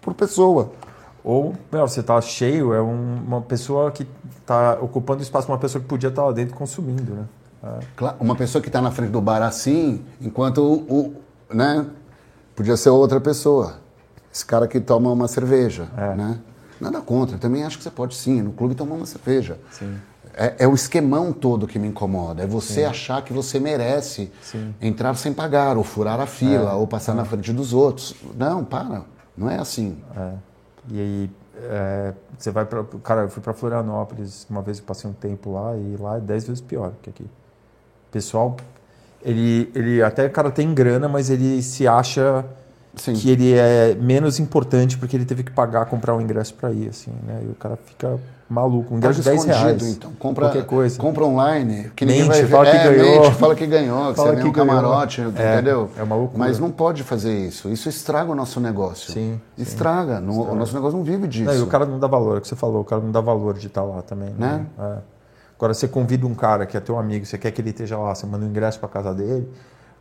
por 0.00 0.14
pessoa. 0.14 0.70
Ou, 1.24 1.54
meu, 1.72 1.86
você 1.88 2.02
tá 2.02 2.20
cheio, 2.20 2.72
é 2.72 2.80
um- 2.80 3.16
uma 3.26 3.40
pessoa 3.40 3.90
que 3.90 4.06
tá 4.44 4.78
ocupando 4.80 5.22
espaço, 5.22 5.50
uma 5.50 5.58
pessoa 5.58 5.82
que 5.82 5.88
podia 5.88 6.08
estar 6.08 6.24
lá 6.24 6.32
dentro 6.32 6.54
consumindo, 6.54 7.12
né? 7.14 7.24
É. 7.64 7.78
Claro, 7.96 8.16
Uma 8.20 8.36
pessoa 8.36 8.62
que 8.62 8.68
está 8.68 8.80
na 8.80 8.92
frente 8.92 9.10
do 9.10 9.20
bar 9.20 9.42
assim, 9.42 10.04
enquanto 10.20 10.58
o, 10.58 10.74
o- 10.88 11.14
né? 11.54 11.84
Podia 12.54 12.76
ser 12.76 12.90
outra 12.90 13.20
pessoa. 13.20 13.74
Esse 14.32 14.44
cara 14.46 14.68
que 14.68 14.78
toma 14.80 15.10
uma 15.10 15.26
cerveja, 15.26 15.88
né? 16.16 16.38
Nada 16.80 17.00
contra, 17.00 17.38
também 17.38 17.64
acho 17.64 17.78
que 17.78 17.82
você 17.84 17.90
pode 17.90 18.14
sim, 18.14 18.42
no 18.42 18.52
clube 18.52 18.74
tomar 18.74 18.94
uma 18.96 19.06
cerveja. 19.06 19.58
Sim. 19.70 19.96
É, 20.36 20.64
é 20.64 20.68
o 20.68 20.74
esquemão 20.74 21.32
todo 21.32 21.66
que 21.66 21.78
me 21.78 21.88
incomoda. 21.88 22.42
É 22.42 22.46
você 22.46 22.84
achar 22.84 23.22
que 23.22 23.32
você 23.32 23.58
merece 23.58 24.30
Sim. 24.42 24.74
entrar 24.82 25.14
sem 25.16 25.32
pagar, 25.32 25.78
ou 25.78 25.82
furar 25.82 26.20
a 26.20 26.26
fila, 26.26 26.74
ou 26.74 26.86
passar 26.86 27.14
na 27.14 27.24
frente 27.24 27.54
dos 27.54 27.72
outros. 27.72 28.14
Não, 28.36 28.62
para. 28.62 29.02
Não 29.34 29.48
é 29.48 29.58
assim. 29.58 29.96
É. 30.14 30.32
E 30.90 31.00
aí, 31.00 31.30
é, 31.56 32.12
você 32.36 32.50
vai 32.50 32.66
para. 32.66 32.84
Cara, 33.02 33.22
eu 33.22 33.28
fui 33.30 33.42
para 33.42 33.54
Florianópolis 33.54 34.46
uma 34.50 34.60
vez, 34.60 34.78
eu 34.78 34.84
passei 34.84 35.08
um 35.08 35.14
tempo 35.14 35.52
lá 35.52 35.74
e 35.74 35.96
lá 35.98 36.18
é 36.18 36.20
10 36.20 36.44
vezes 36.48 36.60
pior 36.60 36.92
que 37.02 37.08
aqui. 37.08 37.24
pessoal, 38.10 38.56
ele, 39.22 39.70
ele 39.74 40.02
até, 40.02 40.28
cara, 40.28 40.50
tem 40.50 40.72
grana, 40.74 41.08
mas 41.08 41.30
ele 41.30 41.62
se 41.62 41.88
acha 41.88 42.44
Sim. 42.96 43.12
que 43.12 43.30
ele 43.30 43.52
é 43.54 43.94
menos 44.00 44.40
importante 44.40 44.96
porque 44.98 45.14
ele 45.16 45.24
teve 45.24 45.42
que 45.44 45.50
pagar, 45.52 45.84
comprar 45.86 46.14
um 46.16 46.20
ingresso 46.20 46.54
para 46.54 46.72
ir, 46.72 46.88
assim, 46.88 47.12
né? 47.26 47.42
E 47.46 47.50
o 47.50 47.54
cara 47.54 47.76
fica 47.76 48.18
maluco. 48.48 48.94
Um 48.94 48.96
ingresso 48.96 49.20
de 49.20 49.24
10 49.28 49.40
escondido, 49.44 49.64
reais. 49.64 49.82
então. 49.88 50.12
Compra, 50.18 50.46
qualquer 50.46 50.64
coisa. 50.64 50.98
compra 50.98 51.24
online, 51.24 51.90
que 51.94 52.06
Mente, 52.06 52.22
ninguém 52.22 52.28
vai 52.30 52.42
ver. 52.42 52.48
fala 52.48 52.64
que 52.70 52.76
é, 52.76 52.94
ganhou. 52.96 53.20
mente, 53.22 53.34
fala 53.34 53.54
que 53.54 53.66
ganhou, 53.66 54.08
que 54.10 54.14
Fala 54.16 54.28
você 54.28 54.34
um 54.34 54.36
que 54.36 54.50
ganhou. 54.50 54.52
camarote, 54.52 55.20
É, 55.20 55.24
entendeu? 55.54 55.90
é 55.98 56.02
uma 56.02 56.16
loucura. 56.16 56.38
Mas 56.38 56.58
não 56.58 56.70
pode 56.70 57.02
fazer 57.02 57.36
isso. 57.38 57.68
Isso 57.68 57.88
estraga 57.88 58.30
o 58.30 58.34
nosso 58.34 58.60
negócio. 58.60 59.12
Sim, 59.12 59.40
sim. 59.56 59.62
Estraga. 59.62 60.18
O 60.20 60.54
nosso 60.54 60.74
negócio 60.74 60.96
não 60.96 61.04
vive 61.04 61.26
disso. 61.28 61.44
Não, 61.44 61.54
e 61.54 61.60
o 61.60 61.66
cara 61.66 61.84
não 61.84 61.98
dá 61.98 62.06
valor, 62.06 62.36
é 62.36 62.38
o 62.38 62.40
que 62.40 62.48
você 62.48 62.56
falou, 62.56 62.80
o 62.80 62.84
cara 62.84 63.02
não 63.02 63.10
dá 63.10 63.20
valor 63.20 63.54
de 63.58 63.66
estar 63.66 63.82
lá 63.82 64.00
também. 64.02 64.30
Né? 64.38 64.64
É. 64.78 64.96
Agora, 65.58 65.72
você 65.74 65.88
convida 65.88 66.26
um 66.26 66.34
cara 66.34 66.66
que 66.66 66.76
é 66.76 66.80
teu 66.80 66.98
amigo, 66.98 67.24
você 67.26 67.36
quer 67.38 67.50
que 67.50 67.60
ele 67.60 67.70
esteja 67.70 67.96
lá, 67.98 68.14
você 68.14 68.26
manda 68.26 68.44
um 68.44 68.48
ingresso 68.48 68.78
para 68.78 68.88
casa 68.90 69.12
dele, 69.14 69.48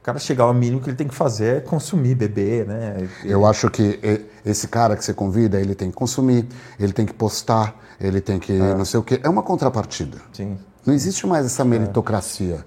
cara 0.06 0.20
chegar 0.20 0.46
lá, 0.46 0.52
o 0.52 0.54
mínimo 0.54 0.80
que 0.80 0.88
ele 0.88 0.96
tem 0.96 1.08
que 1.08 1.16
fazer 1.16 1.58
é 1.58 1.60
consumir, 1.60 2.14
beber, 2.14 2.68
né? 2.68 3.10
Eu 3.24 3.44
acho 3.44 3.72
que 3.72 4.00
esse 4.46 4.68
cara 4.68 4.96
que 4.96 5.04
você 5.04 5.16
convida, 5.16 5.60
ele 5.60 5.74
tem 5.74 5.90
que 5.90 5.96
consumir, 5.96 6.48
ele 6.80 6.94
tem 6.94 7.08
que 7.08 7.14
postar, 7.14 7.76
ele 8.00 8.22
tem 8.22 8.38
que 8.38 8.54
não 8.54 8.86
sei 8.86 9.00
o 9.00 9.04
quê. 9.04 9.20
É 9.24 9.28
uma 9.28 9.42
contrapartida. 9.42 10.20
Sim. 10.32 10.60
Não 10.86 10.94
existe 10.94 11.26
mais 11.26 11.48
essa 11.48 11.66
meritocracia. 11.66 12.64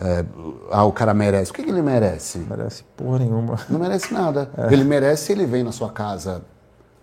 É, 0.00 0.24
ah, 0.72 0.84
o 0.84 0.92
cara 0.92 1.12
merece. 1.12 1.50
O 1.50 1.54
que, 1.54 1.62
que 1.62 1.70
ele 1.70 1.82
merece? 1.82 2.38
Merece 2.38 2.82
porra 2.96 3.18
nenhuma. 3.18 3.60
Não 3.68 3.78
merece 3.78 4.12
nada. 4.12 4.50
É. 4.56 4.72
Ele 4.72 4.82
merece, 4.82 5.30
ele 5.30 5.44
vem 5.44 5.62
na 5.62 5.72
sua 5.72 5.90
casa 5.90 6.42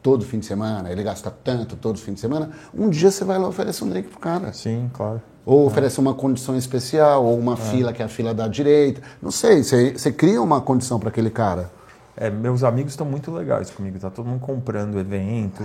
todo 0.02 0.26
fim 0.26 0.40
de 0.40 0.46
semana, 0.46 0.92
ele 0.92 1.04
gasta 1.04 1.32
tanto 1.32 1.76
todo 1.76 2.00
fim 2.00 2.14
de 2.14 2.20
semana. 2.20 2.50
Um 2.74 2.90
dia 2.90 3.12
você 3.12 3.24
vai 3.24 3.38
lá 3.38 3.46
e 3.46 3.50
oferece 3.50 3.84
um 3.84 3.90
drink 3.90 4.10
pro 4.10 4.20
cara. 4.20 4.52
Sim, 4.52 4.90
claro. 4.94 5.22
Ou 5.46 5.68
oferece 5.68 6.00
uma 6.00 6.14
condição 6.14 6.58
especial, 6.58 7.24
ou 7.24 7.38
uma 7.38 7.56
fila 7.56 7.94
que 7.94 8.02
é 8.02 8.06
a 8.06 8.10
fila 8.10 8.34
da 8.34 8.48
direita. 8.48 9.02
Não 9.22 9.30
sei, 9.30 9.64
você, 9.64 10.12
cria 10.12 10.42
uma 10.42 10.60
condição 10.60 11.00
para 11.00 11.10
aquele 11.10 11.30
cara. 11.30 11.70
É, 12.18 12.30
meus 12.30 12.64
amigos 12.64 12.94
estão 12.94 13.06
muito 13.06 13.30
legais 13.30 13.70
comigo, 13.70 14.00
tá 14.00 14.10
todo 14.10 14.26
mundo 14.26 14.40
comprando 14.40 14.98
evento, 14.98 15.62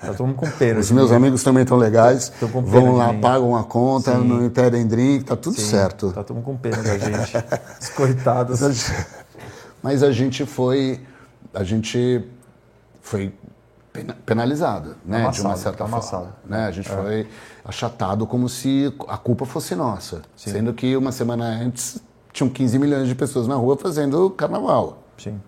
tá 0.00 0.12
todo 0.12 0.26
mundo 0.26 0.36
com 0.36 0.50
pena. 0.50 0.78
Os 0.78 0.90
meus 0.90 1.10
amigos 1.10 1.42
também 1.42 1.62
estão 1.62 1.78
legais. 1.78 2.30
Vão 2.40 2.96
lá, 2.96 3.12
pagam 3.14 3.56
a 3.56 3.64
conta, 3.64 4.12
Sim. 4.12 4.28
não 4.28 4.50
pedem 4.50 4.86
drink, 4.86 5.24
tá 5.24 5.34
tudo 5.34 5.58
Sim, 5.58 5.66
certo. 5.66 6.12
Tá 6.12 6.22
todo 6.22 6.36
mundo 6.36 6.44
com 6.44 6.56
pena 6.56 6.76
da 6.82 6.98
gente. 6.98 7.32
Os 7.80 7.88
coitados. 7.88 8.60
Mas 9.82 10.02
a 10.02 10.12
gente 10.12 10.44
foi. 10.44 11.00
A 11.54 11.64
gente 11.64 12.22
foi 13.00 13.32
pena- 13.94 14.16
penalizado, 14.26 14.96
né? 15.06 15.18
de 15.20 15.22
Amassado, 15.24 15.48
uma 15.48 15.56
certa 15.56 15.78
tá 15.78 15.84
forma. 15.84 15.96
amassado. 15.96 16.28
Né? 16.44 16.66
A 16.66 16.70
gente 16.70 16.88
foi 16.88 17.26
achatado 17.64 18.26
como 18.26 18.48
se 18.48 18.92
a 19.08 19.16
culpa 19.16 19.46
fosse 19.46 19.74
nossa. 19.74 20.20
Sendo 20.36 20.74
que 20.74 20.94
uma 20.96 21.12
semana 21.12 21.44
antes 21.46 22.02
tinham 22.32 22.50
15 22.50 22.78
milhões 22.78 23.08
de 23.08 23.14
pessoas 23.14 23.46
na 23.46 23.54
rua 23.54 23.76
fazendo 23.78 24.28
carnaval. 24.30 24.98
Sim. 25.16 25.40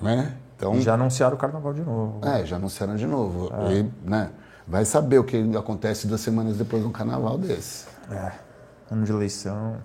Né? 0.00 0.34
Então, 0.56 0.74
E 0.76 0.80
já 0.82 0.94
anunciaram 0.94 1.34
o 1.36 1.38
carnaval 1.38 1.74
de 1.74 1.80
novo. 1.82 2.20
é, 2.26 2.44
já 2.46 2.56
anunciaram 2.56 2.94
de 2.96 3.06
novo. 3.06 3.50
É. 3.68 3.72
E, 3.78 3.90
né? 4.04 4.30
Vai 4.66 4.84
saber 4.84 5.18
o 5.18 5.24
que 5.24 5.36
acontece 5.56 6.06
duas 6.06 6.20
semanas 6.20 6.56
depois 6.56 6.82
de 6.82 6.88
um 6.88 6.92
carnaval 6.92 7.36
desse. 7.36 7.86
É, 8.10 8.30
ano 8.90 9.04
de 9.04 9.10
eleição. 9.10 9.76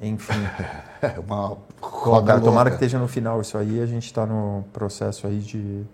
Enfim. 0.00 0.34
Uma 1.26 1.56
Pô, 1.80 1.86
roda 1.86 2.26
cara, 2.26 2.40
tomara 2.40 2.70
que 2.70 2.76
esteja 2.76 2.98
no 2.98 3.08
final 3.08 3.40
isso 3.40 3.56
aí. 3.56 3.80
A 3.80 3.86
gente 3.86 4.06
está 4.06 4.26
no 4.26 4.64
processo 4.72 5.26
aí 5.26 5.38
de. 5.38 5.84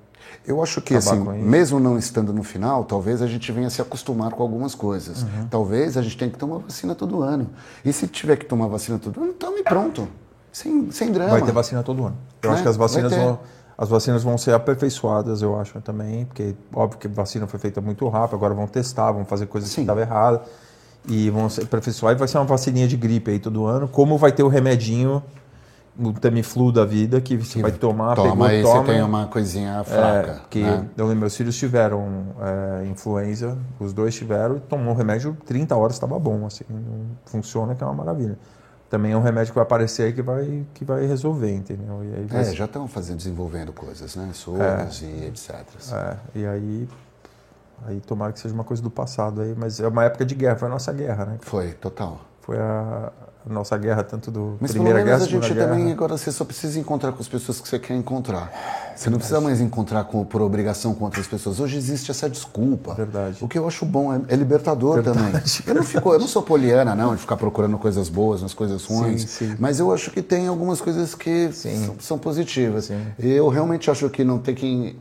Eu 0.46 0.62
acho 0.62 0.80
que, 0.80 0.94
assim, 0.94 1.18
mesmo 1.20 1.78
não 1.78 1.98
estando 1.98 2.32
no 2.32 2.42
final, 2.42 2.84
talvez 2.84 3.20
a 3.20 3.26
gente 3.26 3.50
venha 3.52 3.68
se 3.68 3.82
acostumar 3.82 4.32
com 4.32 4.42
algumas 4.42 4.74
coisas. 4.74 5.22
Uhum. 5.22 5.48
Talvez 5.50 5.96
a 5.98 6.02
gente 6.02 6.16
tenha 6.16 6.30
que 6.30 6.38
tomar 6.38 6.58
vacina 6.58 6.94
todo 6.94 7.22
ano. 7.22 7.50
E 7.84 7.92
se 7.92 8.06
tiver 8.06 8.36
que 8.36 8.46
tomar 8.46 8.66
vacina 8.66 8.98
todo 8.98 9.22
ano, 9.22 9.32
tome 9.34 9.62
pronto. 9.62 10.08
Sem, 10.50 10.90
sem 10.90 11.12
drama. 11.12 11.30
Vai 11.30 11.42
ter 11.42 11.52
vacina 11.52 11.82
todo 11.82 12.06
ano. 12.06 12.16
Eu 12.42 12.50
É, 12.50 12.54
acho 12.54 12.62
que 12.62 12.68
as 12.68 12.76
vacinas 12.76 13.12
vão. 13.12 13.38
As 13.76 13.88
vacinas 13.88 14.22
vão 14.22 14.38
ser 14.38 14.54
aperfeiçoadas, 14.54 15.42
eu 15.42 15.58
acho 15.58 15.80
também, 15.80 16.24
porque 16.26 16.54
óbvio 16.72 16.96
que 16.96 17.08
a 17.08 17.10
vacina 17.10 17.44
foi 17.48 17.58
feita 17.58 17.80
muito 17.80 18.08
rápido, 18.08 18.36
agora 18.36 18.54
vão 18.54 18.68
testar, 18.68 19.10
vão 19.10 19.24
fazer 19.24 19.46
coisas 19.46 19.68
que 19.68 19.74
Sim. 19.74 19.80
estavam 19.80 20.00
erradas 20.00 20.42
e 21.08 21.30
vão 21.30 21.48
ser 21.48 21.66
vai 22.16 22.28
ser 22.28 22.38
uma 22.38 22.44
vacininha 22.44 22.88
de 22.88 22.96
gripe 22.96 23.30
aí 23.30 23.38
todo 23.38 23.66
ano, 23.66 23.88
como 23.88 24.16
vai 24.16 24.32
ter 24.32 24.42
o 24.42 24.48
remedinho, 24.48 25.22
o 25.98 26.12
Tamiflu 26.12 26.72
da 26.72 26.84
vida, 26.84 27.20
que 27.20 27.36
você 27.36 27.62
vai 27.62 27.70
tomar, 27.70 28.16
Toma 28.16 28.30
pegou, 28.30 28.46
aí, 28.46 28.62
toma. 28.62 28.84
você 28.84 28.92
tem 28.92 29.02
uma 29.02 29.26
coisinha 29.26 29.80
É, 29.80 29.84
fraca. 29.84 30.40
que 30.50 30.60
né? 30.60 30.86
eu 30.96 31.04
lembro, 31.06 31.20
meus 31.20 31.36
filhos 31.36 31.56
tiveram 31.56 32.34
é, 32.40 32.86
influenza, 32.86 33.56
os 33.78 33.92
dois 33.92 34.14
tiveram, 34.14 34.56
e 34.56 34.60
tomou 34.60 34.92
um 34.92 34.96
remédio, 34.96 35.36
30 35.46 35.76
horas 35.76 35.94
estava 35.94 36.18
bom, 36.18 36.46
assim, 36.46 36.64
não 36.68 37.06
funciona, 37.26 37.74
que 37.74 37.82
é 37.82 37.86
uma 37.86 37.94
maravilha. 37.94 38.38
Também 38.90 39.12
é 39.12 39.16
um 39.16 39.22
remédio 39.22 39.52
que 39.52 39.54
vai 39.56 39.62
aparecer 39.64 40.04
aí 40.04 40.12
que 40.12 40.22
vai, 40.22 40.64
que 40.74 40.84
vai 40.84 41.06
resolver, 41.06 41.52
entendeu? 41.52 42.00
E 42.04 42.14
aí, 42.16 42.24
vai 42.26 42.40
É, 42.42 42.52
já 42.52 42.64
estão 42.64 42.86
fazendo, 42.86 43.16
desenvolvendo 43.18 43.72
coisas, 43.72 44.14
né? 44.14 44.30
Soros 44.32 45.02
e 45.02 45.24
etc. 45.26 45.64
é, 45.92 46.16
e 46.34 46.46
aí, 46.46 46.88
aí 47.86 48.00
tomara 48.00 48.32
que 48.32 48.40
seja 48.40 48.54
uma 48.54 48.64
coisa 48.64 48.82
do 48.82 48.90
passado 48.90 49.40
aí, 49.40 49.54
mas 49.56 49.80
é 49.80 49.88
uma 49.88 50.04
época 50.04 50.24
de 50.24 50.34
guerra, 50.34 50.56
foi 50.56 50.68
a 50.68 50.70
nossa 50.70 50.92
guerra, 50.92 51.26
né? 51.26 51.36
Foi, 51.40 51.72
total. 51.72 52.20
Foi 52.40 52.58
a, 52.58 53.12
a 53.48 53.52
nossa 53.52 53.76
guerra, 53.76 54.02
tanto 54.02 54.30
do 54.30 54.56
Mas 54.60 54.72
pelo 54.72 54.84
Primeira 54.84 54.98
menos 55.04 55.10
Guerra, 55.10 55.16
a 55.16 55.26
Segunda 55.26 55.46
gente 55.46 55.56
Guerra. 55.56 55.68
também, 55.68 55.92
agora 55.92 56.16
você 56.16 56.32
só 56.32 56.44
precisa 56.44 56.78
encontrar 56.78 57.12
com 57.12 57.20
as 57.20 57.28
pessoas 57.28 57.60
que 57.60 57.68
você 57.68 57.78
quer 57.78 57.94
encontrar. 57.94 58.52
Você 58.96 59.10
não 59.10 59.18
precisa 59.18 59.40
mais 59.40 59.60
encontrar 59.60 60.04
com, 60.04 60.24
por 60.24 60.40
obrigação 60.40 60.94
com 60.94 61.04
outras 61.04 61.26
pessoas. 61.26 61.60
Hoje 61.60 61.76
existe 61.76 62.10
essa 62.10 62.28
desculpa. 62.28 62.94
Verdade. 62.94 63.42
O 63.42 63.48
que 63.48 63.58
eu 63.58 63.66
acho 63.66 63.84
bom 63.84 64.12
é, 64.12 64.20
é 64.28 64.36
libertador 64.36 65.02
também. 65.02 65.32
Eu 65.66 65.74
não, 65.74 65.82
fico, 65.82 66.12
eu 66.12 66.18
não 66.18 66.28
sou 66.28 66.42
poliana, 66.42 66.94
não, 66.94 67.14
de 67.14 67.20
ficar 67.20 67.36
procurando 67.36 67.76
coisas 67.76 68.08
boas 68.08 68.40
nas 68.40 68.54
coisas 68.54 68.84
ruins. 68.84 69.22
Sim, 69.22 69.48
sim. 69.48 69.56
Mas 69.58 69.80
eu 69.80 69.92
acho 69.92 70.10
que 70.10 70.22
tem 70.22 70.46
algumas 70.46 70.80
coisas 70.80 71.14
que 71.14 71.50
são, 71.52 71.96
são 71.98 72.18
positivas. 72.18 72.86
Sim. 72.86 73.06
E 73.18 73.30
eu 73.30 73.48
realmente 73.48 73.90
acho 73.90 74.08
que 74.08 74.22
não 74.22 74.38
ter 74.38 74.54
que 74.54 74.98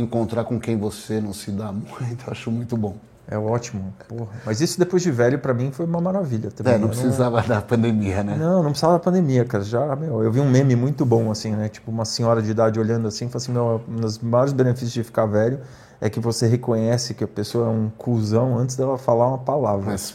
encontrar 0.00 0.44
com 0.44 0.58
quem 0.58 0.76
você 0.76 1.20
não 1.20 1.32
se 1.32 1.50
dá 1.50 1.72
muito, 1.72 2.24
eu 2.26 2.32
acho 2.32 2.50
muito 2.50 2.76
bom. 2.76 2.96
É 3.30 3.36
ótimo, 3.36 3.92
porra. 4.08 4.28
Mas 4.46 4.62
isso 4.62 4.78
depois 4.78 5.02
de 5.02 5.10
velho, 5.10 5.38
pra 5.38 5.52
mim, 5.52 5.70
foi 5.70 5.84
uma 5.84 6.00
maravilha 6.00 6.50
também. 6.50 6.72
É, 6.72 6.78
não 6.78 6.88
precisava 6.88 7.42
da 7.42 7.60
pandemia, 7.60 8.22
né? 8.22 8.34
Não, 8.38 8.62
não 8.62 8.70
precisava 8.70 8.94
da 8.94 8.98
pandemia, 9.00 9.44
cara. 9.44 9.62
Já, 9.62 9.94
meu, 9.96 10.24
eu 10.24 10.32
vi 10.32 10.40
um 10.40 10.48
meme 10.48 10.74
muito 10.74 11.04
bom, 11.04 11.30
assim, 11.30 11.50
né? 11.50 11.68
Tipo, 11.68 11.90
uma 11.90 12.06
senhora 12.06 12.40
de 12.40 12.50
idade 12.50 12.80
olhando 12.80 13.06
assim, 13.06 13.26
e 13.26 13.28
falou 13.28 13.42
assim, 13.42 13.52
meu, 13.52 13.82
um 13.86 14.00
dos 14.00 14.18
maiores 14.18 14.54
benefícios 14.54 14.92
de 14.92 15.04
ficar 15.04 15.26
velho 15.26 15.60
é 16.00 16.08
que 16.08 16.18
você 16.18 16.46
reconhece 16.46 17.12
que 17.12 17.22
a 17.22 17.28
pessoa 17.28 17.66
é 17.66 17.70
um 17.70 17.90
cuzão 17.90 18.56
antes 18.56 18.76
dela 18.76 18.96
falar 18.96 19.28
uma 19.28 19.38
palavra. 19.38 19.84
Mas 19.84 20.14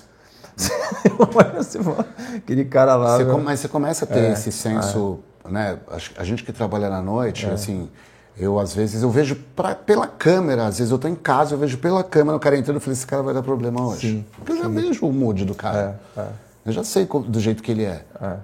fala, 1.84 2.08
Aquele 2.36 2.66
cara 2.66 2.96
lá... 2.96 3.18
Você 3.18 3.26
meu, 3.26 3.38
mas 3.38 3.60
você 3.60 3.68
começa 3.68 4.06
a 4.06 4.08
ter 4.08 4.20
É, 4.20 4.32
esse 4.32 4.52
senso, 4.52 5.20
né? 5.48 5.78
A, 5.88 6.22
a 6.22 6.24
gente 6.24 6.44
que 6.44 6.52
trabalha 6.52 6.90
na 6.90 7.02
noite, 7.02 7.46
assim, 7.46 7.92
eu 8.38 8.60
às 8.60 8.74
vezes 8.74 9.04
eu 9.04 9.10
vejo 9.10 9.36
pra- 9.56 9.76
pela 9.76 10.08
câmera, 10.08 10.66
às 10.68 10.78
vezes 10.80 10.92
eu 10.92 10.98
tô 10.98 11.08
em 11.08 11.16
casa, 11.16 11.54
eu 11.56 11.60
vejo 11.60 11.78
pela 11.78 12.04
câmera 12.04 12.36
o 12.36 12.40
cara 12.40 12.58
entrando, 12.58 12.78
eu 12.78 12.82
falei, 12.82 12.94
esse 12.94 13.06
cara 13.06 13.22
vai 13.22 13.34
dar 13.34 13.44
problema 13.44 13.86
hoje. 13.88 14.10
Sim, 14.10 14.26
Porque 14.38 14.52
eu 14.54 14.58
já 14.58 14.68
vejo 14.68 15.06
o 15.06 15.14
mood 15.14 15.46
do 15.46 15.54
cara. 15.54 16.00
É, 16.18 16.20
é. 16.22 16.28
Eu 16.66 16.72
já 16.72 16.84
sei 16.84 17.06
do 17.06 17.40
jeito 17.40 17.62
que 17.62 17.72
ele 17.72 17.84
é. 17.84 18.06
É, 18.22 18.38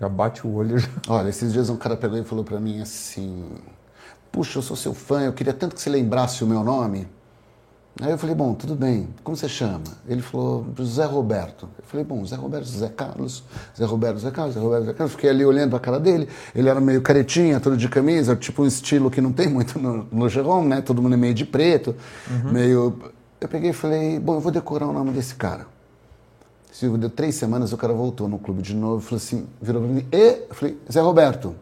já 0.00 0.08
bate 0.08 0.46
o 0.46 0.54
olho. 0.54 0.78
Já. 0.78 0.88
Olha, 1.08 1.28
esses 1.28 1.52
dias 1.52 1.70
um 1.70 1.76
cara 1.76 1.96
pegou 1.96 2.18
e 2.18 2.24
falou 2.24 2.44
pra 2.44 2.60
mim 2.60 2.80
assim: 2.80 3.44
Puxa, 4.30 4.58
eu 4.58 4.62
sou 4.62 4.76
seu 4.76 4.92
fã, 4.94 5.22
eu 5.22 5.32
queria 5.32 5.52
tanto 5.52 5.74
que 5.74 5.80
você 5.80 5.88
lembrasse 5.90 6.44
o 6.44 6.46
meu 6.46 6.62
nome. 6.62 7.08
Aí 8.00 8.10
eu 8.10 8.18
falei: 8.18 8.34
Bom, 8.34 8.54
tudo 8.54 8.74
bem, 8.74 9.08
como 9.22 9.36
você 9.36 9.48
chama? 9.48 9.84
Ele 10.08 10.20
falou: 10.20 10.66
José 10.76 11.04
Roberto. 11.04 11.68
Eu 11.78 11.84
falei: 11.84 12.04
Bom, 12.04 12.20
José 12.20 12.36
Roberto, 12.36 12.66
José 12.66 12.88
Carlos, 12.88 13.44
José 13.72 13.84
Roberto, 13.84 14.14
José 14.16 14.30
Carlos, 14.30 14.54
José 14.54 14.64
Roberto, 14.64 14.82
José 14.82 14.94
Carlos. 14.94 15.12
Fiquei 15.12 15.30
ali 15.30 15.44
olhando 15.44 15.76
a 15.76 15.80
cara 15.80 16.00
dele. 16.00 16.28
Ele 16.54 16.68
era 16.68 16.80
meio 16.80 17.00
caretinha, 17.02 17.60
todo 17.60 17.76
de 17.76 17.88
camisa, 17.88 18.34
tipo 18.34 18.62
um 18.62 18.66
estilo 18.66 19.10
que 19.10 19.20
não 19.20 19.32
tem 19.32 19.48
muito 19.48 19.78
no, 19.78 20.06
no 20.10 20.28
Jerome, 20.28 20.68
né? 20.68 20.80
Todo 20.80 21.00
mundo 21.00 21.14
é 21.14 21.16
meio 21.16 21.34
de 21.34 21.44
preto, 21.44 21.94
meio. 22.50 22.98
Eu 23.40 23.48
peguei 23.48 23.70
e 23.70 23.74
falei: 23.74 24.18
Bom, 24.18 24.34
eu 24.34 24.40
vou 24.40 24.50
decorar 24.50 24.86
o 24.86 24.92
nome 24.92 25.12
desse 25.12 25.34
cara. 25.36 25.66
Silvio, 26.72 26.98
deu 26.98 27.08
três 27.08 27.36
semanas, 27.36 27.72
o 27.72 27.76
cara 27.76 27.92
voltou 27.92 28.28
no 28.28 28.36
clube 28.36 28.60
de 28.60 28.74
novo 28.74 29.00
falou 29.00 29.18
assim, 29.18 29.46
virou 29.62 29.80
pra 29.80 29.92
mim, 29.92 30.04
e? 30.10 30.42
Eu 30.48 30.54
falei, 30.54 30.76
Zé 30.90 31.00
Roberto. 31.00 31.54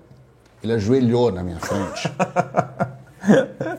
Ele 0.63 0.73
ajoelhou 0.73 1.31
na 1.31 1.43
minha 1.43 1.59
frente. 1.59 2.11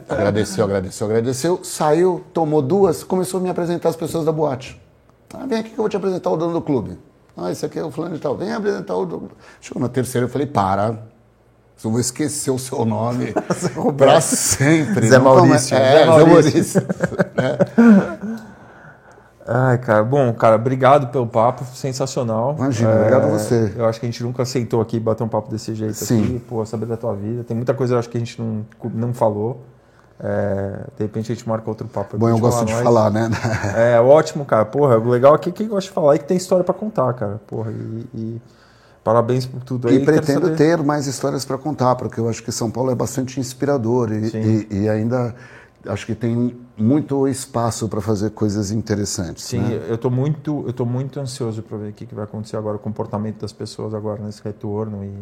agradeceu, 0.09 0.63
agradeceu, 0.65 1.07
agradeceu, 1.07 1.59
saiu, 1.63 2.23
tomou 2.33 2.61
duas, 2.61 3.03
começou 3.03 3.39
a 3.39 3.43
me 3.43 3.49
apresentar 3.49 3.89
as 3.89 3.95
pessoas 3.95 4.25
da 4.25 4.31
boate. 4.31 4.79
Ah, 5.33 5.45
vem 5.47 5.59
aqui 5.59 5.69
que 5.69 5.75
eu 5.79 5.83
vou 5.83 5.89
te 5.89 5.97
apresentar 5.97 6.29
o 6.29 6.37
dono 6.37 6.53
do 6.53 6.61
clube. 6.61 6.97
Ah, 7.35 7.51
esse 7.51 7.65
aqui 7.65 7.79
é 7.79 7.83
o 7.83 7.89
fulano 7.89 8.13
de 8.15 8.21
tal. 8.21 8.37
Vem 8.37 8.53
apresentar 8.53 8.95
o 8.95 9.05
dono. 9.05 9.31
Chegou 9.59 9.81
na 9.81 9.89
terceira, 9.89 10.25
eu 10.25 10.29
falei, 10.29 10.45
para. 10.47 11.11
Eu 11.83 11.91
vou 11.91 11.99
esquecer 11.99 12.49
o 12.51 12.57
seu 12.59 12.85
nome 12.85 13.33
para 13.97 14.21
sempre. 14.21 15.07
Zé 15.07 15.17
Maurício, 15.19 15.75
É, 15.75 15.79
Zé 15.91 15.99
Zé 15.99 16.05
Maurício. 16.05 16.27
Maurício. 16.31 16.81
né? 17.35 17.57
Ai, 19.45 19.77
cara, 19.77 20.03
bom, 20.03 20.33
cara, 20.33 20.55
obrigado 20.55 21.07
pelo 21.07 21.27
papo, 21.27 21.65
sensacional. 21.65 22.55
Imagina, 22.57 22.95
obrigado 22.95 23.25
a 23.25 23.27
você. 23.27 23.73
Eu 23.75 23.85
acho 23.85 23.99
que 23.99 24.05
a 24.05 24.09
gente 24.09 24.23
nunca 24.23 24.43
aceitou 24.43 24.79
aqui 24.79 24.99
bater 24.99 25.23
um 25.23 25.27
papo 25.27 25.51
desse 25.51 25.75
jeito 25.75 25.95
Sim. 25.95 26.23
aqui, 26.23 26.39
pô, 26.39 26.65
saber 26.65 26.85
da 26.85 26.95
tua 26.95 27.13
vida. 27.13 27.43
Tem 27.43 27.55
muita 27.55 27.73
coisa 27.73 27.95
eu 27.95 27.99
acho 27.99 28.09
que 28.09 28.17
a 28.17 28.19
gente 28.19 28.41
não, 28.41 28.65
não 28.93 29.13
falou. 29.13 29.61
É, 30.19 30.85
de 30.95 31.03
repente 31.03 31.31
a 31.31 31.35
gente 31.35 31.47
marca 31.47 31.69
outro 31.69 31.87
papo. 31.87 32.17
Bom, 32.17 32.29
eu 32.29 32.37
gosto 32.37 32.63
de 32.63 32.73
falar, 32.75 33.09
né? 33.09 33.29
É, 33.75 33.99
ótimo, 33.99 34.45
cara. 34.45 34.63
Porra, 34.63 34.97
o 34.97 35.09
legal 35.09 35.33
aqui 35.33 35.49
é 35.49 35.51
que 35.51 35.63
eu 35.63 35.67
gosto 35.67 35.87
de 35.87 35.93
falar 35.93 36.15
é 36.15 36.17
que 36.17 36.25
tem 36.25 36.37
história 36.37 36.63
para 36.63 36.73
contar, 36.73 37.13
cara. 37.13 37.41
Porra, 37.45 37.71
e, 37.71 38.05
e, 38.15 38.41
parabéns 39.03 39.45
por 39.45 39.61
tudo 39.63 39.89
aí. 39.89 39.95
E 39.95 40.05
pretendo 40.05 40.55
ter 40.55 40.81
mais 40.81 41.07
histórias 41.07 41.43
para 41.43 41.57
contar, 41.57 41.95
porque 41.95 42.19
eu 42.19 42.29
acho 42.29 42.41
que 42.41 42.51
São 42.51 42.71
Paulo 42.71 42.91
é 42.91 42.95
bastante 42.95 43.39
inspirador 43.39 44.13
e, 44.13 44.67
e, 44.71 44.83
e 44.83 44.89
ainda 44.89 45.35
acho 45.87 46.05
que 46.05 46.15
tem 46.15 46.57
muito 46.77 47.27
espaço 47.27 47.87
para 47.87 48.01
fazer 48.01 48.31
coisas 48.31 48.71
interessantes. 48.71 49.43
Sim, 49.43 49.59
né? 49.59 49.85
eu 49.87 49.95
estou 49.95 50.09
muito, 50.09 50.63
eu 50.65 50.73
tô 50.73 50.85
muito 50.85 51.19
ansioso 51.19 51.61
para 51.61 51.77
ver 51.77 51.89
o 51.89 51.93
que, 51.93 52.05
que 52.05 52.15
vai 52.15 52.23
acontecer 52.23 52.57
agora, 52.57 52.77
o 52.77 52.79
comportamento 52.79 53.41
das 53.41 53.51
pessoas 53.51 53.93
agora 53.93 54.21
nesse 54.23 54.41
retorno 54.43 55.03
e 55.03 55.13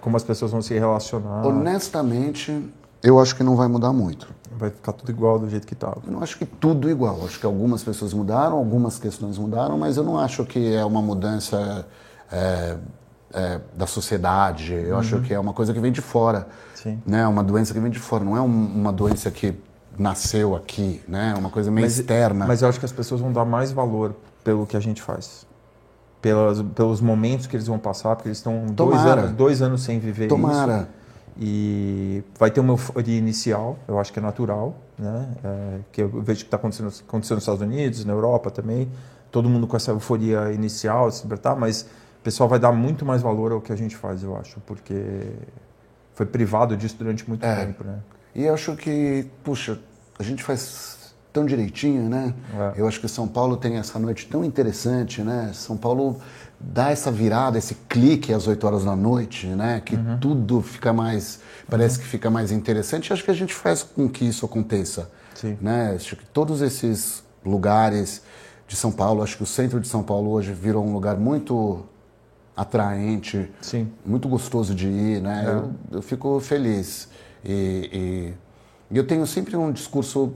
como 0.00 0.16
as 0.16 0.22
pessoas 0.22 0.50
vão 0.50 0.62
se 0.62 0.74
relacionar. 0.74 1.46
Honestamente, 1.46 2.62
eu 3.02 3.18
acho 3.18 3.34
que 3.34 3.42
não 3.42 3.56
vai 3.56 3.68
mudar 3.68 3.92
muito. 3.92 4.28
Vai 4.56 4.70
ficar 4.70 4.92
tudo 4.92 5.10
igual 5.10 5.38
do 5.38 5.48
jeito 5.48 5.66
que 5.66 5.74
estava. 5.74 6.00
Eu 6.06 6.12
não 6.12 6.22
acho 6.22 6.38
que 6.38 6.46
tudo 6.46 6.88
igual. 6.88 7.24
Acho 7.24 7.40
que 7.40 7.46
algumas 7.46 7.82
pessoas 7.82 8.12
mudaram, 8.12 8.56
algumas 8.56 8.98
questões 8.98 9.38
mudaram, 9.38 9.78
mas 9.78 9.96
eu 9.96 10.04
não 10.04 10.18
acho 10.18 10.44
que 10.44 10.74
é 10.74 10.84
uma 10.84 11.02
mudança 11.02 11.86
é, 12.30 12.76
é, 13.32 13.60
da 13.74 13.86
sociedade. 13.86 14.74
Eu 14.74 14.94
uhum. 14.94 15.00
acho 15.00 15.20
que 15.22 15.34
é 15.34 15.40
uma 15.40 15.52
coisa 15.52 15.72
que 15.72 15.80
vem 15.80 15.90
de 15.90 16.02
fora. 16.02 16.46
Sim. 16.74 17.02
Né? 17.04 17.26
Uma 17.26 17.42
doença 17.42 17.72
que 17.72 17.80
vem 17.80 17.90
de 17.90 17.98
fora. 17.98 18.22
Não 18.22 18.36
é 18.36 18.40
uma 18.40 18.92
doença 18.92 19.30
que 19.30 19.54
nasceu 19.98 20.54
aqui, 20.56 21.02
né? 21.06 21.34
Uma 21.36 21.50
coisa 21.50 21.70
meio 21.70 21.86
mas, 21.86 21.98
externa. 21.98 22.46
Mas 22.46 22.62
eu 22.62 22.68
acho 22.68 22.78
que 22.78 22.84
as 22.84 22.92
pessoas 22.92 23.20
vão 23.20 23.32
dar 23.32 23.44
mais 23.44 23.72
valor 23.72 24.14
pelo 24.42 24.66
que 24.66 24.76
a 24.76 24.80
gente 24.80 25.02
faz. 25.02 25.46
Pelas, 26.20 26.62
pelos 26.62 27.00
momentos 27.00 27.46
que 27.46 27.56
eles 27.56 27.66
vão 27.66 27.78
passar, 27.78 28.14
porque 28.14 28.28
eles 28.28 28.38
estão 28.38 28.66
dois 28.66 29.00
anos, 29.00 29.32
dois 29.32 29.60
anos 29.62 29.82
sem 29.82 29.98
viver 29.98 30.28
Tomara. 30.28 30.76
isso. 30.76 31.02
E 31.40 32.22
vai 32.38 32.50
ter 32.50 32.60
uma 32.60 32.74
euforia 32.74 33.16
inicial, 33.16 33.78
eu 33.88 33.98
acho 33.98 34.12
que 34.12 34.18
é 34.18 34.22
natural, 34.22 34.76
né? 34.98 35.28
É, 35.42 35.78
que 35.90 36.02
eu 36.02 36.08
vejo 36.08 36.40
que 36.40 36.44
está 36.44 36.58
acontecendo, 36.58 36.92
acontecendo 37.08 37.36
nos 37.36 37.42
Estados 37.42 37.62
Unidos, 37.62 38.04
na 38.04 38.12
Europa 38.12 38.50
também. 38.50 38.88
Todo 39.30 39.48
mundo 39.48 39.66
com 39.66 39.76
essa 39.76 39.90
euforia 39.90 40.52
inicial 40.52 41.08
de 41.08 41.16
se 41.16 41.22
libertar, 41.22 41.56
mas 41.56 41.82
o 42.20 42.22
pessoal 42.22 42.48
vai 42.48 42.58
dar 42.58 42.70
muito 42.70 43.04
mais 43.04 43.22
valor 43.22 43.50
ao 43.50 43.60
que 43.60 43.72
a 43.72 43.76
gente 43.76 43.96
faz, 43.96 44.22
eu 44.22 44.36
acho, 44.36 44.60
porque 44.60 45.32
foi 46.14 46.26
privado 46.26 46.76
disso 46.76 46.96
durante 46.98 47.26
muito 47.26 47.44
é. 47.44 47.64
tempo, 47.64 47.82
né? 47.82 47.98
E 48.34 48.44
eu 48.44 48.54
acho 48.54 48.74
que, 48.76 49.26
puxa, 49.44 49.78
a 50.18 50.22
gente 50.22 50.42
faz 50.42 51.14
tão 51.32 51.46
direitinho, 51.46 52.08
né? 52.08 52.34
É. 52.54 52.80
Eu 52.80 52.86
acho 52.86 53.00
que 53.00 53.08
São 53.08 53.26
Paulo 53.26 53.56
tem 53.56 53.76
essa 53.76 53.98
noite 53.98 54.26
tão 54.26 54.44
interessante, 54.44 55.22
né? 55.22 55.50
São 55.54 55.76
Paulo 55.76 56.20
dá 56.60 56.90
essa 56.90 57.10
virada, 57.10 57.58
esse 57.58 57.74
clique 57.88 58.32
às 58.32 58.46
8 58.46 58.66
horas 58.66 58.84
da 58.84 58.94
noite, 58.94 59.46
né? 59.46 59.82
Que 59.84 59.96
uhum. 59.96 60.18
tudo 60.18 60.62
fica 60.62 60.92
mais, 60.92 61.40
parece 61.68 61.96
uhum. 61.96 62.02
que 62.02 62.08
fica 62.08 62.30
mais 62.30 62.52
interessante. 62.52 63.08
E 63.08 63.12
acho 63.12 63.24
que 63.24 63.30
a 63.30 63.34
gente 63.34 63.54
faz 63.54 63.82
com 63.82 64.08
que 64.08 64.24
isso 64.24 64.44
aconteça, 64.44 65.10
Sim. 65.34 65.58
né? 65.60 65.94
Acho 65.96 66.16
que 66.16 66.24
todos 66.26 66.60
esses 66.60 67.22
lugares 67.44 68.22
de 68.68 68.76
São 68.76 68.92
Paulo, 68.92 69.22
acho 69.22 69.36
que 69.36 69.42
o 69.42 69.46
centro 69.46 69.80
de 69.80 69.88
São 69.88 70.02
Paulo 70.02 70.30
hoje 70.30 70.52
virou 70.52 70.84
um 70.84 70.92
lugar 70.92 71.16
muito 71.16 71.84
atraente, 72.56 73.50
Sim. 73.60 73.90
muito 74.04 74.28
gostoso 74.28 74.74
de 74.74 74.86
ir, 74.86 75.22
né? 75.22 75.44
É. 75.46 75.50
Eu, 75.50 75.72
eu, 75.92 76.02
fico 76.02 76.38
feliz 76.40 77.08
e, 77.44 78.34
e 78.90 78.96
eu 78.96 79.06
tenho 79.06 79.26
sempre 79.26 79.56
um 79.56 79.72
discurso 79.72 80.34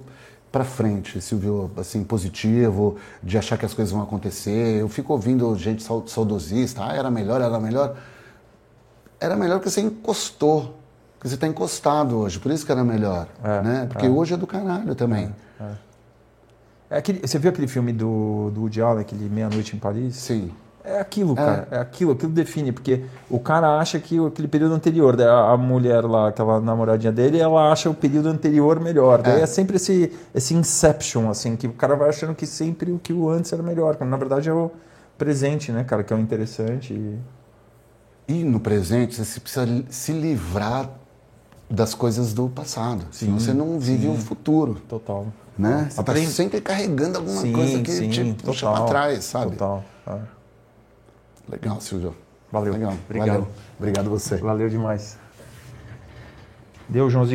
para 0.51 0.65
frente, 0.65 1.21
Silvio, 1.21 1.71
assim, 1.77 2.03
positivo, 2.03 2.97
de 3.23 3.37
achar 3.37 3.59
que 3.59 3.67
as 3.67 3.75
coisas 3.75 3.93
vão 3.93 4.03
acontecer. 4.03 4.81
Eu 4.81 4.89
fico 4.89 5.13
ouvindo 5.13 5.55
gente 5.57 5.83
saudosista, 5.83 6.83
ah, 6.83 6.97
era 6.97 7.11
melhor, 7.11 7.43
era 7.43 7.61
melhor. 7.61 7.97
Era 9.21 9.37
melhor 9.37 9.61
que 9.61 9.69
você 9.69 9.83
encostou, 9.83 10.75
que 11.21 11.29
você 11.29 11.35
está 11.35 11.47
encostado 11.47 12.17
hoje, 12.17 12.39
por 12.39 12.51
isso 12.51 12.65
que 12.65 12.73
era 12.73 12.83
melhor, 12.83 13.29
é, 13.45 13.63
né? 13.63 13.87
Porque 13.91 14.07
é. 14.07 14.09
hoje 14.09 14.33
é 14.33 14.37
do 14.37 14.47
caralho 14.47 14.95
também. 14.95 15.35
É, 15.61 15.63
é. 15.63 15.77
é 16.91 16.99
aquele, 16.99 17.21
você 17.21 17.39
viu 17.39 17.51
aquele 17.51 17.69
filme 17.69 17.93
do, 17.93 18.51
do 18.51 18.63
Woody 18.63 18.81
Allen, 18.81 19.01
aquele 19.03 19.29
Meia 19.29 19.51
Noite 19.51 19.77
em 19.77 19.79
Paris? 19.79 20.17
Sim. 20.17 20.53
É 20.87 21.01
aquilo, 21.01 21.33
é. 21.33 21.37
cara. 21.37 21.69
É. 21.71 21.79
aquilo, 21.79 22.13
aquilo 22.13 22.33
define, 22.33 22.71
porque 22.71 23.05
o 23.29 23.41
cara 23.41 23.79
acha 23.79 23.99
que 23.99 24.25
aquele 24.25 24.47
período 24.47 24.75
anterior, 24.75 25.21
a 25.21 25.57
mulher 25.57 26.05
lá, 26.05 26.29
aquela 26.29 26.61
namoradinha 26.61 27.13
dele, 27.13 27.39
ela 27.39 27.73
acha 27.73 27.91
o 27.91 27.95
período 27.95 28.29
anterior 28.29 28.79
melhor. 28.79 29.21
Daí 29.21 29.41
é, 29.41 29.43
é 29.43 29.47
sempre 29.47 29.77
esse, 29.77 30.13
esse 30.33 30.55
inception, 30.55 31.29
assim, 31.29 31.57
que 31.57 31.67
o 31.67 31.73
cara 31.73 31.97
vai 31.97 32.09
achando 32.09 32.35
que 32.35 32.47
sempre 32.47 32.93
o 32.93 32.99
que 32.99 33.13
o 33.13 33.29
antes 33.29 33.53
era 33.53 33.63
melhor, 33.63 33.97
quando 33.97 34.11
na 34.11 34.17
verdade 34.17 34.49
é 34.49 34.53
o 34.53 34.71
presente, 35.19 35.73
né, 35.73 35.83
cara, 35.83 36.05
que 36.05 36.13
é 36.13 36.17
o 36.17 36.21
interessante. 36.21 36.95
E, 36.95 37.19
e 38.29 38.45
no 38.45 38.61
presente 38.61 39.23
você 39.23 39.41
precisa 39.41 39.67
se 39.91 40.13
livrar 40.13 40.89
das 41.69 41.95
coisas 41.95 42.33
do 42.33 42.49
passado. 42.49 43.05
Sim, 43.11 43.27
senão 43.27 43.41
você 43.41 43.53
não 43.53 43.81
vive 43.81 44.05
sim. 44.05 44.15
o 44.15 44.17
futuro. 44.17 44.81
Total. 44.89 45.27
Né? 45.59 45.89
Você 45.91 46.01
está 46.01 46.15
sempre 46.27 46.61
carregando 46.61 47.19
alguma 47.19 47.41
sim, 47.41 47.53
coisa 47.53 47.81
que 47.81 47.91
sim, 47.91 48.11
te 48.11 48.35
puxa 48.35 48.71
para 48.71 48.85
trás, 48.85 49.25
sabe? 49.25 49.53
Total. 49.53 49.83
É. 50.07 50.36
Legal, 51.49 51.81
Silvio. 51.81 52.15
Valeu. 52.51 52.73
Legal. 52.73 52.95
Obrigado. 53.05 53.29
Valeu. 53.29 53.49
Obrigado 53.79 54.11
você. 54.11 54.37
Valeu 54.37 54.69
demais. 54.69 55.19
Deu, 56.89 57.11
Joãozinho. 57.11 57.35